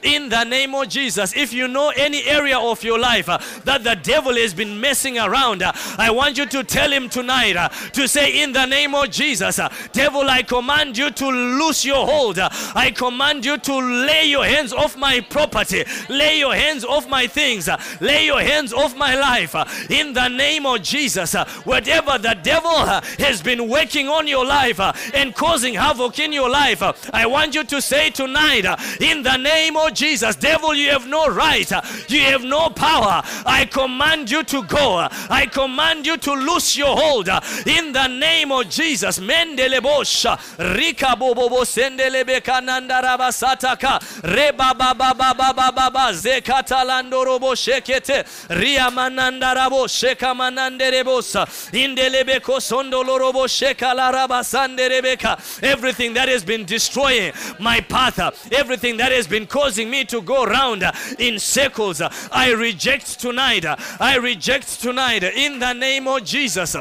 in 0.02 0.28
the 0.28 0.44
name 0.44 0.74
of 0.74 0.88
Jesus. 0.88 1.34
If 1.36 1.52
you 1.52 1.68
know 1.68 1.90
any 1.90 2.24
area 2.24 2.58
of 2.58 2.82
your 2.82 2.98
life 2.98 3.28
uh, 3.28 3.38
that 3.64 3.84
the 3.84 3.94
devil 3.94 4.34
has 4.34 4.54
been 4.54 4.80
messing 4.80 5.18
around, 5.18 5.62
uh, 5.62 5.72
I 5.98 6.10
want 6.10 6.38
you 6.38 6.46
to 6.46 6.64
tell 6.64 6.90
him 6.90 7.08
tonight 7.08 7.56
uh, 7.56 7.68
to 7.68 8.08
say, 8.08 8.42
In 8.42 8.52
the 8.52 8.66
name 8.66 8.94
of 8.94 9.10
Jesus, 9.10 9.58
uh, 9.58 9.72
devil, 9.92 10.28
I 10.28 10.42
command 10.42 10.96
you 10.96 11.10
to 11.10 11.26
loose 11.26 11.84
your 11.84 12.06
hold. 12.06 12.38
Uh, 12.38 12.48
I 12.74 12.90
command 12.90 13.44
you 13.44 13.58
to 13.58 13.78
lay 13.78 14.24
your 14.26 14.44
hands 14.44 14.72
off 14.72 14.96
my 14.96 15.20
property, 15.20 15.84
lay 16.08 16.38
your 16.38 16.54
hands 16.54 16.84
off 16.84 17.08
my 17.08 17.26
things, 17.26 17.68
uh, 17.68 17.80
lay 18.00 18.26
your 18.26 18.40
hands 18.40 18.72
off 18.72 18.96
my 18.96 19.14
life. 19.14 19.54
In 19.90 20.12
the 20.12 20.28
name 20.28 20.66
of 20.66 20.82
Jesus, 20.82 21.34
whatever 21.64 22.18
the 22.18 22.36
devil 22.42 22.86
has 23.18 23.42
been 23.42 23.68
working 23.68 24.08
on 24.08 24.26
your 24.26 24.44
life 24.44 24.80
and 25.14 25.34
causing 25.34 25.74
havoc 25.74 26.18
in 26.18 26.32
your 26.32 26.50
life, 26.50 26.82
I 27.12 27.26
want 27.26 27.54
you 27.54 27.64
to 27.64 27.80
say 27.92 28.08
tonight, 28.08 28.64
uh, 28.64 28.74
in 29.00 29.22
the 29.22 29.36
name 29.36 29.76
of 29.76 29.92
Jesus, 29.92 30.34
devil, 30.36 30.74
you 30.74 30.88
have 30.88 31.06
no 31.06 31.26
right, 31.28 31.70
uh, 31.70 31.82
you 32.08 32.20
have 32.20 32.42
no 32.42 32.70
power. 32.70 33.20
I 33.44 33.66
command 33.70 34.30
you 34.30 34.42
to 34.44 34.62
go. 34.62 34.96
uh, 34.96 35.08
I 35.28 35.44
command 35.44 36.06
you 36.06 36.16
to 36.16 36.32
loose 36.32 36.74
your 36.74 36.96
hold 36.96 37.28
in 37.66 37.92
the 37.92 38.06
name 38.06 38.50
of 38.50 38.70
Jesus. 38.70 39.18
Mendelebosha, 39.18 40.38
Rika 40.74 41.14
bobobo 41.20 41.66
sendelebe 41.66 42.40
kananda 42.40 43.02
rabasataka, 43.02 44.00
Reba 44.24 44.74
baba 44.74 45.14
baba 45.14 45.34
baba 45.34 45.72
baba 45.72 46.12
zekata 46.14 46.82
landorobo 46.88 47.52
shekete, 47.54 48.24
Ria 48.58 48.90
mananda 48.90 49.52
rabo 49.54 49.86
sheka 49.86 50.32
mananderebosa, 50.34 51.44
Indelebe 51.74 52.40
kosondolorobo 52.40 53.46
sheka 53.46 53.92
larabasanderebeka. 53.94 55.62
Everything 55.62 56.14
that 56.14 56.30
has 56.30 56.42
been 56.42 56.64
destroying 56.64 57.32
my 57.58 57.81
path, 57.82 58.52
everything 58.52 58.96
that 58.98 59.12
has 59.12 59.26
been 59.26 59.46
causing 59.46 59.90
me 59.90 60.04
to 60.06 60.20
go 60.20 60.44
round 60.44 60.84
in 61.18 61.38
circles, 61.38 62.00
I 62.00 62.52
reject 62.52 63.20
tonight. 63.20 63.64
I 64.00 64.16
reject 64.16 64.80
tonight 64.80 65.22
in 65.22 65.58
the 65.58 65.72
name 65.72 66.08
of 66.08 66.24
Jesus. 66.24 66.76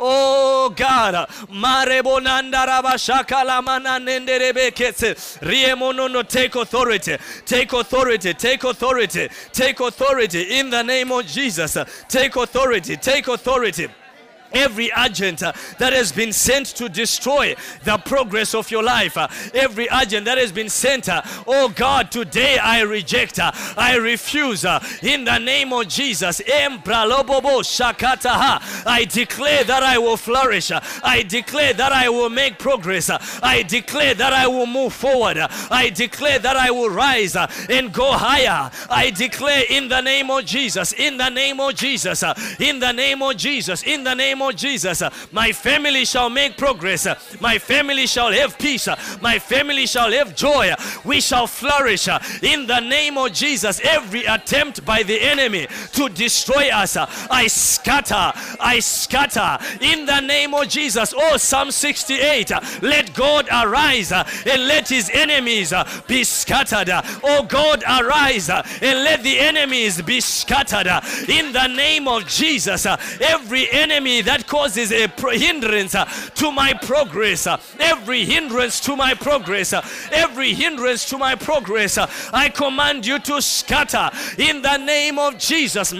Oh 0.00 0.74
God. 0.74 1.28
Take 6.28 6.54
authority. 6.56 7.16
Take 7.44 7.72
authority. 7.72 8.34
Take 8.34 8.64
authority. 8.64 9.28
Take 9.52 9.80
authority 9.80 10.58
in 10.58 10.70
the 10.70 10.82
name 10.82 11.12
of 11.12 11.26
Jesus. 11.26 11.78
Take 12.08 12.34
authority. 12.34 12.96
Take 12.96 13.28
authority. 13.28 13.88
Every 14.52 14.90
agent 14.96 15.42
uh, 15.42 15.52
that 15.78 15.92
has 15.92 16.12
been 16.12 16.32
sent 16.32 16.66
to 16.76 16.88
destroy 16.88 17.54
the 17.84 17.98
progress 17.98 18.54
of 18.54 18.70
your 18.70 18.82
life, 18.82 19.16
uh, 19.16 19.28
every 19.54 19.88
agent 20.02 20.24
that 20.26 20.38
has 20.38 20.52
been 20.52 20.68
sent, 20.68 21.08
uh, 21.08 21.22
oh 21.46 21.68
God, 21.68 22.10
today 22.10 22.58
I 22.58 22.82
reject, 22.82 23.38
uh, 23.38 23.52
I 23.76 23.96
refuse 23.96 24.64
uh, 24.64 24.80
in 25.02 25.24
the 25.24 25.38
name 25.38 25.72
of 25.72 25.88
Jesus. 25.88 26.40
I 28.88 29.06
declare 29.10 29.64
that 29.64 29.82
I 29.82 29.98
will 29.98 30.16
flourish, 30.16 30.70
uh, 30.70 30.80
I 31.02 31.22
declare 31.22 31.72
that 31.74 31.92
I 31.92 32.08
will 32.08 32.30
make 32.30 32.58
progress, 32.58 33.10
I 33.42 33.62
declare 33.62 34.14
that 34.14 34.32
I 34.32 34.46
will 34.46 34.66
move 34.66 34.92
forward, 34.92 35.38
I 35.38 35.90
declare 35.90 36.38
that 36.38 36.56
I 36.56 36.70
will 36.70 36.90
rise 36.90 37.36
and 37.36 37.92
go 37.92 38.12
higher. 38.12 38.70
I 38.88 39.10
declare 39.10 39.64
in 39.68 39.88
the 39.88 40.00
name 40.00 40.30
of 40.30 40.44
Jesus, 40.44 40.92
in 40.92 41.16
the 41.16 41.28
name 41.28 41.60
of 41.60 41.74
Jesus, 41.74 42.22
in 42.58 42.78
the 42.78 42.92
name 42.92 43.22
of 43.22 43.36
Jesus, 43.36 43.82
in 43.82 44.04
the 44.04 44.14
name 44.14 44.35
of 44.42 44.56
Jesus, 44.56 45.02
my 45.32 45.52
family 45.52 46.04
shall 46.04 46.30
make 46.30 46.56
progress, 46.56 47.06
my 47.40 47.58
family 47.58 48.06
shall 48.06 48.32
have 48.32 48.58
peace, 48.58 48.88
my 49.20 49.38
family 49.38 49.86
shall 49.86 50.10
have 50.12 50.34
joy, 50.34 50.72
we 51.04 51.20
shall 51.20 51.46
flourish 51.46 52.08
in 52.42 52.66
the 52.66 52.80
name 52.80 53.18
of 53.18 53.32
Jesus. 53.32 53.80
Every 53.82 54.24
attempt 54.24 54.84
by 54.84 55.02
the 55.02 55.20
enemy 55.20 55.66
to 55.92 56.08
destroy 56.08 56.68
us, 56.70 56.96
I 56.96 57.46
scatter, 57.46 58.32
I 58.60 58.78
scatter 58.80 59.58
in 59.80 60.06
the 60.06 60.20
name 60.20 60.54
of 60.54 60.68
Jesus. 60.68 61.14
Oh, 61.16 61.36
Psalm 61.36 61.70
68, 61.70 62.52
uh, 62.52 62.60
let 62.82 63.14
God 63.14 63.48
arise 63.50 64.12
and 64.12 64.66
let 64.66 64.88
his 64.88 65.10
enemies 65.12 65.72
be 66.06 66.24
scattered. 66.24 66.88
Oh, 67.22 67.44
God, 67.48 67.82
arise 67.88 68.48
and 68.48 69.04
let 69.04 69.22
the 69.22 69.38
enemies 69.38 70.00
be 70.02 70.20
scattered 70.20 70.86
in 71.28 71.52
the 71.52 71.66
name 71.66 72.08
of 72.08 72.26
Jesus. 72.26 72.86
Every 73.20 73.70
enemy 73.70 74.22
that 74.26 74.46
causes 74.46 74.92
a 74.92 75.08
hindrance 75.32 75.94
uh, 75.94 76.04
to 76.34 76.52
my 76.52 76.74
progress, 76.74 77.46
uh, 77.46 77.56
every 77.78 78.24
hindrance 78.24 78.80
to 78.80 78.96
my 78.96 79.14
progress, 79.14 79.72
uh, 79.72 79.86
every 80.12 80.52
hindrance 80.52 81.08
to 81.08 81.18
my 81.18 81.34
progress, 81.34 81.96
I 81.98 82.48
command 82.50 83.06
you 83.06 83.18
to 83.20 83.40
scatter 83.40 84.10
in 84.38 84.62
the 84.62 84.76
name 84.76 85.18
of 85.18 85.38
Jesus. 85.38 85.92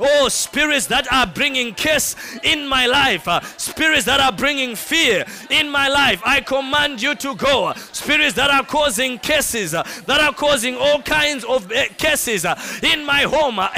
Oh, 0.00 0.28
spirits 0.28 0.86
that 0.86 1.12
are 1.12 1.26
bringing 1.26 1.74
curse 1.74 2.16
in 2.42 2.66
my 2.66 2.86
life, 2.86 3.28
spirits 3.58 4.04
that 4.04 4.20
are 4.20 4.32
bringing 4.32 4.76
fear 4.76 5.24
in 5.50 5.68
my 5.68 5.88
life, 5.88 6.22
I 6.24 6.40
command 6.40 7.02
you 7.02 7.14
to 7.16 7.34
go. 7.34 7.72
Spirits 7.92 8.34
that 8.34 8.50
are 8.50 8.64
causing 8.64 9.18
curses, 9.18 9.74
uh, 9.74 9.82
that 10.20 10.28
are 10.28 10.34
causing 10.34 10.76
all 10.76 11.00
kinds 11.02 11.44
of 11.44 11.70
uh, 11.72 11.84
curses 11.98 12.44
uh, 12.44 12.54
in 12.82 13.04
my 13.04 13.22
home, 13.22 13.58
uh, 13.58 13.68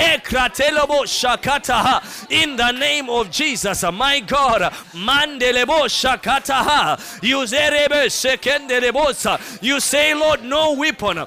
shakataha. 1.07 2.31
in 2.31 2.57
the 2.57 2.73
name 2.73 3.09
of 3.09 3.31
Jesus, 3.31 3.85
uh, 3.85 3.93
my 3.93 4.19
God, 4.21 4.63
mandelebo 4.93 5.87
shakataha. 5.87 7.23
You 9.63 9.81
say, 9.81 10.15
Lord, 10.15 10.43
no 10.43 10.73
weapon 10.73 11.25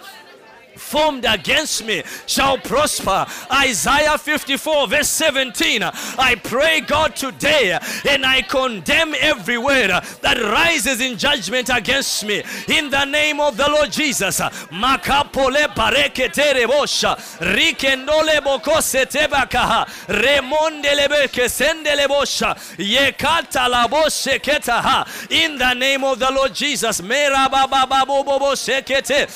formed 0.76 1.26
against 1.26 1.86
me 1.86 2.04
shall 2.26 2.58
prosper. 2.58 3.26
Isaiah 3.52 4.18
54, 4.18 4.88
verse 4.88 5.10
17. 5.10 5.84
I 5.84 6.36
pray, 6.44 6.82
God, 6.82 7.16
today, 7.16 7.78
and 8.08 8.26
I 8.26 8.42
condemn 8.42 9.14
every 9.20 9.58
word 9.58 9.90
that 10.22 10.42
rises 10.42 11.02
in 11.02 11.18
judgment 11.18 11.70
against 11.74 12.26
me. 12.26 12.44
In 12.68 12.90
the 12.90 13.06
name 13.06 13.40
of 13.40 13.58
the 13.58 13.70
Lord 13.70 13.92
Jesus. 13.92 14.40
In 14.40 14.48
the 25.58 25.74
name 25.74 26.04
of 26.04 26.20
the 26.20 26.32
Lord 26.32 26.54
Jesus. 26.54 27.02
Bobo 28.06 28.56
sekete. 28.56 29.28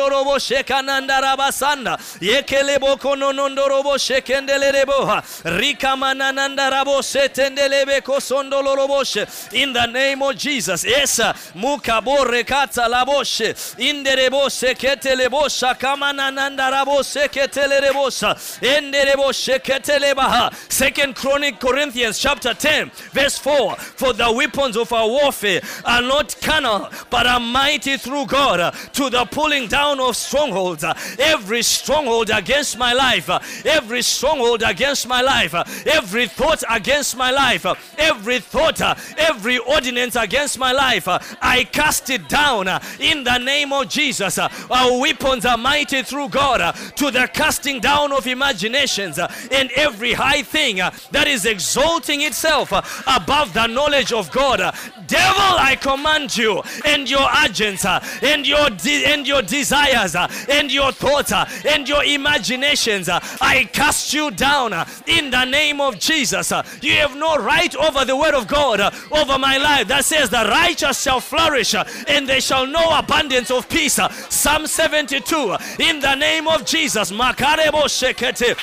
Nondorobo 0.00 0.38
shekanandarabasanda 0.38 1.98
yekelebo 2.20 2.96
kononondorobo 2.96 3.98
shekendelereboha 3.98 5.22
rikamananandarabo 5.44 7.02
setendelebe 7.02 8.00
kosondoloroboshe 8.00 9.26
in 9.54 9.72
the 9.72 9.86
name 9.86 10.22
of 10.22 10.36
Jesus. 10.36 10.84
Esa 10.84 11.34
mukabore 11.54 12.44
kata 12.44 12.88
laboshe 12.88 13.54
inderebo 13.78 14.50
seketelebosha 14.50 15.74
kamananandarabo 15.74 17.02
seketelerebosa 17.02 18.36
enderebo 18.60 19.32
sheketelebaha 19.32 20.50
second 20.68 21.14
chronic 21.14 21.58
corinthians 21.58 22.18
chapter 22.18 22.52
10 22.54 22.90
verse 23.12 23.38
4 23.38 23.76
for 23.96 24.12
the 24.12 24.30
weapons 24.32 24.76
of 24.76 24.92
our 24.92 25.08
warfare 25.08 25.60
are 25.84 26.02
not 26.02 26.36
carnal 26.42 26.88
but 27.10 27.26
are 27.26 27.40
mighty 27.40 27.96
through 27.96 28.26
god 28.26 28.74
to 28.92 29.08
the 29.10 29.24
pulling 29.26 29.66
down 29.68 29.85
of 29.94 30.16
strongholds. 30.16 30.84
Every 31.18 31.62
stronghold 31.62 32.30
against 32.30 32.76
my 32.78 32.92
life. 32.92 33.30
Every 33.64 34.02
stronghold 34.02 34.62
against 34.62 35.06
my 35.06 35.22
life. 35.22 35.54
Every 35.86 36.26
thought 36.26 36.62
against 36.68 37.16
my 37.16 37.30
life. 37.30 37.66
Every 37.98 38.40
thought 38.40 38.80
every 39.18 39.58
ordinance 39.58 40.16
against 40.16 40.58
my 40.58 40.72
life. 40.72 41.06
I 41.08 41.64
cast 41.70 42.10
it 42.10 42.28
down 42.28 42.68
in 43.00 43.24
the 43.24 43.38
name 43.38 43.72
of 43.72 43.88
jesus. 43.88 44.38
Our 44.38 45.00
weapons 45.00 45.44
are 45.46 45.56
mighty 45.56 46.02
through 46.02 46.30
god 46.30 46.74
to 46.96 47.10
the 47.10 47.28
casting 47.32 47.80
down 47.80 48.12
of 48.12 48.26
imaginations 48.26 49.18
and 49.18 49.70
every 49.76 50.12
high 50.12 50.42
thing 50.42 50.76
that 50.76 51.26
is 51.26 51.46
exalting 51.46 52.22
itself 52.22 52.72
above 53.06 53.52
the 53.54 53.66
knowledge 53.66 54.12
of 54.12 54.30
god. 54.30 54.58
Devil 55.06 55.56
i 55.58 55.76
command 55.76 56.36
you 56.36 56.62
and 56.84 57.08
your 57.08 57.28
agents 57.44 57.84
and 57.84 58.46
your 58.46 58.70
de- 58.70 59.04
and 59.04 59.26
your 59.26 59.42
desires 59.76 60.14
uh, 60.14 60.28
and 60.48 60.72
your 60.72 60.92
thoughts 60.92 61.32
uh, 61.32 61.48
and 61.68 61.88
your 61.88 62.04
imaginations 62.04 63.08
uh, 63.08 63.20
i 63.40 63.64
cast 63.72 64.12
you 64.12 64.30
down 64.30 64.72
in 65.06 65.30
the 65.30 65.44
name 65.44 65.80
of 65.80 65.98
jesus 65.98 66.52
you 66.80 66.92
have 66.92 67.16
no 67.16 67.36
right 67.36 67.74
over 67.76 68.04
the 68.04 68.16
word 68.16 68.34
of 68.34 68.46
god 68.46 68.80
over 69.10 69.38
my 69.38 69.58
life. 69.58 69.88
That 69.88 70.04
says 70.04 70.30
the 70.30 70.44
righteous 70.48 71.02
shall 71.02 71.20
flourish 71.20 71.74
and 71.74 72.28
they 72.28 72.40
shall 72.40 72.66
know 72.66 72.98
abundance 72.98 73.50
of 73.50 73.68
peace 73.68 73.98
psalm 74.28 74.66
72 74.66 75.36
uh, 75.36 75.58
in 75.78 76.00
the 76.00 76.14
name 76.14 76.48
of 76.48 76.64
jesus. 76.64 77.10
Makarebo 77.12 77.84
shekete 77.88 78.56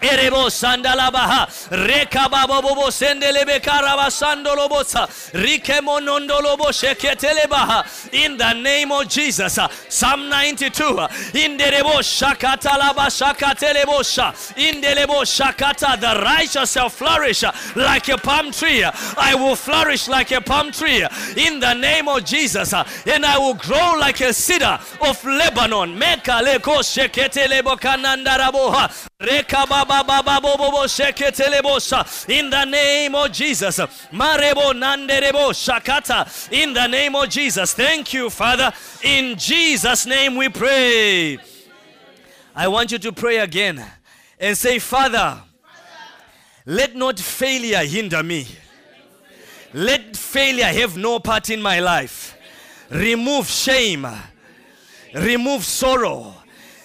Erebo 0.00 0.50
sandalabaha. 0.50 1.48
Sendelebe 2.90 3.60
rikemonondolobo 5.32 6.72
sheketelebaha. 6.72 7.84
In 8.12 8.36
the 8.36 8.52
name 8.54 8.92
of 8.92 9.08
Jesus. 9.08 9.58
Psalm 9.88 10.28
92 10.28 10.84
uh, 10.84 11.08
inderebo 11.32 12.02
shakatalaba 12.02 13.08
shakatelebosha. 13.08 14.32
Indelebo 14.56 15.24
shakata. 15.24 15.98
The 16.00 16.20
righteous 16.22 16.72
shall 16.72 16.88
flourish 16.88 17.44
like 17.76 18.08
a 18.08 18.18
palm 18.18 18.50
tree. 18.52 18.84
I 18.84 19.34
will 19.34 19.56
flourish 19.56 20.08
like 20.08 20.30
a 20.32 20.40
palm 20.40 20.72
tree. 20.72 21.06
In 21.36 21.60
the 21.60 21.74
name 21.74 22.08
of 22.08 22.24
Jesus. 22.24 22.72
And 22.72 23.24
I 23.24 23.38
will 23.38 23.54
grow 23.54 23.94
like 23.98 24.20
a 24.20 24.32
cedar 24.32 24.78
of 25.00 25.24
Lebanon. 25.24 25.98
Mekaleko 25.98 26.82
sheketelebo 26.82 27.78
kanandaraboha. 27.78 29.08
In 29.20 29.26
the 32.50 32.64
name 32.64 33.16
of 33.16 33.32
Jesus. 33.32 33.80
In 36.52 36.72
the 36.72 36.86
name 36.86 37.16
of 37.16 37.28
Jesus. 37.28 37.74
Thank 37.74 38.12
you, 38.14 38.30
Father. 38.30 38.72
In 39.02 39.36
Jesus' 39.36 40.06
name 40.06 40.36
we 40.36 40.48
pray. 40.48 41.36
I 42.54 42.68
want 42.68 42.92
you 42.92 43.00
to 43.00 43.10
pray 43.10 43.38
again 43.38 43.84
and 44.38 44.56
say, 44.56 44.78
Father, 44.78 45.42
let 46.64 46.94
not 46.94 47.18
failure 47.18 47.84
hinder 47.84 48.22
me. 48.22 48.46
Let 49.74 50.16
failure 50.16 50.64
have 50.66 50.96
no 50.96 51.18
part 51.18 51.50
in 51.50 51.60
my 51.60 51.80
life. 51.80 52.36
Remove 52.88 53.48
shame. 53.48 54.06
Remove 55.12 55.64
sorrow. 55.64 56.37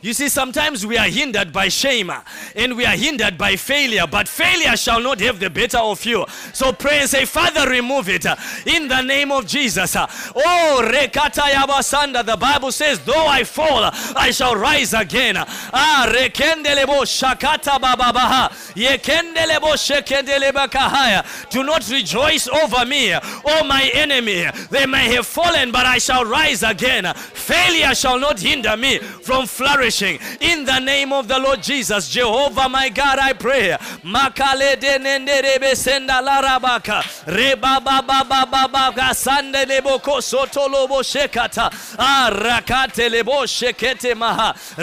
You 0.00 0.12
see, 0.12 0.28
sometimes 0.28 0.86
we 0.86 0.96
are 0.96 1.08
hindered 1.08 1.52
by 1.52 1.66
shame 1.68 2.08
uh, 2.10 2.20
and 2.54 2.76
we 2.76 2.84
are 2.86 2.96
hindered 2.96 3.36
by 3.36 3.56
failure, 3.56 4.06
but 4.08 4.28
failure 4.28 4.76
shall 4.76 5.00
not 5.00 5.18
have 5.20 5.40
the 5.40 5.50
better 5.50 5.78
of 5.78 6.04
you. 6.04 6.24
So 6.52 6.72
pray 6.72 7.00
and 7.00 7.10
say, 7.10 7.24
Father, 7.24 7.68
remove 7.68 8.08
it 8.08 8.24
uh, 8.24 8.36
in 8.64 8.86
the 8.86 9.02
name 9.02 9.32
of 9.32 9.44
Jesus. 9.46 9.96
uh. 9.96 10.06
Oh, 10.36 10.88
rekata 10.88 11.42
yabasanda. 11.50 12.24
The 12.24 12.36
Bible 12.36 12.70
says, 12.70 13.00
though 13.00 13.26
I 13.26 13.42
fall, 13.42 13.90
I 14.14 14.30
shall 14.30 14.54
rise 14.54 14.94
again. 14.94 15.34
Ah, 15.36 16.08
rekendelebo 16.08 17.02
shakata 17.04 17.80
bababaha. 17.80 18.50
Yekendelebo 18.76 19.74
shekendelebakahaya. 19.74 21.50
Do 21.50 21.64
not 21.64 21.88
rejoice 21.90 22.46
over 22.46 22.84
me, 22.86 23.14
oh 23.14 23.64
my 23.66 23.90
enemy. 23.94 24.46
They 24.70 24.86
may 24.86 25.12
have 25.14 25.26
fallen, 25.26 25.72
but 25.72 25.86
I 25.86 25.98
shall 25.98 26.24
rise 26.24 26.62
again. 26.62 27.12
Failure 27.14 27.94
shall 27.96 28.20
not 28.20 28.38
hinder 28.38 28.76
me 28.76 28.98
from 28.98 29.46
flourishing. 29.46 29.87
In 30.40 30.64
the 30.64 30.78
name 30.80 31.12
of 31.12 31.28
the 31.28 31.38
Lord 31.38 31.62
Jesus, 31.62 32.08
Jehovah, 32.10 32.68
my 32.68 32.88
God, 32.88 33.18
I 33.18 33.32
pray. 33.32 33.76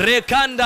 Rekanda 0.06 0.66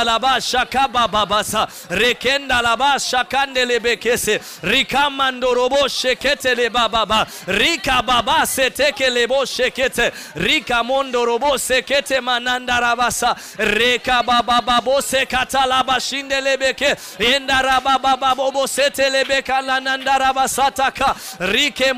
babo 14.29 15.01
raba 17.61 18.11
baba. 18.11 18.35
Rike. 21.39 21.89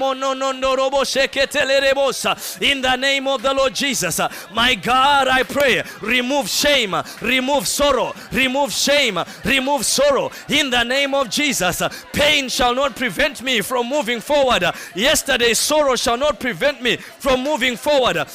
In 2.61 2.81
the 2.81 2.95
name 2.95 3.27
of 3.27 3.41
the 3.41 3.53
Lord 3.53 3.73
Jesus, 3.73 4.19
uh, 4.19 4.31
my 4.53 4.75
God, 4.75 5.27
I 5.27 5.43
pray, 5.43 5.83
remove 6.01 6.47
shame, 6.49 6.95
remove 7.21 7.67
sorrow, 7.67 8.13
remove 8.31 8.71
shame, 8.71 9.19
remove 9.43 9.85
sorrow. 9.85 10.31
In 10.49 10.69
the 10.69 10.83
name 10.83 11.13
of 11.13 11.29
Jesus, 11.29 11.81
uh, 11.81 11.89
pain 12.13 12.49
shall 12.49 12.75
not 12.75 12.95
prevent 12.95 13.41
me 13.41 13.61
from 13.61 13.87
moving 13.87 14.21
forward. 14.21 14.63
Yesterday's 14.95 15.59
sorrow 15.59 15.95
shall 15.95 16.17
not 16.17 16.39
prevent 16.39 16.81
me 16.81 16.97
from 16.97 17.43
moving 17.43 17.75
forward. 17.77 18.25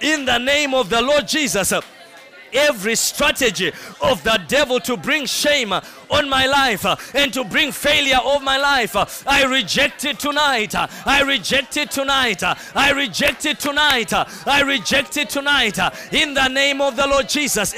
In 0.00 0.24
the 0.24 0.38
name 0.38 0.74
of 0.74 0.90
the 0.90 1.00
Lord 1.00 1.26
Jesus, 1.26 1.72
uh, 1.72 1.80
every 2.52 2.94
strategy 2.96 3.72
of 4.00 4.22
the 4.24 4.40
devil 4.48 4.80
to 4.80 4.96
bring 4.96 5.26
shame 5.26 5.72
on 6.08 6.28
my 6.28 6.46
life 6.46 6.84
uh, 6.86 6.96
and 7.14 7.32
to 7.32 7.44
bring 7.44 7.72
failure 7.72 8.18
of 8.24 8.42
my 8.42 8.56
life. 8.58 8.94
uh, 8.94 9.06
I 9.26 9.44
reject 9.44 10.04
it 10.04 10.18
tonight. 10.18 10.74
uh, 10.74 10.86
I 11.04 11.22
reject 11.22 11.76
it 11.76 11.90
tonight. 11.90 12.42
I 12.42 12.92
reject 12.92 13.44
it 13.46 13.58
tonight. 13.58 14.12
I 14.12 14.62
reject 14.62 15.16
it 15.16 15.28
tonight. 15.30 15.78
In 16.12 16.34
the 16.34 16.48
name 16.48 16.80
of 16.80 16.96
the 16.96 17.06
Lord 17.06 17.28
Jesus. 17.28 17.74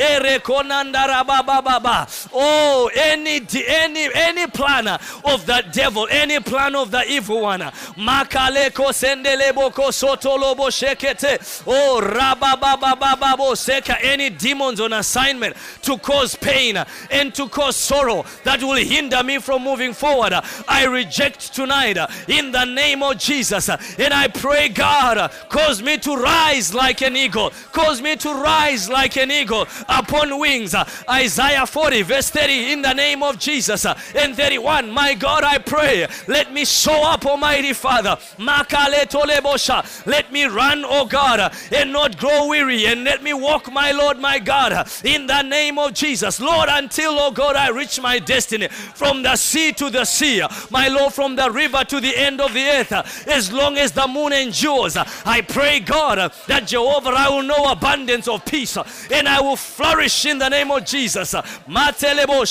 Oh, 2.32 2.90
any 2.94 3.46
any 3.66 4.08
any 4.14 4.46
plan 4.46 4.88
of 4.88 5.46
the 5.46 5.64
devil, 5.72 6.06
any 6.10 6.40
plan 6.40 6.74
of 6.74 6.90
the 6.90 7.04
evil 7.10 7.42
one. 7.42 7.60
Makaleko 7.60 8.92
sendelebo 8.92 9.72
kosotolobo 9.72 10.68
shekete. 10.70 11.62
Oh, 11.66 12.00
rabababababo 12.02 13.54
seka. 13.56 13.96
Any 14.02 14.30
demons 14.58 14.80
on 14.80 14.92
assignment 14.92 15.56
to 15.82 15.96
cause 15.98 16.34
pain 16.34 16.76
and 17.10 17.34
to 17.34 17.48
cause 17.48 17.76
sorrow 17.76 18.24
that 18.44 18.60
will 18.60 18.76
hinder 18.76 19.22
me 19.22 19.38
from 19.38 19.62
moving 19.62 19.92
forward. 19.92 20.32
I 20.66 20.84
reject 20.86 21.54
tonight 21.54 21.96
in 22.28 22.50
the 22.50 22.64
name 22.64 23.02
of 23.02 23.18
Jesus. 23.18 23.68
And 23.68 24.12
I 24.12 24.28
pray, 24.28 24.68
God, 24.68 25.30
cause 25.48 25.80
me 25.82 25.98
to 25.98 26.16
rise 26.16 26.74
like 26.74 27.02
an 27.02 27.16
eagle. 27.16 27.52
Cause 27.72 28.02
me 28.02 28.16
to 28.16 28.34
rise 28.34 28.88
like 28.88 29.16
an 29.16 29.30
eagle 29.30 29.66
upon 29.88 30.38
wings. 30.38 30.74
Isaiah 31.08 31.66
40, 31.66 32.02
verse 32.02 32.30
30, 32.30 32.72
in 32.72 32.82
the 32.82 32.92
name 32.92 33.22
of 33.22 33.38
Jesus. 33.38 33.84
And 33.86 34.34
31, 34.34 34.90
my 34.90 35.14
God, 35.14 35.44
I 35.44 35.58
pray, 35.58 36.06
let 36.26 36.52
me 36.52 36.64
show 36.64 37.04
up, 37.04 37.24
Almighty 37.26 37.72
Father. 37.72 38.16
Let 38.38 40.32
me 40.32 40.44
run, 40.44 40.84
oh 40.84 41.06
God, 41.06 41.52
and 41.72 41.92
not 41.92 42.18
grow 42.18 42.48
weary. 42.48 42.86
And 42.86 43.04
let 43.04 43.22
me 43.22 43.32
walk, 43.32 43.72
my 43.72 43.92
Lord, 43.92 44.18
my 44.18 44.38
God, 44.38 44.47
uh, 44.48 44.84
in 45.04 45.26
the 45.26 45.42
name 45.42 45.78
of 45.78 45.94
Jesus. 45.94 46.40
Lord, 46.40 46.68
until, 46.70 47.18
oh 47.18 47.30
God, 47.30 47.56
I 47.56 47.70
reach 47.70 48.00
my 48.00 48.18
destiny 48.18 48.68
from 48.68 49.22
the 49.22 49.36
sea 49.36 49.72
to 49.72 49.90
the 49.90 50.04
sea, 50.04 50.42
my 50.70 50.88
Lord, 50.88 51.12
from 51.12 51.36
the 51.36 51.50
river 51.50 51.84
to 51.84 52.00
the 52.00 52.16
end 52.16 52.40
of 52.40 52.52
the 52.52 52.64
earth, 52.64 52.92
as 53.28 53.52
long 53.52 53.76
as 53.78 53.92
the 53.92 54.06
moon 54.06 54.32
endures. 54.32 54.96
I 54.96 55.40
pray, 55.40 55.80
God, 55.80 56.32
that 56.46 56.66
Jehovah, 56.66 57.10
I 57.10 57.28
will 57.28 57.42
know 57.42 57.70
abundance 57.70 58.28
of 58.28 58.44
peace 58.44 58.76
and 59.10 59.28
I 59.28 59.40
will 59.40 59.56
flourish 59.56 60.26
in 60.26 60.38
the 60.38 60.48
name 60.48 60.70
of 60.70 60.84
Jesus. 60.84 61.34
Matelebo 61.34 62.44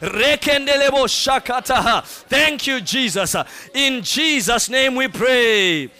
rekendelebo 0.00 1.06
shakataha. 1.06 2.04
Thank 2.04 2.66
you, 2.66 2.80
Jesus. 2.80 3.36
In 3.74 4.02
Jesus' 4.02 4.68
name 4.68 4.94
we 4.94 5.08
pray. 5.08 5.90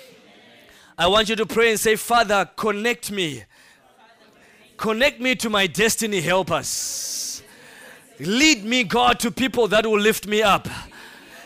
I 0.99 1.07
want 1.07 1.29
you 1.29 1.37
to 1.37 1.47
pray 1.47 1.71
and 1.71 1.81
say, 1.81 1.97
Father, 1.97 2.49
connect 2.57 3.11
me. 3.11 3.45
Connect 4.81 5.21
me 5.21 5.35
to 5.35 5.51
my 5.51 5.67
destiny 5.67 6.23
helpers. 6.23 7.43
Lead 8.19 8.65
me, 8.65 8.83
God, 8.83 9.21
to 9.21 9.31
people 9.31 9.69
that 9.69 9.85
will 9.85 10.01
lift 10.01 10.27
me 10.27 10.41
up. 10.41 10.67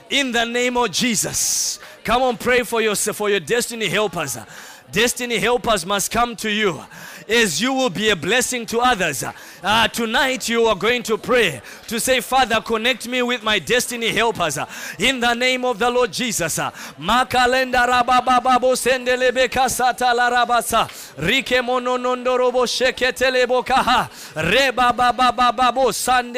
In 0.08 0.30
the 0.30 0.44
name 0.44 0.76
of 0.76 0.92
Jesus. 0.92 1.80
Come 2.04 2.22
on, 2.22 2.36
pray 2.36 2.62
for 2.62 2.80
yourself, 2.80 3.16
for 3.16 3.28
your 3.28 3.40
destiny 3.40 3.88
helpers. 3.88 4.38
Destiny 4.92 5.38
helpers 5.38 5.84
must 5.84 6.12
come 6.12 6.36
to 6.36 6.48
you 6.48 6.80
as 7.28 7.60
you 7.60 7.72
will 7.72 7.90
be 7.90 8.10
a 8.10 8.16
blessing 8.16 8.66
to 8.66 8.80
others. 8.80 9.24
Uh, 9.62 9.88
tonight 9.88 10.48
you 10.48 10.64
are 10.66 10.76
going 10.76 11.02
to 11.02 11.16
pray 11.16 11.60
to 11.86 11.98
say, 11.98 12.20
Father, 12.20 12.60
connect 12.60 13.08
me 13.08 13.22
with 13.22 13.42
my 13.42 13.58
destiny 13.58 14.08
helpers 14.08 14.58
uh, 14.58 14.66
in 14.98 15.20
the 15.20 15.32
name 15.34 15.64
of 15.64 15.78
the 15.78 15.88
Lord 15.90 16.12
Jesus. 16.12 16.58
Uh, 16.58 16.70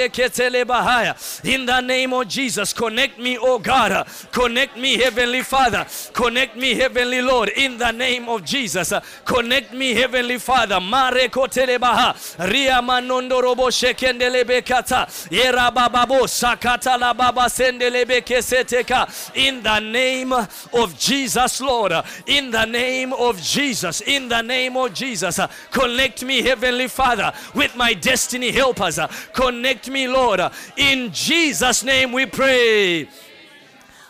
Ketelebahaya 0.09 1.45
in 1.45 1.67
the 1.67 1.81
name 1.81 2.13
of 2.13 2.29
Jesus. 2.29 2.73
Connect 2.73 3.19
me, 3.19 3.39
oh 3.39 3.59
God. 3.59 3.93
Uh, 3.93 4.05
connect 4.33 4.77
me, 4.77 4.97
Heavenly 4.97 5.43
Father. 5.43 5.87
Connect 6.13 6.57
me, 6.57 6.75
Heavenly 6.75 7.23
Lord, 7.23 7.49
in 7.51 7.79
the 7.79 7.91
name 7.91 8.29
of 8.29 8.45
Jesus. 8.45 8.93
Connect 9.25 9.73
me, 9.73 9.95
Heavenly 9.95 10.39
Father. 10.39 10.76
Mare 10.81 11.29
kotelebaha 11.29 12.15
ria 12.51 12.83
manondorobo 12.83 13.71
shekendelebe 13.71 14.65
kata 14.65 15.07
yera 15.31 15.71
bababo 15.71 16.27
sakata 16.27 16.99
la 16.99 17.13
baba 17.13 17.49
sendelebe 17.49 18.23
keseteka 18.23 19.07
in 19.35 19.63
the 19.63 19.81
name 19.81 20.33
of 20.33 20.99
Jesus, 20.99 21.61
Lord. 21.61 21.93
In 22.27 22.51
the 22.51 22.65
name 22.65 23.13
of 23.13 23.41
Jesus. 23.41 24.01
In 24.03 24.29
the 24.29 24.43
name 24.43 24.77
of 24.77 24.95
Jesus. 24.95 25.41
Connect 25.71 26.25
me, 26.25 26.43
Heavenly 26.43 26.89
Father, 26.89 27.33
with 27.55 27.77
my 27.77 27.95
destiny 27.95 28.51
helpers. 28.51 28.99
Connect 29.33 29.91
me, 29.91 30.09
Lord. 30.09 30.41
In 30.77 31.13
Jesus' 31.13 31.85
name 31.85 32.13
we 32.13 32.27
pray. 32.27 33.09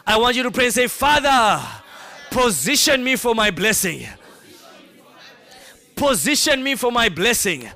I 0.07 0.17
want 0.19 0.37
you 0.37 0.45
to 0.45 0.51
pray 0.51 0.67
and 0.67 0.75
say, 0.75 0.87
Father, 0.87 1.63
position 2.31 3.03
me 3.03 3.17
for 3.17 3.35
my 3.35 3.51
blessing. 3.51 4.07
Position 5.97 6.63
me 6.63 6.75
for 6.75 6.93
my 6.93 7.09
blessing. 7.09 7.69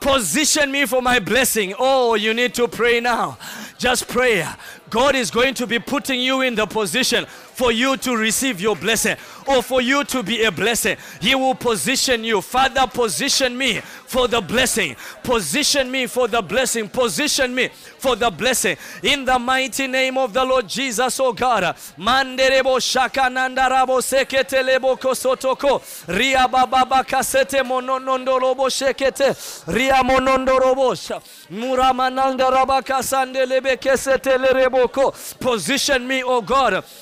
Position 0.00 0.70
me 0.70 0.84
for 0.84 1.00
my 1.00 1.18
blessing. 1.18 1.74
Oh, 1.78 2.14
you 2.14 2.34
need 2.34 2.54
to 2.54 2.68
pray 2.68 3.00
now. 3.00 3.38
Just 3.78 4.06
pray. 4.06 4.46
God 4.90 5.14
is 5.14 5.30
going 5.30 5.54
to 5.54 5.66
be 5.66 5.78
putting 5.78 6.20
you 6.20 6.42
in 6.42 6.54
the 6.54 6.66
position 6.66 7.24
for 7.54 7.72
you 7.72 7.96
to 7.98 8.16
receive 8.16 8.60
your 8.60 8.76
blessing 8.76 9.16
or 9.46 9.62
for 9.62 9.80
you 9.80 10.04
to 10.04 10.22
be 10.22 10.44
a 10.44 10.50
blessing. 10.50 10.96
He 11.20 11.34
will 11.34 11.54
position 11.54 12.24
you. 12.24 12.40
Father, 12.40 12.86
position 12.86 13.56
me 13.56 13.80
for 13.80 14.28
the 14.28 14.40
blessing. 14.40 14.96
Position 15.22 15.90
me 15.90 16.06
for 16.06 16.28
the 16.28 16.40
blessing. 16.42 16.88
Position 16.88 17.54
me 17.54 17.68
for 17.68 18.16
the 18.16 18.30
blessing. 18.30 18.76
In 19.02 19.24
the 19.24 19.38
mighty 19.38 19.86
name 19.86 20.16
of 20.18 20.32
the 20.32 20.44
Lord 20.44 20.68
Jesus, 20.68 21.18
oh 21.20 21.32
God. 21.32 21.62
Manderebo 21.98 22.78
shakanandarabo 22.80 24.00
seketelebo 24.02 24.96
kosotoko. 24.96 25.82
Ria 26.08 26.48
bababa 26.48 27.04
kasete 27.04 27.62
mononondorobo 27.62 28.68
shekete. 28.70 29.34
Ria 29.72 30.02
monondorobo. 30.02 30.92
Muramananda 31.50 32.50
rabaka 32.50 33.02
sandelebe 33.02 33.76
kesetelerebo. 33.76 34.88
Position 35.40 36.06
me, 36.06 36.22
oh 36.22 36.40
God, 36.42 36.84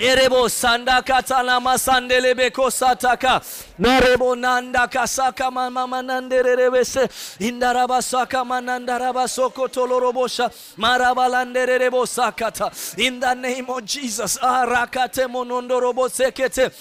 Erebo 0.00 0.48
sanda 0.48 1.02
katala 1.02 1.60
masandele 1.60 2.34
beko 2.34 2.70
sataka 2.70 3.42
narebo 3.78 4.34
nanda 4.34 4.88
kasaka 4.88 5.50
mama 5.50 5.86
mananderebese 5.86 7.04
indaraba 7.38 8.00
saka 8.00 8.42
manandaraba 8.42 9.28
soko 9.28 9.68
tolorobosha. 9.68 10.48
Marabalanderebo 10.78 12.06
sakata. 12.06 12.72
In 12.98 13.20
the 13.20 13.34
name 13.34 13.68
of 13.68 13.84
Jesus 13.84 14.38
arakate 14.38 15.28
monondorobo 15.28 16.08
sekete. 16.08 16.72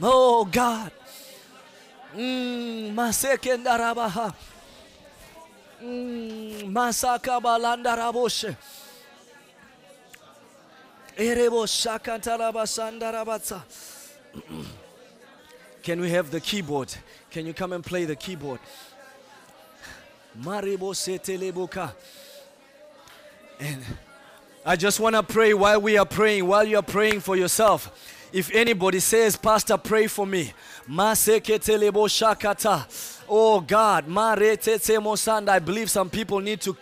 Oh 0.00 0.44
God. 0.44 0.92
Mm, 2.16 2.94
maseke 2.94 3.56
ndarabaha. 3.56 4.32
Mm, 5.82 6.70
masaka 6.70 7.40
balandaraboshe 7.40 8.54
Erebo 8.54 8.54
shakantarabasandarabatsa. 8.54 8.83
Can 15.82 16.00
we 16.00 16.10
have 16.10 16.30
the 16.30 16.40
keyboard? 16.40 16.94
Can 17.30 17.46
you 17.46 17.54
come 17.54 17.72
and 17.72 17.84
play 17.84 18.04
the 18.04 18.16
keyboard? 18.16 18.58
And 23.60 23.84
I 24.66 24.74
just 24.76 24.98
want 24.98 25.14
to 25.14 25.22
pray 25.22 25.54
while 25.54 25.80
we 25.80 25.96
are 25.98 26.06
praying, 26.06 26.48
while 26.48 26.64
you 26.64 26.78
are 26.78 26.82
praying 26.82 27.20
for 27.20 27.36
yourself. 27.36 27.90
If 28.32 28.50
anybody 28.52 28.98
says, 28.98 29.36
Pastor, 29.36 29.76
pray 29.76 30.08
for 30.08 30.26
me. 30.26 30.52
Oh 33.28 33.60
God. 33.60 34.04
I 35.48 35.58
believe 35.60 35.90
some 35.90 36.10
people 36.10 36.40
need 36.40 36.60
to 36.62 36.72